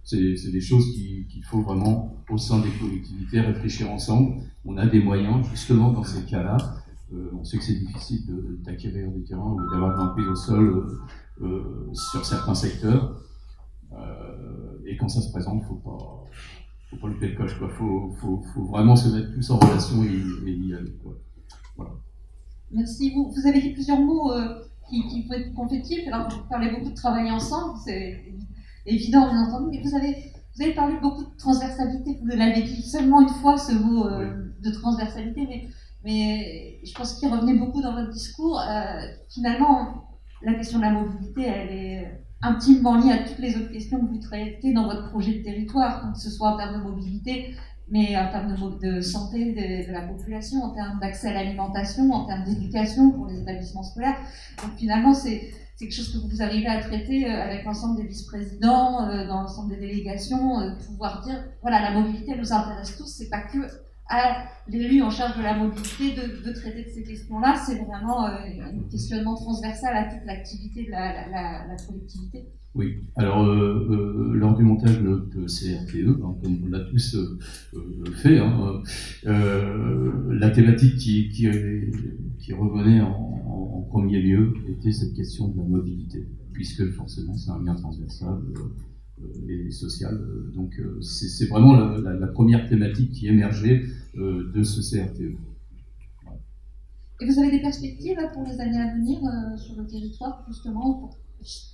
C'est 0.03 0.51
des 0.51 0.61
choses 0.61 0.91
qu'il 0.93 1.43
faut 1.45 1.61
vraiment, 1.61 2.17
au 2.29 2.37
sein 2.37 2.59
des 2.59 2.71
collectivités, 2.81 3.39
réfléchir 3.39 3.89
ensemble. 3.91 4.41
On 4.65 4.75
a 4.77 4.87
des 4.87 5.01
moyens, 5.01 5.47
justement, 5.51 5.91
dans 5.91 6.03
ces 6.03 6.25
cas-là. 6.25 6.57
Euh, 7.13 7.29
on 7.39 7.43
sait 7.43 7.57
que 7.57 7.63
c'est 7.63 7.79
difficile 7.79 8.25
d'acquérir 8.63 9.11
des 9.11 9.23
terrains 9.23 9.53
ou 9.53 9.71
d'avoir 9.71 9.97
de 9.97 10.03
l'emprise 10.03 10.27
au 10.27 10.35
sol 10.35 10.99
sur 11.93 12.25
certains 12.25 12.55
secteurs. 12.55 13.21
et 14.85 14.97
quand 14.97 15.07
ça 15.07 15.21
se 15.21 15.31
présente, 15.31 15.61
il 15.61 15.63
ne 15.63 15.67
faut 15.67 15.75
pas, 15.75 16.25
faut 16.89 16.97
pas 16.97 17.07
louper 17.07 17.29
le 17.29 17.35
coche. 17.35 17.51
Il 17.61 17.67
faut, 17.69 18.11
faut, 18.19 18.43
faut, 18.53 18.65
vraiment 18.65 18.95
se 18.95 19.09
mettre 19.09 19.33
tous 19.33 19.49
en 19.51 19.59
relation 19.59 20.03
et, 20.03 20.51
y 20.51 20.73
aller. 20.73 20.97
Voilà. 21.75 21.91
Merci. 22.71 23.13
Vous, 23.13 23.31
vous 23.31 23.47
avez 23.47 23.61
dit 23.61 23.71
plusieurs 23.71 23.99
mots 23.99 24.31
euh, 24.31 24.61
qui, 24.89 25.07
qui 25.07 25.27
peuvent 25.27 25.39
être 25.39 25.53
compétitifs. 25.53 26.07
Alors, 26.07 26.29
vous 26.29 26.47
parlez 26.49 26.71
beaucoup 26.71 26.89
de 26.89 26.95
travailler 26.95 27.31
ensemble, 27.31 27.77
c'est 27.83 28.23
évident, 28.85 29.29
bien 29.29 29.47
entendu, 29.47 29.69
mais 29.71 29.81
vous 29.81 29.95
avez, 29.95 30.31
vous 30.55 30.63
avez 30.63 30.73
parlé 30.73 30.95
beaucoup 31.01 31.23
de 31.23 31.37
transversalité. 31.37 32.19
Vous 32.21 32.27
l'avez 32.27 32.63
dit 32.63 32.81
seulement 32.81 33.21
une 33.21 33.29
fois, 33.29 33.57
ce 33.57 33.73
mot 33.73 34.07
euh, 34.07 34.53
de 34.61 34.71
transversalité, 34.71 35.45
mais, 35.47 35.67
mais 36.03 36.79
je 36.83 36.93
pense 36.93 37.19
qu'il 37.19 37.29
revenait 37.29 37.57
beaucoup 37.57 37.81
dans 37.81 37.93
votre 37.93 38.09
discours. 38.09 38.59
Euh, 38.59 39.01
finalement, 39.29 40.05
la 40.41 40.53
question 40.53 40.79
de 40.79 40.83
la 40.83 40.91
mobilité, 40.91 41.43
elle 41.43 41.69
est 41.69 42.21
intimement 42.41 42.97
lié 42.97 43.11
à 43.11 43.27
toutes 43.27 43.39
les 43.39 43.55
autres 43.57 43.71
questions 43.71 43.99
que 43.99 44.05
vous 44.05 44.19
traitez 44.19 44.73
dans 44.73 44.85
votre 44.85 45.09
projet 45.09 45.39
de 45.39 45.43
territoire, 45.43 46.11
que 46.13 46.19
ce 46.19 46.29
soit 46.29 46.49
en 46.49 46.57
termes 46.57 46.79
de 46.79 46.83
mobilité, 46.83 47.55
mais 47.91 48.15
en 48.17 48.29
termes 48.29 48.55
de, 48.79 49.01
santé 49.01 49.51
de, 49.87 49.91
la 49.91 50.01
population, 50.01 50.61
en 50.63 50.73
termes 50.73 50.99
d'accès 50.99 51.29
à 51.29 51.33
l'alimentation, 51.33 52.11
en 52.11 52.25
termes 52.25 52.43
d'éducation 52.43 53.11
pour 53.11 53.27
les 53.27 53.41
établissements 53.41 53.83
scolaires. 53.83 54.17
Donc 54.61 54.77
finalement, 54.77 55.13
c'est 55.13 55.51
quelque 55.79 55.93
chose 55.93 56.11
que 56.11 56.17
vous 56.17 56.41
arrivez 56.41 56.67
à 56.67 56.81
traiter 56.81 57.25
euh, 57.25 57.41
avec 57.41 57.63
l'ensemble 57.63 58.01
des 58.01 58.07
vice-présidents, 58.07 59.07
euh, 59.07 59.25
dans 59.27 59.41
l'ensemble 59.41 59.71
des 59.71 59.79
délégations, 59.87 60.59
euh, 60.59 60.75
pouvoir 60.85 61.23
dire, 61.23 61.43
voilà, 61.61 61.81
la 61.81 61.99
mobilité 61.99 62.35
nous 62.35 62.51
intéresse 62.51 62.97
tous, 62.97 63.07
c'est 63.07 63.29
pas 63.29 63.41
que 63.41 63.59
à 64.09 64.45
l'élu 64.67 65.01
en 65.01 65.09
charge 65.09 65.37
de 65.37 65.43
la 65.43 65.55
mobilité 65.55 66.15
de, 66.15 66.51
traiter 66.51 66.83
de 66.83 66.89
ces 66.89 67.03
questions-là. 67.03 67.55
C'est 67.55 67.75
vraiment 67.75 68.25
euh, 68.25 68.37
un 68.63 68.89
questionnement 68.89 69.35
transversal 69.35 69.95
à 69.95 70.03
toute 70.05 70.25
l'activité 70.25 70.85
de 70.85 70.91
la, 70.91 71.27
la, 71.29 71.67
la, 71.67 71.75
collectivité. 71.87 72.47
Oui, 72.75 73.03
alors 73.15 73.43
euh, 73.43 73.87
euh, 73.89 74.33
lors 74.35 74.55
du 74.55 74.63
montage 74.63 74.99
de 75.01 75.45
CRTE, 75.45 76.21
hein, 76.23 76.35
comme 76.41 76.63
on 76.63 76.67
l'a 76.67 76.81
tous 76.81 77.17
fait, 78.15 78.37
hein, 78.37 78.81
la 79.23 80.49
thématique 80.51 80.97
qui, 80.97 81.47
revenait 82.53 83.01
en, 83.01 83.09
en, 83.47 83.81
premier 83.89 84.21
lieu 84.21 84.53
était 84.67 84.91
cette 84.91 85.15
question 85.15 85.47
de 85.47 85.57
la 85.57 85.63
mobilité, 85.63 86.27
puisque 86.53 86.91
forcément 86.91 87.35
c'est 87.35 87.49
un 87.49 87.63
lien 87.63 87.73
transversal 87.73 88.37
et 89.47 89.71
social. 89.71 90.17
Donc 90.53 90.79
c'est 91.01 91.47
vraiment 91.47 91.73
la, 91.73 92.27
première 92.27 92.67
thématique 92.67 93.11
qui 93.11 93.27
émergeait 93.27 93.83
euh, 94.17 94.51
de 94.53 94.63
ce 94.63 94.81
CRTE. 94.81 95.37
Et 97.21 97.25
vous 97.25 97.39
avez 97.39 97.51
des 97.51 97.61
perspectives 97.61 98.17
pour 98.33 98.43
les 98.43 98.59
années 98.59 98.81
à 98.81 98.95
venir 98.95 99.19
euh, 99.23 99.57
sur 99.57 99.75
le 99.75 99.85
territoire, 99.85 100.43
justement, 100.47 100.93
pour 100.93 101.17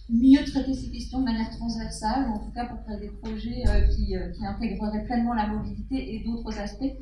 mieux 0.09 0.43
traiter 0.43 0.73
ces 0.73 0.91
questions 0.91 1.19
de 1.19 1.25
manière 1.25 1.49
transversale, 1.51 2.27
ou 2.29 2.33
en 2.33 2.39
tout 2.39 2.51
cas 2.51 2.65
pour 2.65 2.83
créer 2.83 2.99
des 2.99 3.11
projets 3.21 3.63
euh, 3.67 3.87
qui, 3.87 4.15
intégreraient 4.43 5.05
pleinement 5.05 5.33
la 5.33 5.47
mobilité 5.47 6.15
et 6.15 6.23
d'autres 6.23 6.57
aspects 6.59 6.93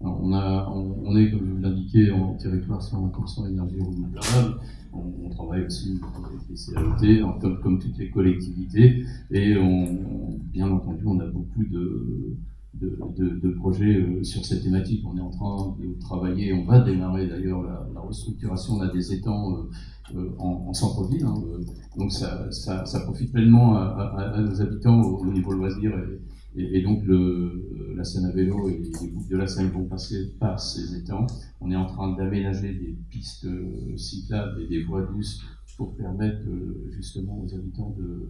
on, 0.00 0.32
a, 0.32 0.68
on, 0.74 1.16
est, 1.16 1.30
comme 1.30 1.46
je 1.46 1.52
vous 1.52 1.60
l'indiquais, 1.60 2.10
en 2.10 2.34
territoire 2.34 2.80
100% 2.80 3.50
énergie 3.50 3.78
renouvelable. 3.78 4.60
On, 4.92 5.28
travaille 5.30 5.64
aussi 5.64 6.00
avec 6.24 6.40
les 6.48 7.18
CAET, 7.18 7.40
comme, 7.40 7.60
comme, 7.60 7.78
toutes 7.78 7.96
les 7.98 8.10
collectivités. 8.10 9.04
Et 9.30 9.56
on, 9.56 10.38
bien 10.52 10.70
entendu, 10.70 11.02
on 11.06 11.20
a 11.20 11.26
beaucoup 11.26 11.64
de, 11.64 12.36
de, 12.74 13.50
projets 13.50 13.96
euh, 13.96 14.24
sur 14.24 14.44
cette 14.44 14.62
thématique. 14.62 15.04
On 15.06 15.16
est 15.16 15.20
en 15.20 15.30
train 15.30 15.76
de 15.78 15.98
travailler, 16.00 16.52
on 16.52 16.64
va 16.64 16.80
démarrer 16.80 17.26
d'ailleurs 17.26 17.62
la, 17.62 18.00
restructuration 18.00 18.80
là, 18.80 18.88
des 18.88 19.12
étangs 19.12 19.52
euh, 19.52 20.16
euh, 20.16 20.30
en, 20.38 20.72
centre-ville. 20.72 21.24
Hein, 21.24 21.34
donc 21.96 22.12
ça, 22.12 22.50
ça, 22.50 23.00
profite 23.00 23.32
pleinement 23.32 23.76
à, 23.76 24.40
nos 24.40 24.60
habitants 24.60 25.00
au, 25.00 25.30
niveau 25.32 25.52
loisir. 25.52 25.92
Et, 25.96 26.20
et, 26.56 26.82
donc 26.82 27.04
le, 27.04 27.94
la 27.96 28.04
Seine 28.04 28.24
à 28.24 28.32
vélo 28.32 28.68
et 28.68 28.78
les 28.78 28.90
groupes 28.90 29.28
de 29.28 29.36
la 29.36 29.46
Seine 29.46 29.68
vont 29.68 29.84
passer 29.84 30.32
par 30.38 30.58
ces 30.58 30.96
étangs. 30.96 31.26
On 31.60 31.70
est 31.70 31.76
en 31.76 31.86
train 31.86 32.16
d'aménager 32.16 32.72
des 32.72 32.96
pistes 33.08 33.46
cyclables 33.96 34.62
et 34.62 34.66
des 34.66 34.82
voies 34.82 35.02
douces 35.02 35.42
pour 35.76 35.94
permettre 35.96 36.42
justement 36.90 37.40
aux 37.40 37.54
habitants 37.54 37.94
de, 37.98 38.28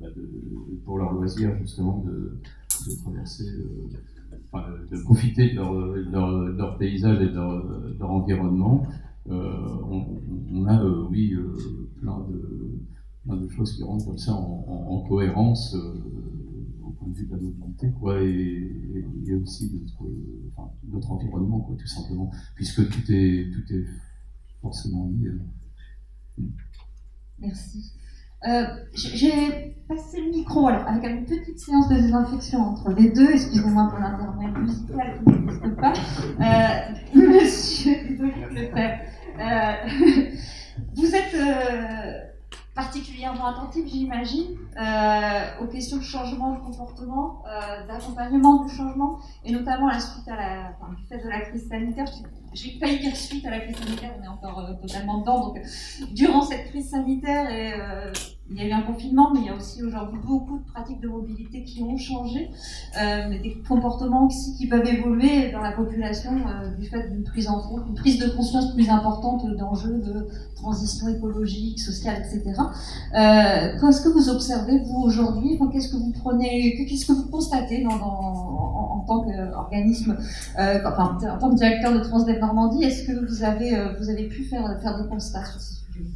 bah, 0.00 0.06
de, 0.16 0.80
pour 0.84 0.98
leur 0.98 1.12
loisir 1.12 1.56
justement 1.58 2.02
de, 2.06 2.38
traverser, 3.02 3.44
euh, 4.54 4.58
de 4.90 5.02
profiter 5.02 5.50
de 5.52 6.56
leur, 6.56 6.78
paysage 6.78 7.20
et 7.20 7.28
de 7.28 7.98
leur, 7.98 8.10
environnement. 8.10 8.86
Euh, 9.28 9.76
on, 10.52 10.66
a, 10.66 10.82
euh, 10.82 11.06
oui, 11.10 11.36
plein, 12.00 12.26
de, 13.36 13.48
choses 13.50 13.76
qui 13.76 13.82
rentrent 13.82 14.06
comme 14.06 14.18
ça 14.18 14.32
en, 14.32 14.64
en, 14.88 15.00
cohérence 15.06 15.76
point 17.04 17.12
de 17.12 17.16
vue 17.16 17.28
la 17.30 17.36
mobilité, 17.36 17.92
quoi, 17.98 18.20
et, 18.20 19.34
aussi 19.42 19.70
notre, 20.88 21.10
environnement, 21.10 21.60
quoi, 21.60 21.76
tout 21.78 21.86
simplement, 21.86 22.30
puisque 22.54 22.88
tout 22.88 23.12
est, 23.12 23.50
tout 23.52 23.72
est 23.72 23.86
forcément 24.60 25.08
lié. 25.08 25.30
Merci. 27.38 27.92
Euh, 28.46 28.64
j'ai 28.94 29.76
passé 29.88 30.20
le 30.20 30.30
micro 30.30 30.68
avec 30.68 31.04
une 31.04 31.24
petite 31.24 31.58
séance 31.58 31.88
de 31.88 31.94
désinfection 31.94 32.60
entre 32.60 32.92
les 32.92 33.10
deux, 33.10 33.30
excusez-moi 33.30 33.88
pour 33.88 33.98
l'intermède 33.98 34.58
musical 34.58 35.18
qui 35.18 35.30
n'existe 35.30 35.76
pas. 35.76 35.92
Euh, 36.40 36.94
monsieur 37.14 37.94
Lefebvre, 38.50 38.98
euh, 39.40 39.72
vous 40.94 41.14
êtes 41.14 41.36
particulièrement 42.74 43.46
attentif, 43.46 43.86
j'imagine, 43.86 44.56
euh, 44.76 45.62
aux 45.62 45.66
questions 45.66 45.98
de 45.98 46.02
changement 46.02 46.54
de 46.54 46.60
comportement, 46.60 47.42
euh, 47.46 47.86
d'accompagnement 47.86 48.64
du 48.64 48.74
changement, 48.74 49.20
et 49.44 49.52
notamment 49.52 49.86
la 49.86 50.00
suite 50.00 50.26
à 50.28 50.36
la, 50.36 50.70
enfin, 50.70 50.92
du 50.92 51.04
fait 51.06 51.18
de 51.18 51.28
la 51.28 51.40
crise 51.42 51.68
sanitaire. 51.68 52.06
J'ai 52.54 52.70
failli 52.78 53.00
dire 53.00 53.16
suite 53.16 53.44
à 53.46 53.50
la 53.50 53.60
crise 53.60 53.76
sanitaire, 53.76 54.14
on 54.18 54.24
est 54.24 54.28
encore 54.28 54.60
euh, 54.60 54.74
totalement 54.80 55.20
dedans. 55.20 55.48
Donc, 55.48 55.60
durant 56.12 56.42
cette 56.42 56.68
crise 56.68 56.90
sanitaire 56.90 57.50
et 57.50 57.72
il 58.50 58.58
y 58.58 58.60
a 58.60 58.68
eu 58.68 58.72
un 58.72 58.82
confinement, 58.82 59.32
mais 59.32 59.40
il 59.40 59.46
y 59.46 59.48
a 59.48 59.54
aussi 59.54 59.82
aujourd'hui 59.82 60.18
beaucoup 60.22 60.58
de 60.58 60.64
pratiques 60.64 61.00
de 61.00 61.08
mobilité 61.08 61.64
qui 61.64 61.82
ont 61.82 61.96
changé, 61.96 62.50
euh, 63.00 63.30
des 63.42 63.56
comportements 63.66 64.26
aussi 64.26 64.54
qui 64.56 64.66
peuvent 64.66 64.86
évoluer 64.86 65.50
dans 65.50 65.60
la 65.60 65.72
population 65.72 66.32
euh, 66.32 66.74
du 66.76 66.86
fait 66.86 67.10
d'une 67.10 67.24
prise 67.24 67.48
en 67.48 67.60
compte, 67.60 67.84
une 67.88 67.94
prise 67.94 68.18
de 68.18 68.28
conscience 68.28 68.74
plus 68.74 68.90
importante 68.90 69.46
d'enjeux 69.56 69.98
de 69.98 70.28
transition 70.56 71.08
écologique, 71.08 71.80
sociale, 71.80 72.22
etc. 72.22 72.42
Euh, 73.14 73.80
qu'est-ce 73.80 74.02
que 74.02 74.10
vous 74.10 74.28
observez 74.28 74.78
vous 74.78 75.02
aujourd'hui? 75.02 75.58
Qu'est-ce 75.72 75.88
que 75.88 75.96
vous 75.96 76.12
prenez 76.12 76.86
Qu'est-ce 76.86 77.06
que 77.06 77.12
vous 77.12 77.30
constatez 77.30 77.86
en, 77.86 77.94
en, 77.94 79.04
tant 79.06 79.20
qu'organisme, 79.20 80.16
euh, 80.58 80.78
enfin 80.86 81.18
en 81.22 81.38
tant 81.38 81.50
que 81.50 81.56
directeur 81.56 81.92
de 81.92 82.00
Transdev 82.00 82.42
Normandie 82.44 82.84
Est-ce 82.84 83.06
que 83.06 83.26
vous 83.26 83.42
avez 83.42 83.74
euh, 83.74 83.94
vous 83.98 84.10
avez 84.10 84.28
pu 84.28 84.44
faire 84.44 84.78
faire 84.82 85.02
des 85.02 85.08
constats 85.08 85.44
sur 85.44 85.60
ces 85.60 85.74
sujets 85.86 86.10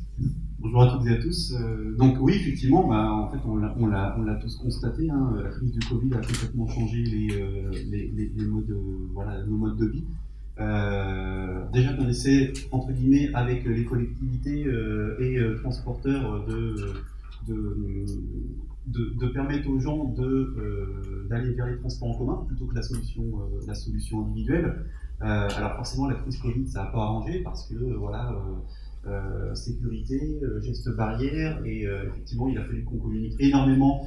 Bonjour 0.61 0.83
à 0.83 0.91
toutes 0.91 1.07
et 1.07 1.13
à 1.13 1.17
tous. 1.17 1.55
Euh, 1.55 1.97
donc 1.97 2.17
oui, 2.21 2.35
effectivement, 2.35 2.87
bah, 2.87 3.11
en 3.13 3.31
fait, 3.31 3.39
on 3.47 3.57
l'a, 3.57 4.39
tous 4.43 4.57
constaté. 4.57 5.09
Hein, 5.09 5.39
la 5.43 5.49
crise 5.51 5.73
du 5.73 5.79
Covid 5.89 6.13
a 6.15 6.19
complètement 6.19 6.67
changé 6.67 7.03
les, 7.03 7.41
euh, 7.41 7.71
les, 7.91 8.33
les, 8.37 8.45
modes, 8.45 8.77
voilà, 9.15 9.43
nos 9.45 9.57
modes 9.57 9.79
de 9.79 9.87
vie. 9.87 10.05
Déjà 11.73 11.93
qu'on 11.95 12.09
essaie, 12.09 12.53
entre 12.73 12.93
guillemets, 12.93 13.31
avec 13.33 13.65
les 13.65 13.85
collectivités 13.85 14.67
et 15.21 15.39
transporteurs 15.63 16.45
de, 16.47 16.75
de, 17.47 19.15
de, 19.17 19.27
permettre 19.29 19.71
aux 19.71 19.79
gens 19.79 20.13
d'aller 21.31 21.55
vers 21.55 21.67
les 21.67 21.79
transports 21.79 22.11
en 22.11 22.19
commun 22.19 22.45
plutôt 22.49 22.67
que 22.67 22.75
la 22.75 22.83
solution, 22.83 23.23
la 23.67 23.75
solution 23.75 24.27
individuelle. 24.27 24.75
Alors 25.21 25.77
forcément, 25.77 26.09
la 26.09 26.15
crise 26.15 26.39
Covid, 26.39 26.67
ça 26.69 26.85
n'a 26.85 26.91
pas 26.91 27.03
arrangé 27.03 27.41
parce 27.41 27.67
que 27.69 27.75
voilà 27.95 28.33
euh, 29.07 29.55
sécurité, 29.55 30.39
euh, 30.43 30.61
gestes 30.61 30.91
barrières, 30.91 31.65
et 31.65 31.87
euh, 31.87 32.09
effectivement, 32.09 32.49
il 32.49 32.59
a 32.59 32.65
fallu 32.65 32.85
qu'on 32.85 32.99
communique 32.99 33.37
énormément 33.39 34.07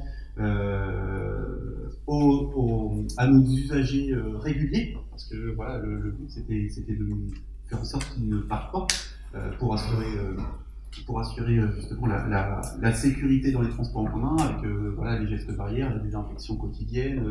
aux, 2.06 3.04
à 3.16 3.26
nos 3.26 3.42
usagers 3.42 4.14
réguliers, 4.40 4.96
parce 5.10 5.24
que 5.24 5.54
voilà, 5.56 5.78
le, 5.78 6.10
but 6.10 6.30
c'était, 6.30 6.94
de 6.94 7.08
faire 7.68 7.80
en 7.80 7.84
sorte 7.84 8.14
qu'ils 8.14 8.28
ne 8.28 8.38
partent 8.38 8.72
pas 8.72 8.86
pour 9.58 9.74
assurer 9.74 10.06
pour 11.06 11.20
assurer 11.20 11.58
justement 11.74 12.06
la, 12.06 12.28
la, 12.28 12.60
la, 12.80 12.94
sécurité 12.94 13.50
dans 13.50 13.62
les 13.62 13.70
transports 13.70 14.02
en 14.02 14.10
commun, 14.10 14.36
avec 14.36 14.64
voilà, 14.94 15.18
les 15.18 15.26
gestes 15.26 15.54
barrières, 15.56 15.94
les 15.94 16.02
désinfections 16.02 16.56
quotidiennes, 16.56 17.24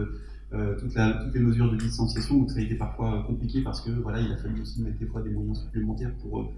euh, 0.53 0.75
toutes 0.77 0.95
les 1.33 1.39
mesures 1.39 1.71
de 1.71 1.77
distanciation, 1.77 2.35
où 2.35 2.49
ça 2.49 2.59
a 2.59 2.61
été 2.61 2.75
parfois 2.75 3.23
compliqué 3.25 3.61
parce 3.61 3.81
que 3.81 3.91
voilà, 3.91 4.19
il 4.19 4.31
a 4.31 4.37
fallu 4.37 4.61
aussi 4.61 4.81
mettre 4.81 4.97
des 4.99 5.05
fois 5.05 5.21
des 5.21 5.29
moyens 5.29 5.59
supplémentaires 5.61 6.11
pour, 6.21 6.51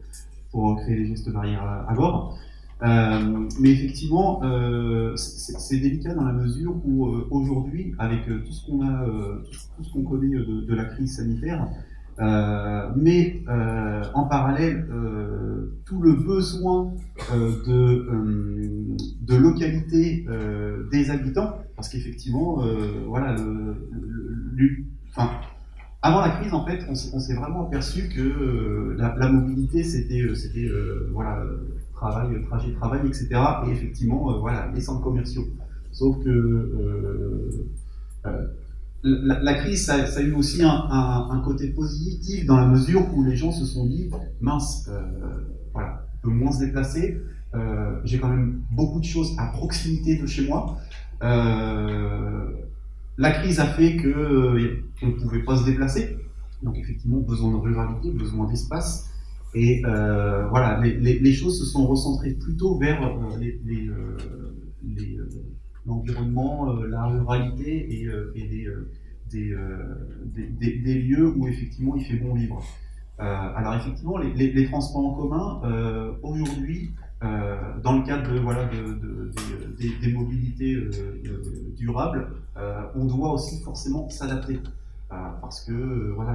pour 0.51 0.75
créer 0.77 0.95
des 0.95 1.05
gestes 1.07 1.31
barrières 1.31 1.63
à, 1.63 1.93
bord. 1.93 2.37
Euh, 2.81 3.47
mais 3.59 3.69
effectivement, 3.69 4.41
euh, 4.43 5.15
c'est 5.15 5.77
délicat 5.77 6.13
dans 6.15 6.25
la 6.25 6.33
mesure 6.33 6.75
où 6.85 7.07
euh, 7.07 7.27
aujourd'hui, 7.31 7.93
avec 7.99 8.25
tout 8.25 8.51
ce 8.51 8.65
qu'on 8.65 8.81
a, 8.81 9.05
tout, 9.77 9.83
ce 9.83 9.93
qu'on 9.93 10.03
connaît 10.03 10.35
de, 10.35 10.73
la 10.73 10.85
crise 10.85 11.17
sanitaire, 11.17 11.67
mais 12.19 13.43
en 14.13 14.23
parallèle, 14.25 14.87
tout 15.85 16.01
le 16.01 16.13
besoin 16.13 16.93
de, 17.31 18.95
de 19.21 19.35
localité 19.35 20.25
des 20.91 21.09
habitants, 21.09 21.57
parce 21.75 21.89
qu'effectivement, 21.89 22.63
voilà, 23.07 23.35
avant 26.05 26.19
la 26.19 26.31
crise, 26.31 26.53
en 26.53 26.65
fait, 26.65 26.85
on 26.89 26.95
s'est 26.95 27.33
vraiment 27.33 27.67
aperçu 27.67 28.09
que 28.09 28.19
euh, 28.19 28.95
la, 28.97 29.29
mobilité, 29.29 29.83
c'était 29.85 30.19
euh, 30.19 30.35
c'était 30.35 30.65
euh, 30.65 31.09
voilà, 31.13 31.41
travail, 31.93 32.43
trajet, 32.43 32.73
travail, 32.73 33.07
etc. 33.07 33.29
Et 33.65 33.71
effectivement, 33.71 34.37
voilà, 34.39 34.69
les 34.75 34.81
centres 34.81 35.01
commerciaux. 35.01 35.45
Sauf 35.93 36.21
que 36.21 37.69
la, 39.03 39.53
crise, 39.55 39.85
ça, 39.85 39.95
a 39.95 40.21
eu 40.21 40.33
aussi 40.33 40.63
un, 40.63 41.41
côté 41.43 41.67
positif 41.69 42.45
dans 42.45 42.57
la 42.57 42.67
mesure 42.67 43.01
où 43.13 43.23
les 43.23 43.35
gens 43.35 43.51
se 43.51 43.65
sont 43.65 43.85
dit, 43.85 44.09
mince, 44.41 44.89
voilà, 45.73 46.05
on 46.15 46.27
peut 46.27 46.33
moins 46.33 46.51
se 46.51 46.59
déplacer. 46.59 47.19
J'ai 48.05 48.19
quand 48.19 48.29
même 48.29 48.61
beaucoup 48.71 48.99
de 48.99 49.05
choses 49.05 49.35
à 49.37 49.47
proximité 49.47 50.17
de 50.17 50.25
chez 50.25 50.47
moi. 50.47 50.77
La 53.17 53.31
crise 53.31 53.59
a 53.59 53.67
fait 53.67 53.97
qu'on 53.97 54.07
euh, 54.07 54.83
ne 55.03 55.11
pouvait 55.11 55.43
pas 55.43 55.57
se 55.57 55.65
déplacer. 55.65 56.17
Donc 56.63 56.77
effectivement, 56.77 57.19
besoin 57.19 57.51
de 57.51 57.57
ruralité, 57.57 58.11
besoin 58.11 58.47
d'espace. 58.47 59.09
Et 59.53 59.83
euh, 59.85 60.47
voilà, 60.47 60.81
les, 60.81 61.33
choses 61.33 61.59
se 61.59 61.65
sont 61.65 61.85
recentrées 61.85 62.31
plutôt 62.31 62.79
vers 62.79 63.03
euh, 63.03 63.37
l'environnement, 65.85 66.73
la 66.83 67.05
ruralité 67.05 68.01
et, 68.01 68.07
des, 69.31 69.49
des, 70.49 70.99
lieux 71.01 71.33
où 71.35 71.47
effectivement 71.47 71.95
il 71.95 72.05
fait 72.05 72.17
bon 72.17 72.33
vivre. 72.33 72.63
alors 73.17 73.75
effectivement, 73.75 74.17
les, 74.17 74.65
transports 74.65 75.05
en 75.05 75.13
commun, 75.13 75.61
aujourd'hui, 76.21 76.91
euh, 77.23 77.55
dans 77.81 77.97
le 77.99 78.03
cadre 78.03 78.33
de, 78.33 78.39
voilà, 78.39 78.65
de, 78.65 79.31
des, 80.01 80.11
mobilités 80.11 80.73
euh, 80.73 80.91
euh, 81.25 81.41
durables, 81.77 82.27
on 82.95 83.05
doit 83.05 83.33
aussi 83.33 83.61
forcément 83.61 84.09
s'adapter. 84.09 84.59
parce 85.09 85.63
que 85.63 86.11
voilà, 86.15 86.33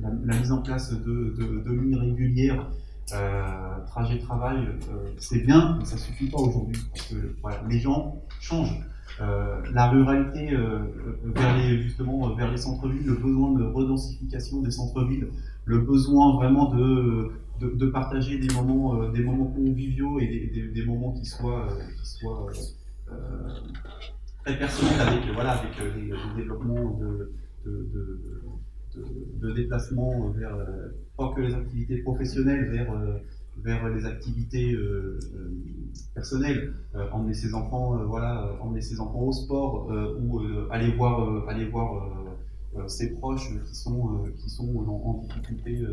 la, 0.00 0.38
mise 0.38 0.52
en 0.52 0.60
place 0.60 0.92
de, 0.92 1.72
lignes 1.72 1.96
régulières, 1.96 2.68
trajet-travail, 3.86 4.68
c'est 5.18 5.44
bien, 5.44 5.76
mais 5.78 5.84
ça 5.84 5.96
suffit 5.96 6.28
pas 6.28 6.38
aujourd'hui. 6.38 6.78
Les 7.68 7.78
gens 7.78 8.22
changent. 8.40 8.78
la 9.20 9.88
ruralité 9.88 10.56
vers 11.24 11.56
les, 11.56 11.82
justement 11.82 12.34
vers 12.34 12.50
les 12.50 12.58
centres-villes, 12.58 13.06
le 13.06 13.14
besoin 13.14 13.52
de 13.52 13.64
redensification 13.64 14.62
des 14.62 14.70
centres-villes, 14.70 15.28
le 15.64 15.78
besoin 15.78 16.36
vraiment 16.36 16.74
de, 16.74 17.30
de, 17.60 17.86
partager 17.86 18.38
des 18.38 18.52
moments, 18.54 19.02
euh, 19.02 19.12
des 19.12 19.22
moments 19.22 19.46
conviviaux 19.46 20.18
et 20.20 20.70
des, 20.74 20.84
moments 20.84 21.12
qui 21.12 21.26
soient, 21.26 21.68
euh, 21.70 22.52
euh, 23.10 23.50
très 24.44 24.58
personnels 24.58 25.00
avec, 25.00 25.24
voilà, 25.34 25.52
avec 25.52 25.72
des, 25.94 26.12
développements 26.36 26.98
de, 26.98 27.32
de 29.40 29.52
déplacement 29.52 30.30
vers, 30.30 30.56
pas 31.16 31.32
que 31.34 31.40
les 31.40 31.54
activités 31.54 31.98
professionnelles, 31.98 32.70
vers, 32.70 32.92
vers 33.56 33.88
les 33.88 34.04
activités 34.06 34.76
personnelles, 36.14 36.74
emmener 37.12 37.34
ses 37.34 37.54
enfants, 37.54 37.96
voilà, 38.06 38.56
emmener 38.60 38.80
ses 38.80 39.00
enfants 39.00 39.22
au 39.22 39.32
sport 39.32 39.90
ou 40.20 40.40
aller 40.70 40.92
voir, 40.92 41.48
aller 41.48 41.66
voir 41.66 42.36
ses 42.86 43.14
proches 43.14 43.50
qui 43.64 43.74
sont, 43.74 44.24
qui 44.36 44.50
sont 44.50 44.76
en, 44.76 45.22
difficulté 45.22 45.84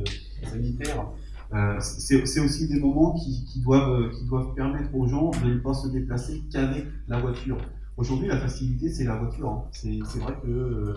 sanitaire. 0.43 1.07
Euh, 1.53 1.79
c'est 1.79 2.39
aussi 2.39 2.67
des 2.67 2.79
moments 2.79 3.13
qui, 3.13 3.45
qui, 3.45 3.61
doivent, 3.61 3.91
euh, 3.91 4.09
qui 4.09 4.25
doivent 4.25 4.53
permettre 4.55 4.93
aux 4.95 5.07
gens 5.07 5.29
de 5.29 5.53
ne 5.53 5.59
pas 5.59 5.73
se 5.73 5.87
déplacer 5.87 6.43
qu'avec 6.51 6.85
la 7.07 7.19
voiture. 7.19 7.57
Aujourd'hui, 7.97 8.27
la 8.27 8.37
facilité, 8.37 8.89
c'est 8.89 9.05
la 9.05 9.15
voiture. 9.15 9.49
Hein. 9.49 9.63
C'est 9.71 10.19
vrai 10.19 10.33
que 10.43 10.49
euh, 10.49 10.93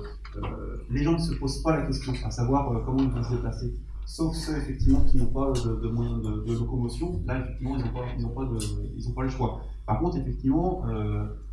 les 0.91 1.03
gens 1.03 1.13
ne 1.13 1.19
se 1.19 1.35
posent 1.35 1.63
pas 1.63 1.77
la 1.77 1.87
question 1.87 2.13
à 2.25 2.31
savoir 2.31 2.83
comment 2.85 3.03
ils 3.03 3.11
vont 3.11 3.23
se 3.23 3.35
déplacer. 3.35 3.75
Sauf 4.07 4.35
ceux, 4.35 4.57
effectivement, 4.57 5.01
qui 5.03 5.19
n'ont 5.19 5.27
pas 5.27 5.53
de, 5.53 5.89
moyens 5.89 6.23
de, 6.23 6.53
locomotion. 6.53 7.21
Là, 7.27 7.41
effectivement, 7.41 7.77
ils 7.77 7.85
n'ont 7.85 7.93
pas, 7.93 8.07
ils 8.17 8.25
pas, 8.25 8.65
ils 8.97 9.15
pas 9.15 9.23
le 9.23 9.29
choix. 9.29 9.61
Par 9.87 10.01
contre, 10.01 10.17
effectivement, 10.17 10.85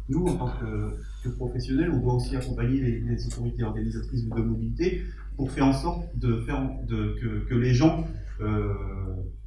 nous, 0.10 0.28
en 0.28 0.36
tant 0.36 0.52
que, 1.24 1.30
professionnels, 1.30 1.92
on 1.92 2.00
doit 2.00 2.14
aussi 2.14 2.36
accompagner 2.36 2.80
les, 3.02 3.28
autorités 3.28 3.64
organisatrices 3.64 4.30
de 4.30 4.42
mobilité 4.42 5.02
pour 5.36 5.52
faire 5.52 5.66
en 5.66 5.74
sorte 5.74 6.04
de 6.18 6.42
faire 6.42 6.62
de, 6.88 7.16
que, 7.50 7.56
les 7.56 7.74
gens 7.74 8.06
euh, 8.42 8.74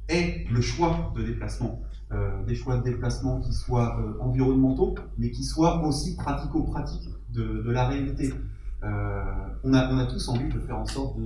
est 0.09 0.45
le 0.51 0.61
choix 0.61 1.13
de 1.15 1.23
déplacement. 1.23 1.81
Euh, 2.11 2.43
des 2.45 2.55
choix 2.55 2.77
de 2.77 2.83
déplacement 2.83 3.39
qui 3.39 3.53
soient 3.53 3.99
euh, 3.99 4.19
environnementaux, 4.19 4.95
mais 5.17 5.31
qui 5.31 5.43
soient 5.43 5.85
aussi 5.85 6.15
pratico-pratiques 6.15 7.09
de, 7.31 7.61
de, 7.61 7.71
la 7.71 7.87
réalité. 7.87 8.33
On, 8.81 9.73
a, 9.73 9.93
on 9.93 9.97
a 9.97 10.05
tous 10.05 10.27
envie 10.29 10.47
de 10.49 10.59
faire 10.59 10.77
en 10.77 10.85
sorte 10.85 11.17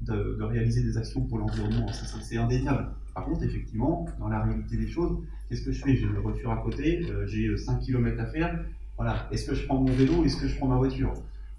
de, 0.00 0.42
réaliser 0.42 0.82
des 0.82 0.98
actions 0.98 1.22
pour 1.22 1.38
l'environnement, 1.38 1.86
c'est 1.92 2.36
indéniable. 2.36 2.88
Par 3.14 3.24
contre, 3.24 3.42
effectivement, 3.44 4.06
dans 4.18 4.28
la 4.28 4.42
réalité 4.42 4.76
des 4.76 4.88
choses, 4.88 5.18
qu'est-ce 5.48 5.64
que 5.64 5.72
je 5.72 5.82
fais? 5.82 5.96
J'ai 5.96 6.06
une 6.06 6.18
voiture 6.18 6.50
à 6.50 6.56
côté, 6.58 7.06
j'ai 7.26 7.56
5 7.56 7.80
km 7.80 8.20
à 8.20 8.26
faire. 8.26 8.64
Voilà. 8.96 9.28
Est-ce 9.30 9.46
que 9.46 9.54
je 9.54 9.66
prends 9.66 9.80
mon 9.80 9.92
vélo? 9.92 10.24
Est-ce 10.24 10.36
que 10.36 10.46
je 10.46 10.56
prends 10.56 10.68
ma 10.68 10.76
voiture? 10.76 11.12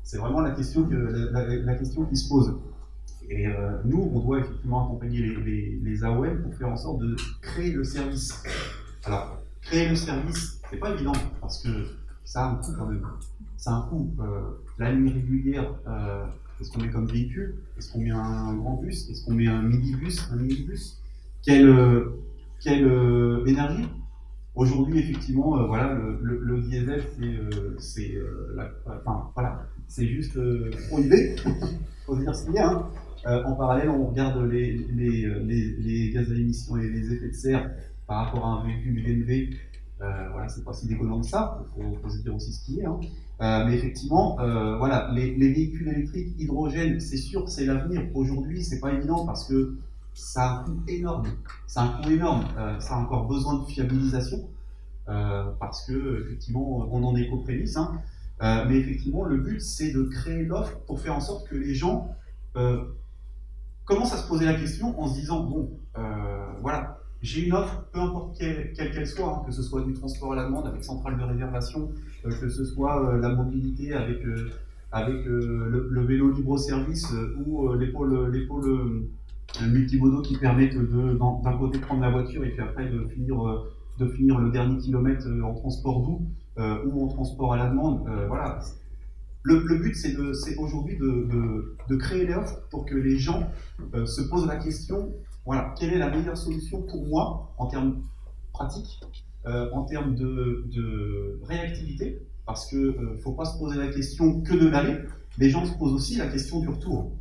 C'est 0.04 0.18
vraiment 0.18 0.42
la 0.42 0.52
question, 0.52 0.86
qui 0.86 2.16
se 2.16 2.30
pose. 2.30 2.60
Et 3.30 3.48
euh, 3.48 3.78
nous, 3.86 4.12
on 4.14 4.20
doit 4.20 4.40
effectivement 4.40 4.86
accompagner 4.86 5.20
les, 5.20 5.80
les, 5.82 6.04
AOM 6.04 6.42
pour 6.42 6.54
faire 6.56 6.70
en 6.70 6.76
sorte 6.76 7.00
de 7.00 7.16
créer 7.42 7.72
le 7.72 7.84
service. 7.84 8.44
Alors, 9.06 9.42
créer 9.62 9.88
le 9.88 9.96
service, 9.96 10.62
c'est 10.70 10.78
pas 10.78 10.92
évident 10.92 11.14
parce 11.40 11.64
que 11.64 11.70
ça 12.26 12.46
a 12.46 12.50
un 12.50 12.56
coût 12.56 12.74
quand 12.78 12.88
même. 12.88 13.02
A 13.65 13.76
un 13.76 13.81
coût. 13.84 14.14
Euh, 14.19 14.41
la 14.77 14.91
ligne 14.91 15.10
régulière, 15.10 15.73
euh, 15.88 16.26
qu'est-ce 16.57 16.72
qu'on 16.72 16.81
met 16.81 16.90
comme 16.90 17.07
véhicule? 17.07 17.56
Est-ce 17.77 17.91
qu'on 17.91 17.99
met 17.99 18.11
un 18.11 18.53
grand 18.56 18.77
bus? 18.77 19.10
Est-ce 19.10 19.26
qu'on 19.26 19.34
met 19.34 19.48
un 19.48 19.61
minibus? 19.61 20.30
Un 20.31 20.38
minibus? 20.38 21.02
Quelle, 21.44 21.73
quelle 22.60 22.88
énergie? 23.45 23.88
Aujourd'hui, 24.56 24.99
effectivement, 24.99 25.65
voilà, 25.68 25.98
le, 26.22 26.61
diesel, 26.61 27.03
c'est 27.80 28.14
enfin, 28.85 29.31
voilà, 29.34 29.65
juste 29.98 30.40
prohibé, 30.88 31.35
faut 32.06 32.15
dire 32.15 32.35
ce 32.35 32.45
qu'il 32.45 32.53
y 32.53 32.60
a. 32.60 32.69
Hein. 32.69 33.44
en 33.45 33.56
parallèle, 33.56 33.90
on 33.90 34.07
regarde 34.07 34.41
les, 34.44 34.77
les, 34.94 35.27
les, 35.80 36.11
gaz 36.11 36.31
à 36.31 36.35
émission 36.35 36.77
et 36.77 36.88
les 36.88 37.14
effets 37.14 37.30
de 37.30 37.34
serre 37.34 37.72
par 38.07 38.26
rapport 38.26 38.45
à 38.45 38.61
un 38.61 38.65
véhicule 38.68 38.94
euh, 40.03 40.30
voilà, 40.31 40.49
c'est 40.49 40.64
pas 40.64 40.73
si 40.73 40.88
déconnant 40.88 41.22
que 41.22 41.27
ça, 41.27 41.64
il 41.77 41.98
faut, 42.02 42.10
se 42.10 42.22
dire 42.22 42.35
aussi 42.35 42.52
ce 42.52 42.65
qui 42.65 42.80
est. 42.80 42.85
Hein. 42.85 42.99
Euh, 43.41 43.65
mais 43.65 43.76
effectivement, 43.76 44.39
euh, 44.39 44.77
voilà, 44.77 45.10
les, 45.11 45.34
véhicules 45.35 45.88
électriques, 45.88 46.35
hydrogène, 46.39 46.99
c'est 46.99 47.18
sûr, 47.18 47.49
c'est 47.49 47.65
l'avenir. 47.65 48.03
Aujourd'hui, 48.14 48.64
c'est 48.64 48.80
pas 48.80 48.93
évident 48.93 49.26
parce 49.26 49.47
que 49.47 49.76
ça 50.14 50.43
a 50.43 50.60
un 50.60 50.64
coût 50.64 50.80
énorme. 50.88 51.27
Ça 51.65 51.81
a 51.81 51.85
un 51.85 52.01
coût 52.01 52.11
énorme. 52.11 52.45
ça 52.80 52.95
a 52.95 52.99
encore 52.99 53.27
besoin 53.27 53.55
de 53.55 53.65
fiabilisation 53.65 54.47
parce 55.60 55.85
que 55.85 56.23
effectivement, 56.26 56.88
on 56.91 57.03
en 57.03 57.15
est 57.15 57.27
qu'aux 57.27 57.39
prémices. 57.39 57.77
Hein. 57.77 57.99
mais 58.39 58.77
effectivement, 58.77 59.23
le 59.23 59.38
but, 59.38 59.60
c'est 59.60 59.91
de 59.91 60.03
créer 60.03 60.43
l'offre 60.43 60.77
pour 60.85 61.01
faire 61.01 61.15
en 61.15 61.19
sorte 61.19 61.47
que 61.47 61.55
les 61.55 61.73
gens 61.73 62.15
commencent 63.85 64.14
à 64.14 64.18
se 64.18 64.27
poser 64.27 64.45
la 64.45 64.53
question 64.53 64.99
en 65.01 65.07
se 65.07 65.19
disant 65.19 65.43
bon, 65.43 65.72
voilà, 66.61 66.99
j'ai 67.24 67.45
une 67.45 67.54
offre, 67.54 67.86
peu 67.94 68.02
importe 68.02 68.38
quelle 68.38 68.74
qu'elle 68.74 69.08
soit, 69.08 69.38
hein, 69.38 69.44
que 69.45 69.54
ce 69.54 69.64
soit 69.64 69.82
du 69.84 69.94
transport 69.94 70.34
à 70.34 70.36
la 70.36 70.44
demande 70.44 70.68
avec 70.68 70.84
centrale 70.84 71.18
de 71.18 71.24
réservation, 71.24 71.90
euh, 72.26 72.30
que 72.30 72.50
ce 72.50 72.66
soit 72.66 73.02
euh, 73.02 73.22
la 73.22 73.30
mobilité 73.30 73.94
avec, 73.94 74.26
euh, 74.26 74.52
avec 74.91 75.26
le, 75.26 76.02
vélo 76.06 76.32
libre-service 76.32 77.14
ou 77.45 77.74
les 77.76 77.88
pôles, 77.88 78.30
les 78.30 78.45
pôles 78.45 79.08
multimodaux 79.62 80.22
qui 80.22 80.38
permettent 80.38 80.76
d'un 80.78 81.58
côté 81.58 81.80
de 81.80 81.84
prendre 81.84 82.02
la 82.02 82.12
voiture 82.12 82.44
et 82.44 82.50
puis 82.50 82.62
après 82.62 82.90
de 82.90 83.08
finir, 83.08 83.64
de 84.00 84.08
finir 84.08 84.40
le 84.40 84.52
dernier 84.52 84.78
kilomètre 84.78 85.26
en 85.44 85.54
transport 85.54 86.02
doux 86.02 86.28
ou 86.58 87.06
en 87.06 87.08
transport 87.08 87.54
à 87.54 87.58
la 87.58 87.70
demande. 87.70 88.04
voilà. 88.28 88.60
Le, 89.44 89.78
but, 89.78 89.95
c'est 89.95 90.58
aujourd'hui 90.58 90.98
de, 90.98 91.76
de, 91.90 91.95
créer 91.95 92.28
l'offre 92.28 92.62
pour 92.70 92.86
que 92.86 92.95
les 92.95 93.18
gens 93.18 93.50
se 94.06 94.22
posent 94.22 94.48
la 94.48 94.58
question 94.58 95.12
voilà, 95.45 95.74
quelle 95.78 95.94
est 95.94 95.98
la 95.98 96.10
meilleure 96.10 96.38
solution 96.38 96.82
pour 96.84 97.06
moi 97.06 97.53
en 97.57 97.68
termes 97.68 98.02
pratiques, 98.53 99.02
euh, 99.45 99.70
en 99.74 99.84
termes 99.84 100.15
de, 100.15 101.40
réactivité, 101.44 102.22
parce 102.45 102.68
qu'il 102.68 102.80
ne 102.80 102.91
euh, 102.91 103.18
faut 103.22 103.34
pas 103.34 103.45
se 103.45 103.57
poser 103.57 103.78
la 103.78 103.88
question 103.88 104.41
que 104.41 104.53
de 104.53 104.68
l'aller, 104.68 104.98
les 105.38 105.49
gens 105.49 105.65
se 105.65 105.74
posent 105.78 105.94
aussi 105.94 106.18
la 106.18 106.28
question 106.28 106.60
du 106.60 106.70
retour. 106.70 107.11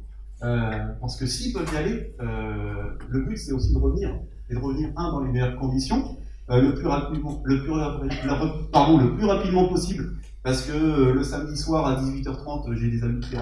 Euh, 0.43 0.71
parce 1.01 1.17
que 1.17 1.27
s'ils 1.27 1.53
peuvent 1.53 1.71
y 1.73 1.77
aller, 1.77 2.15
le 2.19 3.21
but 3.21 3.37
c'est 3.37 3.53
aussi 3.53 3.73
de 3.73 3.79
revenir, 3.79 4.17
et 4.51 4.55
de 4.55 4.59
revenir, 4.61 4.91
un, 4.97 5.13
dans 5.13 5.21
les 5.21 5.33
meilleures 5.33 5.59
conditions, 5.59 6.17
le, 6.49 6.75
plus 6.75 6.87
rapidement, 6.87 7.41
le, 7.45 7.63
plus, 7.63 9.27
rapidement 9.27 9.69
possible, 9.69 10.17
parce 10.43 10.63
que 10.63 11.13
le 11.13 11.25
samedi 11.25 11.57
soir 11.57 11.87
à 11.87 12.03
18h30, 12.03 12.75
j'ai 12.75 12.91
des 12.91 13.03
amis 13.05 13.21
qui, 13.21 13.37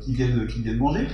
qui 0.00 0.12
viennent 0.12 0.76
manger. 0.78 1.08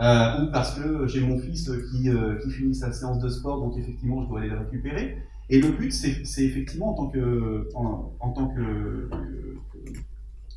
Euh, 0.00 0.42
ou 0.42 0.50
parce 0.50 0.78
que 0.78 1.06
j'ai 1.06 1.20
mon 1.20 1.38
fils 1.38 1.70
qui, 1.90 2.08
euh, 2.08 2.36
qui, 2.38 2.50
finit 2.50 2.74
sa 2.74 2.90
séance 2.90 3.18
de 3.18 3.28
sport, 3.28 3.60
donc 3.60 3.76
effectivement 3.76 4.22
je 4.22 4.28
dois 4.28 4.40
aller 4.40 4.48
le 4.48 4.58
récupérer. 4.58 5.18
Et 5.50 5.60
le 5.60 5.72
but, 5.72 5.92
c'est 5.92 6.44
effectivement 6.44 6.90
en 6.90 6.94
tant 6.94 8.48
que, 8.48 9.10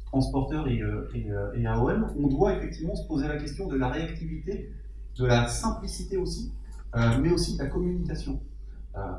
transporteur 0.05 0.67
et, 0.67 0.81
euh, 0.81 1.65
AOM, 1.65 2.07
on 2.17 2.27
doit 2.27 2.53
effectivement 2.55 2.95
se 2.95 3.05
poser 3.07 3.27
la 3.27 3.37
question 3.37 3.67
de 3.67 3.75
la 3.75 3.89
réactivité, 3.89 4.71
de 5.17 5.25
la 5.25 5.47
simplicité 5.47 6.17
aussi, 6.17 6.53
mais 6.95 7.31
aussi 7.31 7.57
de 7.57 7.63
la 7.63 7.69
communication. 7.69 8.39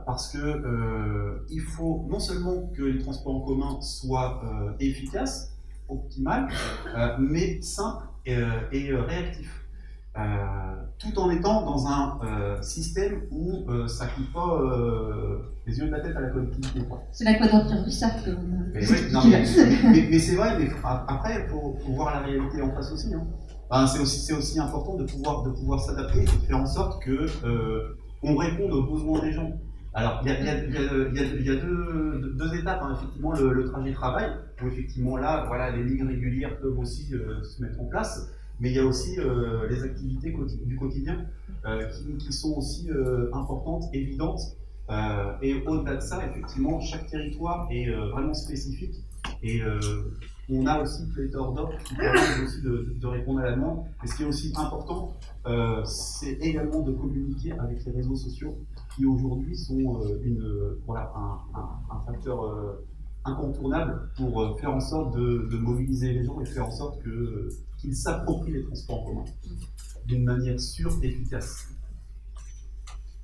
parce 0.07 0.33
que 0.33 1.45
il 1.51 1.61
faut 1.61 2.07
non 2.09 2.21
seulement 2.21 2.69
que 2.69 2.83
les 2.83 3.01
transports 3.01 3.35
en 3.35 3.41
commun 3.41 3.81
soient 3.81 4.41
efficaces, 4.79 5.53
optimales, 5.89 6.49
mais 7.19 7.61
simples 7.61 8.07
et 8.25 8.95
réactifs. 8.95 9.64
Euh, 10.17 10.77
tout 10.97 11.19
en 11.19 11.29
étant 11.29 11.67
dans 11.67 11.89
un 11.89 12.21
euh, 12.23 12.63
système 12.63 13.23
où 13.33 13.69
euh, 13.69 13.89
ça 13.89 14.05
ne 14.05 14.11
coûte 14.11 14.33
pas 14.33 14.61
les 15.67 15.77
yeux 15.77 15.87
de 15.87 15.91
la 15.91 16.01
tête 16.01 16.17
à 16.17 16.21
la 16.21 16.29
collectivité. 16.29 16.83
C'est 17.11 17.25
la 17.25 17.35
quadrature 17.35 17.83
du 17.83 17.91
cercle. 17.91 18.37
Mais, 18.73 18.81
mais, 18.81 20.09
mais, 20.11 20.19
c'est 20.21 20.37
vrai, 20.37 20.57
mais 20.57 20.71
après, 20.85 21.45
il 21.45 21.51
faut, 21.51 21.77
voir 21.95 22.15
la 22.15 22.21
réalité 22.21 22.63
en 22.63 22.73
face 22.73 22.93
aussi. 22.93 23.13
Hein. 23.13 23.87
c'est 23.89 23.99
aussi, 23.99 24.33
aussi, 24.33 24.61
important 24.61 24.95
de 24.95 25.05
pouvoir, 25.05 25.43
de 25.43 25.51
pouvoir 25.51 25.81
s'adapter 25.81 26.21
et 26.21 26.27
de 26.27 26.47
faire 26.47 26.59
en 26.59 26.67
sorte 26.67 27.03
que 27.03 27.27
on 28.23 28.37
réponde 28.37 28.73
aux 28.73 28.85
besoins 28.85 29.21
des 29.21 29.33
gens. 29.33 29.51
Alors, 29.95 30.21
il 30.25 30.29
y 30.29 30.33
a, 30.33 30.41
y 30.41 30.49
a, 30.49 30.55
y 30.55 31.51
a 31.51 31.57
deux, 31.57 32.35
deux, 32.37 32.55
étapes, 32.55 32.81
hein. 32.83 32.97
effectivement, 32.97 33.33
le, 33.33 33.53
le, 33.53 33.65
trajet 33.71 33.93
travail, 33.93 34.29
où 34.63 34.67
effectivement 34.67 35.17
là, 35.17 35.45
voilà, 35.47 35.71
les 35.71 35.85
lignes 35.85 36.07
régulières 36.07 36.59
peuvent 36.59 36.79
aussi 36.79 37.07
se 37.11 37.63
mettre 37.63 37.81
en 37.81 37.85
place 37.85 38.29
mais 38.61 38.71
il 38.71 38.77
y 38.77 38.79
a 38.79 38.87
aussi 38.87 39.19
euh, 39.19 39.69
les 39.69 39.83
activités 39.83 40.35
du 40.65 40.77
quotidien 40.77 41.27
euh, 41.67 41.89
qui, 42.19 42.33
sont 42.33 42.55
aussi 42.55 42.89
euh, 42.91 43.29
importantes, 43.33 43.85
évidentes. 43.93 44.41
et 45.43 45.55
au-delà 45.67 45.97
de 45.97 46.01
ça, 46.01 46.25
effectivement, 46.27 46.81
chaque 46.81 47.07
territoire 47.09 47.69
est 47.71 47.91
vraiment 47.91 48.35
spécifique 48.35 48.97
et 49.43 49.63
on 50.51 50.67
a 50.67 50.83
aussi 50.83 51.07
pléthore 51.15 51.55
d'offres 51.55 51.83
qui 51.85 51.95
permettent 51.97 52.45
aussi 52.45 52.61
de, 52.63 53.07
répondre 53.07 53.41
à 53.41 53.45
la 53.45 53.53
demande. 53.53 53.85
Et 54.03 54.07
ce 54.07 54.15
qui 54.17 54.23
est 54.23 54.27
aussi 54.27 54.53
important, 54.57 55.17
c'est 55.85 56.35
également 56.35 56.81
de 56.81 56.93
communiquer 56.93 57.53
avec 57.53 57.85
les 57.87 57.93
réseaux 57.93 58.17
sociaux 58.17 58.59
qui 58.95 59.07
aujourd'hui 59.07 59.57
sont 59.57 60.03
une, 60.23 60.77
voilà, 60.87 61.11
un, 61.17 62.01
facteur 62.07 62.77
incontournable 63.25 64.11
pour 64.19 64.61
faire 64.61 64.75
en 64.75 64.81
sorte 64.81 65.17
de, 65.17 65.57
mobiliser 65.57 66.13
les 66.13 66.25
gens 66.25 66.39
et 66.41 66.45
faire 66.45 66.67
en 66.67 66.71
sorte 66.71 67.03
que 67.03 67.49
qu'ils 67.85 67.97
s'approprient 67.97 68.53
les 68.53 68.65
transports 68.65 69.03
en 69.03 69.05
commun 69.05 69.25
d'une 70.07 70.25
manière 70.25 70.61
sûre 70.61 70.93
et 71.03 71.09
efficace. 71.09 71.69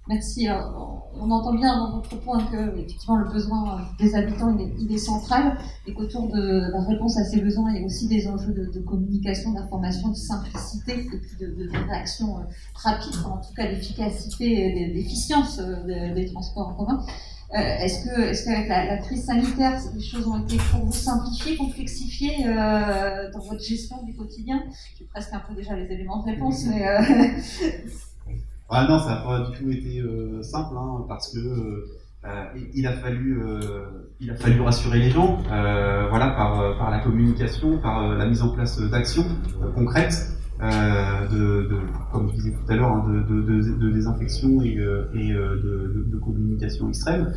Merci. 0.09 0.49
on 0.51 1.31
entend 1.31 1.55
bien 1.55 1.77
dans 1.79 1.97
votre 1.97 2.19
point 2.21 2.43
que 2.47 2.75
effectivement 2.75 3.17
le 3.17 3.31
besoin 3.31 3.87
des 3.99 4.13
habitants 4.17 4.57
il 4.59 4.91
est, 4.93 4.99
central 4.99 5.57
et 5.87 5.95
qu'autour 5.95 6.27
de 6.33 6.73
la 6.73 6.83
réponse 6.83 7.17
à 7.19 7.25
ces 7.25 7.41
besoins 7.41 7.71
il 7.71 7.81
y 7.81 7.83
a 7.83 7.87
aussi 7.87 8.09
des 8.09 8.27
enjeux 8.27 8.53
de, 8.53 8.81
communication, 8.81 9.53
d'information, 9.53 10.09
de 10.09 10.17
simplicité 10.17 11.07
et 11.13 11.19
puis 11.19 11.37
de, 11.39 11.71
réaction 11.87 12.39
euh, 12.39 12.43
rapide, 12.75 13.15
en 13.25 13.37
tout 13.37 13.55
cas 13.55 13.69
d'efficacité 13.69 14.89
et 14.89 14.95
d'efficience 14.95 15.61
euh, 15.61 16.15
des 16.15 16.27
transports 16.33 16.69
en 16.69 16.75
commun. 16.75 17.05
Euh, 17.53 17.59
est-ce 17.59 18.05
que, 18.05 18.21
est-ce 18.21 18.45
qu'avec 18.45 18.69
la, 18.69 18.99
crise 18.99 19.25
sanitaire, 19.25 19.77
les 19.93 20.01
choses 20.01 20.27
ont 20.29 20.39
été 20.45 20.57
pour 20.71 20.85
vous 20.85 20.93
simplifiées, 20.93 21.57
complexifiées 21.57 22.47
euh, 22.47 23.29
dans 23.33 23.41
votre 23.41 23.63
gestion 23.63 24.05
du 24.05 24.15
quotidien 24.15 24.63
J'ai 24.97 25.05
presque 25.07 25.33
un 25.33 25.41
peu 25.41 25.55
déjà 25.55 25.75
les 25.75 25.91
éléments 25.93 26.23
de 26.23 26.31
réponse, 26.31 26.67
mais. 26.67 26.87
Euh... 26.87 27.01
Ah 28.73 28.87
non, 28.89 29.01
ça 29.01 29.09
n'a 29.09 29.17
pas 29.23 29.41
du 29.41 29.59
tout 29.59 29.69
été 29.69 29.99
euh, 29.99 30.45
simple, 30.45 30.77
hein, 30.79 31.05
parce 31.09 31.35
que 31.35 31.87
il 32.73 32.87
a 32.87 32.93
fallu, 32.93 33.43
il 34.21 34.31
a 34.31 34.37
fallu 34.37 34.61
rassurer 34.61 35.01
les 35.01 35.11
gens, 35.11 35.39
voilà, 35.49 36.29
par, 36.37 36.79
par 36.79 36.91
la 36.93 37.01
communication, 37.01 37.79
par 37.79 38.15
la 38.15 38.27
mise 38.27 38.43
en 38.43 38.51
place 38.51 38.79
d'actions 38.79 39.25
concrètes. 39.75 40.40
Euh, 40.63 41.29
de, 41.29 41.69
comme 42.13 42.29
je 42.31 42.35
disais 42.35 42.51
tout 42.51 42.71
à 42.71 42.77
l'heure, 42.77 42.93
hein, 42.93 43.05
de, 43.09 43.91
désinfection 43.91 44.61
et, 44.61 44.77
euh, 44.79 45.05
euh, 45.15 46.05
de, 46.07 46.17
communication 46.19 46.91
extrême. 46.91 47.33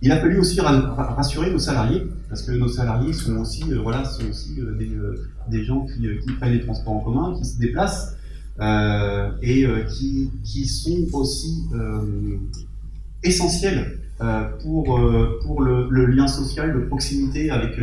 il 0.00 0.12
a 0.12 0.16
fallu 0.20 0.38
aussi 0.38 0.60
rassurer 0.60 1.50
nos 1.50 1.58
salariés, 1.58 2.06
parce 2.28 2.42
que 2.42 2.52
nos 2.52 2.68
salariés 2.68 3.12
sont 3.12 3.36
aussi, 3.38 3.64
voilà, 3.82 4.04
sont 4.04 4.28
aussi 4.30 4.60
des, 5.48 5.64
gens 5.64 5.86
qui, 5.86 6.32
prennent 6.38 6.52
les 6.52 6.64
transports 6.64 6.94
en 6.94 7.00
commun, 7.00 7.34
qui 7.36 7.46
se 7.46 7.58
déplacent 7.58 8.16
et 9.42 9.66
qui, 9.88 10.68
sont 10.68 11.18
aussi 11.18 11.64
essentiels 13.24 13.98
pour, 14.60 15.00
le, 15.00 16.06
lien 16.06 16.28
social 16.28 16.74
de 16.74 16.86
proximité 16.86 17.50
avec 17.50 17.76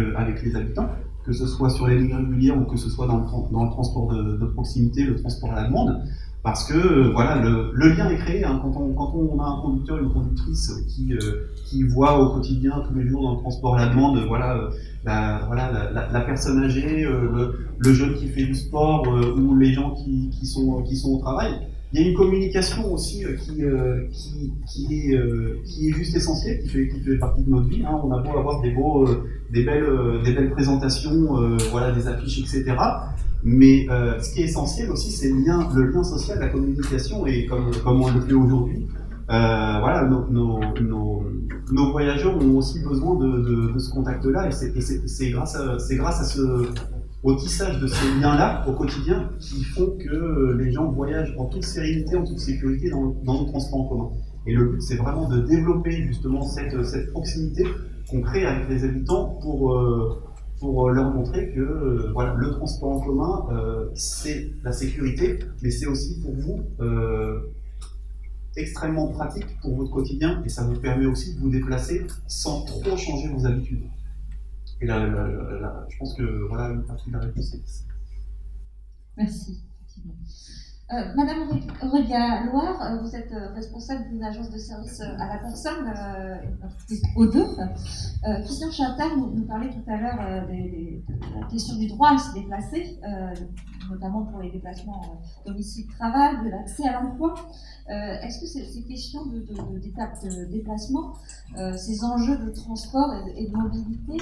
les 0.43 0.55
habitants 0.55 0.89
que 1.25 1.33
ce 1.33 1.45
soit 1.47 1.69
sur 1.69 1.87
les 1.87 1.99
lignes 1.99 2.15
régulières 2.15 2.57
ou 2.57 2.65
que 2.65 2.77
ce 2.77 2.89
soit 2.89 3.07
dans 3.07 3.17
le, 3.17 3.25
dans 3.51 3.63
le 3.63 3.69
transport 3.69 4.13
de, 4.13 4.45
proximité, 4.47 5.03
le 5.03 5.15
transport 5.15 5.51
à 5.51 5.61
la 5.61 5.67
demande, 5.67 6.01
parce 6.43 6.63
que 6.71 6.77
euh, 6.77 7.11
voilà, 7.11 7.35
le, 7.35 7.71
lien 7.89 8.09
est 8.09 8.17
créé. 8.17 8.45
Hein. 8.45 8.59
quand, 8.61 8.73
on, 8.79 8.93
quand, 8.93 9.13
on, 9.13 9.39
a 9.41 9.47
un 9.47 9.61
conducteur, 9.61 9.99
une 9.99 10.11
conductrice 10.11 10.71
qui, 10.87 11.13
euh, 11.13 11.47
qui 11.65 11.83
voit 11.83 12.19
au 12.19 12.33
quotidien, 12.33 12.81
tous 12.87 12.95
les 12.95 13.07
jours 13.07 13.23
dans 13.23 13.35
le 13.35 13.39
transport 13.39 13.75
à 13.75 13.85
la 13.85 13.89
demande, 13.89 14.17
voilà, 14.27 14.55
euh, 14.55 14.69
la, 15.03 15.43
voilà, 15.47 15.91
la, 15.91 16.21
personne 16.21 16.63
âgée, 16.63 17.03
le, 17.03 17.59
le, 17.77 17.93
jeune 17.93 18.15
qui 18.15 18.27
fait 18.27 18.45
du 18.45 18.55
sport 18.55 19.07
ou 19.07 19.55
les 19.55 19.73
gens 19.73 19.91
qui, 19.91 20.29
qui, 20.29 20.45
sont, 20.45 20.81
qui 20.83 20.95
sont 20.95 21.09
au 21.09 21.19
travail, 21.19 21.51
il 21.91 22.01
y 22.01 22.03
a 22.03 22.07
une 22.07 22.15
communication 22.15 22.93
aussi 22.93 23.25
qui, 23.39 23.63
qui, 24.11 24.53
qui, 24.67 24.93
est, 24.93 25.63
qui 25.63 25.89
est 25.89 25.91
juste 25.91 26.15
essentielle, 26.15 26.61
qui 26.61 26.69
fait, 26.69 27.17
partie 27.17 27.43
de 27.43 27.49
notre 27.49 27.67
vie. 27.67 27.83
Hein. 27.83 27.99
On 28.03 28.11
a 28.11 28.21
beau 28.21 28.37
avoir 28.37 28.61
des 28.61 29.63
belles, 29.63 29.83
euh, 29.83 30.49
présentations, 30.51 31.41
euh, 31.41 31.57
des 31.95 32.07
affiches, 32.07 32.39
etc. 32.39 32.75
Mais 33.43 33.87
euh, 33.89 34.19
ce 34.19 34.33
qui 34.33 34.41
est 34.41 34.45
essentiel 34.45 34.91
aussi, 34.91 35.11
c'est 35.11 35.29
le 35.29 35.39
lien, 35.39 36.03
social, 36.03 36.39
la 36.39 36.49
communication, 36.49 37.25
et 37.25 37.45
comme, 37.45 37.71
on 37.85 38.13
le 38.13 38.21
fait 38.21 38.33
aujourd'hui, 38.33 38.87
nos, 41.71 41.91
voyageurs 41.91 42.35
ont 42.37 42.57
aussi 42.57 42.83
besoin 42.83 43.15
de, 43.15 43.79
ce 43.79 43.91
contact-là 43.91 44.49
et 44.49 44.51
c'est 44.51 45.29
grâce 45.29 45.55
à 45.55 45.79
ce, 45.79 46.67
au 47.23 47.35
tissage 47.35 47.79
de 47.79 47.87
ces 47.87 48.07
liens-là 48.21 48.65
au 48.67 48.73
quotidien 48.73 49.29
qui 49.39 49.63
font 49.63 49.97
que 49.97 50.53
les 50.57 50.71
gens 50.71 50.89
voyagent 50.91 51.35
en 51.37 51.45
toute 51.45 51.63
sérénité, 51.63 52.15
en 52.15 52.23
toute 52.23 52.39
sécurité 52.39 52.89
dans, 52.89 53.13
dans 53.23 53.41
nos 53.41 53.45
transports 53.45 53.81
en 53.81 53.87
commun. 53.87 54.09
Et 54.45 54.53
le 54.53 54.65
but, 54.69 54.81
c'est 54.81 54.95
vraiment 54.95 55.27
de 55.27 55.41
développer 55.41 55.91
justement 55.91 56.41
cette, 56.41 56.83
cette 56.85 57.11
proximité 57.11 57.65
qu'on 58.09 58.21
crée 58.21 58.45
avec 58.45 58.69
les 58.69 58.83
habitants 58.83 59.37
pour, 59.41 59.73
euh, 59.73 60.23
pour 60.59 60.89
leur 60.89 61.13
montrer 61.13 61.51
que 61.51 61.59
euh, 61.59 62.11
voilà, 62.13 62.33
le 62.35 62.51
transport 62.51 62.91
en 62.91 63.01
commun, 63.01 63.47
euh, 63.51 63.89
c'est 63.93 64.51
la 64.63 64.71
sécurité, 64.71 65.39
mais 65.61 65.71
c'est 65.71 65.87
aussi 65.87 66.19
pour 66.21 66.33
vous 66.33 66.61
extrêmement 68.55 69.07
pratique 69.07 69.45
pour 69.61 69.75
votre 69.75 69.91
quotidien 69.91 70.41
et 70.43 70.49
ça 70.49 70.63
vous 70.63 70.79
permet 70.79 71.05
aussi 71.05 71.35
de 71.35 71.39
vous 71.39 71.49
déplacer 71.49 72.05
sans 72.27 72.65
trop 72.65 72.97
changer 72.97 73.29
vos 73.29 73.45
habitudes. 73.45 73.83
Et 74.81 74.85
là, 74.85 75.85
je 75.89 75.97
pense 75.97 76.15
que 76.15 76.47
voilà 76.47 76.69
une 76.69 76.85
partie 76.85 77.09
de 77.09 77.13
la 77.13 77.19
réponse. 77.19 77.85
Merci. 79.17 79.63
Euh, 80.91 81.13
Madame 81.15 81.47
Aurélia 81.83 82.45
Loire, 82.45 82.81
euh, 82.81 82.99
vous 83.03 83.15
êtes 83.15 83.31
euh, 83.31 83.53
responsable 83.53 84.09
d'une 84.09 84.23
agence 84.23 84.49
de 84.49 84.57
service 84.57 84.99
à 85.01 85.27
la 85.27 85.37
personne, 85.37 85.93
au 87.15 87.27
deux. 87.27 87.45
Christian 88.43 88.71
Chatal 88.71 89.11
nous, 89.15 89.45
parlait 89.45 89.69
tout 89.69 89.83
à 89.87 89.97
l'heure 89.97 90.47
de 90.47 91.39
la 91.39 91.47
question 91.47 91.75
du 91.75 91.87
droit 91.87 92.13
à 92.13 92.17
se 92.17 92.33
déplacer, 92.33 92.99
notamment 93.89 94.23
pour 94.23 94.41
les 94.41 94.51
déplacements 94.51 95.21
domicile-travail, 95.45 96.43
de 96.43 96.49
l'accès 96.49 96.87
à 96.87 97.01
l'emploi. 97.01 97.35
Est-ce 97.87 98.39
que 98.39 98.47
ces, 98.47 98.83
questions 98.83 99.25
d'étape 99.27 100.21
de, 100.23 100.45
de, 100.45 100.51
déplacement, 100.51 101.13
ces 101.77 102.03
enjeux 102.03 102.37
de 102.37 102.49
transport 102.49 103.13
et, 103.35 103.47
de 103.47 103.55
mobilité 103.55 104.17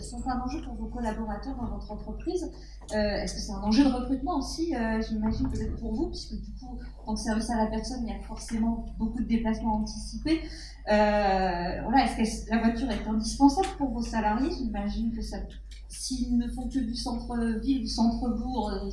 sont 0.00 0.22
un 0.28 0.40
enjeu 0.40 0.60
pour 0.62 0.74
vos 0.74 0.86
collaborateurs 0.86 1.56
dans 1.56 1.66
votre 1.66 1.90
entreprise? 1.90 2.50
Est-ce 2.92 3.34
que 3.34 3.40
c'est 3.40 3.52
un 3.52 3.62
enjeu 3.62 3.84
de 3.84 3.90
recrutement 3.90 4.38
aussi, 4.38 4.74
j'imagine 5.08 5.48
peut-être 5.48 5.76
pour 5.76 5.94
vous 5.94 6.08
puisque 6.08 6.34
du 6.34 6.52
coup, 6.52 6.78
en 7.06 7.16
service 7.16 7.50
à 7.50 7.56
la 7.56 7.66
personne, 7.66 8.00
il 8.06 8.12
y 8.12 8.16
a 8.16 8.20
forcément 8.22 8.86
beaucoup 8.98 9.20
de 9.20 9.28
déplacements 9.28 9.76
anticipés. 9.76 10.40
Euh, 10.88 11.82
voilà, 11.82 12.04
est-ce 12.04 12.46
que 12.46 12.50
la 12.50 12.58
voiture 12.58 12.90
est 12.90 13.06
indispensable 13.06 13.68
pour 13.78 13.90
vos 13.90 14.02
salariés? 14.02 14.50
J'imagine 14.56 15.14
que 15.14 15.22
ça, 15.22 15.36
s'ils 15.88 16.36
ne 16.36 16.48
font 16.48 16.68
que 16.68 16.78
du 16.78 16.94
centre-ville, 16.94 17.80
du 17.80 17.88
centre-bourg, 17.88 18.70
euh, 18.70 18.90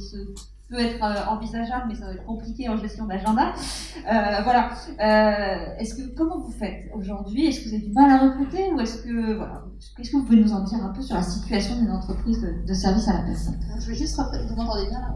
peut 0.69 0.79
être 0.79 1.01
euh, 1.03 1.25
envisageable, 1.29 1.85
mais 1.87 1.95
ça 1.95 2.05
va 2.05 2.13
être 2.13 2.25
compliqué 2.25 2.67
en 2.67 2.77
gestion 2.77 3.05
d'agenda. 3.05 3.53
Euh, 3.97 4.41
voilà. 4.43 4.69
Euh, 4.99 5.79
est-ce 5.79 5.95
que 5.95 6.15
comment 6.15 6.39
vous 6.39 6.51
faites 6.51 6.89
aujourd'hui? 6.93 7.45
Est-ce 7.45 7.61
que 7.61 7.69
vous 7.69 7.75
avez 7.75 7.83
du 7.85 7.93
mal 7.93 8.09
à 8.11 8.17
recruter 8.17 8.71
ou 8.71 8.79
est-ce 8.79 9.03
que 9.03 9.35
voilà 9.35 9.63
Qu'est-ce 9.95 10.11
que 10.11 10.17
vous 10.17 10.23
pouvez 10.23 10.41
nous 10.41 10.51
en 10.51 10.63
dire 10.63 10.83
un 10.83 10.89
peu 10.89 11.01
sur 11.01 11.15
la 11.15 11.21
situation 11.21 11.77
d'une 11.77 11.91
entreprise 11.91 12.41
de, 12.41 12.65
de, 12.67 12.73
service 12.73 13.07
à 13.07 13.13
la 13.13 13.19
personne? 13.19 13.59
Je 13.79 13.87
vais 13.87 13.95
juste 13.95 14.19
vous 14.19 14.55
m'entendez 14.55 14.87
bien 14.89 14.99
là? 14.99 15.13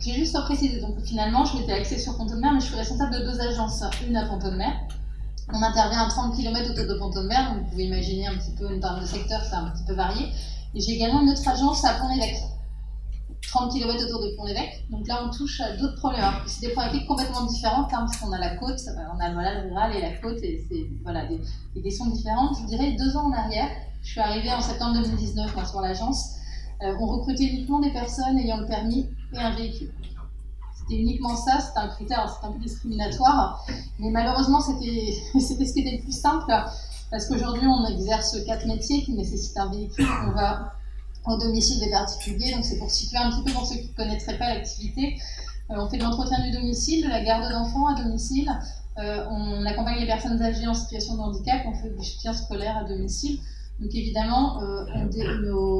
Je 0.00 0.06
vais 0.06 0.12
juste 0.18 0.40
préciser. 0.40 0.80
Donc 0.80 1.00
finalement, 1.00 1.44
je 1.44 1.58
m'étais 1.58 1.72
axée 1.72 1.98
sur 1.98 2.16
Pont-de-Mer, 2.16 2.54
mais 2.54 2.60
je 2.60 2.66
suis 2.66 2.76
responsable 2.76 3.12
de 3.12 3.24
deux 3.24 3.40
agences, 3.40 3.82
une 4.08 4.16
à 4.16 4.26
Pont-de-Mer. 4.26 4.72
On 5.52 5.62
intervient 5.62 6.06
à 6.06 6.08
30 6.08 6.36
km 6.36 6.70
autour 6.70 6.86
de 6.86 6.98
Pont-de-Mer, 6.98 7.52
donc 7.52 7.64
vous 7.64 7.70
pouvez 7.70 7.84
imaginer 7.84 8.28
un 8.28 8.34
petit 8.34 8.52
peu 8.52 8.72
une 8.72 8.80
terme 8.80 9.00
de 9.00 9.06
secteur, 9.06 9.42
c'est 9.42 9.56
un 9.56 9.68
petit 9.70 9.82
peu 9.84 9.94
varié. 9.94 10.28
Et 10.74 10.80
j'ai 10.80 10.92
également 10.92 11.22
une 11.22 11.30
autre 11.30 11.46
agence 11.46 11.84
à 11.84 11.94
Pont-l'Évêque 11.94 12.38
30 13.48 13.72
km 13.72 14.04
autour 14.04 14.22
de 14.22 14.36
Pont-l'Évêque. 14.36 14.84
Donc 14.90 15.06
là, 15.08 15.24
on 15.24 15.30
touche 15.30 15.60
à 15.60 15.76
d'autres 15.76 15.96
problèmes. 15.96 16.22
C'est 16.46 16.66
des 16.66 16.72
problématiques 16.72 17.06
complètement 17.06 17.46
différentes, 17.46 17.92
hein, 17.92 18.06
parce 18.06 18.16
qu'on 18.18 18.32
a 18.32 18.38
la 18.38 18.56
côte, 18.56 18.80
euh, 18.88 19.14
on 19.14 19.20
a 19.20 19.32
voilà, 19.32 19.62
le 19.62 19.68
rural 19.68 19.96
et 19.96 20.00
la 20.00 20.12
côte, 20.18 20.38
et 20.42 20.64
c'est 20.68 20.86
voilà, 21.02 21.26
des, 21.26 21.40
des 21.74 21.82
questions 21.82 22.06
différentes. 22.06 22.56
Je 22.60 22.66
dirais, 22.66 22.92
deux 22.92 23.16
ans 23.16 23.26
en 23.26 23.32
arrière, 23.32 23.68
je 24.02 24.10
suis 24.10 24.20
arrivée 24.20 24.52
en 24.52 24.60
septembre 24.60 24.94
2019 24.94 25.54
moi, 25.54 25.64
sur 25.64 25.80
l'agence, 25.80 26.36
euh, 26.82 26.94
on 27.00 27.06
recrutait 27.06 27.44
uniquement 27.44 27.80
des 27.80 27.90
personnes 27.90 28.38
ayant 28.38 28.58
le 28.58 28.66
permis 28.66 29.08
et 29.34 29.38
un 29.38 29.54
véhicule. 29.54 29.92
C'était 30.78 31.00
uniquement 31.00 31.36
ça, 31.36 31.60
c'était 31.60 31.78
un 31.78 31.88
critère, 31.88 32.30
c'était 32.32 32.46
un 32.46 32.52
peu 32.52 32.58
discriminatoire, 32.58 33.64
mais 33.98 34.10
malheureusement, 34.10 34.60
c'était 35.40 35.66
ce 35.66 35.72
qui 35.72 35.80
était 35.80 35.96
le 35.96 36.02
plus 36.02 36.18
simple, 36.18 36.52
parce 37.10 37.26
qu'aujourd'hui, 37.26 37.66
on 37.66 37.86
exerce 37.86 38.36
quatre 38.46 38.66
métiers 38.66 39.02
qui 39.02 39.12
nécessitent 39.12 39.58
un 39.58 39.70
véhicule, 39.70 40.06
on 40.26 40.32
va 40.32 40.72
au 41.26 41.36
domicile 41.36 41.80
des 41.80 41.90
particuliers. 41.90 42.52
Donc 42.52 42.64
c'est 42.64 42.78
pour 42.78 42.90
situer 42.90 43.18
un 43.18 43.30
petit 43.30 43.42
peu 43.44 43.52
pour 43.52 43.66
ceux 43.66 43.76
qui 43.76 43.88
ne 43.88 43.94
connaîtraient 43.94 44.38
pas 44.38 44.54
l'activité. 44.54 45.16
Euh, 45.70 45.74
on 45.78 45.88
fait 45.88 45.98
de 45.98 46.02
l'entretien 46.02 46.40
du 46.44 46.50
domicile, 46.50 47.04
de 47.04 47.08
la 47.08 47.22
garde 47.22 47.50
d'enfants 47.50 47.86
à 47.86 48.02
domicile. 48.02 48.50
Euh, 48.98 49.24
on 49.30 49.64
accompagne 49.66 50.00
les 50.00 50.06
personnes 50.06 50.40
âgées 50.42 50.66
en 50.66 50.74
situation 50.74 51.14
de 51.14 51.20
handicap. 51.20 51.62
On 51.66 51.74
fait 51.74 51.90
du 51.90 52.04
soutien 52.04 52.32
scolaire 52.32 52.76
à 52.76 52.84
domicile. 52.84 53.38
Donc 53.78 53.94
évidemment, 53.94 54.60
euh, 54.62 54.84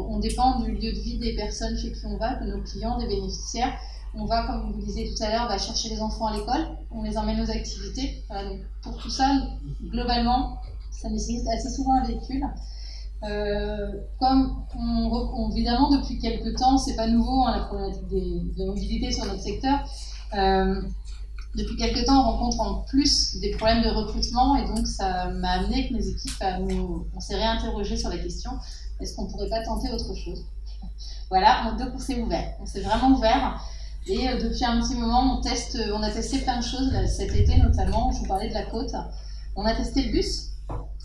on, 0.09 0.19
dépend 0.21 0.61
du 0.61 0.73
lieu 0.73 0.93
de 0.93 0.99
vie 0.99 1.19
des 1.19 1.35
personnes 1.35 1.77
chez 1.77 1.93
qui 1.93 2.07
on 2.07 2.17
va, 2.17 2.37
de 2.37 2.47
nos 2.47 2.63
clients, 2.63 2.99
des 2.99 3.07
bénéficiaires. 3.07 3.75
On 4.15 4.25
va, 4.25 4.47
comme 4.47 4.73
vous 4.73 4.81
disiez 4.81 5.13
tout 5.13 5.23
à 5.23 5.31
l'heure, 5.31 5.49
bah, 5.49 5.59
chercher 5.59 5.91
les 5.91 6.01
enfants 6.01 6.27
à 6.27 6.37
l'école. 6.37 6.67
On 6.91 7.03
les 7.03 7.19
emmène 7.19 7.41
aux 7.43 7.51
activités. 7.51 8.25
donc 8.31 8.61
pour 8.83 8.97
tout 8.97 9.11
ça, 9.11 9.31
globalement, 9.83 10.59
ça 10.91 11.11
nécessite 11.11 11.47
assez 11.49 11.69
souvent 11.69 11.95
un 11.95 12.05
véhicule. 12.05 12.43
Euh, 13.23 13.93
comme 14.19 14.65
on, 14.79 15.51
évidemment 15.51 15.91
depuis 15.91 16.19
quelques 16.19 16.57
temps, 16.57 16.79
c'est 16.79 16.97
pas 16.97 17.07
nouveau 17.07 17.45
hein, 17.47 17.57
la 17.57 17.65
problématique 17.65 18.09
des, 18.09 18.41
de 18.57 18.67
mobilité 18.67 19.13
sur 19.13 19.27
notre 19.27 19.43
secteur. 19.43 19.79
Euh, 20.35 20.81
depuis 21.55 21.77
quelques 21.77 22.07
temps, 22.07 22.21
on 22.21 22.33
rencontre 22.33 22.61
en 22.61 22.75
plus 22.83 23.39
des 23.41 23.51
problèmes 23.51 23.83
de 23.83 23.89
recrutement 23.89 24.57
et 24.57 24.67
donc 24.67 24.87
ça 24.87 25.29
m'a 25.29 25.51
amené 25.51 25.81
avec 25.81 25.91
mes 25.91 26.09
équipes 26.09 26.41
à 26.41 26.61
nous, 26.61 27.07
on 27.15 27.21
s'est 27.21 27.37
réinterrogé 27.37 27.97
sur 27.97 28.09
la 28.09 28.19
question 28.19 28.53
est-ce 29.01 29.17
qu'on 29.17 29.27
pourrait 29.27 29.49
pas 29.49 29.63
tenter 29.63 29.91
autre 29.91 30.15
chose? 30.15 30.45
Voilà, 31.31 31.75
donc 31.79 31.91
on 31.95 31.99
s'est 31.99 32.21
ouvert, 32.21 32.55
on 32.61 32.67
s'est 32.67 32.81
vraiment 32.81 33.17
ouvert. 33.17 33.61
Et 34.07 34.29
euh, 34.29 34.41
depuis 34.41 34.65
un 34.65 34.81
petit 34.81 34.95
moment, 34.95 35.39
on 35.39 35.41
teste, 35.41 35.79
on 35.95 36.03
a 36.03 36.11
testé 36.11 36.39
plein 36.39 36.59
de 36.59 36.65
choses 36.65 36.93
cet 37.07 37.35
été 37.35 37.57
notamment. 37.57 38.11
Je 38.13 38.19
vous 38.19 38.27
parlais 38.27 38.49
de 38.49 38.55
la 38.55 38.65
côte. 38.65 38.93
On 39.57 39.65
a 39.65 39.75
testé 39.75 40.03
le 40.05 40.13
bus, 40.13 40.50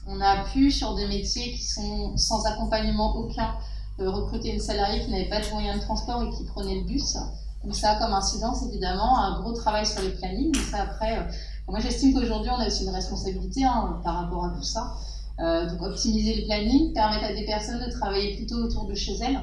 on 0.07 0.22
a 0.22 0.44
pu, 0.45 0.72
sur 0.72 0.95
des 0.95 1.07
métiers 1.07 1.53
qui 1.53 1.64
sont 1.64 2.15
sans 2.18 2.45
accompagnement 2.45 3.15
aucun, 3.15 3.56
euh, 3.99 4.10
recruter 4.10 4.53
une 4.53 4.60
salariée 4.60 5.03
qui 5.03 5.11
n'avait 5.11 5.30
pas 5.30 5.40
de 5.40 5.49
moyen 5.49 5.76
de 5.76 5.82
transport 5.82 6.23
et 6.23 6.30
qui 6.30 6.44
prenait 6.44 6.76
le 6.76 6.84
bus. 6.84 7.18
Donc 7.64 7.76
ça 7.76 7.91
a 7.91 7.95
comme 7.95 8.14
incidence 8.14 8.64
évidemment 8.68 9.19
un 9.19 9.40
gros 9.41 9.53
travail 9.53 9.86
sur 9.86 10.02
les 10.02 10.11
plannings. 10.11 10.52
Mais 10.53 10.64
ça 10.64 10.84
après, 10.84 11.18
euh, 11.18 11.23
moi 11.68 11.80
j'estime 11.80 12.14
qu'aujourd'hui 12.14 12.52
on 12.52 12.60
a 12.60 12.68
aussi 12.68 12.84
une 12.84 12.91
responsabilité 12.91 13.64
hein, 13.64 13.99
par 14.03 14.15
rapport 14.15 14.45
à 14.45 14.49
tout 14.49 14.64
ça. 14.64 14.94
Euh, 15.40 15.69
donc 15.69 15.82
optimiser 15.82 16.41
le 16.41 16.45
planning, 16.45 16.94
permettre 16.94 17.26
à 17.26 17.34
des 17.34 17.45
personnes 17.45 17.84
de 17.84 17.91
travailler 17.91 18.36
plutôt 18.36 18.57
autour 18.57 18.86
de 18.86 18.94
chez 18.94 19.15
elles. 19.22 19.40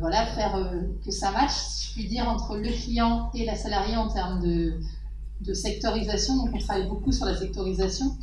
voilà, 0.00 0.24
faire 0.26 0.72
que 1.04 1.10
ça 1.10 1.32
matche, 1.32 1.52
si 1.52 1.88
je 1.88 1.92
puis 1.92 2.08
dire, 2.08 2.28
entre 2.28 2.56
le 2.56 2.70
client 2.70 3.30
et 3.34 3.44
la 3.44 3.56
salariée 3.56 3.96
en 3.96 4.08
termes 4.08 4.40
de, 4.40 4.78
de 5.40 5.52
sectorisation. 5.52 6.36
Donc 6.36 6.50
on 6.54 6.58
travaille 6.58 6.88
beaucoup 6.88 7.12
sur 7.12 7.26
la 7.26 7.36
sectorisation. 7.36 8.16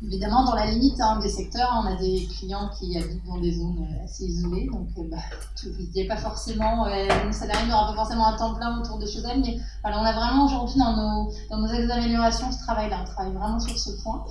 Évidemment, 0.00 0.44
dans 0.44 0.54
la 0.54 0.66
limite 0.66 1.00
hein, 1.00 1.18
des 1.20 1.28
secteurs, 1.28 1.82
on 1.82 1.86
a 1.86 1.96
des 1.96 2.28
clients 2.38 2.70
qui 2.78 2.96
habitent 2.96 3.26
dans 3.26 3.38
des 3.38 3.52
zones 3.52 3.84
euh, 3.90 4.04
assez 4.04 4.26
isolées, 4.26 4.68
donc 4.72 4.86
euh, 4.96 5.02
bah, 5.10 5.16
il 5.64 5.90
n'y 5.92 6.02
a 6.08 6.14
pas 6.14 6.20
forcément, 6.20 6.86
euh, 6.86 7.08
une 7.24 7.32
salariée 7.32 7.66
n'aura 7.66 7.88
pas 7.88 7.96
forcément 7.96 8.28
un 8.28 8.36
temps 8.36 8.54
plein 8.54 8.78
autour 8.78 8.98
de 8.98 9.06
chez 9.06 9.18
elle, 9.28 9.40
mais 9.40 9.58
voilà, 9.82 10.00
on 10.00 10.04
a 10.04 10.12
vraiment 10.12 10.46
aujourd'hui 10.46 10.78
dans 10.78 10.94
nos, 10.94 11.32
dans 11.50 11.58
nos 11.58 11.90
améliorations 11.90 12.52
ce 12.52 12.58
travail-là, 12.58 13.00
on 13.02 13.04
travaille 13.06 13.32
vraiment 13.32 13.58
sur 13.58 13.76
ce 13.76 13.90
point. 14.00 14.24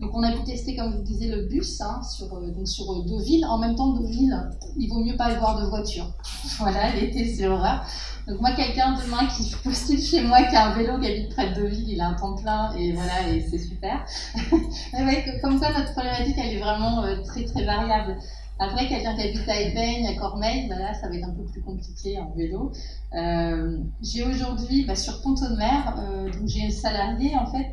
Donc 0.00 0.10
on 0.14 0.22
a 0.22 0.30
pu 0.30 0.44
tester, 0.44 0.76
comme 0.76 0.96
vous 0.96 1.02
disiez, 1.02 1.28
le 1.28 1.46
bus 1.46 1.80
hein, 1.80 2.00
sur, 2.02 2.28
donc 2.28 2.68
sur 2.68 3.04
deux 3.04 3.20
villes. 3.20 3.44
En 3.46 3.58
même 3.58 3.74
temps, 3.74 3.94
deux 3.94 4.06
villes, 4.06 4.50
il 4.76 4.88
vaut 4.88 5.02
mieux 5.02 5.16
pas 5.16 5.26
avoir 5.26 5.60
de 5.60 5.66
voiture. 5.68 6.06
Voilà, 6.58 6.94
l'été 6.94 7.34
c'est 7.34 7.46
horreur. 7.46 7.84
Donc 8.28 8.40
moi, 8.40 8.52
quelqu'un 8.52 8.92
demain 8.92 9.26
qui 9.26 9.54
postule 9.64 10.00
chez 10.00 10.22
moi, 10.22 10.42
qui 10.42 10.54
a 10.54 10.66
un 10.66 10.74
vélo, 10.74 10.98
qui 11.00 11.06
habite 11.06 11.30
près 11.30 11.50
de 11.50 11.54
Deauville, 11.54 11.88
il 11.88 12.00
a 12.00 12.08
un 12.08 12.14
temps 12.14 12.34
plein 12.34 12.72
et 12.76 12.92
voilà, 12.92 13.28
et 13.28 13.46
c'est 13.48 13.58
super. 13.58 14.04
comme 15.42 15.58
ça, 15.58 15.72
notre 15.72 15.92
problématique, 15.92 16.36
elle 16.38 16.56
est 16.56 16.60
vraiment 16.60 17.04
euh, 17.04 17.22
très 17.24 17.44
très 17.44 17.64
variable. 17.64 18.16
Après, 18.58 18.88
quelqu'un 18.88 19.14
qui 19.14 19.22
habite 19.22 19.48
à 19.48 19.60
Épeigne, 19.60 20.06
à 20.06 20.14
Cormeil, 20.14 20.66
voilà, 20.66 20.92
ça 20.94 21.08
va 21.08 21.14
être 21.14 21.28
un 21.28 21.34
peu 21.34 21.44
plus 21.44 21.62
compliqué 21.62 22.18
en 22.18 22.32
vélo. 22.36 22.72
Euh, 23.14 23.78
j'ai 24.02 24.24
aujourd'hui, 24.24 24.84
bah, 24.84 24.96
sur 24.96 25.22
Ponto 25.22 25.48
de 25.48 25.56
Mer, 25.56 25.94
euh, 25.98 26.30
j'ai 26.46 26.60
une 26.60 26.70
salariée 26.70 27.36
en 27.36 27.46
fait 27.46 27.72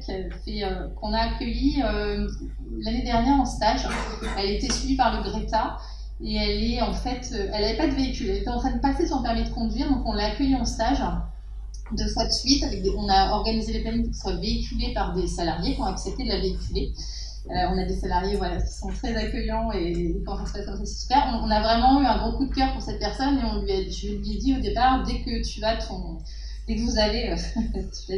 qu'on 0.95 1.13
a 1.13 1.17
accueillie 1.17 1.81
l'année 2.79 3.03
dernière 3.03 3.39
en 3.39 3.45
stage. 3.45 3.87
Elle 4.37 4.51
était 4.51 4.71
suivie 4.71 4.95
par 4.95 5.17
le 5.17 5.29
Greta 5.29 5.77
et 6.21 6.35
elle 6.35 6.63
est 6.63 6.81
en 6.81 6.93
fait, 6.93 7.29
euh, 7.33 7.49
elle 7.53 7.61
n'avait 7.61 7.77
pas 7.77 7.87
de 7.87 7.93
véhicule, 7.93 8.29
elle 8.29 8.37
était 8.37 8.49
en 8.49 8.59
train 8.59 8.71
de 8.71 8.79
passer 8.79 9.05
son 9.05 9.21
permis 9.21 9.43
de 9.43 9.49
conduire, 9.49 9.89
donc 9.89 10.03
on 10.05 10.13
l'a 10.13 10.27
accueillie 10.27 10.55
en 10.55 10.65
stage 10.65 11.01
deux 11.91 12.07
fois 12.07 12.25
de 12.25 12.31
suite. 12.31 12.63
on 12.97 13.09
a 13.09 13.31
organisé 13.31 13.73
les 13.73 13.81
plannings 13.81 14.11
pour 14.21 14.31
véhiculée 14.31 14.93
par 14.93 15.13
des 15.13 15.27
salariés 15.27 15.75
qui 15.75 15.81
ont 15.81 15.85
accepté 15.85 16.23
de 16.23 16.29
la 16.29 16.39
véhiculer. 16.39 16.93
Euh, 17.49 17.53
on 17.69 17.77
a 17.77 17.85
des 17.85 17.95
salariés 17.95 18.37
voilà, 18.37 18.59
qui 18.59 18.73
sont 18.73 18.89
très 18.89 19.15
accueillants 19.15 19.71
et 19.71 20.15
quand 20.25 20.35
ça 20.37 20.45
se 20.45 20.65
passe 20.65 20.79
c'est 20.79 21.01
super. 21.01 21.39
On, 21.43 21.49
a 21.51 21.61
vraiment 21.61 22.01
eu 22.01 22.05
un 22.05 22.17
gros 22.17 22.37
coup 22.37 22.47
de 22.47 22.53
cœur 22.53 22.73
pour 22.73 22.81
cette 22.81 22.99
personne 22.99 23.37
et 23.37 23.43
on 23.43 23.61
lui 23.61 23.71
a, 23.71 23.83
je 23.83 24.07
lui 24.07 24.33
ai 24.33 24.37
dit 24.37 24.55
au 24.57 24.61
départ, 24.61 25.03
dès 25.03 25.21
que 25.21 25.45
tu 25.47 25.61
vas 25.61 25.77
ton, 25.77 26.17
dès 26.67 26.75
que 26.75 26.81
vous 26.81 26.97
avez, 26.97 27.31
euh, 27.31 27.35
je 27.55 28.15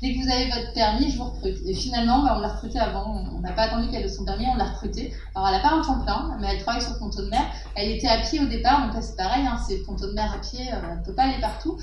dès 0.00 0.14
que 0.14 0.24
vous 0.24 0.32
avez 0.32 0.46
votre 0.46 0.72
permis, 0.72 1.10
je 1.10 1.18
vous 1.18 1.24
recrute. 1.24 1.58
Et 1.66 1.74
finalement, 1.74 2.22
bah, 2.22 2.36
on 2.36 2.40
l'a 2.40 2.48
recrutée 2.48 2.78
avant, 2.78 3.22
on 3.34 3.40
n'a 3.40 3.52
pas 3.52 3.64
attendu 3.64 3.90
qu'elle 3.90 4.04
ait 4.04 4.08
son 4.08 4.24
permis, 4.24 4.46
on 4.50 4.56
l'a 4.56 4.64
recrutée. 4.64 5.12
Alors 5.34 5.48
elle 5.48 5.56
n'a 5.56 5.60
pas 5.60 5.74
un 5.74 5.82
temps 5.82 6.00
plein, 6.00 6.36
mais 6.40 6.48
elle 6.50 6.62
travaille 6.62 6.82
sur 6.82 6.94
le 6.94 6.98
ponton 6.98 7.22
de 7.22 7.28
mer. 7.28 7.44
Elle 7.74 7.90
était 7.90 8.08
à 8.08 8.18
pied 8.22 8.40
au 8.40 8.46
départ, 8.46 8.86
donc 8.86 8.94
là 8.94 9.02
c'est 9.02 9.16
pareil, 9.16 9.44
hein, 9.46 9.58
c'est 9.68 9.78
ponton 9.84 10.06
de 10.06 10.12
mer 10.12 10.32
à 10.32 10.40
pied, 10.40 10.72
euh, 10.72 10.76
elle 10.90 10.98
ne 11.00 11.04
peut 11.04 11.14
pas 11.14 11.24
aller 11.24 11.40
partout. 11.40 11.78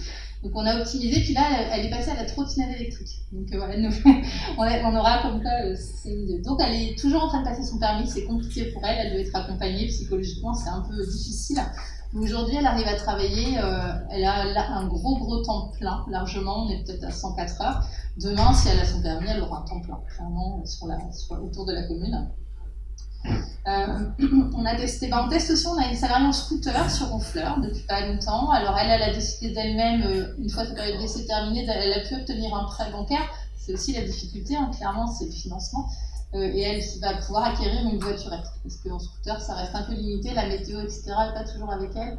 Donc 0.46 0.54
on 0.54 0.64
a 0.64 0.80
optimisé, 0.80 1.22
puis 1.22 1.34
là 1.34 1.42
elle 1.72 1.88
est 1.88 1.90
passée 1.90 2.12
à 2.12 2.16
la 2.18 2.26
trottinette 2.26 2.80
électrique. 2.80 3.24
Donc 3.32 3.52
euh, 3.52 3.58
voilà, 3.58 4.84
on, 4.88 4.96
aura 4.96 5.24
comme 5.24 5.42
ça, 5.42 5.50
c'est 5.76 6.40
Donc 6.44 6.62
elle 6.62 6.76
est 6.76 7.00
toujours 7.00 7.24
en 7.24 7.30
train 7.30 7.40
de 7.40 7.46
passer 7.46 7.64
son 7.64 7.80
permis, 7.80 8.08
c'est 8.08 8.26
compliqué 8.26 8.66
pour 8.66 8.86
elle, 8.86 9.08
elle 9.08 9.14
doit 9.14 9.22
être 9.22 9.36
accompagnée 9.36 9.88
psychologiquement, 9.88 10.54
c'est 10.54 10.70
un 10.70 10.82
peu 10.82 11.04
difficile. 11.04 11.60
Aujourd'hui, 12.14 12.58
elle 12.60 12.68
arrive 12.68 12.88
à 12.88 12.94
travailler, 12.94 13.58
euh, 13.58 13.94
elle 14.12 14.24
a 14.24 14.78
un 14.78 14.86
gros 14.86 15.18
gros 15.18 15.42
temps 15.42 15.72
plein, 15.80 16.06
largement, 16.12 16.68
on 16.68 16.70
est 16.70 16.84
peut-être 16.86 17.06
à 17.06 17.12
104 17.12 17.62
heures. 17.62 17.84
Demain, 18.22 18.54
si 18.54 18.68
elle 18.68 18.80
a 18.80 18.86
son 18.86 19.02
permis, 19.02 19.28
elle 19.28 19.42
aura 19.42 19.62
un 19.62 19.66
temps 19.66 19.82
plein, 19.82 20.00
clairement, 20.16 20.64
sur 20.64 20.86
la, 20.86 21.00
autour 21.42 21.66
de 21.66 21.74
la 21.74 21.88
commune. 21.88 22.30
Euh, 23.68 24.00
on 24.56 24.66
a 24.66 24.76
testé, 24.76 25.08
ben, 25.08 25.24
on 25.26 25.30
teste 25.30 25.50
aussi, 25.50 25.66
on 25.68 25.78
a 25.78 25.88
une 25.88 25.96
salariée 25.96 26.28
en 26.28 26.32
scooter 26.32 26.92
sur 26.92 27.14
Honfleur 27.14 27.60
depuis 27.62 27.82
pas 27.88 28.06
longtemps. 28.06 28.52
Alors 28.52 28.78
elle, 28.78 28.92
elle 28.92 29.10
a 29.10 29.14
décidé 29.14 29.54
d'elle-même, 29.54 30.04
euh, 30.04 30.36
une 30.38 30.50
fois 30.50 30.66
sa 30.66 30.74
période 30.74 31.00
d'essai 31.00 31.26
terminée, 31.26 31.66
elle 31.68 31.94
a 31.94 32.08
pu 32.08 32.16
obtenir 32.16 32.54
un 32.56 32.66
prêt 32.66 32.92
bancaire. 32.92 33.28
C'est 33.58 33.74
aussi 33.74 33.94
la 33.94 34.02
difficulté, 34.02 34.56
hein, 34.56 34.70
clairement, 34.76 35.08
c'est 35.08 35.26
le 35.26 35.32
financement. 35.32 35.90
Euh, 36.36 36.52
et 36.54 36.62
elle 36.62 36.82
va 37.02 37.16
pouvoir 37.18 37.46
acquérir 37.46 37.88
une 37.88 37.98
voiturette. 37.98 38.46
Parce 38.64 38.76
qu'en 38.78 39.00
scooter, 39.00 39.42
ça 39.42 39.56
reste 39.56 39.74
un 39.74 39.84
peu 39.84 39.94
limité, 39.94 40.34
la 40.34 40.48
météo, 40.48 40.82
etc., 40.82 41.04
n'est 41.06 41.34
pas 41.34 41.50
toujours 41.50 41.72
avec 41.72 41.92
elle. 41.96 42.18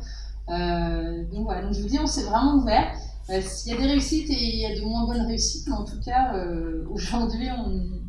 Euh, 0.48 1.24
donc 1.32 1.44
voilà, 1.44 1.62
donc 1.62 1.74
je 1.74 1.82
vous 1.82 1.88
dis, 1.88 1.98
on 1.98 2.06
s'est 2.06 2.24
vraiment 2.24 2.54
ouvert. 2.54 2.92
Euh, 3.30 3.40
il 3.66 3.72
y 3.72 3.74
a 3.74 3.78
des 3.78 3.86
réussites 3.86 4.30
et 4.30 4.42
il 4.42 4.60
y 4.60 4.66
a 4.66 4.74
de 4.74 4.80
moins 4.82 5.06
bonnes 5.06 5.26
réussites, 5.26 5.66
mais 5.68 5.74
en 5.74 5.84
tout 5.84 6.00
cas, 6.04 6.34
aujourd'hui, 6.90 7.48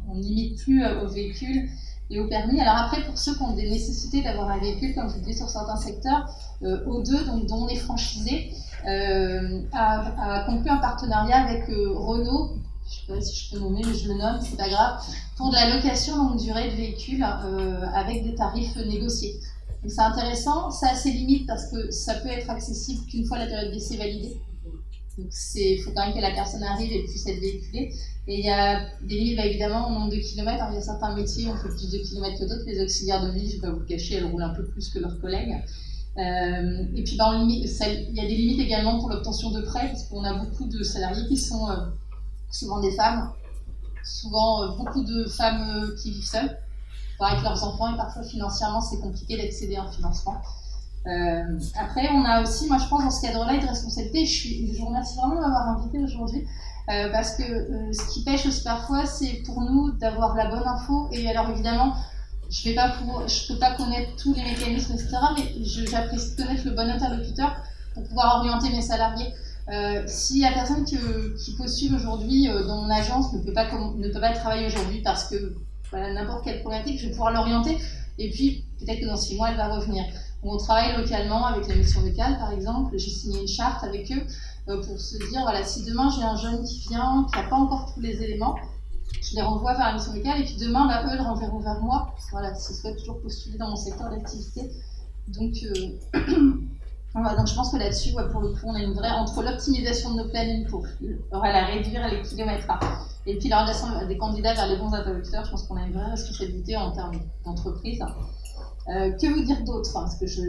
on 0.08 0.16
n'imite 0.16 0.60
plus 0.60 0.86
aux 0.86 1.08
véhicules 1.08 1.70
et 2.10 2.20
au 2.20 2.28
permis. 2.28 2.60
Alors 2.62 2.76
après, 2.76 3.04
pour 3.06 3.18
ceux 3.18 3.36
qui 3.36 3.42
ont 3.42 3.54
des 3.54 3.70
nécessités 3.70 4.22
d'avoir 4.22 4.50
un 4.50 4.60
véhicule, 4.60 4.96
comme 4.96 5.10
je 5.10 5.16
vous 5.16 5.26
dis 5.26 5.34
sur 5.34 5.50
certains 5.50 5.76
secteurs, 5.76 6.30
O2, 6.62 7.26
donc, 7.26 7.46
dont 7.48 7.66
on 7.66 7.68
est 7.68 7.76
franchisé, 7.76 8.52
a, 8.86 10.44
conclu 10.46 10.70
un 10.70 10.78
partenariat 10.78 11.38
avec 11.38 11.66
Renault 11.68 12.58
je 12.90 12.96
sais 12.96 13.06
pas 13.08 13.22
si 13.22 13.46
je 13.46 13.52
peux 13.52 13.60
nommer, 13.60 13.82
mais 13.86 13.94
je 13.94 14.08
le 14.08 14.16
nomme, 14.16 14.40
c'est 14.42 14.58
pas 14.58 14.70
grave, 14.70 15.02
pour 15.36 15.50
de 15.50 15.56
la 15.56 15.76
location 15.76 16.16
longue 16.18 16.38
durée 16.38 16.72
de 16.72 16.76
véhicules 16.76 17.24
euh, 17.24 17.86
avec 17.94 18.24
des 18.24 18.36
tarifs 18.36 18.76
négociés. 18.78 19.40
Donc 19.84 19.92
c'est 19.92 20.02
intéressant, 20.02 20.72
ça 20.72 20.90
a 20.92 20.96
ses 20.96 21.12
limites 21.12 21.48
parce 21.48 21.70
que 21.70 21.92
ça 21.92 22.16
peut 22.16 22.30
être 22.30 22.50
accessible 22.50 23.06
qu'une 23.06 23.26
fois 23.26 23.38
la 23.38 23.48
période 23.48 23.72
d'essai 23.72 23.98
validée. 23.98 24.40
Donc 25.18 25.32
il 25.56 25.82
faut 25.82 25.92
quand 25.92 26.06
même 26.06 26.16
que 26.16 26.22
la 26.22 26.32
personne 26.32 26.64
arrive 26.64 26.92
et 26.92 27.04
puisse 27.04 27.26
être 27.28 27.40
véhiculée. 27.40 27.94
Et 28.28 28.40
il 28.40 28.46
y 28.46 28.50
a 28.50 28.82
des 29.02 29.16
limites 29.16 29.40
évidemment 29.40 29.88
au 29.88 29.92
nombre 29.92 30.12
de 30.12 30.18
kilomètres. 30.18 30.64
il 30.70 30.76
y 30.76 30.78
a 30.78 30.82
certains 30.82 31.16
métiers, 31.16 31.48
on 31.48 31.56
fait 31.56 31.70
plus 31.70 31.90
de 31.90 31.98
kilomètres 32.00 32.40
que 32.40 32.44
d'autres. 32.44 32.66
Les 32.66 32.82
auxiliaires 32.82 33.26
de 33.26 33.32
vie, 33.32 33.50
je 33.50 33.56
ne 33.56 33.62
vais 33.62 33.68
pas 33.68 33.74
vous 33.74 33.80
le 33.80 33.86
cacher, 33.86 34.16
elles 34.16 34.26
roulent 34.26 34.44
un 34.44 34.54
peu 34.54 34.66
plus 34.66 34.90
que 34.90 35.00
leurs 35.00 35.20
collègues. 35.20 35.56
Euh, 36.18 36.86
et 36.96 37.04
puis 37.04 37.14
il 37.14 38.16
y 38.16 38.20
a 38.20 38.28
des 38.28 38.36
limites 38.36 38.60
également 38.60 39.00
pour 39.00 39.10
l'obtention 39.10 39.52
de 39.52 39.62
prêts, 39.62 39.88
parce 39.88 40.04
qu'on 40.06 40.24
a 40.24 40.34
beaucoup 40.34 40.66
de 40.66 40.82
salariés 40.84 41.28
qui 41.28 41.38
sont 41.38 41.70
euh, 41.70 41.76
souvent 42.52 42.80
des 42.82 42.92
femmes, 42.92 43.32
souvent 44.04 44.64
euh, 44.64 44.76
beaucoup 44.78 45.04
de 45.04 45.26
femmes 45.26 45.94
qui 46.02 46.12
vivent 46.12 46.26
seules, 46.26 46.58
avec 47.20 47.44
leurs 47.44 47.64
enfants, 47.64 47.94
et 47.94 47.98
parfois 47.98 48.24
financièrement 48.24 48.82
c'est 48.82 49.00
compliqué 49.00 49.38
d'accéder 49.38 49.76
à 49.76 49.84
un 49.84 49.92
financement. 49.92 50.42
Euh, 51.08 51.60
après, 51.80 52.10
on 52.12 52.24
a 52.26 52.42
aussi, 52.42 52.68
moi 52.68 52.78
je 52.78 52.88
pense, 52.88 53.04
dans 53.04 53.12
ce 53.12 53.22
cadre-là, 53.22 53.54
une 53.54 53.66
responsabilité. 53.66 54.26
Je, 54.26 54.80
vous 54.80 54.86
remercie 54.86 55.18
vraiment 55.18 55.36
de 55.36 55.42
m'avoir 55.42 55.70
invité 55.70 56.00
aujourd'hui, 56.00 56.46
parce 56.88 57.36
que 57.36 57.44
ce 57.92 58.14
qui 58.14 58.24
pêche 58.24 58.46
aussi 58.46 58.64
parfois, 58.64 59.06
c'est 59.06 59.44
pour 59.46 59.62
nous 59.62 59.92
d'avoir 59.92 60.36
la 60.36 60.50
bonne 60.50 60.68
info. 60.68 61.10
Et 61.12 61.30
alors 61.30 61.50
évidemment, 61.50 61.94
je 62.50 62.70
ne 62.70 63.54
peux 63.54 63.60
pas 63.60 63.72
connaître 63.76 64.16
tous 64.16 64.34
les 64.34 64.44
mécanismes, 64.44 64.94
etc., 64.94 65.18
mais 65.36 65.54
j'apprécie 65.64 66.36
de 66.36 66.44
connaître 66.44 66.66
le 66.66 66.72
bon 66.72 66.90
interlocuteur 66.90 67.56
pour 67.94 68.04
pouvoir 68.04 68.38
orienter 68.38 68.70
mes 68.70 68.82
salariés. 68.82 69.34
Euh, 69.70 70.04
si 70.08 70.40
la 70.40 70.54
personne 70.54 70.86
qui 70.86 71.56
postule 71.58 71.94
aujourd'hui 71.96 72.50
euh, 72.50 72.66
dans 72.66 72.84
mon 72.84 72.90
agence 72.90 73.34
ne 73.34 73.40
peut 73.40 73.52
pas, 73.52 73.66
ne 73.66 74.08
peut 74.08 74.22
pas 74.22 74.32
travailler 74.32 74.68
aujourd'hui 74.68 75.02
parce 75.02 75.26
que 75.30 75.56
voilà, 75.90 76.14
n'importe 76.14 76.46
quelle 76.46 76.62
problématique, 76.62 77.00
je 77.00 77.08
vais 77.08 77.12
pouvoir 77.12 77.34
l'orienter 77.34 77.78
et 78.18 78.30
puis 78.30 78.64
peut-être 78.80 79.02
que 79.02 79.06
dans 79.08 79.18
six 79.18 79.36
mois 79.36 79.50
elle 79.50 79.58
va 79.58 79.68
revenir. 79.68 80.06
On 80.44 80.58
travaille 80.58 80.96
localement 80.96 81.46
avec 81.46 81.68
la 81.68 81.76
mission 81.76 82.02
locale 82.02 82.38
par 82.38 82.52
exemple, 82.52 82.98
j'ai 82.98 83.10
signé 83.10 83.42
une 83.42 83.48
charte 83.48 83.84
avec 83.84 84.12
eux 84.12 84.22
euh, 84.70 84.82
pour 84.84 85.00
se 85.00 85.18
dire 85.30 85.42
voilà, 85.42 85.64
si 85.64 85.84
demain 85.84 86.10
j'ai 86.16 86.24
un 86.24 86.36
jeune 86.36 86.64
qui 86.64 86.88
vient, 86.88 87.26
qui 87.32 87.40
n'a 87.40 87.48
pas 87.50 87.56
encore 87.56 87.94
tous 87.94 88.00
les 88.00 88.22
éléments, 88.22 88.56
je 89.22 89.36
les 89.36 89.42
renvoie 89.42 89.74
vers 89.74 89.88
la 89.88 89.94
mission 89.94 90.14
locale 90.14 90.42
et 90.42 90.46
puis 90.46 90.56
demain 90.56 90.88
bah, 90.88 91.04
eux 91.06 91.18
le 91.18 91.24
renverront 91.24 91.60
vers 91.60 91.82
moi. 91.82 92.14
Voilà, 92.32 92.54
s'ils 92.56 92.76
souhaitent 92.76 92.98
toujours 92.98 93.20
postuler 93.22 93.58
dans 93.58 93.70
mon 93.70 93.76
secteur 93.76 94.10
d'activité. 94.10 94.72
Donc 95.30 95.54
donc 97.16 97.48
je 97.48 97.56
pense 97.56 97.72
que 97.72 97.78
là-dessus, 97.78 98.14
pour 98.32 98.42
le 98.42 98.50
coup, 98.50 98.66
on 98.66 98.76
a 98.76 98.80
une 98.80 98.94
vraie 98.94 99.10
entre 99.10 99.42
l'optimisation 99.42 100.14
de 100.14 100.24
nos 100.24 100.30
plannings 100.30 100.68
pour 100.68 100.86
voilà, 101.32 101.66
réduire 101.66 102.08
les 102.10 102.22
kilomètres 102.22 102.68
et 103.28 103.38
puis 103.38 103.50
l'orientation 103.50 103.88
des 104.08 104.18
candidats 104.18 104.54
vers 104.54 104.68
les 104.68 104.78
bons 104.78 104.94
interlocuteurs, 104.94 105.44
je 105.44 105.52
pense 105.52 105.64
qu'on 105.64 105.76
a 105.76 105.86
une 105.86 105.92
vraie 105.92 106.12
responsabilité 106.12 106.78
en 106.78 106.92
termes 106.92 107.20
d'entreprise. 107.44 108.02
Euh, 108.90 109.12
que 109.12 109.28
vous 109.28 109.44
dire 109.44 109.64
d'autre 109.64 109.92
Parce 109.94 110.18
que 110.18 110.26
je 110.26 110.42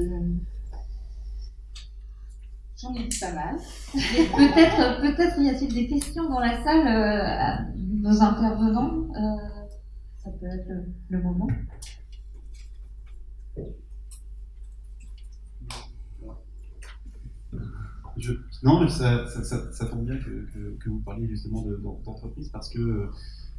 j'en 2.81 2.95
ai 2.95 3.09
dit 3.09 3.19
pas 3.19 3.33
mal. 3.33 3.57
peut-être 3.93 5.01
peut-être 5.01 5.41
y 5.41 5.51
a-t-il 5.51 5.75
des 5.75 5.89
questions 5.89 6.29
dans 6.29 6.39
la 6.39 6.63
salle 6.63 6.87
euh, 6.87 7.27
à 7.27 7.65
nos 7.77 8.23
intervenants. 8.23 9.09
Euh, 9.17 9.67
ça 10.23 10.31
peut 10.31 10.47
être 10.47 10.71
le 11.09 11.23
moment. 11.23 11.49
non, 18.63 18.81
mais 18.81 18.89
ça, 18.89 19.27
ça, 19.27 19.87
tombe 19.87 20.05
bien 20.05 20.19
que, 20.19 20.49
que, 20.81 20.89
vous 20.89 20.99
parliez 21.01 21.29
justement 21.29 21.65
d'entreprise 22.05 22.49
parce 22.49 22.69
que 22.69 23.09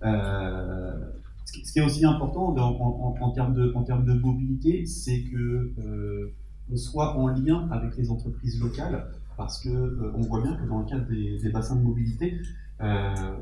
euh, 0.03 1.11
ce 1.57 1.71
qui 1.71 1.79
est 1.79 1.85
aussi 1.85 2.05
important 2.05 2.55
en, 2.55 3.31
termes, 3.31 3.53
de, 3.53 4.13
mobilité, 4.13 4.85
c'est 4.85 5.21
que 5.23 5.73
euh, 5.79 6.33
soit 6.75 7.17
en 7.17 7.27
lien 7.27 7.67
avec 7.71 7.97
les 7.97 8.11
entreprises 8.11 8.59
locales 8.59 9.11
parce 9.37 9.63
que 9.63 9.69
euh, 9.69 10.11
on 10.15 10.21
voit 10.21 10.41
bien 10.41 10.55
que 10.55 10.67
dans 10.67 10.79
le 10.79 10.85
cadre 10.85 11.07
des, 11.07 11.49
bassins 11.49 11.75
de 11.75 11.83
mobilité, 11.83 12.39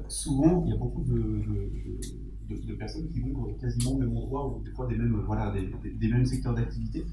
souvent 0.07 0.63
il 0.65 0.71
y 0.71 0.73
a 0.73 0.77
beaucoup 0.77 1.03
de, 1.03 2.73
personnes 2.73 3.07
qui 3.09 3.19
vont 3.19 3.53
quasiment 3.59 3.91
au 3.91 3.97
même 3.97 4.15
endroit 4.15 4.47
ou 4.47 4.63
des 4.63 4.71
fois 4.71 4.87
des 4.87 4.95
mêmes, 4.95 5.21
voilà, 5.25 5.51
des 5.51 6.07
mêmes 6.07 6.25
secteurs 6.25 6.53
d'activité. 6.53 7.05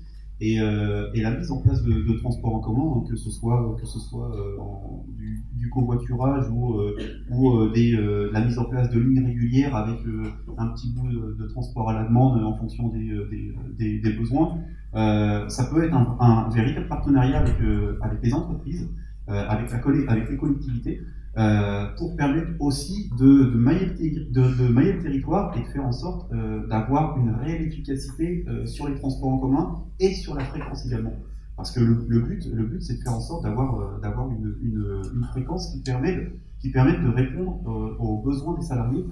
Et, 0.44 0.60
euh, 0.60 1.08
et, 1.14 1.22
la 1.22 1.30
mise 1.30 1.50
en 1.50 1.62
place 1.62 1.82
de, 1.82 2.12
transports 2.18 2.54
en 2.54 2.60
commun, 2.60 2.98
hein, 2.98 3.04
que 3.08 3.16
ce 3.16 3.30
soit, 3.30 3.74
que 3.80 3.86
ce 3.86 3.98
soit 3.98 4.30
euh, 4.36 4.58
du, 5.16 5.42
du, 5.54 5.70
covoiturage 5.70 6.50
ou, 6.50 6.80
euh, 6.80 8.30
la 8.30 8.44
mise 8.44 8.58
en 8.58 8.66
place 8.66 8.90
de 8.90 9.00
lignes 9.00 9.24
régulières 9.24 9.74
avec 9.74 10.00
un 10.58 10.66
petit 10.68 10.92
bout 10.92 11.08
de, 11.08 11.46
transport 11.46 11.88
à 11.88 11.94
la 11.94 12.04
demande 12.04 12.44
en 12.44 12.54
fonction 12.58 12.88
des, 12.88 14.12
besoins, 14.18 14.58
ça 14.92 15.64
peut 15.72 15.82
être 15.82 15.94
un, 15.94 16.14
un 16.20 16.50
véritable 16.50 16.88
partenariat 16.88 17.38
avec, 17.38 17.56
avec 18.02 18.22
les 18.22 18.34
entreprises, 18.34 18.90
avec, 19.26 19.70
la, 19.70 20.12
avec 20.12 20.28
les 20.28 20.36
collectivités, 20.36 21.00
euh, 21.36 21.86
pour 21.96 22.16
permettre 22.16 22.50
aussi 22.60 23.10
de, 23.18 23.44
de, 23.44 23.58
mailler 23.58 23.86
le, 23.86 24.24
de, 24.30 24.68
mailler 24.68 24.92
le, 24.92 25.02
territoire 25.02 25.56
et 25.56 25.62
de 25.62 25.66
faire 25.66 25.84
en 25.84 25.92
sorte 25.92 26.32
euh, 26.32 26.66
d'avoir 26.68 27.18
une 27.18 27.30
réelle 27.34 27.62
efficacité 27.62 28.44
euh, 28.48 28.66
sur 28.66 28.88
les 28.88 28.94
transports 28.94 29.30
en 29.30 29.38
commun 29.38 29.84
et 29.98 30.14
sur 30.14 30.34
la 30.34 30.44
fréquence 30.44 30.86
également. 30.86 31.14
Parce 31.56 31.70
que 31.70 31.80
le, 31.80 32.04
le 32.08 32.20
but, 32.20 32.46
le 32.52 32.64
but 32.64 32.82
c'est 32.82 32.98
de 32.98 33.02
faire 33.02 33.14
en 33.14 33.20
sorte 33.20 33.44
d'avoir 33.44 33.80
euh, 33.80 34.00
d'avoir 34.00 34.28
une, 34.30 34.56
une, 34.62 35.02
une, 35.14 35.24
fréquence 35.24 35.72
qui 35.72 35.82
permet, 35.82 36.14
de, 36.14 36.32
qui 36.60 36.70
permet 36.70 36.98
de 36.98 37.08
répondre 37.08 37.60
euh, 37.66 37.96
aux 37.98 38.22
besoins 38.22 38.54
des 38.54 38.64
salariés. 38.64 39.04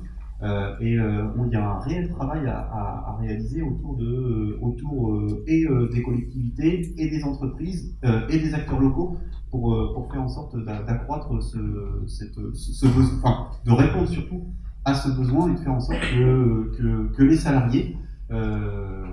Et 0.43 0.95
il 0.95 1.53
y 1.53 1.57
a 1.57 1.71
un 1.71 1.79
réel 1.81 2.09
travail 2.11 2.47
à, 2.47 3.17
réaliser 3.21 3.63
autour, 3.63 3.97
de, 3.97 4.59
autour 4.61 5.23
et 5.47 5.65
des 5.93 6.03
collectivités 6.03 6.93
et 6.97 7.09
des 7.09 7.23
entreprises 7.25 7.97
et 8.29 8.39
des 8.39 8.55
acteurs 8.55 8.81
locaux 8.81 9.19
pour, 9.53 9.75
euh, 9.75 9.93
pour 9.93 10.11
faire 10.11 10.23
en 10.23 10.29
sorte 10.29 10.57
d'accroître 10.65 11.41
ce, 11.43 12.03
cette, 12.09 12.35
ce, 12.55 12.87
besoin, 12.87 13.19
enfin, 13.19 13.51
de 13.65 13.71
répondre 13.71 14.09
surtout 14.09 14.47
à 14.85 14.95
ce 14.95 15.11
besoin 15.11 15.51
et 15.51 15.55
de 15.55 15.61
faire 15.61 15.75
en 15.75 15.81
sorte 15.81 16.01
que, 16.01 17.13
que, 17.15 17.23
les 17.23 17.37
salariés 17.37 17.97
euh, 18.33 19.05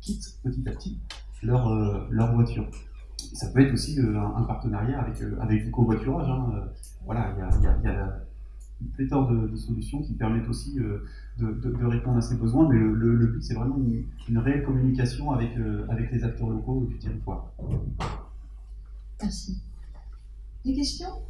quittent 0.00 0.38
petit 0.44 0.68
à 0.68 0.72
petit 0.72 1.00
leur, 1.42 1.66
euh, 1.68 2.06
leur 2.10 2.34
voiture. 2.34 2.66
ça 3.32 3.48
peut 3.48 3.60
être 3.60 3.72
aussi 3.72 3.98
euh, 3.98 4.20
un, 4.20 4.42
partenariat 4.42 5.00
avec, 5.00 5.16
avec 5.40 5.64
le 5.64 5.70
covoiturage. 5.70 6.28
Hein. 6.28 6.68
Voilà, 7.06 7.34
il 7.36 7.84
y 7.84 7.88
a, 7.88 8.20
une 8.80 8.88
pléthore 8.88 9.30
de, 9.30 9.56
solutions 9.56 10.02
qui 10.02 10.14
permettent 10.14 10.48
aussi 10.48 10.74
de, 10.74 11.04
de, 11.38 11.84
répondre 11.86 12.18
à 12.18 12.20
ces 12.20 12.36
besoins, 12.36 12.68
mais 12.68 12.78
le, 12.78 13.26
but 13.26 13.42
c'est 13.42 13.54
vraiment 13.54 13.78
une, 14.28 14.38
réelle 14.38 14.64
communication 14.64 15.30
avec, 15.30 15.52
avec 15.88 16.10
les 16.12 16.24
acteurs 16.24 16.50
locaux 16.50 16.86
du 16.88 16.98
territoire. 16.98 17.52
Merci. 19.20 19.62
Des 20.64 20.74
questions? 20.74 21.22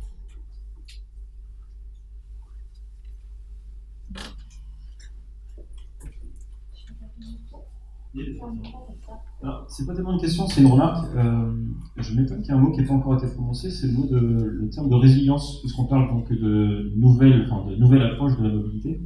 C'est 9.69 9.86
pas 9.86 9.95
tellement 9.95 10.12
une 10.12 10.20
question, 10.20 10.47
c'est 10.47 10.61
une 10.61 10.69
remarque. 10.69 11.07
Euh, 11.16 11.53
je 11.97 12.15
m'étonne 12.15 12.41
qu'il 12.43 12.53
y 12.53 12.57
ait 12.57 12.59
un 12.59 12.61
mot 12.61 12.70
qui 12.70 12.81
n'ait 12.81 12.86
pas 12.86 12.95
encore 12.95 13.15
été 13.15 13.27
prononcé, 13.32 13.70
c'est 13.70 13.89
le 13.89 13.93
mot 13.93 14.07
de 14.07 14.19
le 14.19 14.70
terme 14.70 14.89
de 14.89 14.95
résilience, 14.95 15.61
puisqu'on 15.61 15.85
parle 15.85 16.09
donc 16.09 16.31
de 16.31 16.93
nouvelles, 16.97 17.49
enfin 17.51 17.65
de 17.69 18.12
approches 18.12 18.39
de 18.39 18.45
la 18.45 18.55
mobilité. 18.55 19.01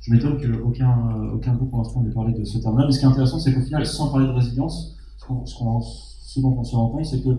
Je 0.00 0.12
m'étonne 0.12 0.40
qu'aucun 0.40 1.30
aucun 1.34 1.54
groupe 1.54 1.70
pour 1.70 1.78
l'instant 1.78 2.02
n'ait 2.02 2.12
parlé 2.12 2.32
de 2.32 2.44
ce 2.44 2.58
terme-là. 2.58 2.86
Mais 2.86 2.92
ce 2.92 3.00
qui 3.00 3.04
est 3.04 3.08
intéressant, 3.08 3.38
c'est 3.38 3.54
qu'au 3.54 3.60
final, 3.60 3.84
sans 3.84 4.10
parler 4.10 4.26
de 4.26 4.32
résilience, 4.32 4.96
ce, 5.18 5.28
dont 6.40 6.56
on 6.58 6.64
se 6.64 6.74
rend 6.74 6.88
compte, 6.88 7.04
c'est 7.04 7.22
que 7.22 7.30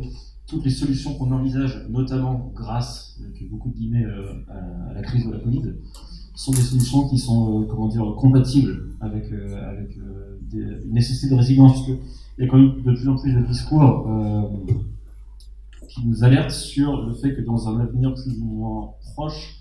toutes 0.47 0.63
les 0.63 0.69
solutions 0.69 1.13
qu'on 1.15 1.31
envisage, 1.31 1.87
notamment 1.89 2.51
grâce, 2.53 3.19
avec 3.19 3.49
beaucoup 3.49 3.69
de 3.69 3.75
guillemets, 3.75 4.05
euh, 4.05 4.33
à 4.89 4.93
la 4.93 5.01
crise 5.01 5.25
de 5.25 5.31
la 5.31 5.39
Covid, 5.39 5.73
sont 6.35 6.51
des 6.51 6.61
solutions 6.61 7.07
qui 7.09 7.17
sont, 7.17 7.61
euh, 7.61 7.65
comment 7.65 7.87
dire, 7.87 8.05
compatibles 8.17 8.95
avec, 9.01 9.25
avec 9.25 9.97
des 10.51 10.65
nécessités 10.87 11.29
de 11.33 11.39
résilience, 11.39 11.73
parce 11.73 11.85
qu'il 11.85 11.99
y 12.39 12.43
a 12.43 12.47
quand 12.47 12.57
même 12.57 12.81
de 12.81 12.93
plus 12.93 13.07
en 13.07 13.15
plus 13.15 13.33
de 13.33 13.41
discours 13.41 14.07
euh, 14.07 14.41
qui 15.87 16.07
nous 16.07 16.23
alertent 16.23 16.51
sur 16.51 17.05
le 17.05 17.13
fait 17.13 17.33
que 17.35 17.41
dans 17.41 17.67
un 17.67 17.79
avenir 17.79 18.13
plus 18.13 18.39
ou 18.39 18.45
moins 18.45 18.91
proche, 19.13 19.57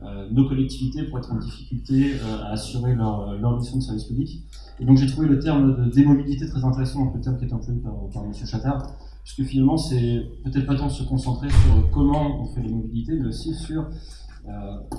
euh, 0.00 0.28
nos 0.30 0.48
collectivités 0.48 1.04
pourraient 1.04 1.20
être 1.20 1.32
en 1.32 1.38
difficulté 1.38 2.14
euh, 2.14 2.42
à 2.44 2.52
assurer 2.52 2.94
leur, 2.94 3.36
leur, 3.38 3.58
mission 3.58 3.78
de 3.78 3.82
service 3.82 4.04
public. 4.04 4.44
Et 4.78 4.84
donc 4.84 4.96
j'ai 4.96 5.06
trouvé 5.06 5.26
le 5.26 5.40
terme 5.40 5.76
de 5.76 5.90
démobilité 5.90 6.48
très 6.48 6.64
intéressant, 6.64 7.12
le 7.12 7.20
terme 7.20 7.36
qui 7.36 7.46
est 7.46 7.52
employé 7.52 7.80
par, 7.80 7.94
par 8.12 8.24
M. 8.24 8.32
Chattard, 8.32 8.94
puisque 9.24 9.42
finalement 9.48 9.76
c'est 9.76 10.22
peut-être 10.44 10.66
pas 10.66 10.76
tant 10.76 10.88
se 10.88 11.02
concentrer 11.02 11.48
sur 11.50 11.90
comment 11.90 12.42
on 12.42 12.46
fait 12.46 12.62
les 12.62 12.68
mobilités, 12.68 13.14
mais 13.14 13.26
aussi 13.26 13.54
sur 13.54 13.88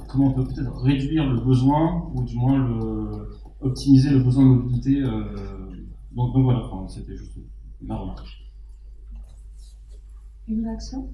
comment 0.08 0.28
on 0.28 0.34
peut 0.34 0.46
peut-être 0.46 0.76
réduire 0.82 1.30
le 1.30 1.40
besoin, 1.40 2.12
ou 2.14 2.24
du 2.24 2.36
moins 2.36 2.58
le, 2.58 3.40
optimiser 3.62 4.10
le 4.10 4.20
besoin 4.20 4.44
de 4.44 4.50
mobilité. 4.50 5.02
Euh, 5.02 5.36
donc, 6.12 6.36
voilà, 6.44 6.62
c'était 6.88 7.16
juste 7.16 7.38
ma 7.82 7.98
remarque. 7.98 8.28
Une 10.48 10.66
réaction? 10.66 11.10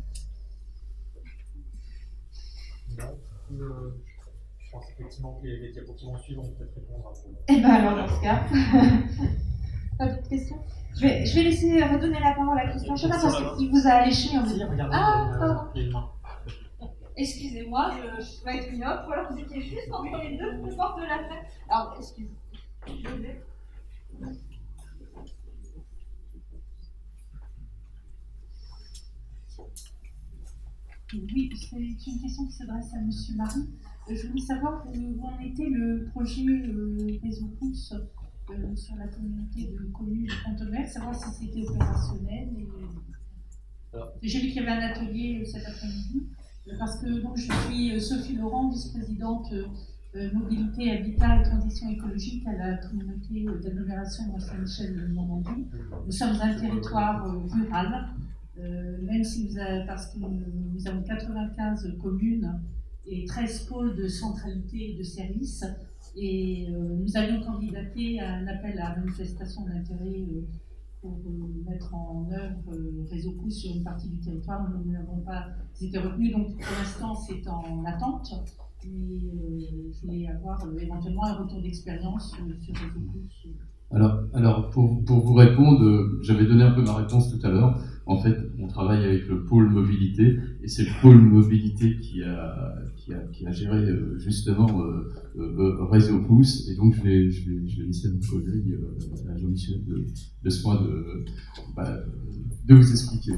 Euh, 3.52 3.91
je 4.57 4.72
pense 4.72 4.86
effectivement 4.91 5.40
que 5.41 5.48
les, 5.48 5.72
diapositives 5.72 6.18
suivants 6.24 6.44
vont 6.44 6.53
peut-être 6.57 6.76
répondre 6.76 7.07
à 7.07 7.12
vous. 7.12 7.36
Eh 7.48 7.57
bien 7.57 7.70
alors 7.70 7.98
dans 7.98 8.07
ce 8.07 8.22
cas, 8.22 8.44
pas 9.98 10.07
d'autres 10.07 10.30
questions? 10.30 10.57
Je 10.95 11.02
vais, 11.02 11.26
je 11.26 11.36
vais 11.36 11.44
laisser 11.44 11.84
redonner 11.84 12.20
la 12.22 12.34
parole 12.34 12.57
à 12.57 12.70
Christian 12.70 12.95
Chata 12.95 13.20
parce 13.22 13.57
qu'il 13.57 13.70
vous 13.70 13.86
a 13.86 13.91
alléché 13.91 14.38
en 14.38 14.44
disant 14.44 14.68
Ah, 14.91 15.32
pardon. 15.38 16.07
Excusez-moi, 17.18 17.92
je, 17.92 18.24
je 18.24 18.42
dois 18.42 18.56
être 18.56 18.72
myope, 18.74 19.08
ou 19.08 19.12
alors 19.14 19.32
vous 19.32 19.40
étiez 19.40 19.62
juste 19.62 19.92
entre 19.92 20.22
les 20.22 20.38
deux 20.38 20.76
portes 20.76 21.00
de 21.00 21.06
la 21.06 21.18
fenêtre. 21.20 21.48
Alors, 21.70 21.96
excusez. 21.98 22.30
Oui, 31.14 31.50
c'est 31.56 31.78
une 31.78 31.98
question 31.98 32.46
qui 32.48 32.52
s'adresse 32.52 32.94
à 32.94 32.98
M. 32.98 33.10
Marie. 33.38 33.70
Euh, 34.10 34.16
je 34.16 34.28
voulais 34.28 34.42
savoir 34.42 34.86
où 34.88 35.26
en 35.26 35.40
était 35.40 35.70
le 35.70 36.10
projet 36.12 36.46
euh, 36.46 37.20
Réseau 37.24 37.48
Pouce 37.60 37.94
euh, 38.50 38.76
sur 38.76 38.96
la 38.98 39.08
communauté 39.08 39.68
de 39.68 39.86
communes 39.94 40.26
de 40.26 40.34
Pontonnet, 40.44 40.86
savoir 40.86 41.16
si 41.16 41.46
c'était 41.46 41.66
opérationnel. 41.68 42.50
J'ai 44.22 44.42
vu 44.42 44.48
qu'il 44.48 44.58
y 44.58 44.60
avait 44.60 44.72
un 44.72 44.92
atelier 44.92 45.46
cet 45.46 45.66
après-midi. 45.66 46.28
Parce 46.80 46.98
que 47.00 47.22
donc, 47.22 47.38
je 47.38 47.52
suis 47.52 48.02
Sophie 48.02 48.36
Laurent, 48.36 48.70
vice-présidente 48.70 49.54
mobilité, 50.34 50.92
habitat 50.92 51.42
et 51.42 51.44
transition 51.44 51.90
écologique 51.90 52.46
à 52.48 52.54
la 52.54 52.78
communauté 52.78 53.46
d'agglomération 53.62 54.34
de 54.34 54.40
Saint-Michel 54.40 54.96
de 54.96 55.08
Normandie. 55.14 55.66
Nous 56.06 56.12
sommes 56.12 56.38
un 56.42 56.54
territoire 56.54 57.30
rural, 57.52 58.08
même 58.58 59.24
si 59.24 59.58
avez, 59.60 59.86
parce 59.86 60.08
que 60.14 60.20
nous 60.20 60.88
avons 60.88 61.04
95 61.04 61.98
communes 62.02 62.60
et 63.06 63.26
13 63.26 63.66
pôles 63.66 63.96
de 63.96 64.08
centralité 64.08 64.92
et 64.92 64.98
de 64.98 65.04
services. 65.04 65.66
Et 66.16 66.68
nous 66.70 67.18
avions 67.18 67.44
candidaté 67.44 68.22
à 68.22 68.36
un 68.36 68.48
appel 68.48 68.80
à 68.80 68.96
manifestation 68.96 69.64
d'intérêt 69.66 70.24
pour 71.11 71.49
mettre 71.65 71.94
en 71.94 72.27
œuvre 72.32 73.10
Réseau 73.10 73.32
Pouce 73.32 73.56
sur 73.61 73.76
une 73.76 73.84
partie 73.84 74.10
du 74.10 74.19
territoire. 74.19 74.69
Nous 74.86 74.91
n'avons 74.91 75.19
pas 75.22 75.45
été 75.82 75.98
retenus, 75.99 76.32
donc 76.32 76.56
pour 76.57 76.77
l'instant 76.77 77.15
c'est 77.15 77.48
en 77.48 77.84
attente 77.86 78.34
mais 78.88 79.18
euh, 79.18 79.60
je 79.91 80.02
voulais 80.02 80.27
avoir 80.27 80.64
euh, 80.65 80.77
éventuellement 80.77 81.26
un 81.26 81.34
retour 81.34 81.61
d'expérience 81.61 82.34
sur 82.34 82.45
Réseau 82.45 82.99
Pouce. 83.11 83.48
Alors, 83.91 84.19
alors 84.34 84.69
pour, 84.69 85.03
pour, 85.06 85.26
vous 85.26 85.34
répondre, 85.34 86.19
j'avais 86.22 86.45
donné 86.45 86.64
un 86.64 86.72
peu 86.72 86.84
ma 86.84 86.95
réponse 86.95 87.32
tout 87.32 87.45
à 87.45 87.49
l'heure. 87.49 87.80
En 88.07 88.22
fait, 88.22 88.38
on 88.60 88.68
travaille 88.68 89.03
avec 89.03 89.27
le 89.27 89.45
pôle 89.45 89.69
mobilité 89.69 90.38
et 90.61 90.68
c'est 90.68 90.84
le 90.84 91.02
pôle 91.02 91.18
mobilité 91.18 91.98
qui 91.98 92.22
a, 92.22 92.76
qui 92.95 93.48
a, 93.48 93.52
géré 93.52 93.77
euh, 93.77 94.18
justement 94.19 94.68
Réseau 95.36 96.22
Pouce. 96.22 96.69
Et 96.69 96.76
donc, 96.76 96.94
je 96.94 97.02
vais, 97.02 97.32
je 97.32 97.49
vais, 97.49 97.68
je 97.68 97.80
vais 97.80 97.88
laisser 97.88 98.07
à 98.07 98.11
mon 98.11 98.19
collègue, 98.19 98.77
à 99.27 99.38
Jean-Michel, 99.38 99.84
de, 99.86 100.06
de 100.44 100.49
soin 100.49 100.84
de, 100.84 101.26
bah, 101.76 101.98
de 102.65 102.76
vous 102.76 102.91
expliquer. 102.91 103.34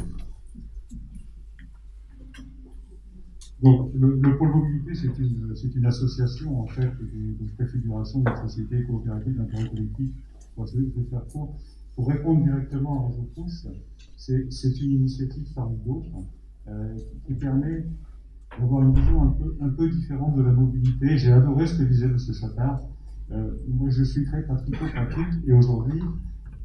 Donc, 3.63 3.91
le, 3.95 4.37
pôle 4.37 4.49
mobilité, 4.49 4.93
c'est 4.95 5.17
une, 5.17 5.55
une, 5.75 5.85
association, 5.85 6.61
en 6.61 6.67
fait, 6.67 6.91
de, 6.99 7.49
préfiguration 7.55 8.19
de 8.19 8.29
sociétés 8.41 8.83
coopératives 8.83 9.37
d'intérêt 9.37 9.69
collectif. 9.69 10.09
Pour. 11.31 11.57
Pour 11.97 12.09
répondre 12.09 12.43
directement 12.43 13.05
à 13.05 13.09
Réseau 13.09 13.27
Pouce, 13.33 13.67
c'est 14.17 14.81
une 14.81 14.91
initiative 14.91 15.47
parmi 15.53 15.77
d'autres 15.85 16.09
euh, 16.67 16.95
qui 17.25 17.33
permet 17.35 17.85
d'avoir 18.59 18.83
une 18.83 18.93
vision 18.93 19.35
un 19.61 19.69
peu, 19.69 19.89
différente 19.89 20.35
de 20.35 20.41
la 20.41 20.51
mobilité. 20.51 21.17
J'ai 21.17 21.31
adoré 21.31 21.67
ce 21.67 21.77
que 21.77 21.83
disait 21.83 22.05
M. 22.05 22.17
Chattard. 22.17 22.81
Euh, 23.31 23.51
moi, 23.67 23.89
je 23.89 24.03
suis 24.03 24.25
très 24.25 24.41
patrico-pratique 24.45 25.45
et 25.45 25.53
aujourd'hui, 25.53 26.01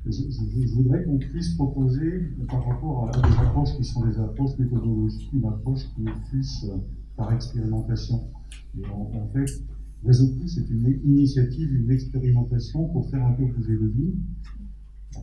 je, 0.07 0.75
voudrais 0.75 1.05
qu'on 1.05 1.19
puisse 1.19 1.55
proposer, 1.55 2.31
par 2.49 2.67
rapport 2.67 3.09
à, 3.09 3.29
des 3.29 3.37
approches 3.39 3.77
qui 3.77 3.85
sont 3.85 4.05
des 4.07 4.19
approches 4.19 4.59
méthodologiques, 4.59 5.31
une 5.33 5.45
approche 5.45 5.83
qui 5.95 6.03
est 6.03 6.29
plus 6.31 6.65
euh, 6.65 6.77
par 7.17 7.33
expérimentation. 7.33 8.29
Et 8.79 8.87
en, 8.87 9.29
fait, 9.33 9.63
Réseau 10.05 10.35
Plus, 10.37 10.49
c'est 10.49 10.69
une 10.69 11.01
initiative, 11.05 11.73
une 11.75 11.91
expérimentation 11.91 12.89
pour 12.89 13.09
faire 13.11 13.25
un 13.25 13.33
peu 13.33 13.45
bouger 13.45 13.75
le 13.75 13.87
ligne. 13.87 14.15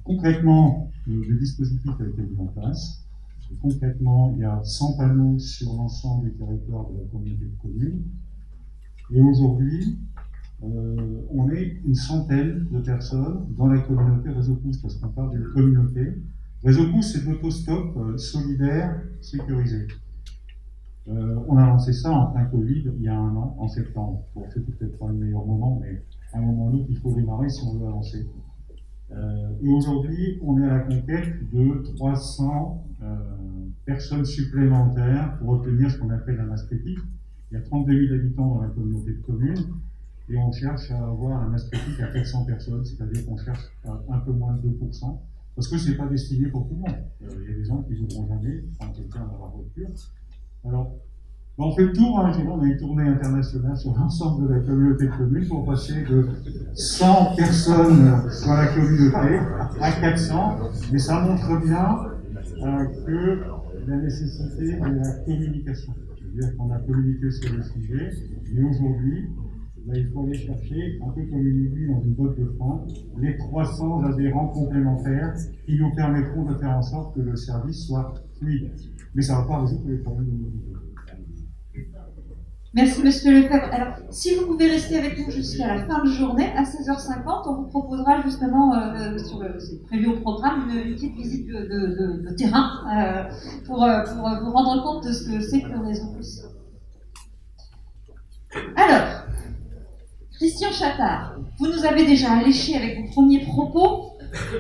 Concrètement, 0.04 0.92
le, 1.08 1.38
dispositif 1.38 1.92
a 2.00 2.08
été 2.08 2.22
mis 2.22 2.40
en 2.40 2.48
place. 2.48 3.06
concrètement, 3.62 4.34
il 4.36 4.42
y 4.42 4.44
a 4.44 4.64
100 4.64 4.98
panneaux 4.98 5.40
sur 5.40 5.74
l'ensemble 5.74 6.30
des 6.30 6.38
territoires 6.38 6.90
de 6.92 7.00
la 7.00 7.06
communauté 7.06 7.46
de 7.46 7.62
communes. 7.62 8.04
Et 9.12 9.22
aujourd'hui, 9.22 9.98
euh, 10.64 11.22
on 11.32 11.50
est 11.50 11.82
une 11.86 11.96
centaine 11.96 12.68
de 12.72 12.80
personnes 12.80 13.48
dans 13.58 13.68
la 13.68 13.80
communauté 13.80 14.30
Réseau 14.30 14.56
Pouce, 14.56 14.78
parce 14.82 14.96
qu'on 14.96 15.10
parle 15.10 15.32
d'une 15.32 15.48
communauté. 15.54 16.22
Réseau 16.64 16.92
Pouce, 16.92 17.14
c'est 17.14 17.26
l'autostop 17.26 17.96
euh, 17.98 18.18
solidaire 18.18 19.02
sécurisé. 19.22 19.88
Euh, 21.08 21.40
on 21.48 21.58
a 21.58 21.66
lancé 21.66 21.94
ça 21.94 22.12
en 22.12 22.28
plein 22.28 22.46
Covid 22.46 22.92
il 22.98 23.02
y 23.02 23.08
a 23.08 23.18
un 23.18 23.36
an, 23.36 23.56
en 23.58 23.68
septembre. 23.68 24.26
Bon, 24.36 24.44
c'est 24.54 24.64
peut-être 24.64 25.00
pas 25.00 25.08
le 25.08 25.14
meilleur 25.14 25.46
moment, 25.46 25.80
mais 25.82 26.04
à 26.34 26.38
un 26.38 26.42
moment 26.42 26.68
ou 26.68 26.72
l'autre, 26.74 26.88
il 26.90 26.98
faut 26.98 27.14
démarrer 27.14 27.50
si 27.50 27.64
on 27.66 27.80
veut 27.80 27.88
avancer. 27.88 28.28
Et 29.12 29.68
aujourd'hui, 29.68 30.40
on 30.44 30.62
est 30.62 30.66
à 30.66 30.78
la 30.78 30.80
conquête 30.80 31.50
de 31.52 31.84
300 31.96 32.86
personnes 33.86 34.26
supplémentaires 34.26 35.38
pour 35.40 35.50
obtenir 35.50 35.90
ce 35.90 35.98
qu'on 35.98 36.10
appelle 36.10 36.38
la 36.38 36.44
masse 36.44 36.64
critique. 36.64 37.00
Il 37.52 37.56
y 37.56 37.58
a 37.58 37.62
32 37.62 38.08
000 38.08 38.14
habitants 38.14 38.56
dans 38.56 38.62
la 38.62 38.70
communauté 38.70 39.14
de 39.14 39.22
communes 39.22 39.66
et 40.30 40.38
on 40.38 40.52
cherche 40.52 40.92
à 40.92 40.98
avoir 40.98 41.42
un 41.42 41.54
aspect 41.54 41.78
à 42.00 42.08
400 42.08 42.46
personnes, 42.46 42.86
c'est-à-dire 42.86 43.26
qu'on 43.26 43.38
cherche 43.38 43.72
à 43.84 44.00
un 44.10 44.20
peu 44.20 44.32
moins 44.32 44.54
de 44.54 44.70
2%, 44.70 45.18
parce 45.56 45.68
que 45.68 45.78
ce 45.78 45.90
n'est 45.90 45.98
pas 45.98 46.06
destiné 46.08 46.48
pour 46.50 46.68
tout 46.68 46.76
le 46.76 46.82
monde. 46.82 47.04
Euh, 47.24 47.30
il 47.42 47.50
y 47.50 47.54
a 47.54 47.58
des 47.58 47.66
gens 47.66 47.82
qui 47.82 47.94
ne 47.94 48.00
voudront 48.00 48.28
jamais, 48.28 48.64
enfin 48.80 48.92
quelqu'un 48.96 49.26
dans 49.26 49.46
la 49.46 49.52
voiture. 49.52 49.90
Alors, 50.64 50.96
on 51.66 51.72
fait 51.76 51.84
le 51.84 51.94
tour, 51.94 52.20
hein, 52.20 52.32
on 52.48 52.62
a 52.62 52.66
une 52.66 52.78
tournée 52.78 53.04
internationale 53.04 53.76
sur 53.76 53.94
l'ensemble 53.94 54.48
de 54.48 54.54
la 54.54 54.60
communauté 54.62 55.06
de 55.08 55.12
communes 55.12 55.48
pour 55.48 55.66
passer 55.66 56.04
de 56.10 56.30
100 56.74 57.36
personnes 57.36 58.06
dans 58.46 58.54
la 58.54 58.68
communauté 58.68 59.40
à 59.82 59.92
400, 59.92 60.58
mais 60.92 61.00
ça 61.00 61.22
montre 61.22 61.62
bien 61.66 61.98
euh, 62.64 62.86
que 63.06 63.40
la 63.88 63.98
nécessité 63.98 64.74
de 64.74 65.04
la 65.04 65.12
communication. 65.26 65.94
C'est-à-dire 66.18 66.58
qu'on 66.58 66.72
a 66.72 66.80
communiqué 66.80 67.32
sur 67.32 67.54
le 67.54 67.64
sujet, 67.64 68.10
mais 68.54 68.64
aujourd'hui, 68.64 69.30
il 69.96 70.10
faut 70.14 70.22
aller 70.22 70.34
chercher, 70.36 71.00
un 71.06 71.12
peu 71.12 71.22
comme 71.26 71.48
il 71.48 71.72
dit 71.72 71.88
dans 71.88 72.02
une 72.02 72.14
botte 72.14 72.40
de 72.40 72.46
frein, 72.58 72.86
les 73.20 73.38
300 73.38 74.04
adhérents 74.04 74.48
complémentaires 74.50 75.34
qui 75.66 75.78
nous 75.78 75.94
permettront 75.96 76.44
de 76.44 76.56
faire 76.56 76.78
en 76.78 76.82
sorte 76.82 77.16
que 77.16 77.22
le 77.22 77.36
service 77.36 77.88
soit 77.88 78.14
fluide. 78.38 78.72
mais 79.16 79.22
ça 79.22 79.36
ne 79.36 79.42
va 79.42 79.48
pas 79.48 79.62
résoudre 79.62 79.90
les 79.90 79.98
problèmes 79.98 80.28
de 80.28 80.38
mobilité. 80.38 80.89
Merci 82.76 83.02
Monsieur 83.02 83.32
Lefebvre. 83.32 83.68
Alors, 83.74 83.96
si 84.12 84.36
vous 84.36 84.46
pouvez 84.46 84.70
rester 84.70 85.00
avec 85.00 85.18
nous 85.18 85.32
jusqu'à 85.32 85.74
la 85.74 85.86
fin 85.88 86.04
de 86.04 86.12
journée, 86.12 86.52
à 86.56 86.62
16h50, 86.62 87.48
on 87.48 87.56
vous 87.56 87.68
proposera 87.68 88.22
justement, 88.22 88.76
euh, 88.76 89.14
le, 89.14 89.60
c'est 89.60 89.84
prévu 89.88 90.06
au 90.06 90.20
programme, 90.20 90.70
une, 90.70 90.94
petite 90.94 91.16
visite 91.16 91.48
de, 91.48 92.36
terrain 92.38 92.84
euh, 92.96 93.24
pour, 93.66 93.84
euh, 93.84 94.04
vous 94.04 94.52
rendre 94.52 94.84
compte 94.84 95.04
de 95.04 95.12
ce 95.12 95.32
que 95.32 95.40
c'est 95.40 95.62
que 95.62 95.70
le 95.70 95.80
réseau 95.80 96.14
plus. 96.14 96.44
Alors, 98.76 99.24
Christian 100.34 100.72
Chattard, 100.72 101.38
vous 101.58 101.68
nous 101.68 101.86
avez 101.86 102.06
déjà 102.06 102.34
alléché 102.34 102.76
avec 102.76 103.00
vos 103.00 103.08
premiers 103.08 103.46
propos. 103.46 104.12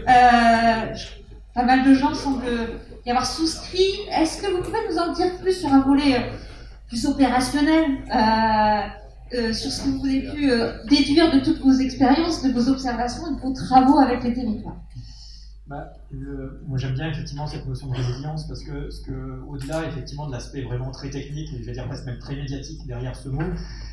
pas 0.05 1.63
mal 1.63 1.83
de 1.85 1.93
gens 1.93 2.15
semblent 2.15 2.43
y 3.05 3.11
avoir 3.11 3.27
souscrit. 3.27 3.99
Est-ce 4.11 4.41
que 4.41 4.51
vous 4.51 4.63
pouvez 4.63 4.79
nous 4.89 4.97
en 4.97 5.13
dire 5.13 5.37
plus 5.39 5.53
sur 5.53 5.71
un 5.71 5.81
volet 5.81 6.25
plus 6.89 7.05
opérationnel 7.05 7.85
euh, 8.13 9.37
euh, 9.37 9.53
sur 9.53 9.71
ce 9.71 9.83
que 9.83 9.89
vous 9.89 10.05
avez 10.05 10.21
pu 10.31 10.51
euh, 10.51 10.73
déduire 10.89 11.31
de 11.31 11.39
toutes 11.39 11.59
vos 11.59 11.73
expériences, 11.73 12.43
de 12.43 12.51
vos 12.51 12.67
observations 12.67 13.27
et 13.27 13.35
de 13.35 13.39
vos 13.39 13.53
travaux 13.53 13.99
avec 13.99 14.23
les 14.23 14.33
territoires. 14.33 14.75
Bah, 15.67 15.93
moi 16.67 16.79
j'aime 16.79 16.95
bien 16.95 17.11
effectivement 17.11 17.45
cette 17.45 17.67
notion 17.67 17.91
de 17.91 17.95
résilience 17.95 18.47
parce 18.47 18.63
que, 18.63 18.89
ce 18.89 19.01
que 19.01 19.43
au-delà 19.47 19.87
effectivement 19.87 20.25
de 20.25 20.31
l'aspect 20.31 20.63
vraiment 20.63 20.89
très 20.89 21.11
technique 21.11 21.53
et 21.53 21.59
je 21.59 21.63
vais 21.63 21.73
dire 21.73 21.85
presque 21.85 22.07
même 22.07 22.17
très 22.17 22.35
médiatique 22.35 22.87
derrière 22.87 23.15
ce 23.15 23.29
mot, 23.29 23.43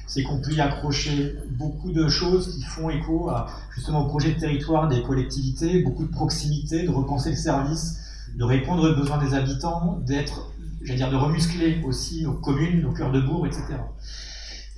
c'est 0.06 0.22
qu'on 0.22 0.40
peut 0.40 0.52
y 0.52 0.60
accrocher 0.62 1.34
beaucoup 1.50 1.92
de 1.92 2.08
choses 2.08 2.56
qui 2.56 2.62
font 2.62 2.88
écho 2.88 3.28
à 3.28 3.48
justement 3.74 4.06
au 4.06 4.08
projet 4.08 4.32
de 4.32 4.40
territoire 4.40 4.88
des 4.88 5.02
collectivités, 5.02 5.82
beaucoup 5.82 6.06
de 6.06 6.10
proximité, 6.10 6.84
de 6.84 6.90
repenser 6.90 7.28
le 7.28 7.36
service, 7.36 7.98
de 8.34 8.44
répondre 8.44 8.90
aux 8.90 8.96
besoins 8.96 9.22
des 9.22 9.34
habitants, 9.34 9.98
d'être 10.06 10.50
j'allais 10.82 10.98
dire, 10.98 11.10
de 11.10 11.16
remuscler 11.16 11.82
aussi 11.84 12.22
nos 12.22 12.34
communes, 12.34 12.82
nos 12.82 12.92
cœurs 12.92 13.12
de 13.12 13.20
bourg, 13.20 13.46
etc. 13.46 13.62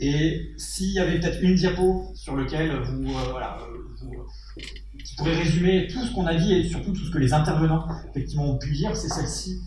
Et 0.01 0.53
s'il 0.57 0.93
y 0.93 1.01
avait 1.01 1.19
peut-être 1.19 1.43
une 1.43 1.55
diapo 1.55 2.13
sur 2.15 2.37
laquelle 2.37 2.81
vous, 2.83 3.11
euh, 3.11 3.31
voilà, 3.31 3.59
vous, 4.01 4.13
qui 5.05 5.15
pourrait 5.17 5.37
résumer 5.37 5.89
tout 5.89 6.05
ce 6.05 6.15
qu'on 6.15 6.27
a 6.27 6.35
dit 6.35 6.55
et 6.55 6.69
surtout 6.69 6.93
tout 6.93 7.05
ce 7.05 7.11
que 7.11 7.19
les 7.19 7.33
intervenants 7.33 7.87
effectivement 8.11 8.55
ont 8.55 8.59
pu 8.59 8.73
dire, 8.73 8.97
c'est 8.97 9.09
celle-ci. 9.09 9.61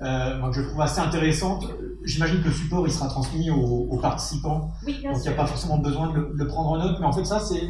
Euh, 0.00 0.38
moi, 0.38 0.50
je 0.52 0.62
trouve 0.62 0.80
assez 0.80 1.00
intéressante. 1.00 1.66
J'imagine 2.04 2.42
que 2.42 2.48
le 2.48 2.54
support 2.54 2.86
il 2.86 2.92
sera 2.92 3.08
transmis 3.08 3.50
aux, 3.50 3.98
participants, 3.98 4.72
donc 4.86 4.96
il 5.02 5.20
n'y 5.20 5.28
a 5.28 5.32
pas 5.32 5.46
forcément 5.46 5.78
besoin 5.78 6.12
de 6.12 6.30
le, 6.32 6.46
prendre 6.48 6.70
en 6.70 6.78
note. 6.78 6.98
Mais 6.98 7.06
en 7.06 7.12
fait, 7.12 7.24
ça, 7.24 7.38
c'est 7.38 7.60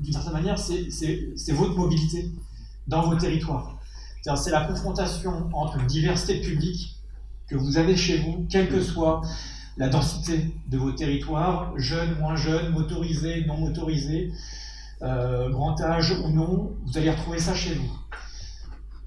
d'une 0.00 0.12
certaine 0.12 0.32
manière, 0.32 0.58
c'est 0.58 1.52
votre 1.52 1.76
mobilité 1.76 2.30
dans 2.86 3.02
vos 3.02 3.16
territoires. 3.16 3.78
C'est 4.36 4.50
la 4.50 4.64
confrontation 4.64 5.48
entre 5.52 5.78
une 5.78 5.86
diversité 5.86 6.38
de 6.38 6.44
publics 6.44 7.01
que 7.52 7.58
vous 7.58 7.76
avez 7.76 7.96
chez 7.96 8.18
vous, 8.18 8.46
quelle 8.50 8.68
que 8.68 8.80
soit 8.80 9.20
la 9.76 9.88
densité 9.88 10.54
de 10.68 10.78
vos 10.78 10.92
territoires, 10.92 11.72
jeunes, 11.76 12.18
moins 12.18 12.36
jeunes, 12.36 12.72
motorisés, 12.72 13.44
non 13.46 13.58
motorisés, 13.58 14.32
euh, 15.02 15.50
grand 15.50 15.80
âge 15.80 16.12
ou 16.24 16.30
non, 16.30 16.72
vous 16.84 16.98
allez 16.98 17.10
retrouver 17.10 17.38
ça 17.38 17.54
chez 17.54 17.74
vous. 17.74 17.90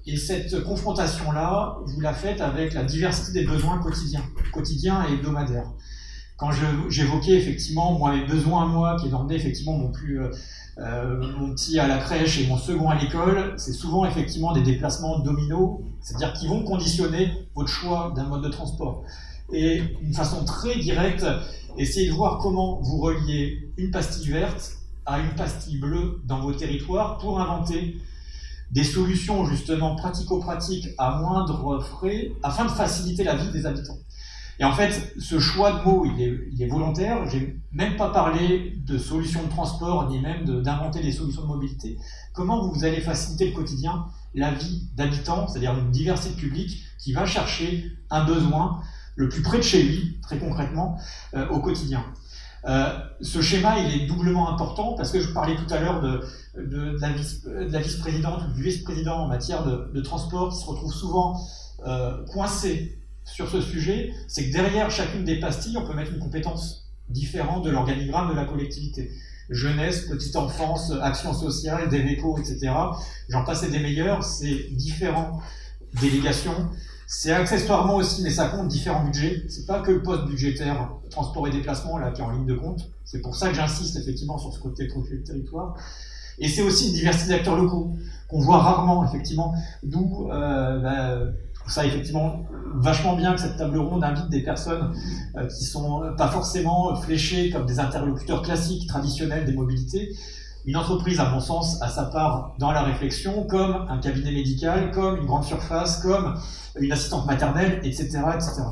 Et 0.06 0.16
cette 0.16 0.62
confrontation-là, 0.62 1.78
vous 1.84 2.00
la 2.00 2.14
faites 2.14 2.40
avec 2.40 2.74
la 2.74 2.84
diversité 2.84 3.40
des 3.40 3.46
besoins 3.46 3.78
quotidiens, 3.78 4.22
quotidiens 4.52 5.04
et 5.08 5.14
hebdomadaires. 5.14 5.72
Quand 6.36 6.50
j'évoquais 6.88 7.32
effectivement 7.32 7.98
moi, 7.98 8.14
mes 8.14 8.26
besoins 8.26 8.66
moi, 8.66 8.96
qui 9.00 9.06
est 9.06 9.36
effectivement 9.36 9.78
mon 9.78 9.90
plus, 9.90 10.20
euh, 10.20 10.30
euh, 10.78 11.38
mon 11.38 11.52
petit 11.54 11.78
à 11.78 11.88
la 11.88 11.98
crèche 11.98 12.38
et 12.40 12.46
mon 12.46 12.58
second 12.58 12.90
à 12.90 12.94
l'école, 12.96 13.54
c'est 13.56 13.72
souvent 13.72 14.04
effectivement 14.04 14.52
des 14.52 14.62
déplacements 14.62 15.18
dominos, 15.20 15.80
c'est-à-dire 16.06 16.32
qui 16.34 16.46
vont 16.46 16.62
conditionner 16.62 17.32
votre 17.56 17.68
choix 17.68 18.12
d'un 18.14 18.26
mode 18.26 18.42
de 18.42 18.48
transport. 18.48 19.02
Et 19.52 19.82
d'une 20.00 20.14
façon 20.14 20.44
très 20.44 20.78
directe, 20.78 21.26
essayez 21.78 22.08
de 22.08 22.14
voir 22.14 22.38
comment 22.38 22.80
vous 22.80 22.98
reliez 22.98 23.68
une 23.76 23.90
pastille 23.90 24.30
verte 24.30 24.76
à 25.04 25.18
une 25.18 25.34
pastille 25.34 25.78
bleue 25.78 26.22
dans 26.24 26.38
vos 26.38 26.52
territoires 26.52 27.18
pour 27.18 27.40
inventer 27.40 27.96
des 28.70 28.84
solutions 28.84 29.46
justement 29.46 29.96
pratico-pratiques 29.96 30.90
à 30.96 31.18
moindre 31.18 31.80
frais 31.80 32.30
afin 32.44 32.66
de 32.66 32.70
faciliter 32.70 33.24
la 33.24 33.34
vie 33.34 33.50
des 33.50 33.66
habitants. 33.66 33.98
Et 34.58 34.64
en 34.64 34.72
fait, 34.72 35.12
ce 35.18 35.38
choix 35.38 35.72
de 35.72 35.82
mots, 35.82 36.06
il 36.06 36.22
est, 36.22 36.38
il 36.52 36.62
est 36.62 36.68
volontaire. 36.68 37.28
J'ai 37.28 37.56
même 37.72 37.96
pas 37.96 38.10
parlé 38.10 38.74
de 38.86 38.96
solutions 38.96 39.42
de 39.42 39.50
transport, 39.50 40.08
ni 40.08 40.20
même 40.20 40.44
d'inventer 40.62 41.02
des 41.02 41.12
solutions 41.12 41.42
de 41.42 41.48
mobilité. 41.48 41.98
Comment 42.32 42.66
vous 42.68 42.84
allez 42.84 43.00
faciliter 43.00 43.48
le 43.48 43.52
quotidien, 43.52 44.06
la 44.36 44.52
vie 44.52 44.88
d'habitants, 44.94 45.48
c'est-à-dire 45.48 45.76
une 45.76 45.90
diversité 45.90 46.34
public 46.36 46.84
qui 46.98 47.12
va 47.12 47.26
chercher 47.26 47.90
un 48.10 48.24
besoin 48.24 48.80
le 49.16 49.28
plus 49.28 49.42
près 49.42 49.56
de 49.58 49.62
chez 49.62 49.82
lui, 49.82 50.18
très 50.22 50.38
concrètement, 50.38 50.98
euh, 51.34 51.48
au 51.48 51.60
quotidien. 51.60 52.04
Euh, 52.66 52.98
ce 53.20 53.40
schéma, 53.40 53.78
il 53.78 54.02
est 54.02 54.06
doublement 54.06 54.52
important 54.52 54.94
parce 54.94 55.10
que 55.10 55.20
je 55.20 55.32
parlais 55.32 55.56
tout 55.56 55.72
à 55.72 55.80
l'heure 55.80 56.02
de, 56.02 56.20
la 57.70 57.80
vice-présidente 57.80 58.42
ou 58.48 58.52
du 58.52 58.62
vice-président 58.62 59.16
en 59.16 59.28
matière 59.28 59.64
de, 59.64 59.90
de, 59.94 60.00
transport 60.00 60.52
qui 60.52 60.60
se 60.60 60.66
retrouve 60.66 60.92
souvent 60.92 61.40
euh, 61.86 62.24
coincé 62.26 62.98
sur 63.24 63.48
ce 63.48 63.60
sujet, 63.60 64.12
c'est 64.28 64.48
que 64.48 64.52
derrière 64.52 64.90
chacune 64.90 65.24
des 65.24 65.40
pastilles, 65.40 65.76
on 65.76 65.86
peut 65.86 65.94
mettre 65.94 66.12
une 66.12 66.18
compétence 66.18 66.90
différente 67.08 67.64
de 67.64 67.70
l'organigramme 67.70 68.30
de 68.30 68.34
la 68.34 68.44
collectivité. 68.44 69.10
Jeunesse, 69.50 70.06
petite 70.06 70.36
enfance, 70.36 70.92
action 71.02 71.32
sociale, 71.32 71.88
DEVECO, 71.88 72.38
etc. 72.38 72.72
J'en 73.28 73.44
passais 73.44 73.68
des 73.68 73.78
meilleurs, 73.78 74.24
c'est 74.24 74.70
différents 74.72 75.40
délégations. 76.00 76.68
C'est 77.06 77.32
accessoirement 77.32 77.96
aussi, 77.96 78.22
mais 78.22 78.30
ça 78.30 78.48
compte, 78.48 78.68
différents 78.68 79.04
budgets. 79.04 79.44
C'est 79.48 79.66
pas 79.66 79.80
que 79.80 79.92
le 79.92 80.02
poste 80.02 80.26
budgétaire 80.26 80.90
transport 81.10 81.46
et 81.46 81.50
déplacement 81.50 81.98
là 81.98 82.10
qui 82.10 82.20
est 82.20 82.24
en 82.24 82.32
ligne 82.32 82.46
de 82.46 82.54
compte. 82.54 82.90
C'est 83.04 83.20
pour 83.20 83.36
ça 83.36 83.48
que 83.48 83.54
j'insiste 83.54 83.96
effectivement 83.96 84.38
sur 84.38 84.52
ce 84.52 84.58
côté 84.58 84.88
de 84.88 85.16
territoire. 85.24 85.76
Et 86.38 86.48
c'est 86.48 86.62
aussi 86.62 86.88
une 86.88 86.94
diversité 86.94 87.30
d'acteurs 87.30 87.56
locaux 87.56 87.94
qu'on 88.28 88.40
voit 88.40 88.58
rarement 88.58 89.08
effectivement. 89.08 89.54
D'où 89.84 90.28
euh, 90.30 90.80
bah, 90.80 91.32
ça 91.66 91.84
effectivement 91.84 92.46
vachement 92.74 93.16
bien 93.16 93.32
que 93.34 93.40
cette 93.40 93.56
table 93.56 93.78
ronde 93.78 94.04
invite 94.04 94.28
des 94.28 94.42
personnes 94.42 94.94
euh, 95.36 95.46
qui 95.46 95.64
sont 95.64 96.02
pas 96.16 96.28
forcément 96.28 96.94
fléchées 96.96 97.50
comme 97.50 97.66
des 97.66 97.80
interlocuteurs 97.80 98.42
classiques, 98.42 98.86
traditionnels 98.86 99.44
des 99.44 99.52
mobilités. 99.52 100.16
Une 100.66 100.76
entreprise, 100.76 101.20
à 101.20 101.30
mon 101.30 101.40
sens, 101.40 101.80
a 101.80 101.88
sa 101.88 102.06
part 102.06 102.54
dans 102.58 102.72
la 102.72 102.82
réflexion, 102.82 103.44
comme 103.44 103.86
un 103.88 103.98
cabinet 103.98 104.32
médical, 104.32 104.90
comme 104.90 105.18
une 105.18 105.26
grande 105.26 105.44
surface, 105.44 106.02
comme 106.02 106.34
une 106.80 106.90
assistante 106.90 107.24
maternelle, 107.24 107.80
etc. 107.84 108.18
etc. 108.34 108.62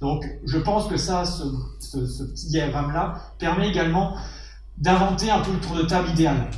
Donc 0.00 0.26
je 0.44 0.58
pense 0.58 0.86
que 0.86 0.98
ça, 0.98 1.24
ce, 1.24 1.44
ce 1.80 2.22
petit 2.24 2.48
diagramme-là, 2.48 3.14
permet 3.38 3.70
également 3.70 4.14
d'inventer 4.76 5.30
un 5.30 5.40
peu 5.40 5.52
le 5.52 5.58
tour 5.58 5.76
de 5.76 5.82
table 5.82 6.10
idéal. 6.10 6.50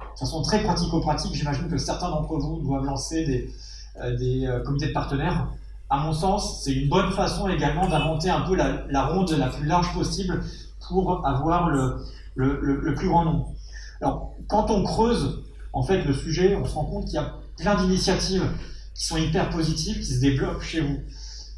De 0.00 0.18
façon 0.18 0.42
très 0.42 0.62
pratico-pratique, 0.62 1.34
j'imagine 1.34 1.68
que 1.68 1.76
certains 1.76 2.08
d'entre 2.08 2.38
vous 2.38 2.60
doivent 2.60 2.84
lancer 2.84 3.24
des, 3.24 3.42
euh, 3.42 3.50
des 4.16 4.46
euh, 4.46 4.60
comités 4.60 4.88
de 4.88 4.92
partenaires. 4.92 5.48
À 5.90 5.98
mon 5.98 6.12
sens, 6.12 6.62
c'est 6.62 6.72
une 6.72 6.88
bonne 6.88 7.10
façon 7.12 7.48
également 7.48 7.88
d'inventer 7.88 8.30
un 8.30 8.42
peu 8.42 8.54
la, 8.54 9.06
ronde 9.06 9.30
la 9.30 9.48
plus 9.48 9.66
large 9.66 9.92
possible 9.94 10.42
pour 10.86 11.26
avoir 11.26 11.70
le, 11.70 12.94
plus 12.94 13.08
grand 13.08 13.24
nombre. 13.24 13.52
Alors, 14.00 14.34
quand 14.48 14.70
on 14.70 14.84
creuse 14.84 15.42
en 15.72 15.82
fait 15.82 16.04
le 16.04 16.12
sujet, 16.12 16.56
on 16.56 16.64
se 16.64 16.74
rend 16.74 16.84
compte 16.84 17.04
qu'il 17.06 17.14
y 17.14 17.18
a 17.18 17.34
plein 17.56 17.74
d'initiatives 17.76 18.44
qui 18.94 19.04
sont 19.06 19.16
hyper 19.16 19.48
positives, 19.50 19.98
qui 19.98 20.14
se 20.14 20.20
développent 20.20 20.62
chez 20.62 20.80
vous. 20.80 20.98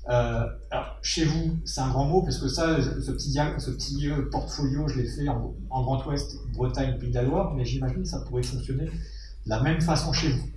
Euh, 0.08 0.44
alors, 0.70 0.96
chez 1.02 1.24
vous, 1.24 1.58
c'est 1.64 1.80
un 1.80 1.88
grand 1.88 2.04
mot, 2.04 2.22
parce 2.22 2.38
que 2.38 2.48
ça, 2.48 2.80
ce 2.80 3.10
petit, 3.10 3.38
petit 3.56 4.08
portfolio, 4.30 4.88
je 4.88 5.00
l'ai 5.00 5.08
fait 5.08 5.28
en, 5.28 5.82
Grand 5.82 6.04
Ouest, 6.06 6.36
Bretagne, 6.52 6.98
Pays 6.98 7.10
de 7.10 7.14
la 7.14 7.22
Loire, 7.22 7.54
mais 7.54 7.64
j'imagine 7.64 8.02
que 8.02 8.08
ça 8.08 8.20
pourrait 8.20 8.42
fonctionner 8.42 8.84
de 8.84 8.90
la 9.46 9.60
même 9.60 9.80
façon 9.80 10.12
chez 10.12 10.30
vous. 10.30 10.48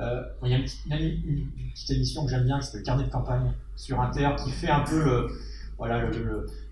Euh, 0.00 0.22
il 0.42 0.50
y 0.50 0.54
a 0.54 0.56
une 0.56 0.64
petite, 0.64 1.90
émission 1.90 2.24
que 2.24 2.30
j'aime 2.30 2.44
bien, 2.44 2.58
qui 2.58 2.66
s'appelle 2.66 2.82
Carnet 2.82 3.04
de 3.04 3.10
campagne 3.10 3.52
sur 3.76 4.00
Inter, 4.00 4.30
qui 4.42 4.50
fait 4.50 4.70
un 4.70 4.80
peu 4.80 5.02
le, 5.02 5.28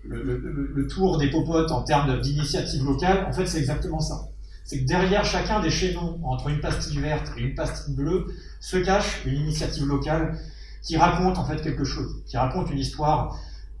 le, 0.03 0.67
le, 0.73 0.87
tour 0.87 1.17
des 1.17 1.29
popotes 1.29 1.71
en 1.71 1.83
termes 1.83 2.19
d'initiatives 2.19 2.83
locales. 2.83 3.25
En 3.25 3.31
fait, 3.31 3.45
c'est 3.45 3.59
exactement 3.59 3.99
ça. 3.99 4.27
C'est 4.65 4.81
que 4.81 4.85
derrière 4.85 5.23
chacun 5.23 5.61
des 5.61 5.69
chaînons, 5.69 6.19
entre 6.23 6.49
une 6.49 6.59
pastille 6.59 6.99
verte 6.99 7.31
et 7.37 7.41
une 7.41 7.55
pastille 7.55 7.95
bleue, 7.95 8.25
se 8.59 8.77
cache 8.77 9.25
une 9.25 9.35
initiative 9.35 9.85
locale 9.85 10.37
qui 10.81 10.97
raconte 10.97 11.37
en 11.37 11.45
fait 11.45 11.61
quelque 11.61 11.85
chose, 11.85 12.23
qui 12.25 12.37
raconte 12.37 12.69
une 12.71 12.79
histoire 12.79 13.37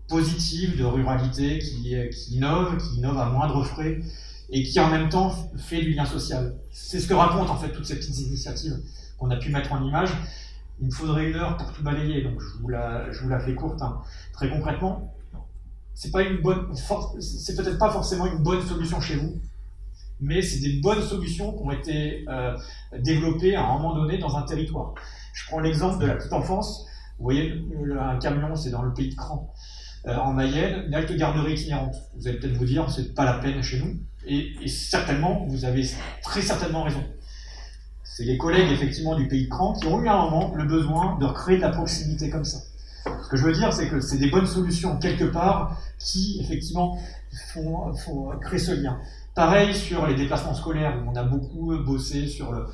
positive 0.07 0.77
de 0.77 0.83
ruralité, 0.83 1.59
qui, 1.59 1.95
qui 2.11 2.35
innove, 2.35 2.77
qui 2.77 2.97
innove 2.97 3.17
à 3.17 3.25
moindre 3.25 3.63
frais 3.63 3.99
et 4.49 4.63
qui 4.63 4.79
en 4.79 4.89
même 4.89 5.09
temps 5.09 5.33
fait 5.57 5.81
du 5.81 5.93
lien 5.93 6.05
social. 6.05 6.55
C'est 6.71 6.99
ce 6.99 7.07
que 7.07 7.13
racontent 7.13 7.51
en 7.51 7.57
fait 7.57 7.71
toutes 7.71 7.85
ces 7.85 7.95
petites 7.95 8.19
initiatives 8.19 8.77
qu'on 9.17 9.29
a 9.31 9.37
pu 9.37 9.51
mettre 9.51 9.71
en 9.73 9.83
image. 9.83 10.09
Il 10.79 10.87
me 10.87 10.91
faudrait 10.91 11.29
une 11.29 11.35
heure 11.35 11.57
pour 11.57 11.71
tout 11.71 11.83
balayer, 11.83 12.23
donc 12.23 12.39
je 12.39 12.61
vous 12.61 12.69
la, 12.69 13.39
fais 13.39 13.55
courte. 13.55 13.81
Hein. 13.81 14.01
Très 14.33 14.49
concrètement, 14.49 15.13
c'est 15.93 16.11
pas 16.11 16.23
peut-être 16.23 17.77
pas 17.77 17.91
forcément 17.91 18.25
une 18.25 18.43
bonne 18.43 18.61
solution 18.61 18.99
chez 18.99 19.15
vous, 19.15 19.39
mais 20.19 20.41
c'est 20.41 20.59
des 20.59 20.79
bonnes 20.79 21.01
solutions 21.01 21.53
qui 21.53 21.63
ont 21.63 21.71
été 21.71 22.25
euh, 22.27 22.57
développées 22.99 23.55
à 23.55 23.63
un 23.65 23.73
moment 23.73 23.95
donné 23.95 24.17
dans 24.17 24.35
un 24.37 24.43
territoire. 24.43 24.93
Je 25.33 25.45
prends 25.47 25.59
l'exemple 25.59 26.01
de 26.01 26.07
la 26.07 26.15
petite 26.15 26.33
enfance. 26.33 26.85
Vous 27.17 27.25
voyez, 27.25 27.53
un 27.99 28.17
camion, 28.17 28.55
c'est 28.55 28.71
dans 28.71 28.81
le 28.81 28.93
pays 28.93 29.09
de 29.09 29.15
Cran. 29.15 29.53
Euh, 30.05 30.15
en 30.17 30.33
Mayenne, 30.33 30.85
une 30.87 30.95
halte 30.95 31.15
garderie 31.15 31.53
itinérante. 31.53 31.95
Vous 32.15 32.27
allez 32.27 32.37
peut-être 32.37 32.57
vous 32.57 32.65
dire, 32.65 32.89
c'est 32.89 33.13
pas 33.13 33.23
la 33.23 33.35
peine 33.35 33.61
chez 33.61 33.79
nous. 33.79 33.99
Et, 34.25 34.53
et, 34.61 34.67
certainement, 34.67 35.45
vous 35.47 35.65
avez 35.65 35.87
très 36.21 36.41
certainement 36.41 36.83
raison. 36.83 37.03
C'est 38.15 38.25
les 38.25 38.37
collègues, 38.37 38.71
effectivement, 38.71 39.15
du 39.15 39.27
pays 39.27 39.45
de 39.45 39.49
Cran 39.49 39.73
qui 39.73 39.87
ont 39.87 39.99
eu 39.99 40.07
à 40.07 40.13
un 40.13 40.29
moment 40.29 40.53
le 40.53 40.65
besoin 40.65 41.17
de 41.17 41.25
recréer 41.25 41.57
de 41.57 41.63
la 41.63 41.69
proximité 41.69 42.29
comme 42.29 42.45
ça. 42.45 42.59
Ce 43.05 43.27
que 43.27 43.37
je 43.37 43.43
veux 43.43 43.53
dire, 43.53 43.73
c'est 43.73 43.89
que 43.89 43.99
c'est 44.01 44.19
des 44.19 44.29
bonnes 44.29 44.45
solutions, 44.45 44.99
quelque 44.99 45.23
part, 45.23 45.81
qui, 45.97 46.39
effectivement, 46.39 46.99
font, 47.51 47.91
font 47.95 48.29
créer 48.39 48.59
ce 48.59 48.71
lien. 48.71 48.99
Pareil 49.33 49.73
sur 49.73 50.05
les 50.05 50.13
déplacements 50.13 50.53
scolaires, 50.53 51.01
où 51.03 51.09
on 51.09 51.15
a 51.15 51.23
beaucoup 51.23 51.75
bossé 51.83 52.27
sur 52.27 52.51
le, 52.51 52.67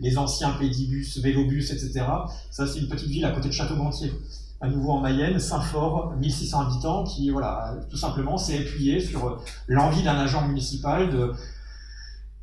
les 0.00 0.18
anciens 0.18 0.50
pédibus, 0.58 1.18
vélobus, 1.18 1.70
etc. 1.70 2.04
Ça, 2.50 2.66
c'est 2.66 2.80
une 2.80 2.88
petite 2.88 3.08
ville 3.08 3.24
à 3.24 3.30
côté 3.30 3.46
de 3.46 3.54
Château-Gontier, 3.54 4.12
à 4.60 4.66
nouveau 4.66 4.90
en 4.90 5.00
Mayenne, 5.00 5.38
Saint-Fort, 5.38 6.16
1600 6.16 6.60
habitants, 6.62 7.04
qui, 7.04 7.30
voilà, 7.30 7.76
tout 7.88 7.96
simplement 7.96 8.36
s'est 8.36 8.58
appuyé 8.58 8.98
sur 8.98 9.40
l'envie 9.68 10.02
d'un 10.02 10.16
agent 10.16 10.48
municipal 10.48 11.10
de, 11.10 11.32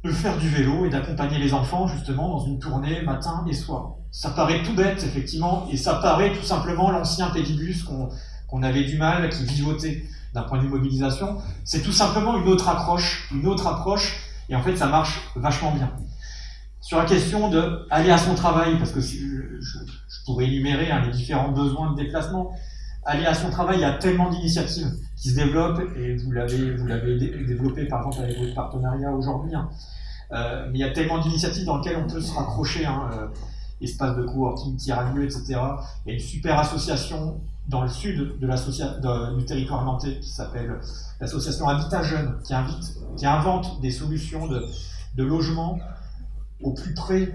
de 0.08 0.12
faire 0.12 0.38
du 0.38 0.50
vélo 0.50 0.86
et 0.86 0.90
d'accompagner 0.90 1.38
les 1.38 1.54
enfants, 1.54 1.88
justement, 1.88 2.30
dans 2.30 2.46
une 2.46 2.60
tournée 2.60 3.02
matin 3.02 3.46
et 3.48 3.54
soir. 3.54 3.96
Ça 4.12 4.32
paraît 4.32 4.64
tout 4.64 4.74
bête, 4.74 5.04
effectivement, 5.04 5.68
et 5.72 5.78
ça 5.78 5.96
paraît 5.96 6.34
tout 6.34 6.44
simplement 6.44 6.90
l'ancien 6.90 7.30
pédibus 7.30 7.84
qu'on 7.84 8.64
avait 8.64 8.84
du 8.84 8.98
mal, 8.98 9.30
qui 9.30 9.44
vivotait 9.44 10.04
d'un 10.34 10.44
point 10.44 10.58
de 10.58 10.64
vue 10.64 10.70
mobilisation. 10.70 11.38
C'est 11.64 11.82
tout 11.82 11.92
simplement 11.92 12.38
une 12.38 12.48
autre 12.48 12.70
approche, 12.70 13.30
une 13.32 13.48
autre 13.48 13.68
approche, 13.68 14.24
et 14.50 14.56
en 14.56 14.62
fait, 14.64 14.76
ça 14.76 14.88
marche 14.88 15.20
vachement 15.36 15.72
bien 15.72 15.92
sur 16.88 16.98
la 16.98 17.06
question 17.06 17.50
de 17.50 17.86
aller 17.90 18.12
à 18.12 18.18
son 18.18 18.34
travail, 18.34 18.78
parce 18.78 18.94
que 18.94 19.02
je, 19.02 19.78
pourrais 20.26 20.46
énumérer 20.46 20.90
hein, 20.90 21.02
les 21.06 21.12
différents 21.12 21.52
besoins 21.52 21.92
de 21.92 21.98
déplacement. 21.98 22.52
Aller 23.04 23.26
à 23.26 23.34
son 23.34 23.50
travail, 23.50 23.80
il 23.80 23.82
y 23.82 23.86
a 23.86 23.94
tellement 23.94 24.30
d'initiatives 24.30 24.88
qui 25.18 25.30
se 25.32 25.36
développent, 25.36 25.82
et 25.98 26.16
vous 26.16 26.32
l'avez, 26.32 26.76
vous 26.78 26.88
l'avez 26.88 27.18
développé 27.46 27.86
par 27.88 28.08
exemple 28.08 28.24
avec 28.24 28.40
votre 28.40 28.54
partenariat 28.54 29.12
aujourd'hui. 29.12 29.54
Hein. 29.54 29.70
Euh, 30.32 30.68
mais 30.72 30.80
il 30.80 30.82
y 30.82 30.84
a 30.84 30.91
tellement 30.91 31.20
d'initiatives 31.20 31.66
dans 31.66 31.78
lesquelles 31.78 31.98
on 31.98 32.10
peut 32.10 32.22
se 32.22 32.34
raccrocher. 32.34 32.86
Hein, 32.86 33.10
euh, 33.14 33.28
espace 33.82 34.16
de 34.16 34.24
coworking, 34.24 34.76
tiers-lieu, 34.76 35.24
etc. 35.24 35.60
Il 36.06 36.10
y 36.10 36.12
a 36.12 36.14
une 36.14 36.20
super 36.20 36.60
association 36.60 37.40
dans 37.68 37.82
le 37.82 37.90
sud 37.90 38.40
de 38.40 38.48
de, 38.48 39.38
du 39.38 39.45
territoire 39.45 39.84
nantais 39.84 40.20
qui 40.20 40.30
s'appelle 40.30 40.80
l'association 41.20 41.68
Habitat 41.68 42.02
Jeune, 42.02 42.38
qui, 42.44 42.54
invite, 42.54 42.98
qui 43.18 43.26
invente 43.26 43.82
des 43.82 43.91
solutions 43.91 44.48
de, 44.48 44.66
logement 45.24 45.80
au 46.62 46.74
plus 46.74 46.94
près 46.94 47.30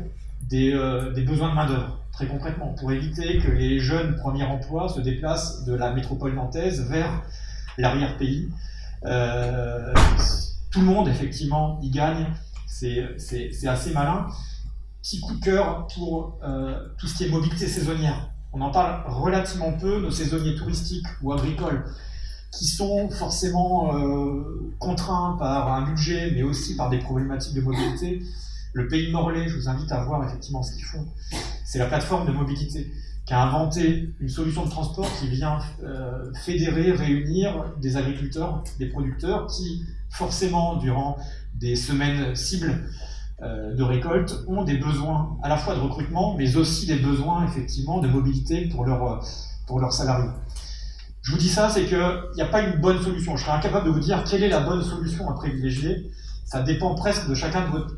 euh, 0.52 1.12
des, 1.12 1.23
besoins 1.23 1.51
de 1.51 1.55
main-d'œuvre, 1.55 1.98
très 2.12 2.27
concrètement, 2.27 2.74
pour 2.78 2.93
éviter 2.93 3.39
que 3.39 3.51
les 3.51 3.78
jeunes 3.78 4.16
premiers 4.16 4.44
emplois 4.44 4.89
se 4.89 5.01
déplacent 5.01 5.64
de 5.64 5.74
la 5.74 5.93
métropole 5.93 6.35
nantaise 6.35 6.89
vers 6.89 7.23
l'arrière-pays. 7.77 8.51
Tout 9.02 10.81
le 10.81 10.86
monde, 10.86 11.09
effectivement, 11.09 11.78
y 11.82 11.90
gagne. 11.90 12.27
C'est 12.73 13.66
assez 13.66 13.93
malin. 13.93 14.27
Petit 15.03 15.20
coup 15.20 15.35
cœur 15.40 15.86
pour 15.94 16.39
euh, 16.43 16.78
tout 16.99 17.07
ce 17.07 17.16
qui 17.16 17.24
est 17.24 17.28
mobilité 17.28 17.66
saisonnière. 17.66 18.31
On 18.53 18.61
en 18.61 18.70
parle 18.70 19.03
relativement 19.07 19.73
peu, 19.73 20.01
nos 20.01 20.11
saisonniers 20.11 20.55
touristiques 20.55 21.07
ou 21.23 21.32
agricoles, 21.32 21.85
qui 22.53 22.66
sont 22.66 23.09
forcément 23.11 23.94
contraints 24.78 25.36
par 25.39 25.73
un 25.73 25.82
budget, 25.82 26.32
mais 26.35 26.43
aussi 26.43 26.77
par 26.77 26.90
des 26.90 26.99
problématiques 26.99 27.55
de 27.55 27.62
mobilité. 27.62 28.23
Le 28.74 28.89
Pays 28.89 29.07
de 29.07 29.12
Morlaix, 29.12 29.49
je 29.49 29.57
vous 29.57 29.69
invite 29.69 29.90
à 29.90 30.05
voir 30.05 30.24
effectivement 30.27 30.62
ce 30.62 30.74
qu'ils 30.74 30.85
font. 30.85 31.07
C'est 31.65 31.78
la 31.78 31.86
plateforme 31.86 32.27
de 32.27 32.32
mobilité 32.32 32.90
qui 33.27 33.35
a 33.35 33.43
inventé 33.43 34.11
une 34.20 34.28
solution 34.28 34.65
de 34.65 34.70
transport 34.70 35.09
qui 35.19 35.28
vient 35.28 35.59
euh, 35.85 36.32
fédérer, 36.44 36.93
réunir 36.93 37.73
des 37.81 37.97
agriculteurs, 37.97 38.65
des 38.78 38.86
producteurs 38.86 39.47
qui, 39.47 39.85
forcément, 40.11 40.77
durant 40.77 41.16
des 41.62 41.76
semaines 41.76 42.34
cibles 42.34 42.74
euh, 43.40 43.74
de 43.74 43.82
récolte, 43.82 44.44
ont 44.48 44.64
des 44.64 44.76
besoins 44.76 45.39
à 45.43 45.48
la 45.48 45.56
fois 45.56 45.74
de 45.74 45.80
recrutement, 45.80 46.36
mais 46.36 46.56
aussi 46.56 46.86
des 46.86 46.97
besoins, 46.97 47.47
effectivement, 47.47 48.01
de 48.01 48.09
mobilité 48.09 48.66
pour, 48.66 48.84
leur, 48.84 49.24
pour 49.66 49.80
leurs 49.80 49.93
salariés. 49.93 50.30
Je 51.22 51.30
vous 51.30 51.39
dis 51.39 51.48
ça, 51.48 51.68
c'est 51.68 51.86
qu'il 51.86 52.20
n'y 52.34 52.43
a 52.43 52.47
pas 52.47 52.62
une 52.62 52.80
bonne 52.80 53.01
solution. 53.01 53.36
Je 53.36 53.44
serais 53.44 53.56
incapable 53.56 53.86
de 53.86 53.93
vous 53.93 54.01
dire 54.01 54.24
quelle 54.24 54.43
est 54.43 54.48
la 54.48 54.60
bonne 54.60 54.82
solution 54.82 55.30
à 55.30 55.34
privilégier. 55.34 56.10
Ça 56.44 56.62
dépend 56.62 56.94
presque 56.97 57.28
de 57.28 57.34
chacun 57.34 57.64
de, 57.66 57.70
votre, 57.70 57.94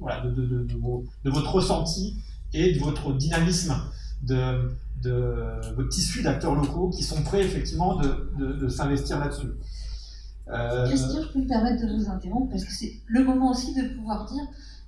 voilà, 0.00 0.22
de, 0.22 0.30
de, 0.30 0.66
de, 0.66 1.30
votre 1.30 1.54
ressenti 1.54 2.16
et 2.54 2.72
de 2.72 2.78
votre 2.80 3.12
dynamisme, 3.12 3.74
de, 4.22 4.70
votre 5.76 5.88
tissu 5.90 6.22
d'acteurs 6.22 6.54
locaux 6.54 6.88
qui 6.88 7.02
sont 7.02 7.22
prêts 7.22 7.42
effectivement 7.42 7.96
de, 7.96 8.68
s'investir 8.68 9.20
là-dessus. 9.20 9.48
Euh... 10.48 10.86
Christian, 10.86 11.22
je 11.22 11.32
peux 11.32 11.38
me 11.40 11.46
permettre 11.46 11.86
de 11.86 11.94
vous 11.94 12.10
interrompre 12.10 12.50
parce 12.50 12.64
que 12.64 12.72
c'est 12.72 12.92
le 13.06 13.24
moment 13.24 13.50
aussi 13.50 13.74
de 13.74 13.88
pouvoir 13.94 14.26
dire 14.30 14.42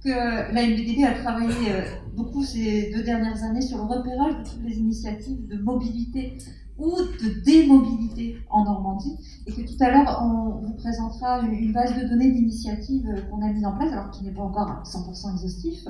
que 0.04 0.52
la 0.52 0.66
MBDD 0.66 1.04
a 1.04 1.14
travaillé 1.22 1.72
euh, 1.72 1.82
beaucoup 2.14 2.44
ces 2.44 2.92
deux 2.94 3.02
dernières 3.02 3.42
années 3.42 3.62
sur 3.62 3.78
le 3.78 3.84
repérage 3.84 4.34
de 4.38 4.50
toutes 4.50 4.62
les 4.64 4.78
initiatives 4.78 5.46
de 5.48 5.56
mobilité 5.56 6.38
ou 6.78 6.96
de 6.96 7.42
démobilité 7.44 8.36
en 8.50 8.64
Normandie, 8.64 9.16
et 9.46 9.52
que 9.52 9.62
tout 9.62 9.76
à 9.80 9.90
l'heure, 9.90 10.20
on 10.22 10.66
vous 10.66 10.74
présentera 10.74 11.40
une 11.40 11.72
base 11.72 11.94
de 11.96 12.08
données 12.08 12.30
d'initiatives 12.30 13.08
qu'on 13.30 13.42
a 13.42 13.52
mise 13.52 13.64
en 13.64 13.72
place, 13.72 13.92
alors 13.92 14.10
qui 14.10 14.24
n'est 14.24 14.32
pas 14.32 14.42
encore 14.42 14.82
100% 14.84 15.34
exhaustif, 15.34 15.84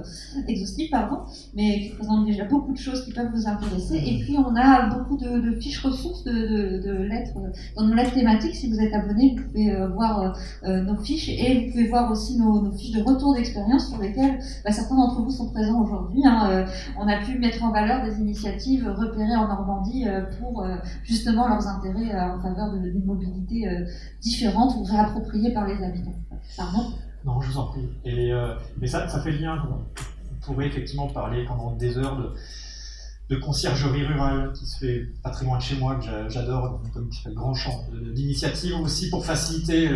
exhaustif 0.47 0.91
pardon, 0.91 1.21
mais 1.55 1.81
qui 1.81 1.89
présente 1.97 2.27
déjà 2.27 2.45
beaucoup 2.45 2.73
de 2.73 2.79
choses 2.79 3.05
qui 3.05 3.13
peuvent 3.13 3.31
vous 3.35 3.49
intéresser. 3.49 3.97
Et 3.97 4.21
puis, 4.21 4.37
on 4.39 4.55
a 4.57 4.87
beaucoup 4.87 5.17
de, 5.17 5.59
fiches 5.61 5.83
ressources, 5.83 6.25
de, 6.25 7.07
lettres, 7.09 7.39
dans 7.77 7.87
nos 7.87 7.95
lettres 7.95 8.15
thématiques. 8.15 8.55
Si 8.55 8.71
vous 8.71 8.81
êtes 8.81 8.93
abonné, 8.95 9.37
vous 9.37 9.45
pouvez 9.45 9.73
euh, 9.73 9.89
voir 9.89 10.37
euh, 10.65 10.83
nos 10.83 10.97
fiches, 10.97 11.29
et 11.29 11.67
vous 11.67 11.73
pouvez 11.73 11.89
voir 11.89 12.11
aussi 12.11 12.39
nos, 12.39 12.71
fiches 12.73 12.93
de 12.93 13.03
retour 13.03 13.35
d'expérience 13.35 13.89
sur 13.89 14.01
lesquelles 14.01 14.39
bah, 14.65 14.73
certains 14.73 14.97
d'entre 14.97 15.23
vous 15.23 15.31
sont 15.31 15.51
présents 15.51 15.83
aujourd'hui. 15.83 16.23
Hein. 16.25 16.49
Euh, 16.51 16.67
on 16.99 17.09
a 17.09 17.19
pu 17.19 17.39
mettre 17.39 17.63
en 17.65 17.73
valeur 17.73 18.05
des 18.05 18.21
initiatives 18.21 18.87
repérées 18.97 19.37
en 19.37 19.49
Normandie 19.49 20.05
pour 20.41 20.65
justement 21.05 21.49
leurs 21.49 21.67
intérêts 21.67 22.15
euh, 22.15 22.35
en 22.35 22.41
faveur 22.41 22.73
d'une 22.73 23.05
mobilité 23.05 23.69
euh, 23.69 23.85
différente 24.21 24.75
ou 24.77 24.85
réappropriée 24.85 25.53
par 25.53 25.67
les 25.67 25.83
habitants. 25.83 26.19
Pardon? 26.57 26.93
Non, 27.25 27.41
je 27.41 27.51
vous 27.51 27.59
en 27.59 27.67
prie. 27.67 27.89
Et, 28.05 28.33
euh, 28.33 28.55
mais 28.79 28.87
ça, 28.87 29.09
ça 29.09 29.21
fait 29.21 29.33
lien. 29.33 29.63
On 29.69 30.47
pourrait 30.47 30.67
effectivement 30.67 31.09
parler 31.09 31.45
pendant 31.45 31.73
des 31.73 31.99
heures 31.99 32.17
de, 33.29 33.37
conciergerie 33.37 34.07
rurale 34.07 34.53
qui 34.53 34.67
se 34.67 34.79
fait 34.79 35.07
pas 35.23 35.31
de 35.31 35.61
chez 35.61 35.77
moi, 35.77 35.97
que 35.97 36.29
j'adore, 36.29 36.81
comme 36.95 37.09
qui 37.09 37.23
fait 37.23 37.35
Grand 37.35 37.55
Champ, 37.55 37.85
d'initiatives 38.15 38.77
aussi 38.81 39.11
pour 39.11 39.27
faciliter 39.27 39.91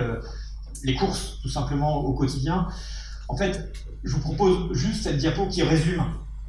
les 0.83 0.97
courses, 0.97 1.39
tout 1.41 1.49
simplement, 1.49 1.99
au 1.99 2.13
quotidien. 2.13 2.67
En 3.29 3.37
fait, 3.37 3.73
je 4.03 4.17
vous 4.17 4.21
propose 4.21 4.77
juste 4.77 5.05
cette 5.05 5.19
diapo 5.19 5.47
qui 5.47 5.63
résume 5.63 6.03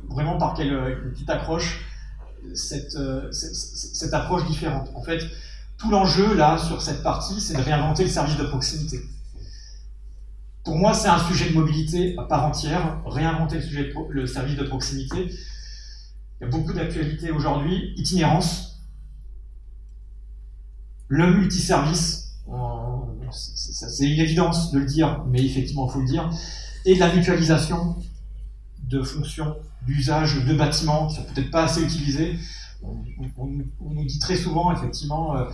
vraiment 0.09 0.39
par 0.39 0.55
quelle 0.55 1.11
petite 1.11 1.29
accroche 1.29 1.85
cette, 2.53 2.95
euh, 2.95 3.31
cette, 3.31 4.13
approche 4.13 4.45
différente. 4.47 4.89
En 4.95 5.01
fait, 5.01 5.21
tout 5.77 5.89
l'enjeu 5.89 6.35
là 6.35 6.57
sur 6.57 6.81
cette 6.81 7.03
partie, 7.03 7.39
c'est 7.39 7.55
de 7.55 7.61
réinventer 7.61 8.03
le 8.03 8.09
service 8.09 8.37
de 8.37 8.45
proximité. 8.45 9.01
Pour 10.63 10.77
moi, 10.77 10.93
c'est 10.93 11.07
un 11.07 11.19
sujet 11.27 11.49
de 11.49 11.55
mobilité 11.55 12.15
à 12.17 12.23
part 12.23 12.45
entière, 12.45 13.01
réinventer 13.05 13.55
le, 13.55 13.61
sujet 13.61 13.93
le 14.09 14.25
service 14.27 14.55
de 14.55 14.63
proximité. 14.63 15.27
Il 16.39 16.43
y 16.43 16.47
a 16.47 16.49
beaucoup 16.49 16.73
d'actualités 16.73 17.31
aujourd'hui. 17.31 17.93
Itinérance, 17.97 18.79
le 21.07 21.33
multiservice, 21.33 22.35
c'est 23.31 24.05
une 24.05 24.19
évidence 24.19 24.71
de 24.71 24.79
le 24.79 24.85
dire, 24.85 25.23
mais 25.27 25.43
effectivement, 25.43 25.87
il 25.87 25.93
faut 25.93 25.99
le 25.99 26.07
dire, 26.07 26.29
et 26.85 26.95
de 26.95 26.99
la 26.99 27.13
mutualisation 27.13 27.95
de 28.91 29.01
fonctions, 29.01 29.55
d'usage 29.85 30.45
de 30.45 30.53
bâtiments 30.53 31.07
qui 31.07 31.15
sont 31.15 31.23
peut-être 31.23 31.49
pas 31.49 31.63
assez 31.63 31.81
utilisés. 31.81 32.37
On, 32.83 33.45
nous 33.45 34.05
dit 34.05 34.19
très 34.19 34.35
souvent, 34.35 34.71
effectivement, 34.71 35.37
euh, 35.37 35.45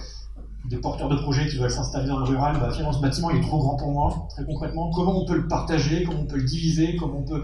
des 0.66 0.78
porteurs 0.78 1.10
de 1.10 1.18
projets 1.18 1.48
qui 1.48 1.58
veulent 1.58 1.72
s'installer 1.72 2.08
dans 2.08 2.20
le 2.20 2.26
rural, 2.26 2.58
bah, 2.60 2.70
finalement 2.72 2.94
ce 2.94 3.02
bâtiment 3.02 3.30
est 3.32 3.42
trop 3.42 3.60
grand 3.60 3.76
pour 3.76 3.92
moi, 3.92 4.28
très 4.30 4.46
concrètement. 4.46 4.92
Comment 4.92 5.22
on 5.22 5.26
peut 5.26 5.36
le 5.36 5.48
partager, 5.48 6.04
comment 6.04 6.22
on 6.22 6.26
peut 6.26 6.38
le 6.38 6.44
diviser, 6.44 6.96
comment 6.96 7.20
on 7.20 7.24
peut 7.24 7.44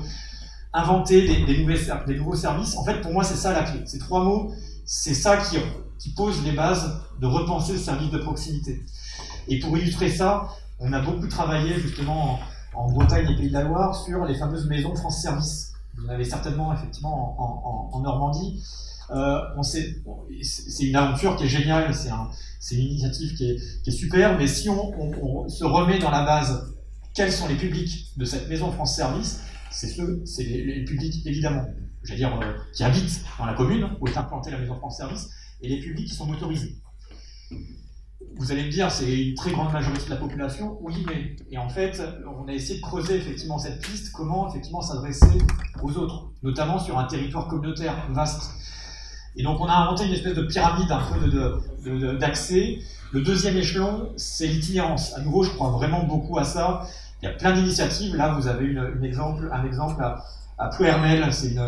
inventer 0.73 1.45
des, 1.45 2.17
nouveaux 2.17 2.35
services? 2.35 2.75
En 2.75 2.83
fait, 2.83 3.01
pour 3.01 3.11
moi, 3.11 3.23
c'est 3.23 3.35
ça 3.35 3.53
la 3.53 3.63
clé. 3.63 3.81
Ces 3.85 3.99
trois 3.99 4.23
mots, 4.23 4.51
c'est 4.85 5.13
ça 5.13 5.37
qui, 5.37 5.57
qui 5.99 6.09
pose 6.13 6.43
les 6.43 6.53
bases 6.53 6.99
de 7.21 7.27
repenser 7.27 7.73
le 7.73 7.79
service 7.79 8.09
de 8.09 8.17
proximité. 8.17 8.81
Et 9.47 9.59
pour 9.59 9.77
illustrer 9.77 10.09
ça, 10.09 10.47
on 10.79 10.91
a 10.93 11.01
beaucoup 11.01 11.27
travaillé 11.27 11.77
justement 11.79 12.39
en, 12.75 12.85
en 12.85 12.91
Bretagne 12.91 13.29
et 13.29 13.35
Pays 13.35 13.49
de 13.49 13.53
la 13.53 13.63
Loire 13.63 13.95
sur 13.95 14.25
les 14.25 14.35
fameuses 14.35 14.67
maisons 14.67 14.95
France 14.95 15.21
Service 15.21 15.72
vous 15.95 16.05
en 16.05 16.09
avez 16.09 16.25
certainement 16.25 16.73
effectivement 16.73 17.91
en, 17.93 18.01
Normandie. 18.01 18.63
Euh, 19.11 19.39
c'est 19.61 20.83
une 20.83 20.95
aventure 20.95 21.35
qui 21.35 21.43
est 21.43 21.47
géniale, 21.47 21.93
c'est 21.93 22.75
une 22.75 22.81
initiative 22.81 23.35
qui 23.35 23.51
est, 23.51 23.91
super, 23.91 24.37
mais 24.37 24.47
si 24.47 24.69
on, 24.69 25.47
se 25.47 25.63
remet 25.63 25.99
dans 25.99 26.09
la 26.09 26.25
base, 26.25 26.73
quels 27.13 27.31
sont 27.31 27.47
les 27.47 27.55
publics 27.55 28.17
de 28.17 28.25
cette 28.25 28.49
maison 28.49 28.71
France 28.71 28.95
Service 28.95 29.41
C'est 29.69 29.95
c'est 30.25 30.43
les, 30.43 30.83
publics 30.85 31.25
évidemment 31.25 31.65
dire, 32.03 32.39
qui 32.73 32.83
habitent 32.83 33.21
dans 33.37 33.45
la 33.45 33.53
commune 33.53 33.89
où 33.99 34.07
est 34.07 34.17
implantée 34.17 34.51
la 34.51 34.59
maison 34.59 34.75
France 34.77 34.97
Service, 34.97 35.29
et 35.61 35.69
les 35.69 35.79
publics 35.79 36.07
qui 36.07 36.15
sont 36.15 36.25
motorisés. 36.25 36.75
Vous 38.35 38.51
allez 38.51 38.63
me 38.65 38.71
dire, 38.71 38.91
c'est 38.91 39.29
une 39.29 39.35
très 39.35 39.51
grande 39.51 39.71
majorité 39.71 40.05
de 40.05 40.09
la 40.09 40.15
population, 40.17 40.77
oui, 40.81 41.05
mais. 41.07 41.35
Et 41.51 41.57
en 41.57 41.69
fait, 41.69 42.01
on 42.27 42.47
a 42.47 42.53
essayé 42.53 42.79
de 42.79 42.81
creuser 42.81 43.15
effectivement 43.15 43.57
cette 43.57 43.79
piste, 43.81 44.11
comment 44.11 44.49
effectivement 44.49 44.81
s'adresser 44.81 45.37
aux 45.81 45.97
autres, 45.97 46.31
notamment 46.41 46.79
sur 46.79 46.97
un 46.97 47.05
territoire 47.05 47.47
communautaire 47.47 47.95
vaste. 48.11 48.51
Et 49.35 49.43
donc 49.43 49.59
on 49.59 49.65
a 49.65 49.73
inventé 49.73 50.05
une 50.05 50.13
espèce 50.13 50.35
de 50.35 50.43
pyramide 50.43 50.91
un 50.91 51.01
peu 51.01 52.17
d'accès. 52.17 52.79
Le 53.11 53.21
deuxième 53.21 53.57
échelon, 53.57 54.09
c'est 54.15 54.47
l'itinérance. 54.47 55.13
À 55.15 55.21
nouveau, 55.21 55.43
je 55.43 55.51
crois 55.51 55.69
vraiment 55.69 56.03
beaucoup 56.03 56.37
à 56.37 56.43
ça. 56.43 56.87
Il 57.21 57.25
y 57.25 57.27
a 57.27 57.33
plein 57.33 57.53
d'initiatives. 57.53 58.15
Là, 58.15 58.33
vous 58.33 58.47
avez 58.47 58.65
une, 58.65 59.03
exemple, 59.03 59.49
un 59.51 59.65
exemple 59.65 60.01
à, 60.03 60.23
à 60.57 60.71
c'est 61.31 61.47
une, 61.47 61.59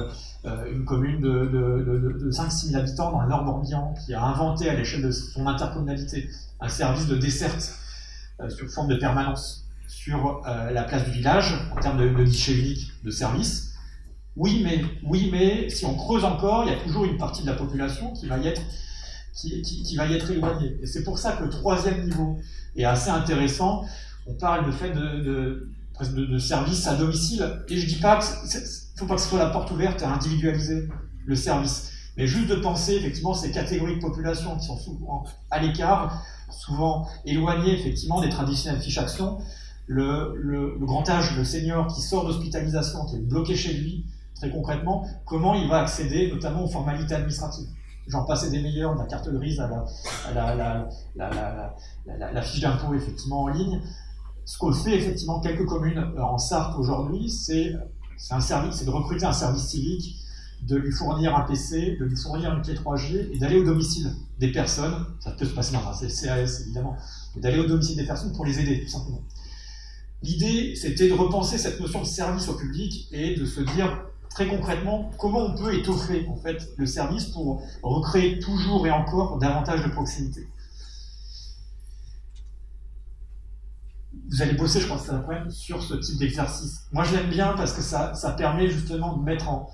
euh, 0.46 0.72
une 0.72 0.86
commune 0.86 1.22
de, 1.22 1.46
de, 1.46 2.20
de, 2.20 2.32
5-6 2.32 2.72
000 2.72 2.82
habitants 2.82 3.12
dans 3.12 3.22
le 3.22 3.30
nord 3.30 3.44
Morbihan 3.44 3.94
qui 4.06 4.14
a 4.14 4.24
inventé 4.24 4.70
à 4.70 4.76
l'échelle 4.76 5.02
de 5.02 5.12
son 5.12 5.48
intercommunalité 5.48 6.30
un 6.60 6.70
service 6.70 7.08
de 7.08 7.16
desserte 7.16 7.74
euh, 8.42 8.50
sous 8.50 8.68
forme 8.70 8.90
de 8.90 8.96
permanence 8.96 9.68
sur 9.88 10.42
euh, 10.48 10.72
la 10.72 10.84
place 10.84 11.06
du 11.06 11.12
village 11.12 11.54
en 11.76 11.80
termes 11.80 11.98
de, 11.98 12.24
guichet 12.24 12.54
unique 12.54 12.92
de 13.04 13.12
service. 13.12 13.74
Oui 14.36 14.62
mais, 14.64 14.82
oui, 15.04 15.30
mais 15.32 15.70
si 15.70 15.86
on 15.86 15.96
creuse 15.96 16.26
encore, 16.26 16.66
il 16.66 16.72
y 16.72 16.76
a 16.76 16.80
toujours 16.84 17.06
une 17.06 17.18
partie 17.18 17.42
de 17.44 17.48
la 17.48 17.54
population 17.54 18.12
qui 18.12 18.28
va 18.28 18.38
y 18.38 18.48
être, 18.48 18.62
qui, 19.34 19.96
va 19.96 20.08
être 20.08 20.30
éloignée. 20.32 20.78
Et 20.82 20.86
c'est 20.86 21.04
pour 21.04 21.18
ça 21.18 21.34
que 21.34 21.44
le 21.44 21.50
troisième 21.50 22.04
niveau 22.04 22.38
est 22.76 22.84
assez 22.84 23.10
intéressant. 23.10 23.86
On 24.28 24.34
parle 24.34 24.66
de 24.66 24.72
fait 24.72 24.90
de, 24.90 25.70
de, 26.04 26.26
de 26.26 26.38
services 26.38 26.88
à 26.88 26.96
domicile. 26.96 27.64
Et 27.70 27.78
je 27.78 27.88
dis 27.88 28.00
pas 28.00 28.18
que 28.18 28.26
ne 28.26 28.98
faut 28.98 29.06
pas 29.06 29.16
que 29.16 29.22
ce 29.22 29.30
soit 29.30 29.40
la 29.40 29.50
porte 29.50 29.72
ouverte 29.72 30.04
à 30.04 30.14
individualiser 30.14 30.90
le 31.26 31.36
service. 31.36 31.92
Mais 32.18 32.28
juste 32.28 32.50
de 32.50 32.56
penser 32.56 32.94
effectivement 32.94 33.34
ces 33.34 33.52
catégories 33.52 33.98
de 33.98 34.02
population 34.02 34.58
qui 34.58 34.66
sont 34.66 34.78
souvent 34.78 35.26
à 35.52 35.60
l'écart, 35.60 36.24
souvent 36.50 37.08
éloignées 37.26 37.74
effectivement 37.74 38.22
des 38.22 38.30
traditionnelles 38.30 38.82
fiches 38.82 38.98
actions. 38.98 39.40
Le, 39.88 40.78
grand 40.80 41.08
âge, 41.10 41.36
le 41.38 41.44
senior 41.44 41.88
qui 41.88 42.02
sort 42.02 42.26
d'hospitalisation, 42.26 43.06
qui 43.06 43.18
est 43.18 43.20
bloqué 43.20 43.56
chez 43.56 43.74
lui, 43.74 44.06
très 44.36 44.50
concrètement, 44.50 45.06
comment 45.26 45.54
il 45.54 45.68
va 45.68 45.82
accéder 45.82 46.32
notamment 46.32 46.64
aux 46.64 46.70
formalités 46.70 47.14
administratives? 47.14 47.68
J'en 48.08 48.24
passe 48.24 48.50
des 48.50 48.62
meilleurs, 48.62 48.94
de 48.94 49.00
la 49.00 49.06
carte 49.06 49.30
grise 49.30 49.60
à 49.60 49.70
la, 50.34 50.88
la, 51.16 52.32
la 52.32 52.42
fiche 52.42 52.62
d'impôt 52.62 52.94
effectivement 52.94 53.44
en 53.44 53.48
ligne. 53.48 53.82
Ce 54.46 54.58
qu'on 54.60 54.72
fait 54.72 54.96
effectivement 54.96 55.40
quelques 55.40 55.66
communes 55.66 56.14
en 56.20 56.38
Sarthe 56.38 56.78
aujourd'hui, 56.78 57.30
c'est 57.30 57.74
un 58.30 58.40
service, 58.40 58.76
c'est 58.76 58.86
de 58.86 58.92
recruter 58.92 59.26
un 59.26 59.34
service 59.34 59.64
civique, 59.64 60.18
de 60.68 60.76
lui 60.76 60.92
fournir 60.92 61.36
un 61.36 61.42
PC, 61.42 61.98
de 62.00 62.06
lui 62.06 62.18
fournir 62.18 62.54
une 62.54 62.62
clé 62.62 62.74
3G 62.74 63.32
et 63.34 63.38
d'aller 63.38 63.60
au 63.60 63.64
domicile 63.64 64.12
des 64.40 64.52
personnes. 64.52 65.06
Ça 65.20 65.32
peut 65.32 65.46
se 65.46 65.54
passer 65.54 65.74
dans 65.74 65.88
un 65.88 66.08
CAS 66.08 66.62
évidemment, 66.62 66.96
mais 67.36 67.42
d'aller 67.42 67.60
au 67.60 67.66
domicile 67.66 67.98
des 67.98 68.06
personnes 68.06 68.34
pour 68.34 68.46
les 68.46 68.60
aider 68.60 68.82
tout 68.84 68.90
simplement. 68.90 69.22
L'idée, 70.24 70.76
c'était 70.76 71.08
de 71.08 71.14
repenser 71.14 71.58
cette 71.58 71.80
notion 71.80 72.02
de 72.02 72.08
service 72.08 72.48
au 72.48 72.56
public 72.56 73.08
et 73.12 73.36
de 73.36 73.46
se 73.46 73.62
dire 73.62 74.06
très 74.30 74.48
concrètement 74.48 75.12
comment 75.20 75.46
on 75.46 75.56
peut 75.56 75.74
étoffer 75.74 76.26
en 76.28 76.36
fait 76.36 76.74
le 76.78 76.86
service 76.86 77.26
pour 77.26 77.62
recréer 77.84 78.40
toujours 78.40 78.88
et 78.88 78.92
encore 78.92 79.38
davantage 79.38 79.84
de 79.84 79.90
proximité. 79.90 80.48
vous 84.30 84.42
allez 84.42 84.54
bosser, 84.54 84.80
je 84.80 84.86
crois 84.86 84.98
que 84.98 85.06
c'est 85.06 85.14
après, 85.14 85.44
sur 85.50 85.82
ce 85.82 85.94
type 85.96 86.18
d'exercice. 86.18 86.88
Moi, 86.92 87.04
je 87.04 87.16
l'aime 87.16 87.30
bien 87.30 87.54
parce 87.56 87.74
que 87.74 87.82
ça, 87.82 88.36
permet 88.38 88.70
justement 88.70 89.18
de 89.18 89.24
mettre 89.24 89.50
en, 89.50 89.70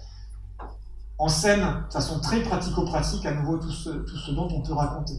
en 1.22 1.28
scène, 1.28 1.62
de 1.88 1.94
façon 1.94 2.20
très 2.20 2.42
pratico-pratique, 2.42 3.24
à 3.28 3.32
nouveau 3.36 3.58
tout 3.58 3.70
ce, 3.70 4.32
dont 4.32 4.50
on 4.52 4.62
peut 4.62 4.74
raconter. 4.74 5.14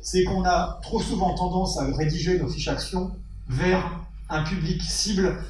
C'est 0.00 0.22
qu'on 0.22 0.44
a 0.44 0.78
trop 0.82 1.00
souvent 1.00 1.34
tendance 1.34 1.76
à 1.78 1.86
rédiger 1.96 2.38
nos 2.38 2.46
fiches 2.46 2.68
actions 2.68 3.10
vers 3.48 3.84
un 4.28 4.44
public 4.44 4.80
cible 4.82 5.42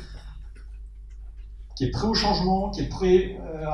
qui 1.77 1.85
est 1.85 1.91
prêt 1.91 2.07
au 2.07 2.15
changement, 2.15 2.71
qui 2.71 2.81
est 2.81 2.89
prêt 2.89 3.39
euh, 3.45 3.67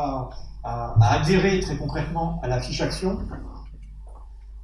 à, 0.65 0.97
adhérer 1.01 1.61
très 1.61 1.77
concrètement 1.77 2.41
à 2.43 2.49
la 2.49 2.61
fiche 2.61 2.81
action, 2.81 3.21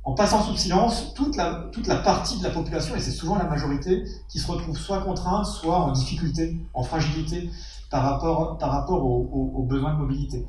en 0.03 0.15
passant 0.15 0.43
sous 0.43 0.57
silence 0.57 1.15
toute 1.15 1.37
la, 1.37 1.71
partie 2.03 2.37
de 2.39 2.43
la 2.43 2.51
population, 2.51 2.97
et 2.97 3.01
c'est 3.01 3.13
souvent 3.13 3.37
la 3.37 3.45
majorité, 3.45 4.03
qui 4.29 4.41
se 4.41 4.51
retrouve 4.51 4.77
soit 4.77 5.03
contrainte, 5.03 5.47
soit 5.47 5.79
en 5.79 5.93
difficulté, 5.93 6.59
en 6.75 6.83
fragilité 6.83 7.49
par 7.91 8.03
rapport 8.03 9.05
aux, 9.05 9.63
besoins 9.63 9.95
de 9.95 9.99
mobilité. 9.99 10.45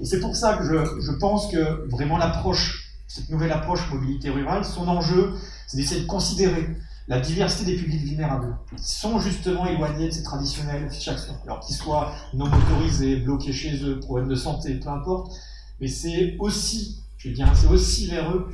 Et 0.00 0.04
c'est 0.04 0.20
pour 0.20 0.34
ça 0.34 0.56
que 0.56 0.64
je, 0.64 1.12
pense 1.18 1.50
que 1.50 1.88
vraiment 1.88 2.18
l'approche, 2.18 2.92
cette 3.06 3.30
nouvelle 3.30 3.52
approche 3.52 3.90
mobilité 3.92 4.30
rurale, 4.30 4.64
son 4.64 4.88
enjeu, 4.88 5.34
c'est 5.66 5.76
d'essayer 5.76 6.02
de 6.02 6.06
considérer 6.06 6.68
la 7.06 7.20
diversité 7.20 7.72
des 7.72 7.76
publics 7.76 8.02
vulnérables, 8.02 8.56
qui 8.76 8.90
sont 8.90 9.18
justement 9.18 9.66
éloignés 9.66 10.08
de 10.08 10.12
ces 10.12 10.26
actions, 10.26 11.34
alors 11.44 11.60
qu'ils 11.60 11.76
soient 11.76 12.14
non 12.32 12.46
motorisés, 12.46 13.16
bloqués 13.16 13.52
chez 13.52 13.84
eux, 13.84 14.00
problèmes 14.00 14.28
de 14.28 14.34
santé, 14.34 14.74
peu 14.76 14.88
importe, 14.88 15.32
mais 15.80 15.88
c'est 15.88 16.36
aussi, 16.38 17.02
je 17.18 17.28
veux 17.28 17.34
dire, 17.34 17.50
c'est 17.54 17.66
aussi 17.66 18.06
vers 18.08 18.30
eux 18.30 18.48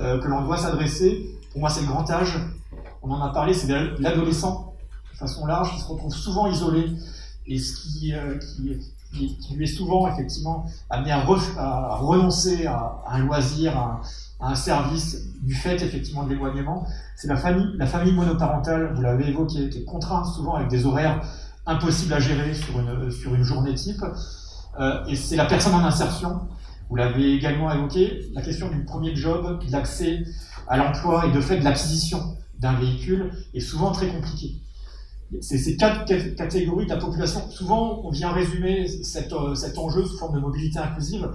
euh, 0.00 0.20
que 0.20 0.28
l'on 0.28 0.42
doit 0.42 0.58
s'adresser. 0.58 1.38
Pour 1.50 1.60
moi, 1.60 1.70
c'est 1.70 1.80
le 1.80 1.86
grand 1.86 2.08
âge. 2.10 2.38
On 3.02 3.10
en 3.10 3.22
a 3.22 3.32
parlé, 3.32 3.54
c'est 3.54 3.68
l'adolescent, 3.98 4.74
de 5.12 5.16
façon 5.16 5.46
large, 5.46 5.74
qui 5.74 5.80
se 5.80 5.86
retrouve 5.86 6.14
souvent 6.14 6.46
isolé 6.46 6.92
et 7.46 7.58
ce 7.58 7.74
qui, 7.74 8.12
euh, 8.12 8.36
qui, 8.38 8.78
qui, 9.12 9.54
lui 9.54 9.64
est 9.64 9.74
souvent 9.74 10.06
effectivement 10.08 10.66
amené 10.90 11.12
à, 11.12 11.20
renoncer 11.20 12.66
à, 12.66 13.02
un 13.08 13.18
loisir, 13.18 13.76
à, 13.76 14.00
un 14.40 14.54
service 14.54 15.16
du 15.42 15.54
fait 15.54 15.82
effectivement 15.82 16.24
de 16.24 16.30
l'éloignement. 16.30 16.86
C'est 17.16 17.28
la 17.28 17.36
famille, 17.36 17.68
la 17.76 17.86
famille 17.86 18.12
monoparentale, 18.12 18.92
vous 18.94 19.02
l'avez 19.02 19.28
évoqué, 19.28 19.68
qui 19.70 19.78
est 19.78 19.84
contrainte 19.84 20.26
souvent 20.26 20.54
avec 20.54 20.68
des 20.68 20.86
horaires 20.86 21.22
impossibles 21.66 22.14
à 22.14 22.20
gérer 22.20 22.54
sur 22.54 22.78
une, 22.78 23.10
sur 23.10 23.34
une 23.34 23.42
journée 23.42 23.74
type. 23.74 24.04
Euh, 24.78 25.04
et 25.06 25.16
c'est 25.16 25.36
la 25.36 25.46
personne 25.46 25.74
en 25.74 25.84
insertion 25.84 26.48
vous 26.88 26.96
l'avez 26.96 27.34
également 27.34 27.70
évoqué, 27.72 28.30
la 28.32 28.40
question 28.40 28.70
du 28.70 28.82
premier 28.84 29.14
job, 29.14 29.62
de 29.64 29.72
l'accès 29.72 30.24
à 30.68 30.78
l'emploi 30.78 31.26
et 31.26 31.32
de 31.32 31.40
fait 31.40 31.58
de 31.58 31.64
l'acquisition 31.64 32.36
d'un 32.58 32.74
véhicule 32.74 33.30
est 33.52 33.60
souvent 33.60 33.92
très 33.92 34.08
compliquée. 34.08 34.54
Ces 35.40 35.76
quatre 35.76 36.06
catégories 36.36 36.86
de 36.86 36.90
la 36.90 36.96
population. 36.96 37.50
Souvent, 37.50 38.00
on 38.04 38.10
vient 38.10 38.32
résumer 38.32 38.88
cet, 38.88 39.32
euh, 39.32 39.54
cet 39.54 39.76
enjeu 39.76 40.04
sous 40.04 40.16
forme 40.16 40.36
de 40.36 40.40
mobilité 40.40 40.78
inclusive. 40.78 41.28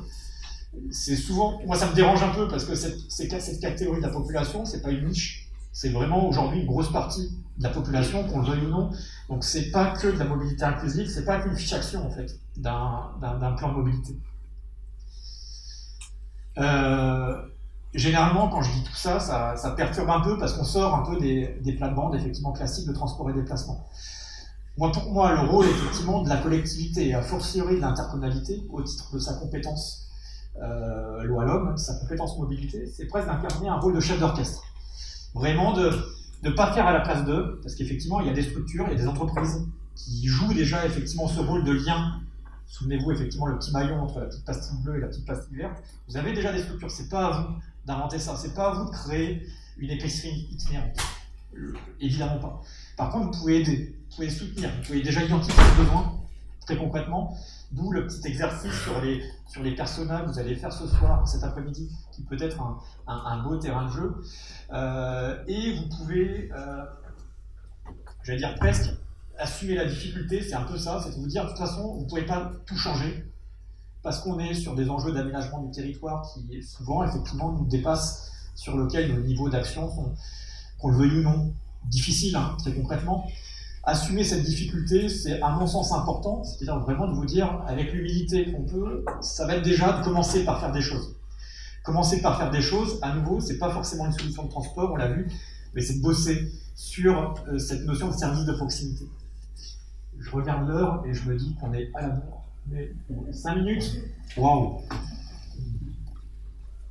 C'est 0.90 1.16
souvent, 1.16 1.62
moi 1.68 1.76
ça 1.76 1.88
me 1.88 1.94
dérange 1.94 2.24
un 2.24 2.34
peu 2.34 2.48
parce 2.48 2.66
que 2.66 2.74
cette, 2.74 3.00
cette 3.10 3.60
catégorie 3.60 4.02
de 4.02 4.08
la 4.08 4.12
population, 4.12 4.66
c'est 4.66 4.82
pas 4.82 4.90
une 4.90 5.08
niche, 5.08 5.48
c'est 5.72 5.90
vraiment 5.90 6.28
aujourd'hui 6.28 6.62
une 6.62 6.66
grosse 6.66 6.92
partie 6.92 7.30
de 7.60 7.64
la 7.64 7.70
population, 7.70 8.28
qu'on 8.28 8.40
le 8.42 8.48
veuille 8.48 8.66
ou 8.66 8.70
non. 8.70 8.90
Donc 9.30 9.44
c'est 9.44 9.70
pas 9.70 9.92
que 9.92 10.08
de 10.08 10.18
la 10.18 10.26
mobilité 10.26 10.64
inclusive, 10.64 11.08
c'est 11.08 11.26
pas 11.26 11.40
qu'une 11.40 11.56
fiche 11.56 11.74
action 11.74 12.04
en 12.04 12.10
fait 12.10 12.40
d'un 12.58 13.52
plan 13.56 13.70
de 13.70 13.76
mobilité. 13.76 14.18
Euh, 16.58 17.36
généralement, 17.94 18.48
quand 18.50 18.62
je 18.62 18.72
dis 18.72 18.84
tout 18.84 18.96
ça, 18.96 19.20
ça, 19.20 19.72
perturbe 19.72 20.10
un 20.10 20.22
peu 20.22 20.38
parce 20.38 20.54
qu'on 20.54 20.64
sort 20.64 20.96
un 20.96 21.04
peu 21.04 21.18
des, 21.18 21.60
des 21.62 21.74
plates-bandes 21.74 22.16
effectivement 22.16 22.52
classiques 22.52 22.88
de 22.88 22.94
transport 22.94 23.30
et 23.30 23.34
déplacement. 23.34 23.88
Moi, 24.78 24.92
pour 24.92 25.12
moi, 25.12 25.34
le 25.34 25.48
rôle 25.50 25.66
effectivement 25.66 26.24
de 26.24 26.30
la 26.30 26.38
collectivité 26.38 27.08
et 27.08 27.14
a 27.14 27.22
fortiori 27.22 27.76
de 27.76 27.82
l'intercommunalité, 27.82 28.66
au 28.72 28.82
titre 28.82 29.14
de 29.14 29.20
sa 29.20 29.36
compétence 29.36 30.10
euh, 30.62 31.24
loi 31.24 31.46
l'homme, 31.46 31.78
sa 31.78 31.96
compétence 31.96 32.38
mobilité, 32.38 32.88
c'est 32.88 33.08
presque 33.08 33.28
d'incarner 33.28 33.70
un 33.70 33.80
rôle 33.80 33.96
de 33.96 34.00
chef 34.00 34.20
d'orchestre. 34.20 34.64
Vraiment 35.36 35.74
de 35.74 35.92
ne 36.44 36.50
pas 36.50 36.74
faire 36.74 36.88
à 36.88 36.94
la 36.94 37.02
place 37.02 37.24
d'eux, 37.26 37.60
parce 37.62 37.76
qu'effectivement, 37.76 38.20
il 38.20 38.28
y 38.28 38.30
a 38.30 38.34
des 38.34 38.44
structures, 38.44 38.86
il 38.88 38.94
y 38.94 38.96
a 38.96 39.00
des 39.00 39.08
entreprises 39.08 39.68
qui 39.96 40.26
jouent 40.28 40.54
déjà 40.54 40.86
effectivement 40.86 41.28
ce 41.28 41.40
rôle 41.40 41.64
de 41.64 41.72
lien 41.72 42.20
Souvenez-vous 42.74 43.12
effectivement 43.12 43.46
le 43.46 43.60
petit 43.60 43.72
maillon 43.72 44.02
entre 44.02 44.20
la 44.20 44.26
petite 44.26 44.46
pastille 44.46 44.82
bleue 44.82 44.98
et 44.98 45.02
la 45.02 45.08
petite 45.08 45.28
pastille 45.28 45.58
verte. 45.58 45.84
Vous 46.08 46.18
avez 46.18 46.34
déjà 46.34 46.52
des 46.52 46.64
structures. 46.64 46.90
C'est 46.90 47.08
pas 47.08 47.28
à 47.28 47.32
vous 47.40 47.48
d'inventer 47.86 48.20
ça. 48.20 48.36
C'est 48.36 48.54
pas 48.54 48.72
à 48.72 48.74
vous 48.74 48.86
de 48.86 48.92
créer 48.92 49.48
une 49.78 49.90
épicerie 49.90 50.48
itinérante. 50.52 50.98
Évidemment 52.00 52.40
pas. 52.40 52.62
Par 52.98 53.10
contre, 53.10 53.32
vous 53.32 53.40
pouvez 53.40 53.62
aider, 53.62 53.96
vous 54.10 54.16
pouvez 54.16 54.30
soutenir, 54.30 54.70
vous 54.76 54.88
pouvez 54.88 55.02
déjà 55.02 55.24
identifier 55.24 55.64
le 55.78 55.84
besoin 55.84 56.24
très 56.66 56.78
concrètement. 56.78 57.38
D'où 57.72 57.92
le 57.92 58.06
petit 58.06 58.28
exercice 58.28 58.72
sur 58.84 59.02
les, 59.02 59.24
sur 59.48 59.64
que 59.64 60.32
vous 60.32 60.40
allez 60.40 60.56
faire 60.56 60.72
ce 60.72 60.88
soir, 60.88 61.28
cet 61.28 61.44
après-midi, 61.44 61.90
qui 62.12 62.24
peut 62.24 62.38
être 62.40 62.62
un, 62.62 62.78
un, 63.08 63.42
beau 63.42 63.58
terrain 63.58 63.88
de 63.88 63.92
jeu. 63.92 64.22
Euh, 64.72 65.44
et 65.48 65.74
vous 65.74 65.90
pouvez, 65.90 66.52
euh, 66.56 66.86
j'allais 68.22 68.38
dire 68.38 68.54
presque, 68.56 68.92
assumer 69.40 69.74
la 69.74 69.86
difficulté, 69.86 70.42
c'est 70.44 70.54
un 70.54 70.64
peu 70.64 70.78
ça, 70.78 71.02
c'est 71.04 71.16
de 71.16 71.16
vous 71.16 71.28
dire, 71.28 71.44
de 71.44 71.50
toute 71.50 71.58
façon, 71.58 71.96
vous 71.96 72.04
ne 72.04 72.10
pouvez 72.10 72.26
pas 72.26 72.52
tout 72.68 72.78
changer, 72.78 73.26
parce 74.04 74.20
qu'on 74.20 74.38
est 74.40 74.54
sur 74.54 74.76
des 74.76 74.90
enjeux 74.90 75.14
d'aménagement 75.14 75.64
du 75.64 75.72
territoire 75.72 76.28
qui, 76.34 76.62
souvent, 76.62 77.04
effectivement, 77.04 77.54
nous 77.54 77.66
dépassent, 77.66 78.30
sur 78.56 78.78
lesquels 78.78 79.12
nos 79.12 79.22
niveaux 79.22 79.50
d'action 79.50 79.90
sont, 79.90 80.14
qu'on 80.80 80.90
le 80.90 80.98
veuille 80.98 81.20
ou 81.20 81.24
non, 81.24 81.54
difficiles, 81.86 82.36
hein, 82.36 82.56
très 82.60 82.74
concrètement. 82.74 83.26
assumer 83.86 84.24
cette 84.24 84.44
difficulté, 84.44 85.10
c'est 85.10 85.42
à 85.42 85.50
mon 85.50 85.68
sens 85.68 85.92
important, 85.92 86.44
c'est-à-dire 86.44 86.80
vraiment 86.80 87.08
de 87.08 87.14
vous 87.14 87.26
dire, 87.26 87.64
avec 87.68 87.92
l'humilité 87.92 88.52
qu'on 88.52 88.64
peut, 88.64 89.04
ça 89.22 89.48
va 89.48 89.56
être 89.56 89.64
déjà 89.64 90.00
de 90.00 90.04
commencer 90.04 90.46
par 90.46 90.60
faire 90.60 90.72
des 90.72 90.82
choses. 90.82 91.16
Commencer 91.84 92.22
par 92.22 92.38
faire 92.38 92.52
des 92.52 92.62
choses, 92.62 93.00
à 93.02 93.16
nouveau, 93.16 93.42
c'est 93.42 93.58
pas 93.58 93.72
forcément 93.72 94.06
une 94.06 94.14
solution 94.14 94.44
de 94.44 94.50
transport, 94.50 94.92
on 94.94 94.96
l'a 94.96 95.12
vu, 95.12 95.28
mais 95.74 95.82
c'est 95.82 95.96
de 95.96 96.02
bosser 96.02 96.52
sur 96.76 97.34
euh, 97.48 97.58
cette 97.58 97.86
notion 97.86 98.10
de 98.10 98.14
service 98.14 98.46
de 98.46 98.54
proximité. 98.54 99.06
Je 100.20 100.30
regarde 100.32 100.68
l'heure 100.68 101.04
et 101.06 101.14
je 101.14 101.28
me 101.28 101.36
dis 101.36 101.56
qu'on 101.56 101.74
est 101.74 101.90
à 101.96 102.02
la 102.02 102.10
mort. 102.10 102.43
Mais 102.68 102.92
5 103.32 103.56
minutes 103.56 104.00
Waouh 104.38 104.82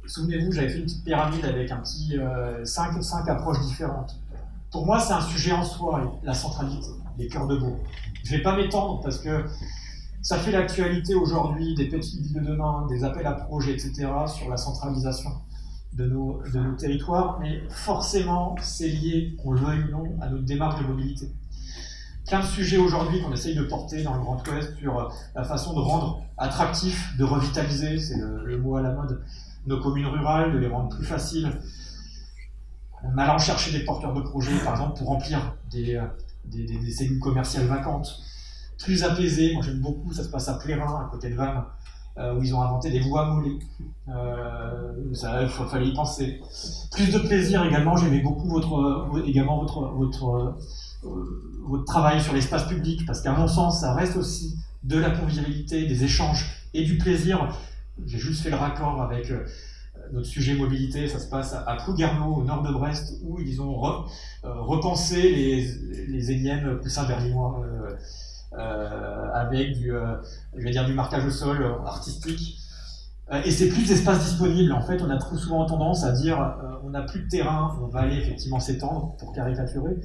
Souvenez-vous, 0.07 0.53
j'avais 0.53 0.69
fait 0.69 0.79
une 0.79 0.85
petite 0.85 1.05
pyramide 1.05 1.45
avec 1.45 1.71
un 1.71 1.79
petit 1.79 2.11
5 2.11 2.19
euh, 2.19 3.03
cinq 3.03 3.29
approches 3.29 3.61
différentes. 3.61 4.21
Pour 4.71 4.85
moi, 4.85 4.99
c'est 4.99 5.13
un 5.13 5.21
sujet 5.21 5.53
en 5.53 5.65
soi, 5.65 6.19
la 6.23 6.35
centralité, 6.35 6.89
les 7.19 7.29
cœurs 7.29 7.47
de 7.47 7.57
bourg. 7.57 7.79
Je 8.25 8.33
ne 8.33 8.37
vais 8.37 8.43
pas 8.43 8.57
m'étendre 8.57 9.01
parce 9.01 9.19
que 9.19 9.45
ça 10.23 10.39
fait 10.39 10.53
l'actualité 10.53 11.15
aujourd'hui 11.15 11.75
des 11.75 11.89
petites 11.89 12.21
villes 12.21 12.35
de 12.35 12.41
demain, 12.41 12.87
des 12.89 13.05
appels 13.05 13.27
à 13.27 13.33
projets, 13.33 13.73
etc., 13.73 14.09
sur 14.27 14.49
la 14.49 14.57
centralisation 14.57 15.31
de 15.95 16.07
nos, 16.07 16.41
de 16.53 16.59
nos 16.59 16.75
territoires, 16.75 17.39
mais 17.41 17.61
forcément, 17.69 18.55
c'est 18.63 18.89
lié, 18.89 19.37
qu'on 19.43 19.53
le 19.53 19.61
veuille 19.61 19.85
ou 19.85 19.91
non, 19.91 20.05
à 20.21 20.31
notre 20.31 20.45
démarche 20.45 20.81
de 20.81 20.87
mobilité. 20.87 21.29
Plein 22.27 22.39
de 22.39 22.45
sujets 22.45 22.77
aujourd'hui 22.77 23.21
qu'on 23.21 23.33
essaye 23.33 23.57
de 23.57 23.65
porter 23.65 24.03
dans 24.05 24.15
le 24.15 24.21
Grand 24.21 24.41
Ouest 24.47 24.77
sur 24.79 24.99
euh, 24.99 25.09
la 25.35 25.43
façon 25.43 25.75
de 25.75 25.81
rendre 25.81 26.23
attractif, 26.39 27.17
de 27.19 27.25
revitaliser, 27.25 27.99
c'est 27.99 28.17
le, 28.17 28.59
mot 28.59 28.77
à 28.77 28.83
la 28.83 28.93
mode, 28.93 29.23
nos 29.67 29.81
communes 29.81 30.07
rurales, 30.07 30.53
de 30.53 30.59
les 30.59 30.69
rendre 30.69 30.89
plus 30.97 31.05
faciles, 31.05 31.51
en 33.03 33.19
allant 33.19 33.39
chercher 33.39 33.73
des 33.77 33.85
porteurs 33.85 34.15
de 34.15 34.21
projets, 34.21 34.57
par 34.65 34.75
exemple, 34.75 34.99
pour 34.99 35.09
remplir 35.09 35.57
des, 35.71 35.97
euh, 35.97 36.07
des, 36.45 36.91
cellules 36.93 37.19
commerciales 37.19 37.67
vacantes, 37.67 38.21
plus 38.79 39.03
apaisées. 39.03 39.55
Moi, 39.55 39.63
j'aime 39.65 39.81
beaucoup, 39.81 40.13
ça 40.13 40.23
se 40.23 40.29
passe 40.29 40.49
à 40.49 40.55
Plérin, 40.55 41.05
à 41.05 41.09
côté 41.11 41.29
de 41.29 41.35
Vannes, 41.35 41.65
euh, 42.19 42.37
où 42.37 42.43
ils 42.45 42.55
ont 42.55 42.63
inventé 42.63 42.91
des 42.91 43.01
voies 43.01 43.27
moulées. 43.31 43.59
Ça, 45.13 45.43
il 45.43 45.49
fallait 45.49 45.89
y 45.89 45.95
penser. 45.95 46.41
Plus 46.93 47.11
de 47.11 47.19
plaisir 47.19 47.65
également, 47.65 47.97
j'aimais 47.97 48.21
beaucoup 48.21 48.61
également 49.27 49.59
votre, 49.61 49.81
votre, 49.95 50.57
votre 51.03 51.85
travail 51.85 52.21
sur 52.21 52.33
l'espace 52.33 52.67
public, 52.67 53.07
parce 53.07 53.21
qu'à 53.21 53.33
mon 53.33 53.49
sens, 53.49 53.81
ça 53.81 53.95
reste 53.95 54.17
aussi 54.17 54.59
de 54.83 54.99
la 54.99 55.11
convivialité, 55.11 55.87
des 55.87 56.05
échanges 56.05 56.69
et 56.75 56.85
du 56.85 56.99
plaisir. 56.99 57.49
J'ai 58.07 58.19
juste 58.19 58.43
fait 58.43 58.51
le 58.51 58.57
raccord 58.57 59.01
avec 59.03 59.33
notre 60.13 60.27
sujet 60.27 60.55
mobilité, 60.55 61.09
ça 61.09 61.19
se 61.19 61.29
passe 61.29 61.55
à 61.55 61.77
Plouguerneau, 61.77 62.35
au 62.35 62.45
nord 62.45 62.63
de 62.63 62.73
Brest, 62.73 63.15
où 63.23 63.41
ils 63.41 63.61
ont 63.61 63.83
euh, 63.85 63.99
repensé 64.45 65.23
les, 65.23 65.67
les 66.09 66.31
énièmes 66.33 66.79
poussins 66.81 67.07
berlinois 67.07 67.63
euh, 67.65 67.91
euh, 68.59 69.33
avec 69.33 69.79
du, 69.79 69.93
je 70.57 70.63
vais 70.63 70.71
dire, 70.71 70.85
du 70.85 70.93
marquage 70.93 71.25
au 71.25 71.31
sol 71.31 71.65
artistique. 71.87 72.59
Et 73.45 73.51
c'est 73.51 73.69
plus 73.69 73.89
d'espace 73.89 74.25
disponible. 74.25 74.73
En 74.73 74.83
fait, 74.83 75.01
on 75.01 75.09
a 75.09 75.17
trop 75.17 75.37
souvent 75.37 75.65
tendance 75.65 76.05
à 76.05 76.13
dire 76.13 76.55
on 76.85 76.91
n'a 76.91 77.01
plus 77.03 77.21
de 77.21 77.29
terrain, 77.29 77.75
on 77.81 77.87
va 77.87 78.01
aller 78.01 78.17
effectivement 78.17 78.61
s'étendre 78.61 79.17
pour 79.17 79.33
caricaturer. 79.33 79.97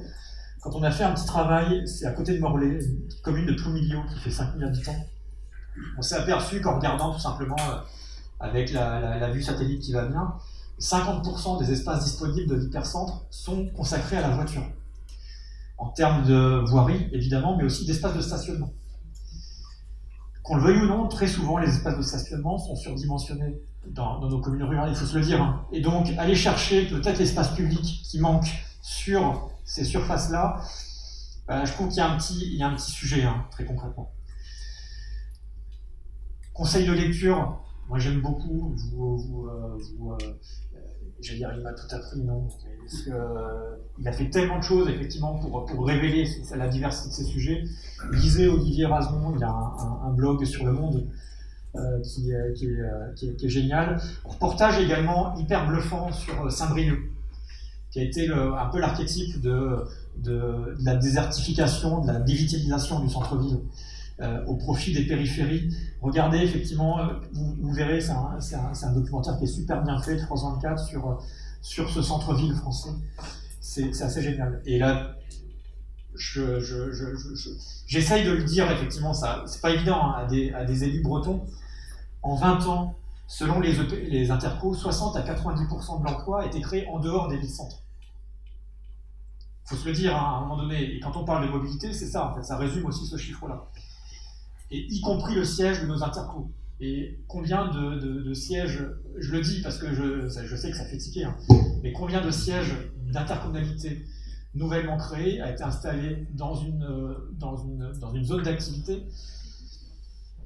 Quand 0.68 0.80
on 0.80 0.82
a 0.82 0.90
fait 0.90 1.04
un 1.04 1.14
petit 1.14 1.24
travail, 1.24 1.88
c'est 1.88 2.04
à 2.04 2.10
côté 2.10 2.34
de 2.34 2.40
Morlaix, 2.40 2.84
une 2.84 3.08
commune 3.22 3.46
de 3.46 3.54
Ploumilio 3.54 4.02
qui 4.12 4.18
fait 4.18 4.30
5000 4.30 4.62
habitants. 4.62 5.06
On 5.96 6.02
s'est 6.02 6.16
aperçu 6.16 6.60
qu'en 6.60 6.76
regardant 6.76 7.10
tout 7.10 7.20
simplement 7.20 7.56
avec 8.38 8.70
la, 8.74 9.30
vue 9.30 9.42
satellite 9.42 9.80
qui 9.80 9.92
va 9.92 10.04
bien, 10.04 10.34
50% 10.78 11.58
des 11.58 11.72
espaces 11.72 12.04
disponibles 12.04 12.50
de 12.50 12.56
l'hypercentre 12.56 13.24
sont 13.30 13.66
consacrés 13.68 14.18
à 14.18 14.20
la 14.20 14.28
voiture. 14.28 14.62
En 15.78 15.88
termes 15.88 16.26
de 16.26 16.62
voirie, 16.68 17.08
évidemment, 17.12 17.56
mais 17.56 17.64
aussi 17.64 17.86
d'espaces 17.86 18.16
de 18.16 18.20
stationnement. 18.20 18.70
Qu'on 20.42 20.56
le 20.56 20.62
veuille 20.64 20.82
ou 20.82 20.86
non, 20.86 21.08
très 21.08 21.28
souvent, 21.28 21.56
les 21.56 21.70
espaces 21.70 21.96
de 21.96 22.02
stationnement 22.02 22.58
sont 22.58 22.76
surdimensionnés 22.76 23.58
dans, 23.86 24.20
nos 24.20 24.40
communes 24.42 24.64
rurales, 24.64 24.90
il 24.90 24.96
faut 24.96 25.06
se 25.06 25.16
le 25.16 25.24
dire. 25.24 25.40
Hein. 25.40 25.64
Et 25.72 25.80
donc, 25.80 26.12
aller 26.18 26.34
chercher 26.34 26.86
peut-être 26.88 27.18
l'espace 27.18 27.54
public 27.54 28.02
qui 28.04 28.20
manque 28.20 28.48
sur 28.82 29.48
ces 29.68 29.84
surfaces-là, 29.84 30.62
bah, 31.46 31.64
je 31.64 31.72
trouve 31.72 31.88
qu'il 31.88 31.98
y, 31.98 32.00
a 32.00 32.10
un 32.10 32.16
petit, 32.16 32.58
un 32.62 32.74
petit 32.74 32.90
sujet, 32.90 33.22
hein, 33.22 33.44
très 33.50 33.66
concrètement. 33.66 34.10
Conseil 36.54 36.86
de 36.86 36.92
lecture, 36.92 37.62
moi, 37.88 37.98
j'aime 37.98 38.22
beaucoup, 38.22 38.74
vous, 38.74 39.46
euh, 39.46 39.78
vous 39.98 40.12
euh, 40.12 40.16
j'allais 41.20 41.38
dire, 41.38 41.52
il 41.54 41.62
m'a 41.62 41.74
tout 41.74 41.94
appris, 41.94 42.20
non 42.22 42.48
parce 42.80 43.08
euh, 43.08 43.76
Il 43.98 44.08
a 44.08 44.12
fait 44.12 44.30
tellement 44.30 44.58
de 44.58 44.64
choses, 44.64 44.88
effectivement, 44.88 45.38
pour, 45.38 45.86
révéler 45.86 46.26
la 46.56 46.68
diversité 46.68 47.10
de 47.10 47.14
ces 47.14 47.24
sujets. 47.24 47.62
Lisez 48.10 48.48
Olivier 48.48 48.86
Rasmond, 48.86 49.34
il 49.34 49.40
y 49.40 49.44
a 49.44 49.50
un, 49.50 50.12
blog 50.14 50.44
sur 50.46 50.64
le 50.64 50.72
monde 50.72 51.06
qui, 52.02 52.32
qui, 52.56 52.66
est, 52.66 53.14
qui, 53.14 53.26
est, 53.26 53.48
génial. 53.48 54.00
Reportage 54.24 54.80
également 54.80 55.36
hyper 55.36 55.66
bluffant 55.66 56.10
sur 56.10 56.50
Saint-Brieuc, 56.50 56.98
qui 57.90 58.00
a 58.00 58.02
été 58.02 58.28
un 58.30 58.66
peu 58.66 58.78
l'archétype 58.78 59.40
de, 59.40 59.84
la 60.82 60.96
désertification, 60.96 62.00
de 62.02 62.12
la 62.12 62.20
digitalisation 62.20 63.00
du 63.00 63.10
centre-ville. 63.10 63.60
Euh, 64.20 64.44
au 64.46 64.56
profit 64.56 64.92
des 64.92 65.06
périphéries. 65.06 65.72
Regardez, 66.02 66.38
effectivement, 66.38 66.98
euh, 66.98 67.04
vous, 67.34 67.72
verrez, 67.72 68.00
c'est 68.00 68.56
un, 68.56 68.92
documentaire 68.92 69.38
qui 69.38 69.44
est 69.44 69.46
super 69.46 69.80
bien 69.84 70.02
fait, 70.02 70.16
324, 70.16 70.84
sur, 70.84 71.22
sur 71.62 71.88
ce 71.88 72.02
centre-ville 72.02 72.52
français. 72.52 72.90
C'est 73.60 74.02
assez 74.02 74.20
génial. 74.20 74.60
Et 74.66 74.80
là, 74.80 75.14
j'essaye 76.16 76.60
je, 76.60 76.90
je, 77.86 78.28
de 78.28 78.30
le 78.32 78.42
dire, 78.42 78.68
effectivement, 78.72 79.14
ça 79.14 79.44
c'est 79.46 79.60
pas 79.60 79.70
évident 79.70 80.00
hein, 80.02 80.26
à, 80.54 80.64
des, 80.64 80.84
élus 80.84 81.02
bretons. 81.02 81.44
En 82.22 82.34
20 82.34 82.66
ans, 82.66 82.97
selon 83.28 83.60
les, 83.60 83.78
e 83.78 84.32
intercos, 84.32 84.74
60 84.74 85.16
à 85.16 85.22
90% 85.22 86.00
de 86.00 86.04
l'emploi 86.04 86.46
été 86.46 86.60
créé 86.60 86.88
en 86.88 86.98
dehors 86.98 87.28
des 87.28 87.36
villes-centres. 87.36 87.82
Il 89.64 89.68
faut 89.68 89.76
se 89.76 89.86
le 89.86 89.92
dire 89.92 90.16
hein, 90.16 90.20
à 90.20 90.36
un 90.38 90.40
moment 90.40 90.56
donné. 90.56 90.96
Et 90.96 90.98
quand 90.98 91.14
on 91.16 91.24
parle 91.24 91.46
de 91.46 91.52
mobilité, 91.52 91.92
c'est 91.92 92.06
ça, 92.06 92.30
en 92.30 92.34
fait, 92.34 92.42
ça 92.42 92.56
résume 92.56 92.86
aussi 92.86 93.06
ce 93.06 93.16
chiffre-là 93.16 93.68
et 94.70 94.86
y 94.90 95.00
compris 95.00 95.34
le 95.34 95.44
siège 95.44 95.82
de 95.82 95.86
nos 95.86 96.02
intercos. 96.02 96.48
Et 96.80 97.18
combien 97.26 97.68
de, 97.68 98.32
sièges, 98.34 98.84
je 99.18 99.32
le 99.32 99.40
dis 99.40 99.60
parce 99.62 99.78
que 99.78 99.92
je, 99.92 100.28
sais 100.28 100.70
que 100.70 100.76
ça 100.76 100.84
fait 100.84 100.98
tiquer, 100.98 101.24
hein, 101.24 101.36
mais 101.82 101.92
combien 101.92 102.20
de 102.20 102.30
sièges 102.30 102.74
d'intercommunalité 103.12 104.04
nouvellement 104.54 104.96
créés 104.96 105.40
a 105.40 105.50
été 105.50 105.62
installé 105.62 106.26
dans 106.34 106.54
une, 106.54 106.86
une 108.14 108.24
zone 108.24 108.42
d'activité 108.42 109.04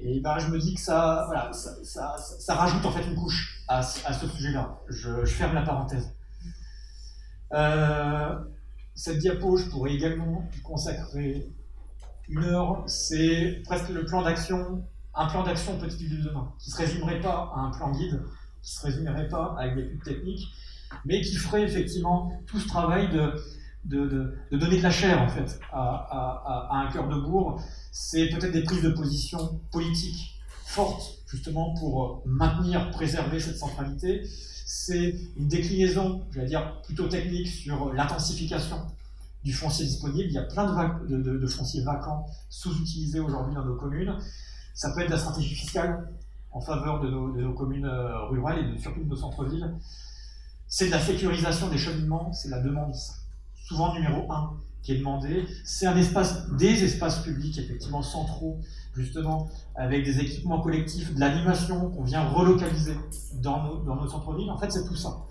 Et 0.04 0.20
ben, 0.20 0.38
je 0.38 0.48
me 0.48 0.58
dis 0.58 0.74
que 0.74 0.80
ça, 0.80 1.24
voilà, 1.26 1.50
ça, 1.52 2.54
rajoute 2.54 2.84
en 2.84 2.90
fait 2.90 3.04
une 3.04 3.14
couche 3.14 3.62
à, 3.68 3.78
à 3.78 4.12
ce 4.12 4.26
sujet-là. 4.26 4.80
Je, 4.88 5.24
ferme 5.24 5.54
la 5.54 5.62
parenthèse. 5.62 6.12
Euh, 7.52 8.34
cette 8.94 9.18
diapo, 9.18 9.56
je 9.56 9.66
pourrais 9.66 9.92
également 9.92 10.48
consacrer 10.64 11.48
une 12.28 12.44
heure, 12.44 12.82
c'est 12.86 13.62
presque 13.64 13.90
le 13.90 14.04
plan 14.04 14.22
d'action, 14.22 14.84
un 15.14 15.26
plan 15.26 15.44
d'action 15.44 15.78
ville 15.78 16.18
de 16.18 16.28
demain, 16.28 16.52
qui 16.58 16.70
ne 16.70 16.74
se 16.74 16.78
résumerait 16.80 17.20
pas 17.20 17.52
à 17.54 17.60
un 17.60 17.70
plan 17.70 17.92
guide, 17.92 18.22
qui 18.62 18.72
ne 18.72 18.80
se 18.80 18.86
résumerait 18.86 19.28
pas 19.28 19.54
avec 19.58 19.76
des 19.76 19.82
études 19.82 20.02
techniques, 20.02 20.48
mais 21.04 21.20
qui 21.20 21.36
ferait 21.36 21.62
effectivement 21.62 22.32
tout 22.46 22.58
ce 22.58 22.66
travail 22.66 23.10
de, 23.10 23.34
de, 23.84 24.34
donner 24.52 24.78
de 24.78 24.82
la 24.82 24.90
chair 24.90 25.20
en 25.20 25.28
fait 25.28 25.60
à, 25.72 26.68
un 26.70 26.92
cœur 26.92 27.08
de 27.08 27.20
bourg. 27.20 27.60
C'est 27.90 28.28
peut-être 28.28 28.52
des 28.52 28.62
prises 28.62 28.82
de 28.82 28.90
position 28.90 29.60
politiques 29.70 30.40
fortes 30.64 31.18
justement 31.26 31.74
pour 31.74 32.22
maintenir, 32.26 32.90
préserver 32.90 33.40
cette 33.40 33.56
centralité. 33.56 34.22
C'est 34.64 35.14
une 35.36 35.48
déclinaison, 35.48 36.24
je 36.30 36.40
vais 36.40 36.46
dire, 36.46 36.80
plutôt 36.82 37.08
technique 37.08 37.48
sur 37.48 37.92
l'intensification 37.92 38.76
du 39.44 39.52
foncier 39.52 39.86
disponible. 39.86 40.28
Il 40.28 40.34
y 40.34 40.38
a 40.38 40.42
plein 40.42 40.66
de, 41.08 41.16
de, 41.16 41.46
fonciers 41.46 41.82
vacants 41.82 42.26
sous-utilisés 42.48 43.20
aujourd'hui 43.20 43.54
dans 43.54 43.64
nos 43.64 43.76
communes. 43.76 44.16
Ça 44.74 44.90
peut 44.92 45.00
être 45.00 45.10
la 45.10 45.18
stratégie 45.18 45.54
fiscale 45.54 46.08
en 46.52 46.60
faveur 46.60 47.00
de 47.00 47.10
nos, 47.10 47.54
communes 47.54 47.86
euh, 47.86 48.26
rurales 48.26 48.74
et 48.74 48.78
surtout 48.78 49.02
de 49.02 49.08
nos 49.08 49.16
centres-villes. 49.16 49.74
C'est 50.68 50.86
de 50.86 50.90
la 50.90 51.00
sécurisation 51.00 51.68
des 51.68 51.78
cheminements, 51.78 52.32
c'est 52.32 52.48
la 52.48 52.60
demande 52.60 52.94
souvent 53.64 53.94
numéro 53.94 54.30
un 54.30 54.54
qui 54.82 54.92
est 54.92 54.98
demandée. 54.98 55.46
C'est 55.64 55.86
un 55.86 55.96
espace, 55.96 56.50
des 56.50 56.84
espaces 56.84 57.20
publics 57.20 57.56
effectivement 57.58 58.02
centraux, 58.02 58.58
justement 58.94 59.48
avec 59.74 60.04
des 60.04 60.20
équipements 60.20 60.60
collectifs, 60.60 61.14
de 61.14 61.20
l'animation 61.20 61.90
qu'on 61.90 62.02
vient 62.02 62.28
relocaliser 62.28 62.96
dans 63.34 63.62
nos, 63.62 63.76
dans 63.82 64.06
centres-villes. 64.08 64.50
En 64.50 64.58
fait, 64.58 64.70
c'est 64.72 64.86
tout 64.86 64.96
ça 64.96 65.26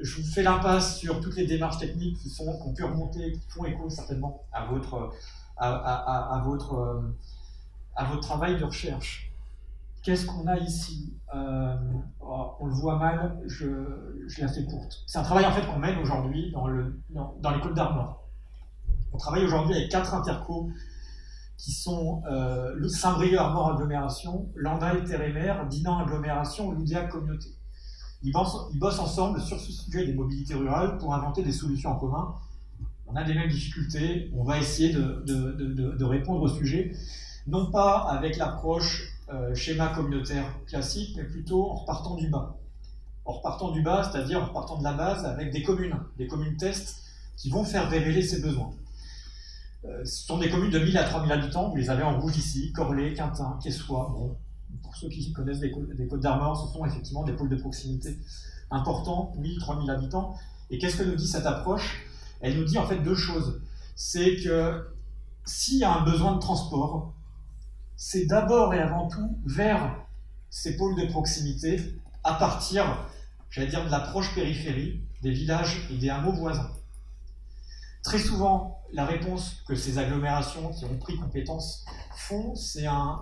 je 0.00 0.20
vous 0.20 0.26
fais 0.26 0.42
l'impasse 0.42 0.98
sur 0.98 1.20
toutes 1.20 1.36
les 1.36 1.46
démarches 1.46 1.78
techniques 1.78 2.18
qui, 2.18 2.30
sont, 2.30 2.46
ont 2.48 2.72
pu 2.72 2.84
remonter, 2.84 3.32
qui 3.32 3.46
font 3.48 3.64
écho 3.64 3.90
certainement 3.90 4.42
à 4.52 4.66
votre, 4.66 5.12
à, 5.56 6.42
votre, 6.44 7.02
à 7.94 8.04
votre 8.06 8.20
travail 8.20 8.58
de 8.58 8.64
recherche. 8.64 9.31
Qu'est-ce 10.02 10.26
qu'on 10.26 10.46
a 10.48 10.58
ici 10.58 11.14
euh, 11.32 11.76
On 12.20 12.66
le 12.66 12.74
voit 12.74 12.98
mal, 12.98 13.40
je, 13.46 13.68
je 14.26 14.40
la 14.40 14.48
fais 14.48 14.64
courte. 14.64 15.04
C'est 15.06 15.18
un 15.18 15.22
travail 15.22 15.46
en 15.46 15.52
fait 15.52 15.64
qu'on 15.64 15.78
mène 15.78 15.98
aujourd'hui 15.98 16.50
dans, 16.50 16.66
le, 16.66 17.00
dans, 17.10 17.50
les 17.54 17.60
Côtes 17.60 17.74
d'Armor. 17.74 18.28
On 19.12 19.16
travaille 19.16 19.44
aujourd'hui 19.44 19.74
avec 19.74 19.90
quatre 19.90 20.12
intercos 20.14 20.70
qui 21.56 21.70
sont 21.70 22.22
euh, 22.28 22.88
Saint-Brieuc 22.88 23.38
Armor 23.38 23.74
Agglomération, 23.74 24.50
Landal 24.56 25.04
Terre 25.04 25.68
Dinan 25.68 25.98
Agglomération, 25.98 26.72
Loudéac 26.72 27.08
Communauté. 27.08 27.50
Ils 28.24 28.32
bossent, 28.32 28.56
ils 28.72 28.80
bossent, 28.80 28.98
ensemble 28.98 29.40
sur 29.40 29.60
ce 29.60 29.70
sujet 29.70 30.04
des 30.04 30.14
mobilités 30.14 30.54
rurales 30.54 30.98
pour 30.98 31.14
inventer 31.14 31.44
des 31.44 31.52
solutions 31.52 31.90
en 31.90 31.96
commun. 31.96 32.34
On 33.06 33.14
a 33.14 33.22
des 33.22 33.34
mêmes 33.34 33.50
difficultés, 33.50 34.32
on 34.34 34.42
va 34.42 34.58
essayer 34.58 34.92
de, 34.92 35.22
de, 35.26 35.96
de 35.96 36.04
répondre 36.04 36.42
au 36.42 36.48
sujet, 36.48 36.92
non 37.46 37.70
pas 37.70 38.08
avec 38.08 38.38
l'approche 38.38 39.11
euh, 39.30 39.54
schéma 39.54 39.88
communautaire 39.88 40.46
classique, 40.66 41.14
mais 41.16 41.24
plutôt 41.24 41.70
en 41.70 41.74
repartant 41.74 42.16
du 42.16 42.28
bas. 42.28 42.56
En 43.24 43.32
repartant 43.32 43.70
du 43.70 43.82
bas, 43.82 44.10
c'est-à-dire 44.10 44.42
en 44.42 44.46
repartant 44.46 44.78
de 44.78 44.84
la 44.84 44.92
base 44.92 45.24
avec 45.24 45.52
des 45.52 45.62
communes, 45.62 45.96
des 46.18 46.26
communes 46.26 46.56
tests 46.56 47.02
qui 47.36 47.50
vont 47.50 47.64
faire 47.64 47.88
révéler 47.88 48.22
ses 48.22 48.40
besoins. 48.40 48.72
Euh, 49.84 50.04
ce 50.04 50.26
sont 50.26 50.38
des 50.38 50.50
communes 50.50 50.70
de 50.70 50.78
1000 50.78 50.96
à 50.98 51.04
3000 51.04 51.32
habitants, 51.32 51.70
vous 51.70 51.76
les 51.76 51.90
avez 51.90 52.02
en 52.02 52.20
rouge 52.20 52.36
ici, 52.36 52.72
Corlay, 52.72 53.14
Quintin, 53.14 53.58
Quessois. 53.62 54.10
Bon, 54.12 54.36
pour 54.82 54.96
ceux 54.96 55.08
qui 55.08 55.32
connaissent 55.32 55.60
des, 55.60 55.70
Côtes 55.70 56.20
d'Armor, 56.20 56.56
ce 56.56 56.72
sont 56.72 56.84
effectivement 56.84 57.24
des 57.24 57.32
pôles 57.32 57.48
de 57.48 57.56
proximité 57.56 58.18
importants, 58.70 59.32
1000, 59.38 59.58
3000 59.58 59.90
habitants. 59.90 60.34
Et 60.70 60.78
qu'est-ce 60.78 60.96
que 60.96 61.02
nous 61.02 61.16
dit 61.16 61.26
cette 61.26 61.46
approche? 61.46 62.06
Elle 62.40 62.56
nous 62.56 62.64
dit 62.64 62.78
en 62.78 62.86
fait 62.86 62.98
deux 62.98 63.14
choses. 63.14 63.60
C'est 63.94 64.36
que 64.36 64.88
s'il 65.44 65.78
y 65.78 65.84
a 65.84 65.94
un 65.94 66.04
besoin 66.04 66.34
de 66.34 66.40
transport, 66.40 67.14
c'est 68.04 68.26
d'abord 68.26 68.74
et 68.74 68.80
avant 68.80 69.06
tout 69.06 69.38
vers 69.46 69.94
ces 70.50 70.76
pôles 70.76 70.96
de 70.96 71.06
proximité, 71.06 72.00
à 72.24 72.34
partir, 72.34 73.08
j'allais 73.48 73.68
dire, 73.68 73.84
de 73.84 73.90
la 73.90 74.00
proche 74.00 74.34
périphérie, 74.34 75.04
des 75.22 75.30
villages 75.30 75.88
et 75.88 75.98
des 75.98 76.10
hameaux 76.10 76.32
voisins. 76.32 76.72
Très 78.02 78.18
souvent, 78.18 78.82
la 78.92 79.04
réponse 79.04 79.62
que 79.68 79.76
ces 79.76 79.98
agglomérations 79.98 80.70
qui 80.70 80.84
ont 80.84 80.98
pris 80.98 81.16
compétence 81.16 81.84
font, 82.16 82.56
c'est 82.56 82.86
un, 82.86 83.20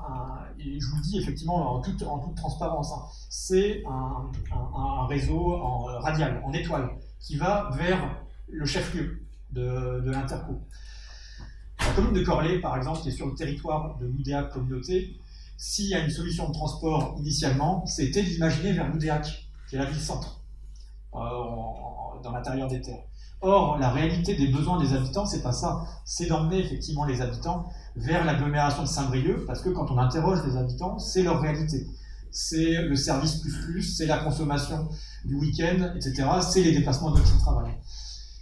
je 0.59 0.87
vous 0.87 0.97
le 0.97 1.03
dis 1.03 1.19
effectivement 1.19 1.75
en 1.75 1.83
toute, 1.83 2.03
en 2.03 2.19
toute 2.19 2.37
transparence, 2.39 2.91
hein, 2.91 3.05
c'est 3.29 3.83
un, 3.87 5.07
réseau 5.09 5.57
en 5.57 6.01
radial, 6.01 6.43
en 6.43 6.55
étoile, 6.55 6.89
qui 7.21 7.37
va 7.37 7.69
vers 7.75 8.17
le 8.49 8.65
chef-lieu 8.65 9.27
de 9.51 10.11
l'interco. 10.11 10.59
La 11.91 11.97
commune 11.97 12.15
de 12.15 12.23
Corlay, 12.23 12.61
par 12.61 12.77
exemple, 12.77 13.01
qui 13.01 13.09
est 13.09 13.13
sur 13.13 13.27
le 13.27 13.35
territoire 13.35 13.99
de 13.99 14.07
l'Oudéac 14.07 14.53
communauté, 14.53 15.19
s'il 15.57 15.87
y 15.87 15.95
a 15.95 15.99
une 15.99 16.09
solution 16.09 16.47
de 16.47 16.53
transport 16.53 17.17
initialement, 17.19 17.85
c'était 17.85 18.23
d'imaginer 18.23 18.75
vers 18.75 18.89
l'Oudéac, 18.89 19.49
qui 19.69 19.75
est 19.75 19.79
la 19.81 19.87
ville-centre, 19.87 20.41
euh, 21.15 21.19
dans 22.23 22.31
l'intérieur 22.31 22.69
des 22.69 22.81
terres. 22.81 23.03
Or, 23.41 23.77
la 23.79 23.91
réalité 23.91 24.37
des 24.37 24.47
besoins 24.47 24.81
des 24.81 24.93
habitants, 24.93 25.27
c'est 25.27 25.43
pas 25.43 25.51
ça. 25.51 25.85
C'est 26.05 26.27
d'emmener 26.27 26.61
effectivement 26.61 27.07
les 27.07 27.23
habitants 27.23 27.69
vers 27.97 28.25
l'agglomération 28.25 28.83
de 28.85 28.89
Saint-Brieuc, 28.89 29.45
parce 29.45 29.61
que 29.61 29.71
quand 29.71 29.91
on 29.91 29.99
interroge 29.99 30.47
les 30.47 30.57
habitants, 30.57 30.97
c'est 31.01 31.25
leur 31.25 31.41
réalité. 31.41 31.89
C'est 32.31 32.83
le 32.83 32.95
service 32.95 33.35
plus 33.41 33.65
plus, 33.65 33.83
c'est 33.83 34.07
la 34.07 34.19
consommation 34.19 34.89
du 35.25 35.35
week-end, 35.35 35.93
etc. 35.97 36.23
C'est 36.41 36.63
les 36.63 36.71
déplacements 36.71 37.11
de 37.11 37.19
notre 37.19 37.37
travail. 37.39 37.73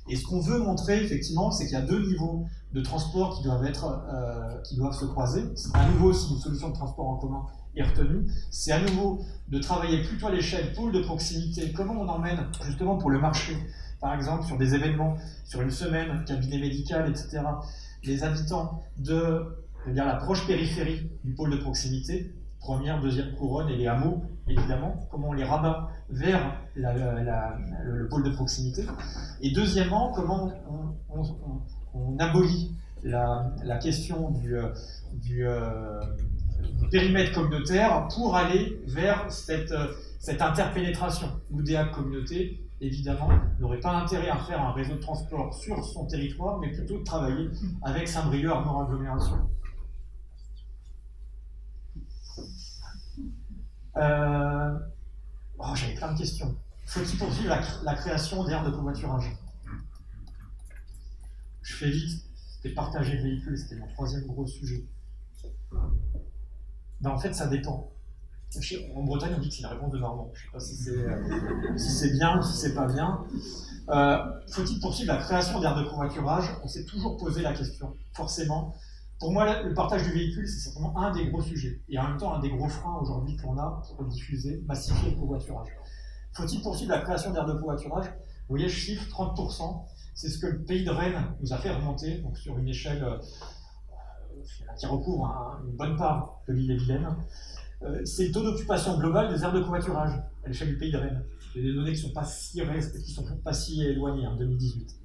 Et 0.09 0.17
ce 0.17 0.27
qu'on 0.27 0.41
veut 0.41 0.59
montrer, 0.59 1.03
effectivement, 1.03 1.51
c'est 1.51 1.65
qu'il 1.65 1.75
y 1.75 1.81
a 1.81 1.83
deux 1.83 2.07
niveaux 2.07 2.47
de 2.73 2.81
transport 2.81 3.37
qui 3.37 3.45
doivent, 3.45 3.65
euh, 3.65 4.93
se 4.93 5.05
croiser. 5.07 5.45
À 5.75 5.89
nouveau, 5.89 6.13
si 6.13 6.33
une 6.33 6.39
solution 6.39 6.69
de 6.69 6.75
transport 6.75 7.09
en 7.09 7.17
commun 7.17 7.47
est 7.77 7.83
retenue, 7.83 8.27
c'est 8.51 8.73
à 8.73 8.81
nouveau 8.81 9.21
de 9.49 9.59
travailler 9.59 10.03
plutôt 10.03 10.27
à 10.27 10.31
l'échelle 10.31 10.73
pôle 10.73 10.93
de 10.93 11.01
proximité. 11.01 11.73
Comment 11.73 12.01
on 12.01 12.09
emmène, 12.09 12.47
justement 12.65 12.97
pour 12.97 13.11
le 13.11 13.21
marché, 13.21 13.57
par 14.01 14.15
exemple, 14.15 14.45
sur 14.45 14.57
des 14.59 14.75
événements, 14.75 15.17
sur 15.45 15.61
une 15.61 15.71
semaine, 15.71 16.25
cabinet 16.27 16.59
médical, 16.59 17.09
etc., 17.11 17.43
les 18.05 18.23
habitants 18.23 18.83
de 18.99 19.43
la 19.87 20.17
proche 20.17 20.47
périphérie 20.47 21.11
du 21.25 21.35
pôle 21.35 21.51
de 21.51 21.57
proximité, 21.57 22.35
première, 22.61 23.01
deuxième 23.01 23.35
couronne 23.35 23.69
et 23.69 23.77
les 23.77 23.87
hameaux, 23.87 24.23
évidemment, 24.49 24.97
comment 25.11 25.31
on 25.31 25.33
les 25.33 25.45
rabat 25.45 25.89
vers 26.11 26.57
le, 26.77 28.09
pôle 28.09 28.23
de 28.25 28.31
proximité. 28.31 28.85
Et 29.41 29.51
deuxièmement, 29.53 30.13
comment 30.13 30.51
on, 31.95 32.19
abolit 32.19 32.75
la, 33.03 33.79
question 33.81 34.31
du, 34.31 34.57
euh, 34.57 34.73
euh, 35.41 36.01
du, 36.61 36.89
périmètre 36.91 37.33
communautaire 37.33 38.09
pour 38.15 38.37
aller 38.37 38.81
vers 38.87 39.31
cette, 39.31 39.75
cette 40.19 40.43
interpénétration. 40.43 41.29
L'UDA 41.55 41.87
communauté, 41.87 42.65
évidemment, 42.81 43.29
n'aurait 43.61 43.81
pas 43.81 43.93
intérêt 43.93 44.31
à 44.31 44.37
faire 44.39 44.61
un 44.61 44.73
réseau 44.73 44.95
de 44.95 45.01
transport 45.01 45.55
sur 45.55 45.85
son 45.85 46.07
territoire, 46.07 46.59
mais 46.59 46.73
plutôt 46.73 46.99
de 46.99 47.05
travailler 47.05 47.49
avec 47.83 48.09
Saint-Brieuc, 48.09 48.51
Armor 48.51 48.83
Agglomération. 48.83 49.37
Euh, 53.99 54.79
oh, 55.59 55.75
J'avais 55.75 55.95
plein 55.95 56.13
de 56.13 56.19
questions. 56.19 56.57
Faut-il 56.87 57.19
poursuivre 57.19 57.55
la, 57.85 57.95
création 57.95 58.45
d'aires 58.45 58.65
de 58.65 58.71
covoiturage? 58.71 59.37
Je 61.63 61.75
fais 61.77 61.91
vite. 61.91 62.23
C'était 62.57 62.75
partager 62.75 63.17
le 63.17 63.23
véhicule, 63.23 63.57
c'était 63.57 63.77
mon 63.77 63.87
troisième 63.89 64.27
gros 64.27 64.47
sujet. 64.47 64.85
Ben, 67.01 67.11
en 67.11 67.19
fait, 67.19 67.33
ça 67.33 67.47
dépend. 67.47 67.93
En 68.97 69.03
Bretagne, 69.03 69.35
on 69.37 69.41
dit 69.41 69.51
que 69.51 69.55
c'est 69.55 69.61
une 69.61 69.67
réponse 69.67 69.93
de 69.93 69.99
Normand. 69.99 70.31
Je 70.35 70.41
ne 70.41 70.45
sais 70.45 70.53
pas 70.53 70.61
si 70.61 70.75
c'est 70.75 72.11
euh, 72.11 72.13
bien 72.15 72.39
ou 72.39 72.43
si 72.43 72.57
c'est 72.57 72.75
pas 72.75 72.87
bien. 72.87 73.25
Euh, 73.91 74.19
faut-il 74.51 74.81
poursuivre 74.81 75.13
la 75.13 75.21
création 75.21 75.61
d'aires 75.61 75.77
de 75.77 75.85
covoiturage? 75.85 76.51
On 76.65 76.67
s'est 76.69 76.85
toujours 76.85 77.19
posé 77.19 77.43
la 77.43 77.53
question, 77.53 77.95
forcément. 78.15 78.75
Pour 79.19 79.33
moi, 79.33 79.63
le 79.63 79.75
partage 79.75 80.05
du 80.05 80.13
véhicule, 80.13 80.47
c'est 80.47 80.61
certainement 80.61 80.97
un 80.97 81.11
des 81.13 81.27
gros 81.29 81.43
sujets, 81.43 81.83
et 81.89 81.99
en 81.99 82.09
même 82.09 82.19
temps 82.19 82.35
un 82.35 82.39
des 82.39 82.51
gros 82.51 82.69
freins 82.69 82.99
aujourd'hui 83.01 83.37
qu'on 83.37 83.59
a 83.59 83.83
pour 83.97 84.05
diffuser, 84.05 84.63
massifier 84.67 85.11
le 85.11 85.17
covoiturage. 85.17 85.69
Faut-il 86.33 86.63
poursuivre 86.63 86.93
la 86.93 87.01
création 87.01 87.33
d'aires 87.33 87.47
de 87.47 87.55
covoiturage? 87.55 88.07
Vous 88.07 88.55
voyez, 88.55 88.69
je 88.69 88.77
chiffre 88.77 89.09
30%, 89.11 89.85
c'est 90.15 90.29
ce 90.29 90.39
que 90.39 90.47
le 90.47 90.63
pays 90.63 90.85
de 90.85 90.91
Rennes 90.91 91.35
nous 91.41 91.53
a 91.53 91.59
fait 91.59 91.71
remonter, 91.71 92.19
donc 92.19 92.39
sur 92.39 92.57
une 92.59 92.69
échelle 92.69 93.03
euh, 93.03 93.19
qui 94.79 94.87
recouvre 94.87 95.61
une 95.65 95.77
bonne 95.77 95.97
part 95.97 96.41
de 96.47 96.53
l'île 96.53 96.71
et 96.71 96.77
Vilaine. 96.77 97.09
Euh, 97.83 98.05
c'est 98.05 98.29
le 98.29 98.33
taux 98.33 98.43
d'occupation 98.45 98.99
global 98.99 99.35
des 99.35 99.43
aires 99.43 99.53
de 99.53 99.61
covoiturage 99.61 100.13
à 100.45 100.49
l'échelle 100.49 100.69
du 100.69 100.79
pays 100.79 100.93
de 100.93 100.97
Rennes. 100.97 101.25
C'est 101.53 101.63
des 101.63 101.75
données 101.75 101.93
qui 101.93 102.03
ne 102.03 102.09
sont, 102.09 102.15
pas 102.15 102.25
si, 102.25 102.61
qui 103.05 103.13
sont 103.13 103.25
pas 103.43 103.53
si 103.53 103.83
éloignées 103.83 104.27
en 104.29 104.37
2018. 104.37 104.97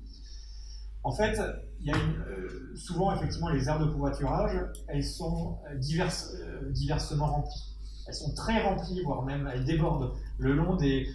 En 1.03 1.11
fait, 1.11 1.40
il 1.84 1.89
y 1.89 1.91
a 1.91 1.97
euh, 1.97 2.73
souvent 2.76 3.14
effectivement 3.14 3.49
les 3.49 3.68
aires 3.68 3.80
de 3.80 3.85
covoiturage, 3.85 4.57
elles 4.88 5.03
sont 5.03 5.60
euh, 5.69 5.76
diverses, 5.77 6.34
euh, 6.39 6.72
diversement 6.72 7.27
remplies. 7.27 7.76
Elles 8.07 8.14
sont 8.14 8.34
très 8.34 8.64
remplies, 8.64 9.01
voire 9.03 9.23
même 9.23 9.49
elles 9.53 9.65
débordent 9.65 10.14
le 10.38 10.53
long 10.53 10.77
des 10.77 11.07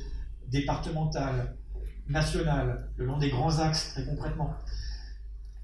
départementales, 0.49 1.57
nationales, 2.09 2.91
le 2.97 3.07
long 3.07 3.17
des 3.17 3.31
grands 3.31 3.59
axes 3.61 3.93
très 3.95 4.05
concrètement. 4.05 4.51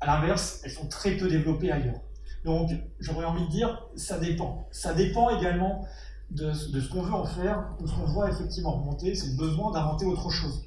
À 0.00 0.06
l'inverse, 0.06 0.60
elles 0.64 0.70
sont 0.70 0.88
très 0.88 1.16
peu 1.16 1.28
développées 1.28 1.70
ailleurs. 1.70 2.00
Donc, 2.44 2.70
j'aurais 2.98 3.24
envie 3.24 3.44
de 3.44 3.50
dire, 3.50 3.86
ça 3.96 4.18
dépend. 4.18 4.68
Ça 4.70 4.92
dépend 4.92 5.38
également 5.38 5.86
de, 6.30 6.48
de 6.72 6.80
ce 6.80 6.88
qu'on 6.90 7.02
veut 7.02 7.14
en 7.14 7.24
faire, 7.24 7.70
ou 7.80 7.86
ce 7.86 7.94
qu'on 7.94 8.06
voit 8.06 8.30
effectivement 8.30 8.72
remonter, 8.72 9.14
c'est 9.14 9.28
le 9.28 9.36
besoin 9.36 9.70
d'inventer 9.70 10.04
autre 10.06 10.30
chose 10.30 10.66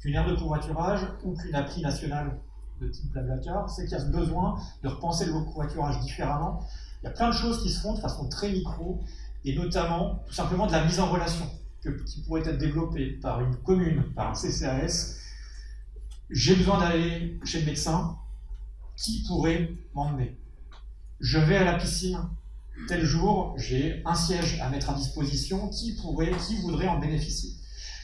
qu'une 0.00 0.14
aire 0.14 0.26
de 0.26 0.34
covoiturage 0.34 1.06
ou 1.24 1.34
qu'une 1.34 1.54
appli 1.54 1.82
nationale 1.82 2.38
de 2.80 2.88
type 2.88 3.12
Blablacar, 3.12 3.68
c'est 3.68 3.82
qu'il 3.84 3.92
y 3.92 3.94
a 3.94 4.00
ce 4.00 4.10
besoin 4.10 4.58
de 4.82 4.88
repenser 4.88 5.26
le 5.26 5.32
covoiturage 5.32 6.00
différemment. 6.00 6.66
Il 7.02 7.06
y 7.06 7.08
a 7.08 7.12
plein 7.12 7.28
de 7.28 7.34
choses 7.34 7.62
qui 7.62 7.70
se 7.70 7.80
font 7.80 7.94
de 7.94 8.00
façon 8.00 8.28
très 8.28 8.50
micro, 8.50 9.02
et 9.44 9.54
notamment 9.56 10.22
tout 10.26 10.32
simplement 10.32 10.66
de 10.66 10.72
la 10.72 10.84
mise 10.84 11.00
en 11.00 11.10
relation 11.10 11.46
qui 12.06 12.20
pourrait 12.22 12.42
être 12.42 12.58
développée 12.58 13.12
par 13.22 13.40
une 13.40 13.56
commune, 13.56 14.04
par 14.14 14.30
un 14.30 14.34
CCAS. 14.34 15.16
J'ai 16.28 16.54
besoin 16.54 16.78
d'aller 16.78 17.40
chez 17.44 17.60
le 17.60 17.66
médecin, 17.66 18.16
qui 18.96 19.24
pourrait 19.26 19.72
m'emmener 19.94 20.38
Je 21.20 21.38
vais 21.38 21.56
à 21.56 21.64
la 21.64 21.74
piscine, 21.74 22.18
tel 22.86 23.02
jour, 23.02 23.54
j'ai 23.56 24.02
un 24.04 24.14
siège 24.14 24.60
à 24.60 24.68
mettre 24.68 24.90
à 24.90 24.94
disposition, 24.94 25.68
qui 25.68 25.94
pourrait, 25.96 26.32
qui 26.46 26.56
voudrait 26.60 26.88
en 26.88 26.98
bénéficier 26.98 27.50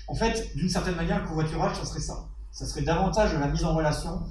En 0.09 0.15
fait, 0.15 0.57
d'une 0.57 0.71
certaine 0.71 0.97
manière, 0.97 1.23
le 1.23 1.29
covoiturage, 1.29 1.77
ça 1.77 1.85
serait 1.85 2.01
ça. 2.01 2.29
Ça 2.51 2.65
serait 2.65 2.83
davantage 2.83 3.35
de 3.35 3.39
la 3.39 3.49
mise 3.49 3.65
en 3.65 3.75
relation 3.75 4.23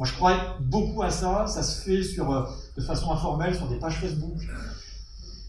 moi, 0.00 0.06
je 0.06 0.14
crois 0.14 0.56
beaucoup 0.60 1.02
à 1.02 1.10
ça. 1.10 1.46
Ça 1.46 1.62
se 1.62 1.82
fait 1.82 2.02
sur, 2.02 2.32
euh, 2.32 2.46
de 2.74 2.80
façon 2.80 3.12
informelle 3.12 3.54
sur 3.54 3.68
des 3.68 3.78
pages 3.78 4.00
Facebook. 4.00 4.40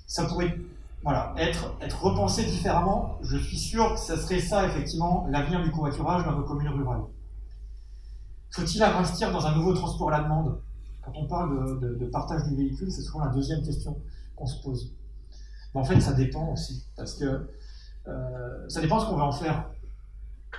Ça 0.05 0.25
pourrait 0.25 0.57
voilà, 1.03 1.33
être, 1.37 1.73
repensé 2.01 2.43
différemment. 2.43 3.17
Je 3.21 3.37
suis 3.37 3.57
sûr 3.57 3.93
que 3.93 3.99
ça 4.01 4.17
serait 4.17 4.41
ça, 4.41 4.67
effectivement, 4.67 5.25
l'avenir 5.29 5.63
du 5.63 5.71
covoiturage 5.71 6.25
dans 6.25 6.33
nos 6.33 6.43
communes 6.43 6.67
rurales. 6.67 7.03
Faut-il 8.49 8.83
investir 8.83 9.31
dans 9.31 9.47
un 9.47 9.55
nouveau 9.55 9.73
transport 9.73 10.11
à 10.11 10.17
la 10.17 10.23
demande? 10.25 10.59
Quand 11.01 11.13
on 11.15 11.27
parle 11.27 11.79
de, 11.79 12.05
partage 12.07 12.43
du 12.49 12.57
véhicule, 12.57 12.91
c'est 12.91 13.03
souvent 13.03 13.23
la 13.23 13.31
deuxième 13.31 13.63
question 13.63 13.97
qu'on 14.35 14.47
se 14.47 14.61
pose. 14.61 14.93
En 15.73 15.85
fait, 15.85 16.01
ça 16.01 16.11
dépend 16.11 16.51
aussi. 16.51 16.85
Parce 16.97 17.13
que 17.13 17.47
euh, 18.09 18.67
ça 18.67 18.81
dépend 18.81 18.99
ce 18.99 19.05
qu'on 19.05 19.15
va 19.15 19.23
en 19.23 19.31
faire. 19.31 19.69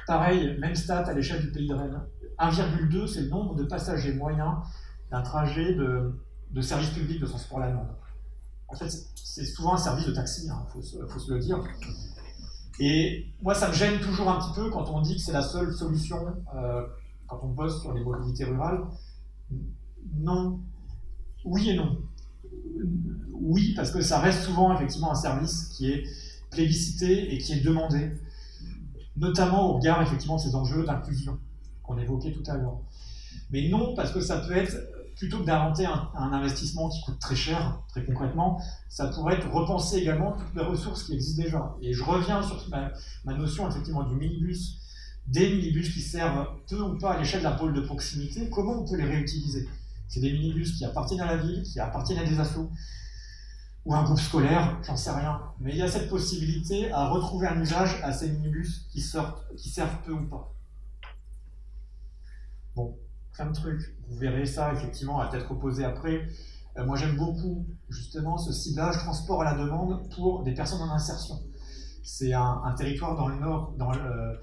Pareil, 0.06 0.58
même 0.60 0.74
stat 0.74 1.00
à 1.00 1.12
l'échelle 1.12 1.42
du 1.42 1.52
pays 1.52 1.68
de 1.68 1.74
Rennes. 1.74 2.00
1,2, 2.42 3.06
c'est 3.06 3.22
le 3.22 3.28
nombre 3.28 3.54
de 3.54 3.64
passagers 3.64 4.12
moyens 4.14 4.56
d'un 5.10 5.22
trajet 5.22 5.74
de, 5.74 6.60
service 6.60 6.90
public 6.90 7.20
de 7.20 7.26
transport 7.26 7.58
à 7.58 7.66
la 7.66 7.70
demande. 7.70 7.88
En 8.68 8.74
fait, 8.74 8.90
c'est 9.14 9.44
souvent 9.44 9.74
un 9.74 9.78
service 9.78 10.06
de 10.06 10.12
taxi, 10.12 10.46
il 10.46 10.50
hein, 10.50 10.64
faut, 10.72 10.80
faut, 11.08 11.18
se 11.18 11.32
le 11.32 11.38
dire. 11.38 11.62
Et 12.80 13.26
moi, 13.42 13.54
ça 13.54 13.68
me 13.68 13.74
gêne 13.74 14.00
toujours 14.00 14.30
un 14.30 14.38
petit 14.38 14.52
peu 14.54 14.70
quand 14.70 14.88
on 14.90 15.02
dit 15.02 15.16
que 15.16 15.20
c'est 15.20 15.32
la 15.32 15.42
seule 15.42 15.72
solution 15.72 16.16
euh, 16.54 16.82
quand 17.26 17.40
on 17.42 17.48
bosse 17.48 17.80
sur 17.82 17.92
les 17.92 18.02
mobilités 18.02 18.44
rurales. 18.44 18.80
Non. 20.14 20.60
Oui 21.44 21.70
et 21.70 21.76
non. 21.76 21.98
Oui, 23.32 23.74
parce 23.76 23.90
que 23.90 24.00
ça 24.00 24.20
reste 24.20 24.44
souvent 24.44 24.74
effectivement 24.74 25.10
un 25.10 25.16
service 25.16 25.68
qui 25.76 25.90
est 25.90 26.04
plébiscité 26.50 27.34
et 27.34 27.38
qui 27.38 27.52
est 27.52 27.60
demandé, 27.60 28.12
notamment 29.16 29.70
au 29.70 29.72
regard 29.74 30.00
effectivement 30.02 30.36
de 30.36 30.40
ces 30.40 30.54
enjeux 30.54 30.84
d'inclusion 30.84 31.38
qu'on 31.92 31.98
évoquait 31.98 32.32
tout 32.32 32.42
à 32.50 32.54
l'heure. 32.54 32.78
Mais 33.50 33.68
non, 33.68 33.94
parce 33.94 34.12
que 34.12 34.20
ça 34.20 34.38
peut 34.38 34.56
être, 34.56 34.76
plutôt 35.16 35.38
que 35.38 35.44
d'inventer 35.44 35.86
un, 35.86 36.32
investissement 36.32 36.88
qui 36.88 37.02
coûte 37.02 37.18
très 37.18 37.36
cher, 37.36 37.82
très 37.88 38.04
concrètement, 38.04 38.60
ça 38.88 39.08
pourrait 39.08 39.34
être 39.34 39.50
repenser 39.50 39.98
également 39.98 40.32
toutes 40.32 40.54
les 40.54 40.62
ressources 40.62 41.04
qui 41.04 41.14
existent 41.14 41.42
déjà. 41.42 41.76
Et 41.82 41.92
je 41.92 42.02
reviens 42.02 42.42
sur 42.42 42.66
ma, 42.70 43.34
notion 43.34 43.68
effectivement 43.68 44.04
du 44.04 44.14
minibus, 44.14 44.78
des 45.26 45.48
minibus 45.48 45.92
qui 45.92 46.00
servent 46.00 46.48
peu 46.68 46.80
ou 46.80 46.98
pas 46.98 47.12
à 47.12 47.18
l'échelle 47.18 47.42
d'un 47.42 47.52
pôle 47.52 47.74
de 47.74 47.82
proximité, 47.82 48.48
comment 48.50 48.80
on 48.80 48.88
peut 48.88 48.96
les 48.96 49.04
réutiliser? 49.04 49.68
C'est 50.08 50.20
des 50.20 50.32
minibus 50.32 50.76
qui 50.76 50.84
appartiennent 50.84 51.20
à 51.20 51.26
la 51.26 51.36
ville, 51.36 51.62
qui 51.62 51.78
appartiennent 51.78 52.18
à 52.18 52.24
des 52.24 52.40
assos, 52.40 52.68
ou 53.84 53.94
un 53.94 54.04
groupe 54.04 54.20
scolaire, 54.20 54.78
j'en 54.82 54.96
sais 54.96 55.10
rien. 55.10 55.40
Mais 55.58 55.72
il 55.72 55.78
y 55.78 55.82
a 55.82 55.88
cette 55.88 56.08
possibilité 56.08 56.90
à 56.92 57.08
retrouver 57.08 57.48
un 57.48 57.60
usage 57.60 58.00
à 58.02 58.12
ces 58.12 58.30
minibus 58.30 58.86
qui, 58.90 59.00
sortent, 59.00 59.44
qui 59.56 59.70
servent 59.70 60.02
peu 60.04 60.12
ou 60.12 60.26
pas. 60.28 60.52
Bon, 62.74 62.96
plein 63.34 63.46
de 63.46 63.52
trucs. 63.52 63.94
Vous 64.08 64.16
verrez 64.16 64.46
ça 64.46 64.72
effectivement 64.72 65.20
à 65.20 65.28
tête 65.28 65.42
reposée 65.42 65.84
après. 65.84 66.26
Euh, 66.78 66.86
moi 66.86 66.96
j'aime 66.96 67.16
beaucoup 67.16 67.66
justement 67.90 68.38
ce 68.38 68.50
ciblage 68.50 68.96
transport 68.98 69.42
à 69.42 69.44
la 69.44 69.54
demande 69.54 70.08
pour 70.14 70.42
des 70.42 70.54
personnes 70.54 70.80
en 70.80 70.90
insertion. 70.90 71.34
C'est 72.02 72.32
un, 72.32 72.74
territoire 72.76 73.14
dans 73.14 73.28
le 73.28 73.38
nord, 73.38 73.74
dans 73.78 73.92
euh, 73.94 74.34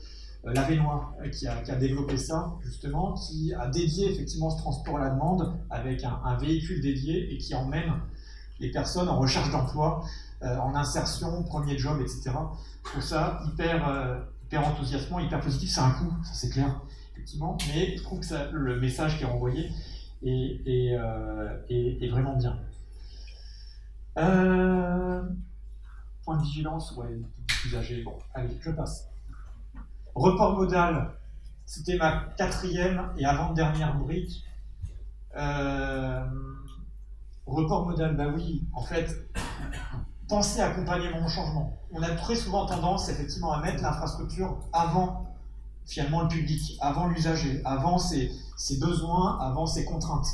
l'Avenois, 0.43 1.15
qui 1.31 1.47
a, 1.47 1.55
qui 1.61 1.71
a, 1.71 1.75
développé 1.75 2.17
ça 2.17 2.53
justement, 2.61 3.13
qui 3.13 3.53
a 3.53 3.67
dédié 3.67 4.11
effectivement 4.11 4.51
ce 4.51 4.61
transport 4.61 4.97
à 4.97 5.05
la 5.05 5.09
demande 5.09 5.59
avec 5.71 6.03
un, 6.03 6.37
véhicule 6.37 6.81
dédié 6.81 7.33
et 7.33 7.37
qui 7.37 7.55
emmène 7.55 7.93
les 8.59 8.71
personnes 8.71 9.09
en 9.09 9.19
recherche 9.19 9.51
d'emploi, 9.51 10.03
euh, 10.43 10.55
en 10.57 10.75
insertion, 10.75 11.43
premier 11.43 11.77
job, 11.77 11.99
etc. 11.99 12.31
Je 12.85 12.91
trouve 12.91 13.03
ça 13.03 13.41
hyper, 13.47 14.23
hyper 14.45 14.67
enthousiasmant, 14.67 15.19
hyper 15.19 15.41
positif. 15.41 15.71
C'est 15.71 15.81
un 15.81 15.91
coup, 15.91 16.13
ça 16.23 16.33
c'est 16.33 16.49
clair 16.49 16.79
mais 17.37 17.97
je 17.97 18.03
trouve 18.03 18.19
que 18.19 18.51
le 18.51 18.79
message 18.79 19.17
qui 19.17 19.23
est 19.23 19.27
renvoyé 19.27 19.71
est, 20.23 20.97
euh, 20.97 22.09
vraiment 22.11 22.35
bien. 22.35 22.57
Euh, 24.17 25.21
point 26.23 26.37
de 26.37 26.43
vigilance, 26.43 26.95
ouais, 26.97 27.19
plus 27.47 27.75
âgé. 27.75 28.03
Bon, 28.03 28.17
allez, 28.33 28.57
je 28.59 28.71
passe. 28.71 29.09
Report 30.15 30.57
modal, 30.57 31.11
c'était 31.65 31.97
ma 31.97 32.25
quatrième 32.37 33.09
et 33.17 33.25
avant-dernière 33.25 33.95
brique. 33.97 34.43
Euh, 35.37 36.25
report 37.45 37.87
modal, 37.87 38.15
bah 38.17 38.27
oui, 38.33 38.63
en 38.73 38.81
fait, 38.81 39.29
penser 40.27 40.61
accompagnement 40.61 41.25
au 41.25 41.29
changement. 41.29 41.77
On 41.91 42.01
a 42.01 42.09
très 42.15 42.35
souvent 42.35 42.65
tendance, 42.65 43.09
effectivement, 43.09 43.53
à 43.53 43.61
mettre 43.61 43.81
l'infrastructure 43.81 44.59
avant 44.73 45.28
finalement 45.89 46.21
le 46.21 46.27
public, 46.27 46.77
avant 46.79 47.07
l'usager, 47.07 47.61
avant 47.65 47.97
ses, 47.97 48.31
besoins, 48.79 49.39
avant 49.41 49.65
ses 49.65 49.85
contraintes. 49.85 50.27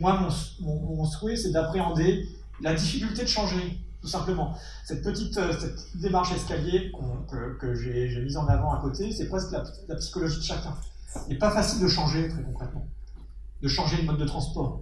Moi, 0.00 0.20
mon, 0.60 1.04
souhait, 1.04 1.36
c'est 1.36 1.52
d'appréhender 1.52 2.28
la 2.60 2.74
difficulté 2.74 3.22
de 3.22 3.28
changer, 3.28 3.78
tout 4.02 4.08
simplement. 4.08 4.56
Cette 4.84 5.02
petite, 5.02 5.38
euh, 5.38 5.52
démarche 5.94 6.32
escalier 6.32 6.92
que, 7.60 7.74
j'ai 7.74 8.20
mise 8.20 8.36
en 8.36 8.48
avant 8.48 8.72
à 8.72 8.80
côté, 8.80 9.12
c'est 9.12 9.28
presque 9.28 9.52
la, 9.52 9.94
psychologie 9.96 10.38
de 10.38 10.44
chacun. 10.44 10.74
Il 11.28 11.34
n'est 11.34 11.38
pas 11.38 11.52
facile 11.52 11.80
de 11.80 11.88
changer, 11.88 12.28
très 12.28 12.42
concrètement, 12.42 12.86
de 13.62 13.68
changer 13.68 13.98
de 13.98 14.02
mode 14.02 14.18
de 14.18 14.26
transport. 14.26 14.80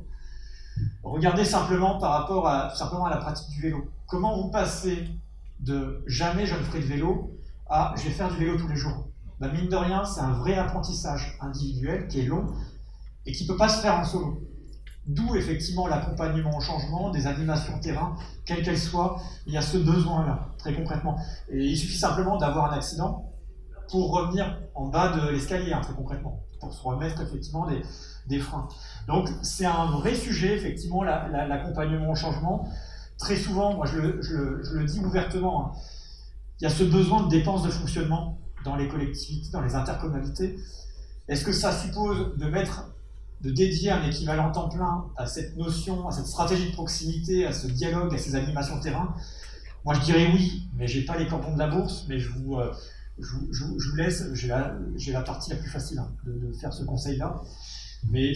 Regardez 1.03 1.45
simplement 1.45 1.99
par 1.99 2.13
rapport 2.13 2.49
à, 2.49 2.75
simplement 2.75 3.07
à 3.07 3.11
la 3.11 3.19
pratique 3.19 3.49
du 3.51 3.61
vélo. 3.61 3.91
Comment 4.07 4.41
vous 4.41 4.51
passez 4.51 5.07
de 5.61 6.03
jamais 6.07 6.47
je 6.47 6.55
ne 6.55 6.63
ferai 6.63 6.81
de 6.81 6.87
vélo 6.87 7.39
à 7.69 7.95
je 7.97 8.05
vais 8.05 8.11
faire 8.11 8.31
du 8.31 8.37
vélo 8.37 8.59
tous 8.59 8.69
les 8.69 8.77
jours 8.77 9.07
bah, 9.41 9.49
mine 9.53 9.69
de 9.69 9.77
rien, 9.77 10.05
c'est 10.05 10.21
un 10.21 10.33
vrai 10.33 10.55
apprentissage 10.57 11.37
individuel 11.41 12.09
qui 12.09 12.21
est 12.21 12.25
long 12.25 12.47
et 13.27 13.33
qui 13.33 13.45
ne 13.45 13.49
peut 13.49 13.57
pas 13.57 13.69
se 13.69 13.81
faire 13.81 13.95
en 13.95 14.05
solo. 14.05 14.43
D'où 15.07 15.37
effectivement 15.37 15.87
l'accompagnement 15.87 16.57
au 16.57 16.61
changement, 16.61 17.11
des 17.11 17.27
animations 17.27 17.79
terrain, 17.79 18.17
quelles 18.45 18.63
qu'elles 18.63 18.79
soient, 18.79 19.21
il 19.47 19.53
y 19.53 19.57
a 19.57 19.63
ce 19.63 19.79
besoin-là, 19.79 20.49
très 20.59 20.75
concrètement. 20.75 21.17
Et 21.49 21.65
il 21.65 21.77
suffit 21.77 21.99
simplement 21.99 22.39
d'avoir 22.39 22.73
un 22.73 22.77
accident 22.77 23.33
pour 23.89 24.13
revenir 24.13 24.59
en 24.75 24.89
bas 24.89 25.17
de 25.17 25.29
l'escalier, 25.29 25.73
hein, 25.73 25.81
très 25.81 25.95
concrètement, 25.95 26.43
pour 26.61 26.73
se 26.73 26.83
remettre 26.83 27.21
effectivement 27.21 27.69
des, 27.69 27.83
des 28.27 28.41
freins. 28.41 28.69
Donc 29.07 29.29
c'est 29.43 29.67
un 29.67 29.87
vrai 29.87 30.15
sujet, 30.15 30.55
effectivement, 30.55 31.05
l'accompagnement 31.05 32.11
au 32.11 32.17
changement. 32.17 32.69
Très 33.19 33.37
souvent, 33.37 33.75
moi 33.75 33.87
je 33.87 33.99
le, 33.99 34.85
dis 34.85 35.01
ouvertement, 35.01 35.67
hein, 35.67 35.73
il 36.61 36.65
y 36.65 36.67
a 36.67 36.71
ce 36.71 36.85
besoin 36.85 37.23
de 37.23 37.29
dépenses 37.29 37.63
de 37.63 37.71
fonctionnement 37.71 38.39
dans 38.67 38.77
les 38.77 38.89
collectivités, 38.89 39.49
dans 39.53 39.63
les 39.63 39.75
intercommunalités. 39.75 40.59
Est-ce 41.29 41.45
que 41.45 41.53
ça 41.53 41.73
suppose 41.73 42.37
de 42.37 42.47
mettre, 42.47 42.91
de 43.41 43.51
dédier 43.51 43.91
un 43.91 44.03
équivalent 44.05 44.51
temps 44.51 44.69
plein 44.69 45.07
à 45.17 45.27
cette 45.27 45.57
notion, 45.57 46.07
à 46.09 46.13
cette 46.13 46.27
stratégie 46.27 46.69
de 46.71 46.73
proximité, 46.73 47.47
à 47.47 47.53
ce 47.53 47.69
dialogue, 47.69 48.15
à 48.15 48.19
ces 48.19 48.35
animations 48.35 48.79
terrain? 48.81 49.15
Moi, 49.85 49.95
je 49.95 50.01
dirais 50.01 50.31
oui, 50.33 50.69
mais 50.75 50.89
j'ai 50.89 51.05
pas 51.05 51.17
les 51.17 51.27
cantons 51.29 51.55
de 51.55 51.59
la 51.59 51.69
bourse, 51.69 52.07
mais 52.09 52.19
je 52.19 52.31
vous, 52.33 52.57
euh, 52.57 52.73
je, 53.19 53.65
vous 53.65 53.97
laisse, 53.97 54.25
j'ai 54.35 54.49
la, 54.49 54.75
la, 55.13 55.23
partie 55.23 55.51
la 55.51 55.57
plus 55.57 55.71
facile 55.71 56.01
hein, 56.01 56.11
de, 56.25 56.53
faire 56.53 56.73
ce 56.73 56.83
conseil-là. 56.83 57.41
Mais 58.11 58.33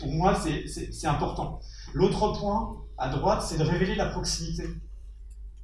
pour 0.00 0.12
moi, 0.12 0.38
c'est 0.66 1.06
important. 1.06 1.60
L'autre 1.94 2.38
point 2.38 2.76
à 2.98 3.08
droite, 3.08 3.44
c'est 3.48 3.58
de 3.58 3.62
révéler 3.62 3.94
la 3.94 4.06
proximité. 4.06 4.64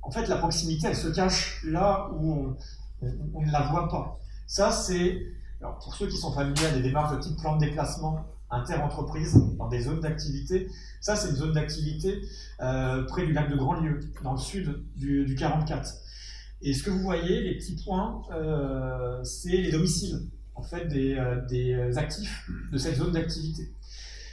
En 0.02 0.10
fait, 0.10 0.26
la 0.28 0.36
proximité, 0.36 0.86
elle 0.86 0.96
se 0.96 1.08
cache 1.08 1.62
là 1.64 2.08
où 2.14 2.32
on, 2.32 2.56
on, 3.02 3.42
ne 3.42 3.52
la 3.52 3.62
voit 3.62 3.88
pas. 3.88 4.18
Ça, 4.46 4.70
c'est, 4.70 5.20
pour 5.60 5.94
ceux 5.94 6.08
qui 6.08 6.16
sont 6.16 6.32
familiers 6.32 6.66
à 6.66 6.70
des 6.72 6.82
démarches 6.82 7.16
de 7.16 7.22
type 7.22 7.38
plan 7.38 7.56
de 7.56 7.64
déplacement 7.64 8.24
inter-entreprise 8.50 9.36
dans 9.58 9.68
des 9.68 9.80
zones 9.80 10.00
d'activité, 10.00 10.68
ça, 11.00 11.16
c'est 11.16 11.30
une 11.30 11.36
zone 11.36 11.52
d'activité 11.52 12.22
euh, 12.60 13.04
près 13.04 13.26
du 13.26 13.32
lac 13.32 13.50
de 13.50 13.56
Grandlieu, 13.56 14.00
dans 14.22 14.32
le 14.32 14.38
sud 14.38 14.82
du, 14.96 15.34
44. 15.38 15.94
Et 16.62 16.74
ce 16.74 16.82
que 16.82 16.90
vous 16.90 17.00
voyez, 17.00 17.40
les 17.42 17.56
petits 17.56 17.76
points, 17.84 18.22
euh, 18.32 19.22
c'est 19.22 19.50
les 19.56 19.70
domiciles, 19.70 20.20
en 20.54 20.62
fait, 20.62 20.86
des, 20.88 21.14
euh, 21.14 21.40
des, 21.46 21.98
actifs 21.98 22.50
de 22.72 22.78
cette 22.78 22.96
zone 22.96 23.12
d'activité. 23.12 23.70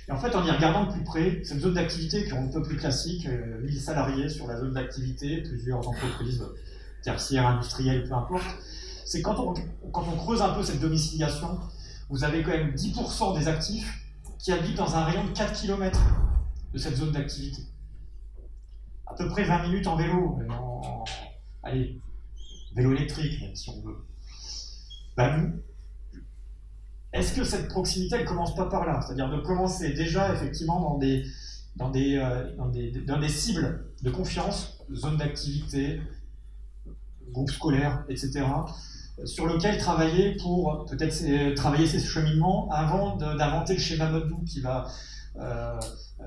Et 0.07 0.11
en 0.11 0.17
fait, 0.17 0.35
en 0.35 0.45
y 0.45 0.51
regardant 0.51 0.85
de 0.85 0.91
plus 0.93 1.03
près, 1.03 1.41
cette 1.43 1.59
zone 1.59 1.73
d'activité 1.73 2.23
qui 2.23 2.29
est 2.29 2.37
un 2.37 2.47
peu 2.47 2.61
plus 2.61 2.77
classique, 2.77 3.27
1000 3.63 3.79
salariés 3.79 4.29
sur 4.29 4.47
la 4.47 4.59
zone 4.59 4.73
d'activité, 4.73 5.41
plusieurs 5.41 5.87
entreprises 5.87 6.43
tertiaire, 7.06 7.48
industrielle, 7.48 8.03
peu 8.03 8.14
importe, 8.14 8.44
c'est 9.06 9.22
quand 9.22 9.40
on, 9.40 10.18
creuse 10.18 10.41
un 10.41 10.49
peu 10.49 10.64
cette 10.64 10.80
domiciliation, 10.80 11.60
vous 12.10 12.23
avez 12.23 12.41
quand 12.44 12.52
même 12.52 12.73
10% 12.73 13.38
des 13.38 13.48
actifs 13.48 14.02
qui 14.40 14.52
habitent 14.52 14.77
dans 14.77 14.95
un 14.95 15.03
rayon 15.06 15.23
de 15.26 15.30
4 15.30 15.61
km 15.61 15.99
de 16.73 16.77
cette 16.77 16.95
zone 16.95 17.11
d'activité. 17.11 17.61
À 19.06 19.14
peu 19.14 19.30
près 19.30 19.44
20 19.44 19.68
minutes 19.68 19.88
en 19.88 19.95
vélo, 19.95 20.40
allez, 21.64 22.02
vélo 22.76 22.91
électrique, 22.94 23.40
même 23.41 23.56
si 23.56 23.69
on 23.69 23.82
veut. 23.82 24.06
Ben, 25.15 25.61
est-ce 27.14 27.34
que 27.34 27.44
cette 27.44 27.69
proximité, 27.69 28.15
elle 28.19 28.26
commence 28.26 28.56
pas 28.56 28.65
par 28.65 28.86
là? 28.86 28.99
C'est-à-dire 29.02 29.30
de 29.30 29.40
commencer 29.41 29.94
déjà 29.94 30.34
effectivement 30.34 30.82
dans 30.82 30.98
des, 30.98 32.18
euh, 32.18 33.27
cibles 33.30 33.86
de 34.02 34.10
confiance, 34.10 34.84
zone 34.91 35.18
d'activité, 35.18 36.02
groupes 37.31 37.52
scolaires, 37.52 38.03
etc., 38.10 38.45
sur 39.23 39.45
lequel 39.45 39.77
travailler 39.77 40.35
pour 40.35 40.85
peut-être 40.89 41.56
travailler 41.56 41.88
ces 41.88 41.99
cheminements 41.99 42.69
avant 42.72 43.15
d'inventer 43.15 43.73
le 43.76 43.80
schéma 43.80 44.10
Nodou 44.10 44.43
qui 44.43 44.60
va 44.60 44.88
euh, 45.38 45.80
euh, 46.19 46.23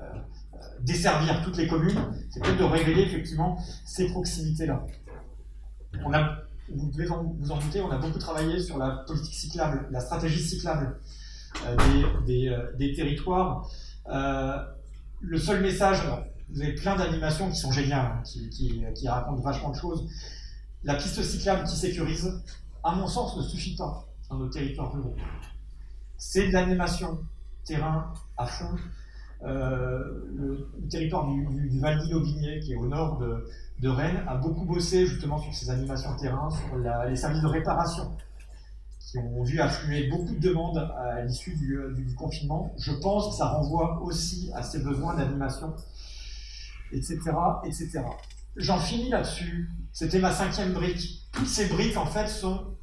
desservir 0.81 1.41
toutes 1.43 1.57
les 1.57 1.67
communes. 1.67 1.99
C'est 2.29 2.41
peut-être 2.41 2.57
de 2.57 2.63
révéler 2.63 3.03
effectivement 3.03 3.59
ces 3.85 4.07
proximités-là. 4.09 4.85
On 6.05 6.13
a, 6.13 6.37
vous 6.73 6.89
devez 6.91 7.05
vous 7.05 7.51
en 7.51 7.57
douter, 7.57 7.81
on 7.81 7.91
a 7.91 7.97
beaucoup 7.97 8.19
travaillé 8.19 8.59
sur 8.59 8.77
la 8.77 9.03
politique 9.07 9.35
cyclable, 9.35 9.87
la 9.91 9.99
stratégie 9.99 10.41
cyclable 10.41 10.99
euh, 11.65 12.65
des, 12.77 12.93
territoires. 12.93 13.69
le 14.07 15.37
seul 15.37 15.61
message, 15.61 16.01
vous 16.51 16.61
avez 16.61 16.73
plein 16.73 16.95
d'animations 16.95 17.49
qui 17.49 17.57
sont 17.57 17.71
géniales, 17.71 18.19
hein, 18.19 18.23
qui 18.95 19.07
racontent 19.07 19.41
vachement 19.41 19.71
de 19.71 19.75
choses. 19.77 20.07
La 20.83 20.95
piste 20.95 21.21
cyclable 21.21 21.67
qui 21.67 21.75
sécurise, 21.75 22.41
à 22.83 22.95
mon 22.95 23.07
sens, 23.07 23.35
ne 23.37 23.41
suffit 23.41 23.75
pas 23.75 24.05
dans 24.29 24.37
nos 24.37 24.49
territoires 24.49 24.93
ruraux. 24.93 25.15
C'est 26.17 26.47
de 26.47 26.53
l'animation 26.53 27.19
terrain 27.65 28.13
à 28.37 28.45
fond, 28.45 28.75
le, 29.41 30.69
territoire 30.89 31.27
du, 31.27 31.79
Val 31.79 31.99
d'Ille-Aubigné, 31.99 32.59
qui 32.59 32.73
est 32.73 32.75
au 32.75 32.87
nord 32.87 33.19
de, 33.19 33.87
Rennes, 33.87 34.23
a 34.27 34.35
beaucoup 34.35 34.65
bossé 34.65 35.05
justement 35.05 35.37
sur 35.39 35.53
ces 35.53 35.69
animations 35.69 36.15
terrain, 36.15 36.49
sur 36.49 36.77
les 36.77 37.15
services 37.15 37.41
de 37.41 37.47
réparation, 37.47 38.15
qui 38.99 39.17
ont 39.17 39.43
vu 39.43 39.59
affluer 39.59 40.07
beaucoup 40.09 40.33
de 40.33 40.39
demandes 40.39 40.77
à 40.77 41.21
l'issue 41.21 41.55
du, 41.55 41.77
du, 41.95 42.15
confinement. 42.15 42.73
Je 42.77 42.91
pense 42.91 43.29
que 43.29 43.35
ça 43.35 43.47
renvoie 43.47 44.01
aussi 44.01 44.51
à 44.53 44.63
ces 44.63 44.79
besoins 44.79 45.15
d'animation, 45.15 45.73
etc., 46.91 47.19
etc. 47.65 48.01
J'en 48.55 48.79
finis 48.79 49.09
là-dessus. 49.09 49.69
C'était 49.91 50.19
ma 50.19 50.31
cinquième 50.31 50.73
brique. 50.73 51.27
Toutes 51.31 51.47
ces 51.47 51.67
briques, 51.67 51.97
en 51.97 52.05
fait, 52.05 52.27
sont, 52.27 52.75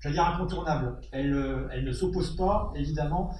j'allais 0.00 0.14
dire, 0.14 0.26
incontournables. 0.26 1.00
Elles, 1.12 1.34
euh, 1.34 1.68
elles 1.72 1.84
ne 1.84 1.92
s'opposent 1.92 2.36
pas, 2.36 2.72
évidemment. 2.76 3.36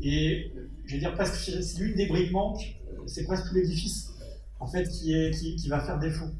Et, 0.00 0.52
je 0.86 0.94
vais 0.94 1.00
dire, 1.00 1.14
presque, 1.14 1.34
si 1.34 1.78
l'une 1.78 1.96
des 1.96 2.06
briques 2.06 2.32
manque, 2.32 2.60
euh, 2.88 3.02
c'est 3.06 3.24
presque 3.24 3.48
tout 3.48 3.54
l'édifice, 3.54 4.10
en 4.60 4.66
fait, 4.66 4.88
qui, 4.88 5.12
est, 5.14 5.32
qui, 5.32 5.56
qui 5.56 5.68
va 5.68 5.80
faire 5.80 5.98
défaut. 5.98 6.30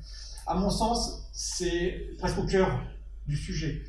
À 0.46 0.54
mon 0.54 0.70
sens, 0.70 1.28
c'est 1.32 2.16
presque 2.18 2.38
au 2.38 2.44
cœur 2.44 2.82
du 3.26 3.36
sujet. 3.36 3.82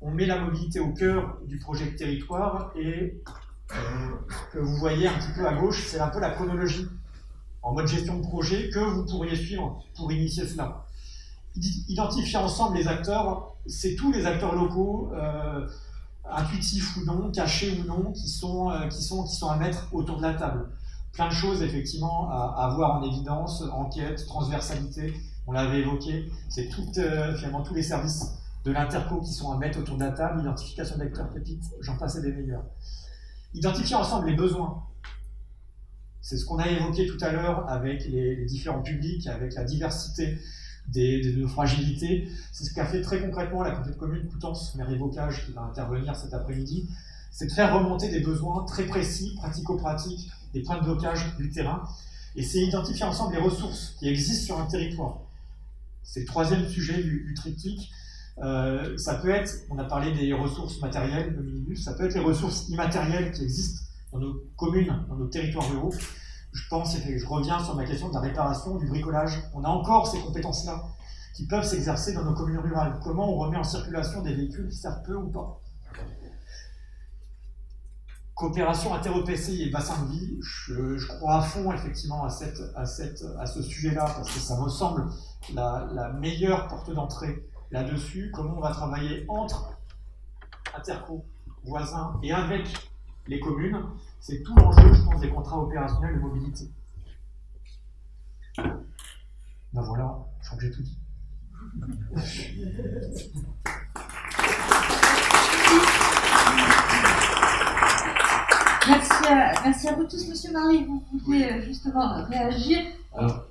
On 0.00 0.10
met 0.10 0.26
la 0.26 0.38
mobilité 0.38 0.80
au 0.80 0.92
cœur 0.92 1.38
du 1.46 1.58
projet 1.58 1.90
de 1.90 1.96
territoire 1.96 2.72
et 2.76 3.20
euh, 3.72 3.76
que 4.52 4.58
vous 4.58 4.76
voyez 4.76 5.06
un 5.06 5.14
petit 5.14 5.32
peu 5.34 5.46
à 5.46 5.54
gauche, 5.54 5.84
c'est 5.86 6.00
un 6.00 6.08
peu 6.08 6.20
la 6.20 6.30
chronologie 6.30 6.86
en 7.62 7.74
mode 7.74 7.86
gestion 7.86 8.18
de 8.18 8.22
projet 8.22 8.70
que 8.70 8.78
vous 8.78 9.04
pourriez 9.04 9.36
suivre 9.36 9.84
pour 9.94 10.10
initier 10.10 10.46
cela. 10.46 10.79
Identifier 11.56 12.38
ensemble 12.38 12.76
les 12.76 12.86
acteurs, 12.86 13.56
c'est 13.66 13.94
tous 13.96 14.12
les 14.12 14.24
acteurs 14.26 14.54
locaux, 14.54 15.10
euh, 15.14 15.66
intuitifs 16.24 16.96
ou 16.96 17.04
non, 17.04 17.30
cachés 17.30 17.78
ou 17.80 17.84
non, 17.84 18.12
qui 18.12 18.28
sont, 18.28 18.70
euh, 18.70 18.86
qui, 18.86 19.02
sont, 19.02 19.24
qui 19.24 19.34
sont 19.34 19.48
à 19.48 19.56
mettre 19.56 19.88
autour 19.92 20.18
de 20.18 20.22
la 20.22 20.34
table. 20.34 20.68
Plein 21.12 21.28
de 21.28 21.32
choses 21.32 21.62
effectivement 21.62 22.30
à, 22.30 22.66
à 22.66 22.74
voir 22.74 23.00
en 23.00 23.02
évidence, 23.02 23.64
enquête, 23.72 24.24
transversalité, 24.26 25.12
on 25.46 25.52
l'avait 25.52 25.80
évoqué, 25.80 26.30
c'est 26.48 26.68
tout, 26.68 26.86
euh, 26.98 27.34
finalement 27.34 27.62
tous 27.62 27.74
les 27.74 27.82
services 27.82 28.34
de 28.64 28.70
l'interco 28.70 29.20
qui 29.20 29.32
sont 29.32 29.50
à 29.50 29.56
mettre 29.56 29.80
autour 29.80 29.96
de 29.96 30.04
la 30.04 30.12
table, 30.12 30.40
identification 30.40 30.96
d'acteurs 30.98 31.30
pépites, 31.30 31.64
j'en 31.80 31.96
passe 31.96 32.20
des 32.20 32.32
meilleurs. 32.32 32.64
Identifier 33.54 33.96
ensemble 33.96 34.28
les 34.28 34.36
besoins, 34.36 34.84
c'est 36.20 36.36
ce 36.36 36.44
qu'on 36.44 36.58
a 36.58 36.68
évoqué 36.68 37.06
tout 37.06 37.18
à 37.20 37.32
l'heure 37.32 37.68
avec 37.68 38.06
les, 38.06 38.44
différents 38.44 38.82
publics, 38.82 39.26
avec 39.26 39.54
la 39.54 39.64
diversité 39.64 40.38
des, 40.88 41.32
de 41.32 41.46
fragilités. 41.46 42.28
C'est 42.52 42.64
ce 42.64 42.74
qu'a 42.74 42.86
fait 42.86 43.02
très 43.02 43.20
concrètement 43.20 43.62
la 43.62 43.70
communauté 43.70 43.98
commune 43.98 44.28
Coutances, 44.28 44.74
maire 44.74 44.90
Évocage, 44.90 45.46
qui 45.46 45.52
va 45.52 45.62
intervenir 45.62 46.16
cet 46.16 46.34
après-midi. 46.34 46.88
C'est 47.30 47.46
de 47.46 47.52
faire 47.52 47.74
remonter 47.74 48.08
des 48.08 48.20
besoins 48.20 48.64
très 48.64 48.84
précis, 48.84 49.34
pratico-pratiques, 49.36 50.30
des 50.52 50.62
points 50.62 50.78
de 50.78 50.84
blocage 50.84 51.36
du 51.36 51.50
terrain. 51.50 51.82
Et 52.36 52.42
c'est 52.42 52.60
identifier 52.60 53.04
ensemble 53.04 53.34
les 53.34 53.40
ressources 53.40 53.96
qui 53.98 54.08
existent 54.08 54.46
sur 54.46 54.58
un 54.58 54.66
territoire. 54.66 55.18
C'est 56.02 56.20
le 56.20 56.26
troisième 56.26 56.68
sujet 56.68 57.02
du, 57.02 57.34
triptyque. 57.34 57.90
Euh, 58.38 58.96
ça 58.96 59.14
peut 59.14 59.30
être, 59.30 59.52
on 59.70 59.78
a 59.78 59.84
parlé 59.84 60.12
des 60.12 60.32
ressources 60.32 60.80
matérielles, 60.80 61.36
de 61.36 61.42
minibus, 61.42 61.84
ça 61.84 61.92
peut 61.92 62.04
être 62.04 62.14
les 62.14 62.20
ressources 62.20 62.68
immatérielles 62.68 63.32
qui 63.32 63.42
existent 63.42 63.82
dans 64.12 64.18
nos 64.18 64.42
communes, 64.56 65.04
dans 65.08 65.16
nos 65.16 65.26
territoires 65.26 65.70
ruraux. 65.70 65.94
Je 66.52 66.68
pense, 66.68 66.96
et 66.96 67.18
je 67.18 67.26
reviens 67.26 67.62
sur 67.62 67.76
ma 67.76 67.84
question 67.84 68.08
de 68.08 68.14
la 68.14 68.20
réparation, 68.20 68.76
du 68.76 68.86
bricolage. 68.86 69.42
On 69.54 69.62
a 69.62 69.68
encore 69.68 70.06
ces 70.08 70.18
compétences-là 70.20 70.82
qui 71.34 71.46
peuvent 71.46 71.64
s'exercer 71.64 72.12
dans 72.12 72.24
nos 72.24 72.34
communes 72.34 72.58
rurales. 72.58 72.98
Comment 73.02 73.32
on 73.32 73.38
remet 73.38 73.56
en 73.56 73.64
circulation 73.64 74.22
des 74.22 74.34
véhicules 74.34 74.68
qui 74.68 74.76
servent 74.76 75.02
peu 75.04 75.14
ou 75.14 75.28
pas 75.28 75.60
Coopération 78.34 78.94
inter-EPCI 78.94 79.64
et 79.64 79.70
bassin 79.70 80.02
de 80.02 80.12
vie, 80.12 80.38
je, 80.40 81.06
crois 81.06 81.36
à 81.36 81.42
fond 81.42 81.72
effectivement 81.72 82.24
à, 82.24 82.30
cette, 82.30 82.60
à, 82.74 82.86
cette, 82.86 83.22
à 83.38 83.44
ce 83.44 83.62
sujet-là 83.62 84.06
parce 84.16 84.32
que 84.32 84.40
ça 84.40 84.58
me 84.58 84.68
semble 84.68 85.10
la, 85.52 85.86
la 85.92 86.08
meilleure 86.14 86.66
porte 86.68 86.90
d'entrée 86.90 87.46
là-dessus. 87.70 88.32
Comment 88.34 88.54
on 88.56 88.60
va 88.60 88.70
travailler 88.70 89.26
entre 89.28 89.78
interco, 90.74 91.24
voisins 91.64 92.18
et 92.22 92.32
avec 92.32 92.89
les 93.30 93.38
communes, 93.38 93.78
c'est 94.18 94.42
tout 94.42 94.54
l'enjeu, 94.56 94.92
je 94.92 95.02
pense, 95.02 95.20
des 95.20 95.30
contrats 95.30 95.62
opérationnels 95.62 96.16
de 96.16 96.20
mobilité. 96.20 96.64
Ben 98.56 99.82
voilà, 99.82 100.18
je 100.42 100.48
crois 100.48 100.58
que 100.58 100.66
j'ai 100.66 100.72
tout 100.72 100.82
dit. 100.82 100.98
Merci 108.88 109.26
à, 109.28 109.52
merci 109.64 109.88
à 109.88 109.94
vous 109.94 110.04
tous. 110.04 110.28
Monsieur 110.28 110.52
Marie, 110.52 110.84
vous 110.84 111.04
vouliez 111.24 111.44
euh, 111.44 111.62
justement 111.62 112.24
réagir 112.24 112.78
Alors, 113.14 113.46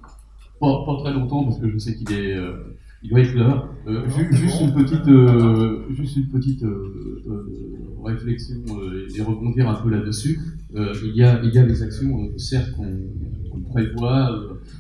pas, 0.60 0.98
très 1.04 1.14
longtemps, 1.14 1.46
parce 1.46 1.58
que 1.58 1.70
je 1.70 1.78
sais 1.78 1.96
qu'il 1.96 2.12
est. 2.12 2.36
Euh, 2.36 2.78
il 3.02 3.12
doit 3.12 3.22
être 3.22 3.34
là. 3.34 3.64
Euh, 3.88 4.10
juste 4.10 4.60
une 4.60 4.74
petite, 4.74 5.08
euh, 5.08 5.86
juste 5.92 6.18
une 6.18 6.28
petite 6.28 6.64
euh, 6.64 7.89
réflexion 8.04 8.62
et 9.16 9.22
rebondir 9.22 9.70
un 9.70 9.76
peu 9.76 9.90
là-dessus. 9.90 10.40
il, 10.76 11.16
y 11.16 11.24
a, 11.24 11.42
il 11.44 11.54
y 11.54 11.58
a 11.58 11.66
des 11.66 11.84
actions, 11.84 12.30
certes, 12.38 12.72
qu'on 12.76 13.62
prévoit 13.70 14.32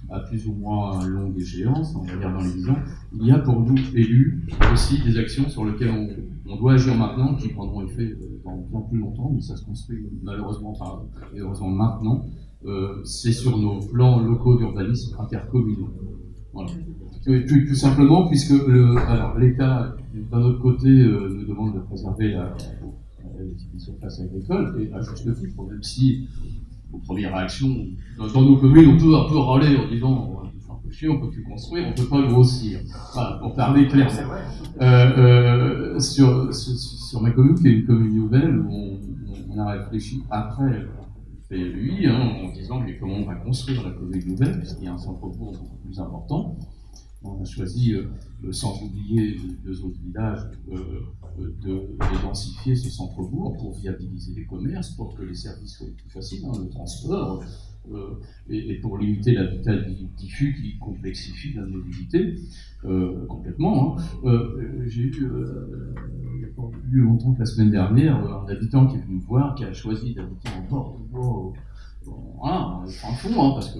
à 0.09 0.19
plus 0.21 0.47
ou 0.47 0.53
moins 0.53 1.05
longue 1.07 1.39
échéance, 1.39 1.95
on 1.95 2.03
va 2.03 2.15
dire 2.15 2.31
dans 2.31 2.43
les 2.43 2.53
10 2.53 2.69
ans. 2.69 2.77
Il 3.19 3.27
y 3.27 3.31
a 3.31 3.39
pour 3.39 3.61
nous, 3.61 3.77
élus, 3.95 4.43
aussi 4.73 5.01
des 5.03 5.17
actions 5.17 5.47
sur 5.49 5.65
lesquelles 5.65 5.91
on, 6.45 6.55
doit 6.55 6.73
agir 6.73 6.95
maintenant, 6.95 7.35
qui 7.35 7.49
prendront 7.49 7.85
effet 7.85 8.17
dans 8.43 8.57
bien 8.57 8.81
plus 8.89 8.99
longtemps, 8.99 9.31
mais 9.33 9.41
ça 9.41 9.55
se 9.55 9.63
construit 9.63 10.07
malheureusement, 10.23 10.75
maintenant. 11.67 12.25
C'est 13.03 13.31
sur 13.31 13.57
nos 13.57 13.79
plans 13.79 14.19
locaux 14.19 14.57
d'urbanisme 14.57 15.15
intercommunaux. 15.19 15.89
Voilà. 16.53 16.71
Tout, 17.23 17.75
simplement, 17.75 18.27
puisque 18.27 18.53
l'État, 19.37 19.95
d'un 20.31 20.41
autre 20.41 20.59
côté, 20.59 20.87
euh, 20.87 21.29
nous 21.29 21.45
demande 21.45 21.75
de 21.75 21.79
préserver 21.79 22.31
la, 22.31 22.55
la, 23.43 23.79
surface 23.79 24.21
agricole, 24.21 24.81
et 24.81 24.93
à 24.93 25.01
juste 25.01 25.33
titre, 25.35 25.63
même 25.63 25.83
si, 25.83 26.27
aux 26.91 26.99
premières 26.99 27.35
réactions, 27.35 27.75
dans, 28.17 28.41
nos 28.41 28.57
communes, 28.57 28.89
on 28.89 28.97
peut 28.97 29.15
un 29.15 29.29
peu 29.29 29.37
râler 29.37 29.77
en 29.77 29.87
disant 29.87 30.35
on 31.07 31.19
peut 31.19 31.29
plus 31.29 31.43
construire, 31.43 31.87
on 31.87 31.93
peut 31.93 32.09
pas 32.09 32.21
grossir. 32.23 32.79
Voilà, 33.13 33.37
pour 33.37 33.53
parler 33.53 33.87
clairement. 33.87 34.11
Euh, 34.81 35.17
euh, 35.17 35.99
sur, 35.99 36.53
sur, 36.53 37.21
ma 37.21 37.31
commune, 37.31 37.55
qui 37.55 37.67
est 37.67 37.71
une 37.71 37.85
commune 37.85 38.15
nouvelle, 38.15 38.59
on, 38.69 38.99
on 39.49 39.59
a 39.59 39.71
réfléchi 39.71 40.23
après 40.29 40.87
fait 41.47 41.57
lui, 41.57 42.07
hein, 42.07 42.33
en 42.43 42.51
disant 42.51 42.79
mais 42.79 42.97
comment 42.97 43.15
on 43.15 43.25
va 43.25 43.35
construire 43.35 43.83
la 43.83 43.91
commune 43.91 44.27
nouvelle, 44.27 44.59
puisqu'il 44.59 44.85
y 44.85 44.87
a 44.87 44.93
un 44.93 44.97
centre-bourg 44.97 45.53
beaucoup 45.53 45.77
plus 45.83 45.99
important. 45.99 46.57
On 47.21 47.41
a 47.41 47.45
choisi, 47.45 47.93
euh, 47.93 48.05
euh, 48.45 48.51
sans 48.53 48.81
oublier 48.81 49.31
les 49.31 49.55
deux 49.65 49.83
autres 49.83 49.99
villages, 50.05 50.47
euh, 50.71 51.01
de, 51.37 51.97
densifier 52.23 52.75
ce 52.75 52.89
centre-bourg 52.89 53.57
pour 53.57 53.73
viabiliser 53.73 54.33
les 54.35 54.45
commerces, 54.45 54.91
pour 54.91 55.15
que 55.15 55.23
les 55.23 55.35
services 55.35 55.77
soient 55.77 55.87
plus 55.97 56.09
faciles, 56.09 56.45
hein, 56.45 56.57
le 56.61 56.69
transport, 56.69 57.43
et, 58.49 58.75
pour 58.81 58.97
limiter 58.97 59.33
l'habitat 59.33 59.75
diffus 60.17 60.55
qui 60.61 60.77
complexifie 60.77 61.53
la 61.53 61.65
mobilité 61.65 62.35
complètement. 63.27 63.97
Hein. 63.97 64.41
J'ai 64.85 65.03
eu, 65.03 65.27
il 66.33 66.37
n'y 66.37 66.45
a 66.45 66.49
pas 66.55 66.69
eu 66.91 66.99
longtemps 66.99 67.33
que 67.33 67.39
la 67.39 67.45
semaine 67.45 67.71
dernière, 67.71 68.17
un 68.17 68.47
habitant 68.47 68.85
qui 68.85 68.97
est 68.97 69.01
venu 69.01 69.15
me 69.15 69.21
voir, 69.21 69.55
qui 69.55 69.63
a 69.63 69.73
choisi 69.73 70.13
d'habiter 70.13 70.49
en 70.49 70.69
bord 70.69 70.99
de 70.99 71.11
bois, 71.11 71.53
en 72.05 73.13
fond, 73.13 73.29
hein, 73.29 73.51
parce 73.55 73.73
que, 73.73 73.79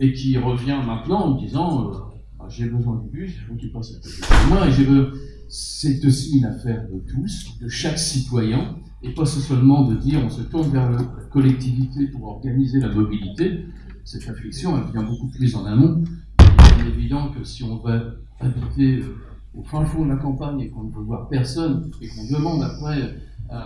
et 0.00 0.12
qui 0.12 0.36
revient 0.36 0.80
maintenant 0.84 1.26
en 1.26 1.34
me 1.34 1.40
disant 1.40 2.13
j'ai 2.48 2.68
besoin 2.68 2.96
du 2.96 3.08
bus, 3.08 3.34
il 3.36 3.46
faut 3.46 3.54
qu'il 3.54 3.72
passe 3.72 3.92
à 3.92 3.96
côté 3.96 4.44
de 4.44 4.48
moi, 4.48 4.68
et 4.68 4.84
veux. 4.84 5.12
C'est 5.46 6.04
aussi 6.04 6.38
une 6.38 6.46
affaire 6.46 6.88
de 6.88 6.98
tous, 7.00 7.58
de 7.60 7.68
chaque 7.68 7.98
citoyen, 7.98 8.76
et 9.02 9.10
pas 9.10 9.26
seulement 9.26 9.84
de 9.84 9.94
dire 9.94 10.20
on 10.24 10.30
se 10.30 10.42
tourne 10.42 10.70
vers 10.70 10.90
la 10.90 11.02
collectivité 11.30 12.06
pour 12.08 12.24
organiser 12.24 12.80
la 12.80 12.88
mobilité. 12.88 13.66
Cette 14.04 14.24
réflexion, 14.24 14.76
elle 14.76 14.90
vient 14.92 15.02
beaucoup 15.02 15.28
plus 15.28 15.54
en 15.54 15.64
amont. 15.66 16.02
Il 16.40 16.86
est 16.86 16.88
évident 16.90 17.30
que 17.30 17.44
si 17.44 17.62
on 17.62 17.76
va 17.76 18.02
habiter 18.40 18.98
euh, 18.98 19.16
au 19.54 19.62
fin 19.62 19.84
fond 19.84 20.04
de 20.04 20.10
la 20.10 20.16
campagne 20.16 20.60
et 20.60 20.70
qu'on 20.70 20.84
ne 20.84 20.92
veut 20.92 21.02
voir 21.02 21.28
personne 21.28 21.90
et 22.00 22.08
qu'on 22.08 22.26
demande 22.32 22.62
après. 22.62 23.16
Euh, 23.52 23.56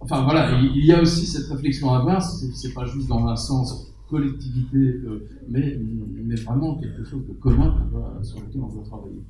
enfin 0.00 0.22
voilà, 0.24 0.60
il 0.60 0.84
y 0.84 0.92
a 0.92 1.00
aussi 1.00 1.26
cette 1.26 1.46
réflexion 1.46 1.92
à 1.92 1.98
avoir, 1.98 2.22
c'est 2.22 2.74
pas 2.74 2.84
juste 2.84 3.08
dans 3.08 3.26
un 3.26 3.36
sens 3.36 3.92
collectivité, 4.08 4.76
euh, 4.76 5.28
mais, 5.48 5.78
mais 6.24 6.34
vraiment 6.36 6.76
quelque 6.76 7.04
chose 7.04 7.26
de 7.26 7.32
commun 7.34 7.74
sur 8.22 8.40
lequel 8.40 8.62
on 8.62 8.68
doit 8.68 8.84
travailler. 8.84 9.22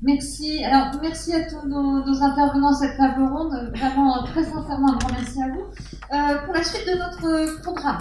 Merci. 0.00 0.62
Alors, 0.64 1.00
merci 1.02 1.34
à 1.34 1.44
tous 1.44 1.66
nos, 1.66 2.22
intervenants 2.22 2.70
à 2.70 2.74
cette 2.74 2.96
table 2.96 3.24
ronde. 3.24 3.72
Vraiment, 3.74 4.22
très 4.24 4.44
sincèrement, 4.44 4.92
un 4.92 4.96
grand 4.96 5.12
merci 5.12 5.42
à 5.42 5.48
vous. 5.48 5.64
Euh, 5.64 6.44
pour 6.44 6.54
la 6.54 6.62
suite 6.62 6.86
de 6.86 6.98
notre 6.98 7.62
programme, 7.62 7.98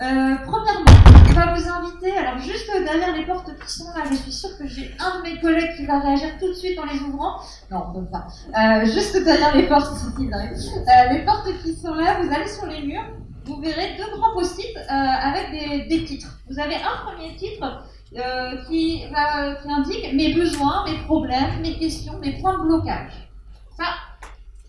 euh, 0.00 0.36
premièrement, 0.46 1.08
va 1.34 1.54
vous 1.54 1.68
inviter, 1.68 2.16
alors 2.16 2.38
juste 2.38 2.70
derrière 2.72 3.16
les 3.16 3.26
portes 3.26 3.50
qui 3.58 3.72
sont 3.72 3.90
là, 3.96 4.04
je 4.08 4.14
suis 4.14 4.32
sûre 4.32 4.56
que 4.56 4.66
j'ai 4.66 4.94
un 5.00 5.18
de 5.18 5.22
mes 5.22 5.40
collègues 5.40 5.76
qui 5.76 5.86
va 5.86 5.98
réagir 5.98 6.28
tout 6.38 6.48
de 6.48 6.52
suite 6.52 6.78
en 6.78 6.84
les 6.84 7.00
ouvrant. 7.00 7.40
Non, 7.70 7.92
comme 7.92 8.08
pas. 8.08 8.28
Euh, 8.56 8.84
juste 8.84 9.16
derrière 9.24 9.56
les 9.56 9.66
portes, 9.66 9.92
euh, 10.20 11.12
les 11.12 11.24
portes 11.24 11.48
qui 11.62 11.74
sont 11.74 11.94
là, 11.94 12.20
vous 12.20 12.32
allez 12.32 12.46
sur 12.46 12.66
les 12.66 12.86
murs, 12.86 13.10
vous 13.48 13.60
verrez 13.60 13.96
deux 13.96 14.16
grands 14.16 14.34
post-it 14.34 14.76
euh, 14.76 14.90
avec 14.90 15.88
des, 15.88 16.04
titres. 16.04 16.38
Vous 16.48 16.58
avez 16.60 16.76
un 16.76 17.06
premier 17.06 17.34
titre 17.36 17.84
euh, 18.16 18.56
qui, 18.68 19.04
indique 19.68 20.12
mes 20.14 20.34
besoins, 20.34 20.84
mes 20.86 20.98
problèmes, 21.04 21.60
mes 21.62 21.76
questions, 21.78 22.18
mes 22.20 22.38
points 22.40 22.58
de 22.58 22.64
blocage. 22.64 23.12
Ça, 23.76 23.84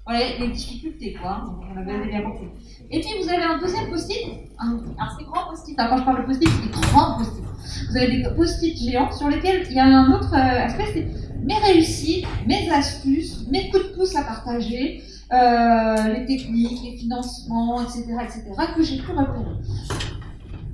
voilà, 0.06 0.22
les 0.40 0.48
difficultés, 0.48 1.14
quoi. 1.14 1.44
On 1.62 1.78
avait 1.78 2.08
bien 2.08 2.22
compris. 2.22 2.48
Et 2.90 3.02
puis 3.02 3.10
vous 3.22 3.30
avez 3.30 3.44
un 3.44 3.60
deuxième 3.60 3.90
post-it, 3.90 4.28
un, 4.60 4.80
assez 5.00 5.24
grand 5.26 5.50
post-it. 5.50 5.76
quand 5.78 5.98
je 5.98 6.04
parle 6.04 6.22
de 6.22 6.26
post-it, 6.26 6.50
c'est 6.50 6.66
des 6.66 6.88
grands 6.88 7.18
post-it. 7.18 7.44
Vous 7.90 7.98
avez 7.98 8.18
des 8.18 8.24
post-it 8.36 8.78
géants 8.78 9.12
sur 9.12 9.28
lesquels 9.30 9.68
il 9.70 9.76
y 9.76 9.80
a 9.80 9.86
un 9.86 10.12
autre 10.14 10.34
euh, 10.34 10.66
aspect, 10.66 10.86
c'est 10.94 11.08
mes 11.44 11.58
réussites, 11.58 12.26
mes 12.48 12.70
astuces, 12.72 13.46
mes 13.50 13.70
coups 13.70 13.90
de 13.90 13.90
pouce 13.96 14.16
à 14.16 14.24
partager, 14.24 15.04
euh, 15.32 16.14
les 16.14 16.26
techniques, 16.26 16.84
les 16.84 16.98
financements, 16.98 17.82
etc., 17.82 18.04
etc., 18.24 18.44
que 18.76 18.84
j'ai 18.84 18.98
pu 18.98 19.12
repérer. 19.12 19.46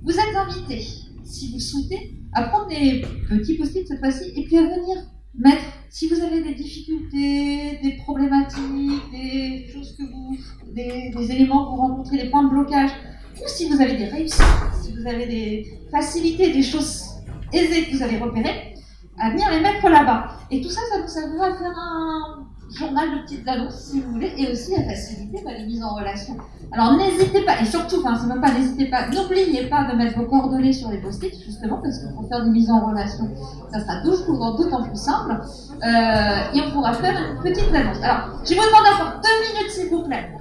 Vous 0.03 0.11
êtes 0.11 0.35
invités, 0.35 0.85
si 1.23 1.51
vous 1.51 1.59
souhaitez, 1.59 2.13
à 2.33 2.43
prendre 2.43 2.67
des 2.67 3.05
petits 3.27 3.57
post-it 3.57 3.87
cette 3.87 3.99
fois-ci 3.99 4.31
et 4.35 4.43
puis 4.43 4.57
à 4.57 4.61
venir 4.61 4.97
mettre, 5.37 5.63
si 5.89 6.07
vous 6.07 6.21
avez 6.21 6.41
des 6.41 6.53
difficultés, 6.53 7.79
des 7.83 7.97
problématiques, 8.03 9.11
des 9.11 9.67
choses 9.73 9.95
que 9.97 10.03
vous, 10.03 10.37
des, 10.73 11.31
éléments 11.31 11.65
que 11.65 11.69
vous 11.71 11.81
rencontrez, 11.81 12.17
des 12.17 12.29
points 12.29 12.43
de 12.43 12.49
blocage, 12.49 12.91
ou 13.35 13.47
si 13.47 13.67
vous 13.69 13.81
avez 13.81 13.97
des 13.97 14.05
réussites, 14.05 14.43
si 14.81 14.93
vous 14.93 15.05
avez 15.05 15.25
des 15.25 15.79
facilités, 15.91 16.53
des 16.53 16.63
choses 16.63 17.05
aisées 17.51 17.85
que 17.85 17.95
vous 17.97 18.03
avez 18.03 18.17
repérées, 18.17 18.73
à 19.17 19.31
venir 19.31 19.49
les 19.51 19.59
mettre 19.59 19.87
là-bas. 19.89 20.37
Et 20.51 20.61
tout 20.61 20.69
ça, 20.69 20.81
ça 20.93 21.01
vous 21.01 21.07
servira 21.07 21.47
à 21.47 21.57
faire 21.57 21.77
un, 21.77 22.47
journal 22.73 23.11
de 23.11 23.21
petites 23.23 23.47
annonces 23.47 23.75
si 23.75 24.01
vous 24.01 24.11
voulez, 24.13 24.33
et 24.37 24.51
aussi 24.51 24.75
à 24.75 24.83
faciliter 24.83 25.41
bah, 25.43 25.51
les 25.57 25.65
mises 25.65 25.83
en 25.83 25.95
relation. 25.95 26.35
Alors 26.71 26.97
n'hésitez 26.97 27.41
pas, 27.41 27.61
et 27.61 27.65
surtout, 27.65 27.97
enfin 27.99 28.17
c'est 28.19 28.27
même 28.27 28.41
pas 28.41 28.51
n'hésitez 28.51 28.85
pas, 28.85 29.07
n'oubliez 29.07 29.67
pas 29.67 29.83
de 29.85 29.95
mettre 29.95 30.17
vos 30.17 30.25
coordonnées 30.25 30.73
sur 30.73 30.89
les 30.89 30.97
post-it, 30.97 31.33
justement, 31.45 31.79
parce 31.81 31.99
que 31.99 32.13
pour 32.13 32.27
faire 32.27 32.43
des 32.43 32.49
mises 32.49 32.71
en 32.71 32.85
relation, 32.85 33.29
ça 33.71 33.79
sera 33.81 34.01
toujours 34.01 34.57
d'autant 34.57 34.83
plus 34.83 34.97
simple, 34.97 35.39
euh, 35.83 36.53
et 36.53 36.61
on 36.61 36.71
pourra 36.71 36.93
faire 36.93 37.15
une 37.15 37.41
petite 37.41 37.73
annonce. 37.73 38.01
Alors, 38.01 38.41
je 38.43 38.53
vous 38.53 38.61
demander 38.61 38.89
encore 38.95 39.21
deux 39.21 39.53
minutes 39.53 39.71
s'il 39.71 39.89
vous 39.89 40.03
plaît. 40.03 40.31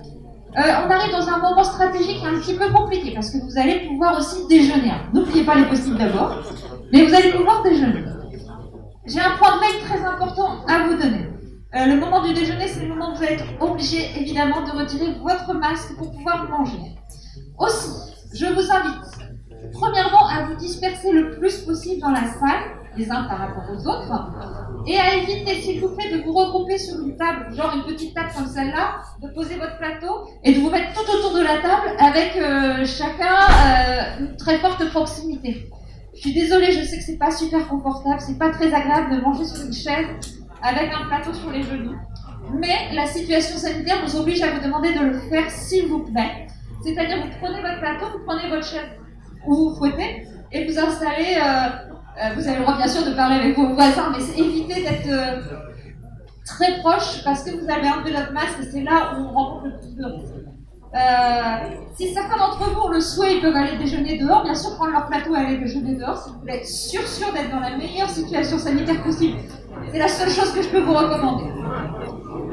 Euh, 0.56 0.86
on 0.86 0.90
arrive 0.90 1.12
dans 1.12 1.28
un 1.28 1.38
moment 1.38 1.64
stratégique 1.64 2.22
un 2.24 2.38
petit 2.38 2.54
peu 2.54 2.70
compliqué, 2.72 3.12
parce 3.14 3.30
que 3.30 3.38
vous 3.38 3.58
allez 3.58 3.88
pouvoir 3.88 4.18
aussi 4.18 4.46
déjeuner. 4.48 4.92
N'oubliez 5.12 5.44
pas 5.44 5.56
les 5.56 5.66
post-it 5.66 5.96
d'abord, 5.96 6.42
mais 6.92 7.04
vous 7.04 7.14
allez 7.14 7.32
pouvoir 7.32 7.62
déjeuner. 7.62 8.04
J'ai 9.06 9.20
un 9.20 9.36
point 9.36 9.56
de 9.56 9.60
mail 9.60 9.82
très 9.84 10.02
important 10.04 10.64
à 10.66 10.88
vous 10.88 10.94
donner. 10.94 11.28
Euh, 11.76 11.86
le 11.86 11.96
moment 11.96 12.22
du 12.22 12.32
déjeuner, 12.32 12.68
c'est 12.68 12.82
le 12.82 12.88
moment 12.88 13.10
où 13.10 13.16
vous 13.16 13.24
allez 13.24 13.34
être 13.34 13.46
obligé, 13.58 14.08
évidemment, 14.16 14.62
de 14.62 14.70
retirer 14.70 15.12
votre 15.20 15.54
masque 15.54 15.96
pour 15.96 16.12
pouvoir 16.12 16.48
manger. 16.48 16.78
Aussi, 17.58 17.90
je 18.32 18.46
vous 18.46 18.70
invite, 18.70 19.02
premièrement, 19.72 20.28
à 20.28 20.44
vous 20.44 20.54
disperser 20.54 21.10
le 21.10 21.30
plus 21.36 21.62
possible 21.62 22.00
dans 22.00 22.10
la 22.10 22.26
salle, 22.26 22.62
les 22.96 23.10
uns 23.10 23.24
par 23.24 23.38
rapport 23.38 23.64
aux 23.72 23.88
autres, 23.88 24.08
et 24.86 24.96
à 25.00 25.16
éviter, 25.16 25.62
s'il 25.62 25.80
vous 25.80 25.96
plaît, 25.96 26.16
de 26.16 26.22
vous 26.22 26.32
regrouper 26.32 26.78
sur 26.78 26.94
une 27.00 27.16
table, 27.16 27.52
genre 27.56 27.74
une 27.74 27.92
petite 27.92 28.14
table 28.14 28.30
comme 28.36 28.46
celle-là, 28.46 29.02
de 29.20 29.34
poser 29.34 29.56
votre 29.56 29.76
plateau 29.78 30.28
et 30.44 30.54
de 30.54 30.60
vous 30.60 30.70
mettre 30.70 30.92
tout 30.92 31.10
autour 31.10 31.36
de 31.36 31.42
la 31.42 31.58
table 31.58 31.96
avec 31.98 32.36
euh, 32.36 32.84
chacun 32.84 33.34
euh, 33.34 34.20
une 34.20 34.36
très 34.36 34.58
forte 34.58 34.88
proximité. 34.90 35.68
Je 36.14 36.20
suis 36.20 36.34
désolée, 36.34 36.70
je 36.70 36.84
sais 36.84 36.98
que 36.98 37.02
c'est 37.02 37.18
pas 37.18 37.32
super 37.32 37.66
confortable, 37.66 38.20
c'est 38.20 38.38
pas 38.38 38.50
très 38.50 38.72
agréable 38.72 39.16
de 39.16 39.20
manger 39.22 39.44
sur 39.44 39.64
une 39.66 39.72
chaise 39.72 40.06
avec 40.64 40.90
un 40.92 41.06
plateau 41.06 41.32
sur 41.34 41.50
les 41.50 41.62
genoux. 41.62 41.94
Mais 42.52 42.92
la 42.92 43.06
situation 43.06 43.56
sanitaire 43.56 43.98
vous 44.04 44.16
oblige 44.16 44.42
à 44.42 44.50
vous 44.50 44.60
demander 44.64 44.92
de 44.94 45.00
le 45.00 45.18
faire 45.18 45.50
s'il 45.50 45.86
vous 45.88 46.00
plaît. 46.00 46.46
C'est-à-dire, 46.82 47.18
vous 47.22 47.30
prenez 47.40 47.60
votre 47.60 47.80
plateau, 47.80 48.06
vous 48.12 48.24
prenez 48.26 48.48
votre 48.48 48.64
chaise 48.64 48.90
où 49.46 49.54
vous 49.54 49.76
fouettez 49.76 50.26
et 50.52 50.66
vous 50.66 50.78
installez. 50.78 51.36
Euh, 51.36 51.68
euh, 52.16 52.34
vous 52.36 52.46
avez 52.46 52.58
le 52.58 52.62
droit, 52.62 52.76
bien 52.76 52.86
sûr, 52.86 53.04
de 53.04 53.14
parler 53.14 53.36
avec 53.36 53.56
vos 53.56 53.74
voisins, 53.74 54.12
mais 54.12 54.22
évitez 54.40 54.82
d'être 54.82 55.08
euh, 55.08 55.40
très 56.46 56.78
proche 56.78 57.24
parce 57.24 57.42
que 57.42 57.50
vous 57.50 57.68
avez 57.68 57.88
un 57.88 58.02
peu 58.02 58.12
notre 58.12 58.32
masque 58.32 58.60
et 58.62 58.70
c'est 58.70 58.82
là 58.82 59.14
où 59.16 59.22
on 59.22 59.32
rencontre 59.32 59.64
le 59.66 59.78
plus 59.80 59.96
de 59.96 60.04
risques. 60.04 61.96
si 61.96 62.14
certains 62.14 62.36
d'entre 62.36 62.70
vous 62.70 62.80
ont 62.82 62.88
le 62.88 63.00
souhait, 63.00 63.36
ils 63.36 63.40
peuvent 63.40 63.56
aller 63.56 63.76
déjeuner 63.78 64.18
dehors. 64.18 64.44
Bien 64.44 64.54
sûr, 64.54 64.76
prendre 64.76 64.92
leur 64.92 65.06
plateau 65.08 65.34
et 65.34 65.38
aller 65.38 65.58
déjeuner 65.58 65.96
dehors 65.96 66.18
si 66.22 66.30
vous 66.30 66.38
voulez 66.38 66.54
être 66.54 66.68
sûr, 66.68 67.02
sûr 67.06 67.32
d'être 67.32 67.50
dans 67.50 67.60
la 67.60 67.76
meilleure 67.76 68.10
situation 68.10 68.58
sanitaire 68.58 69.02
possible. 69.02 69.38
C'est 69.92 69.98
la 69.98 70.08
seule 70.08 70.30
chose 70.30 70.52
que 70.52 70.62
je 70.62 70.68
peux 70.68 70.80
vous 70.80 70.94
recommander. 70.94 71.44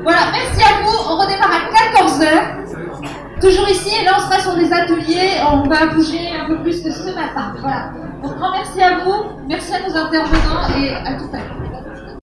Voilà, 0.03 0.19
merci 0.31 0.63
à 0.63 0.83
vous. 0.83 0.97
On 1.09 1.17
redémarre 1.17 1.51
à 1.51 2.01
14h. 2.03 3.39
Toujours 3.41 3.67
ici, 3.69 3.95
et 3.99 4.05
là 4.05 4.11
on 4.17 4.21
sera 4.21 4.39
sur 4.39 4.55
des 4.55 4.71
ateliers. 4.71 5.41
On 5.51 5.67
va 5.67 5.87
bouger 5.87 6.29
un 6.39 6.45
peu 6.47 6.61
plus 6.61 6.81
que 6.83 6.91
ce 6.91 7.15
matin. 7.15 7.53
Voilà. 7.59 7.91
Donc 8.21 8.37
grand 8.37 8.51
merci 8.51 8.81
à 8.81 8.99
vous, 8.99 9.23
merci 9.47 9.73
à 9.73 9.79
nos 9.87 9.97
intervenants 9.97 10.67
et 10.77 10.93
à 10.93 11.13
tout 11.15 11.29
à 11.33 11.37
l'heure. 11.37 11.70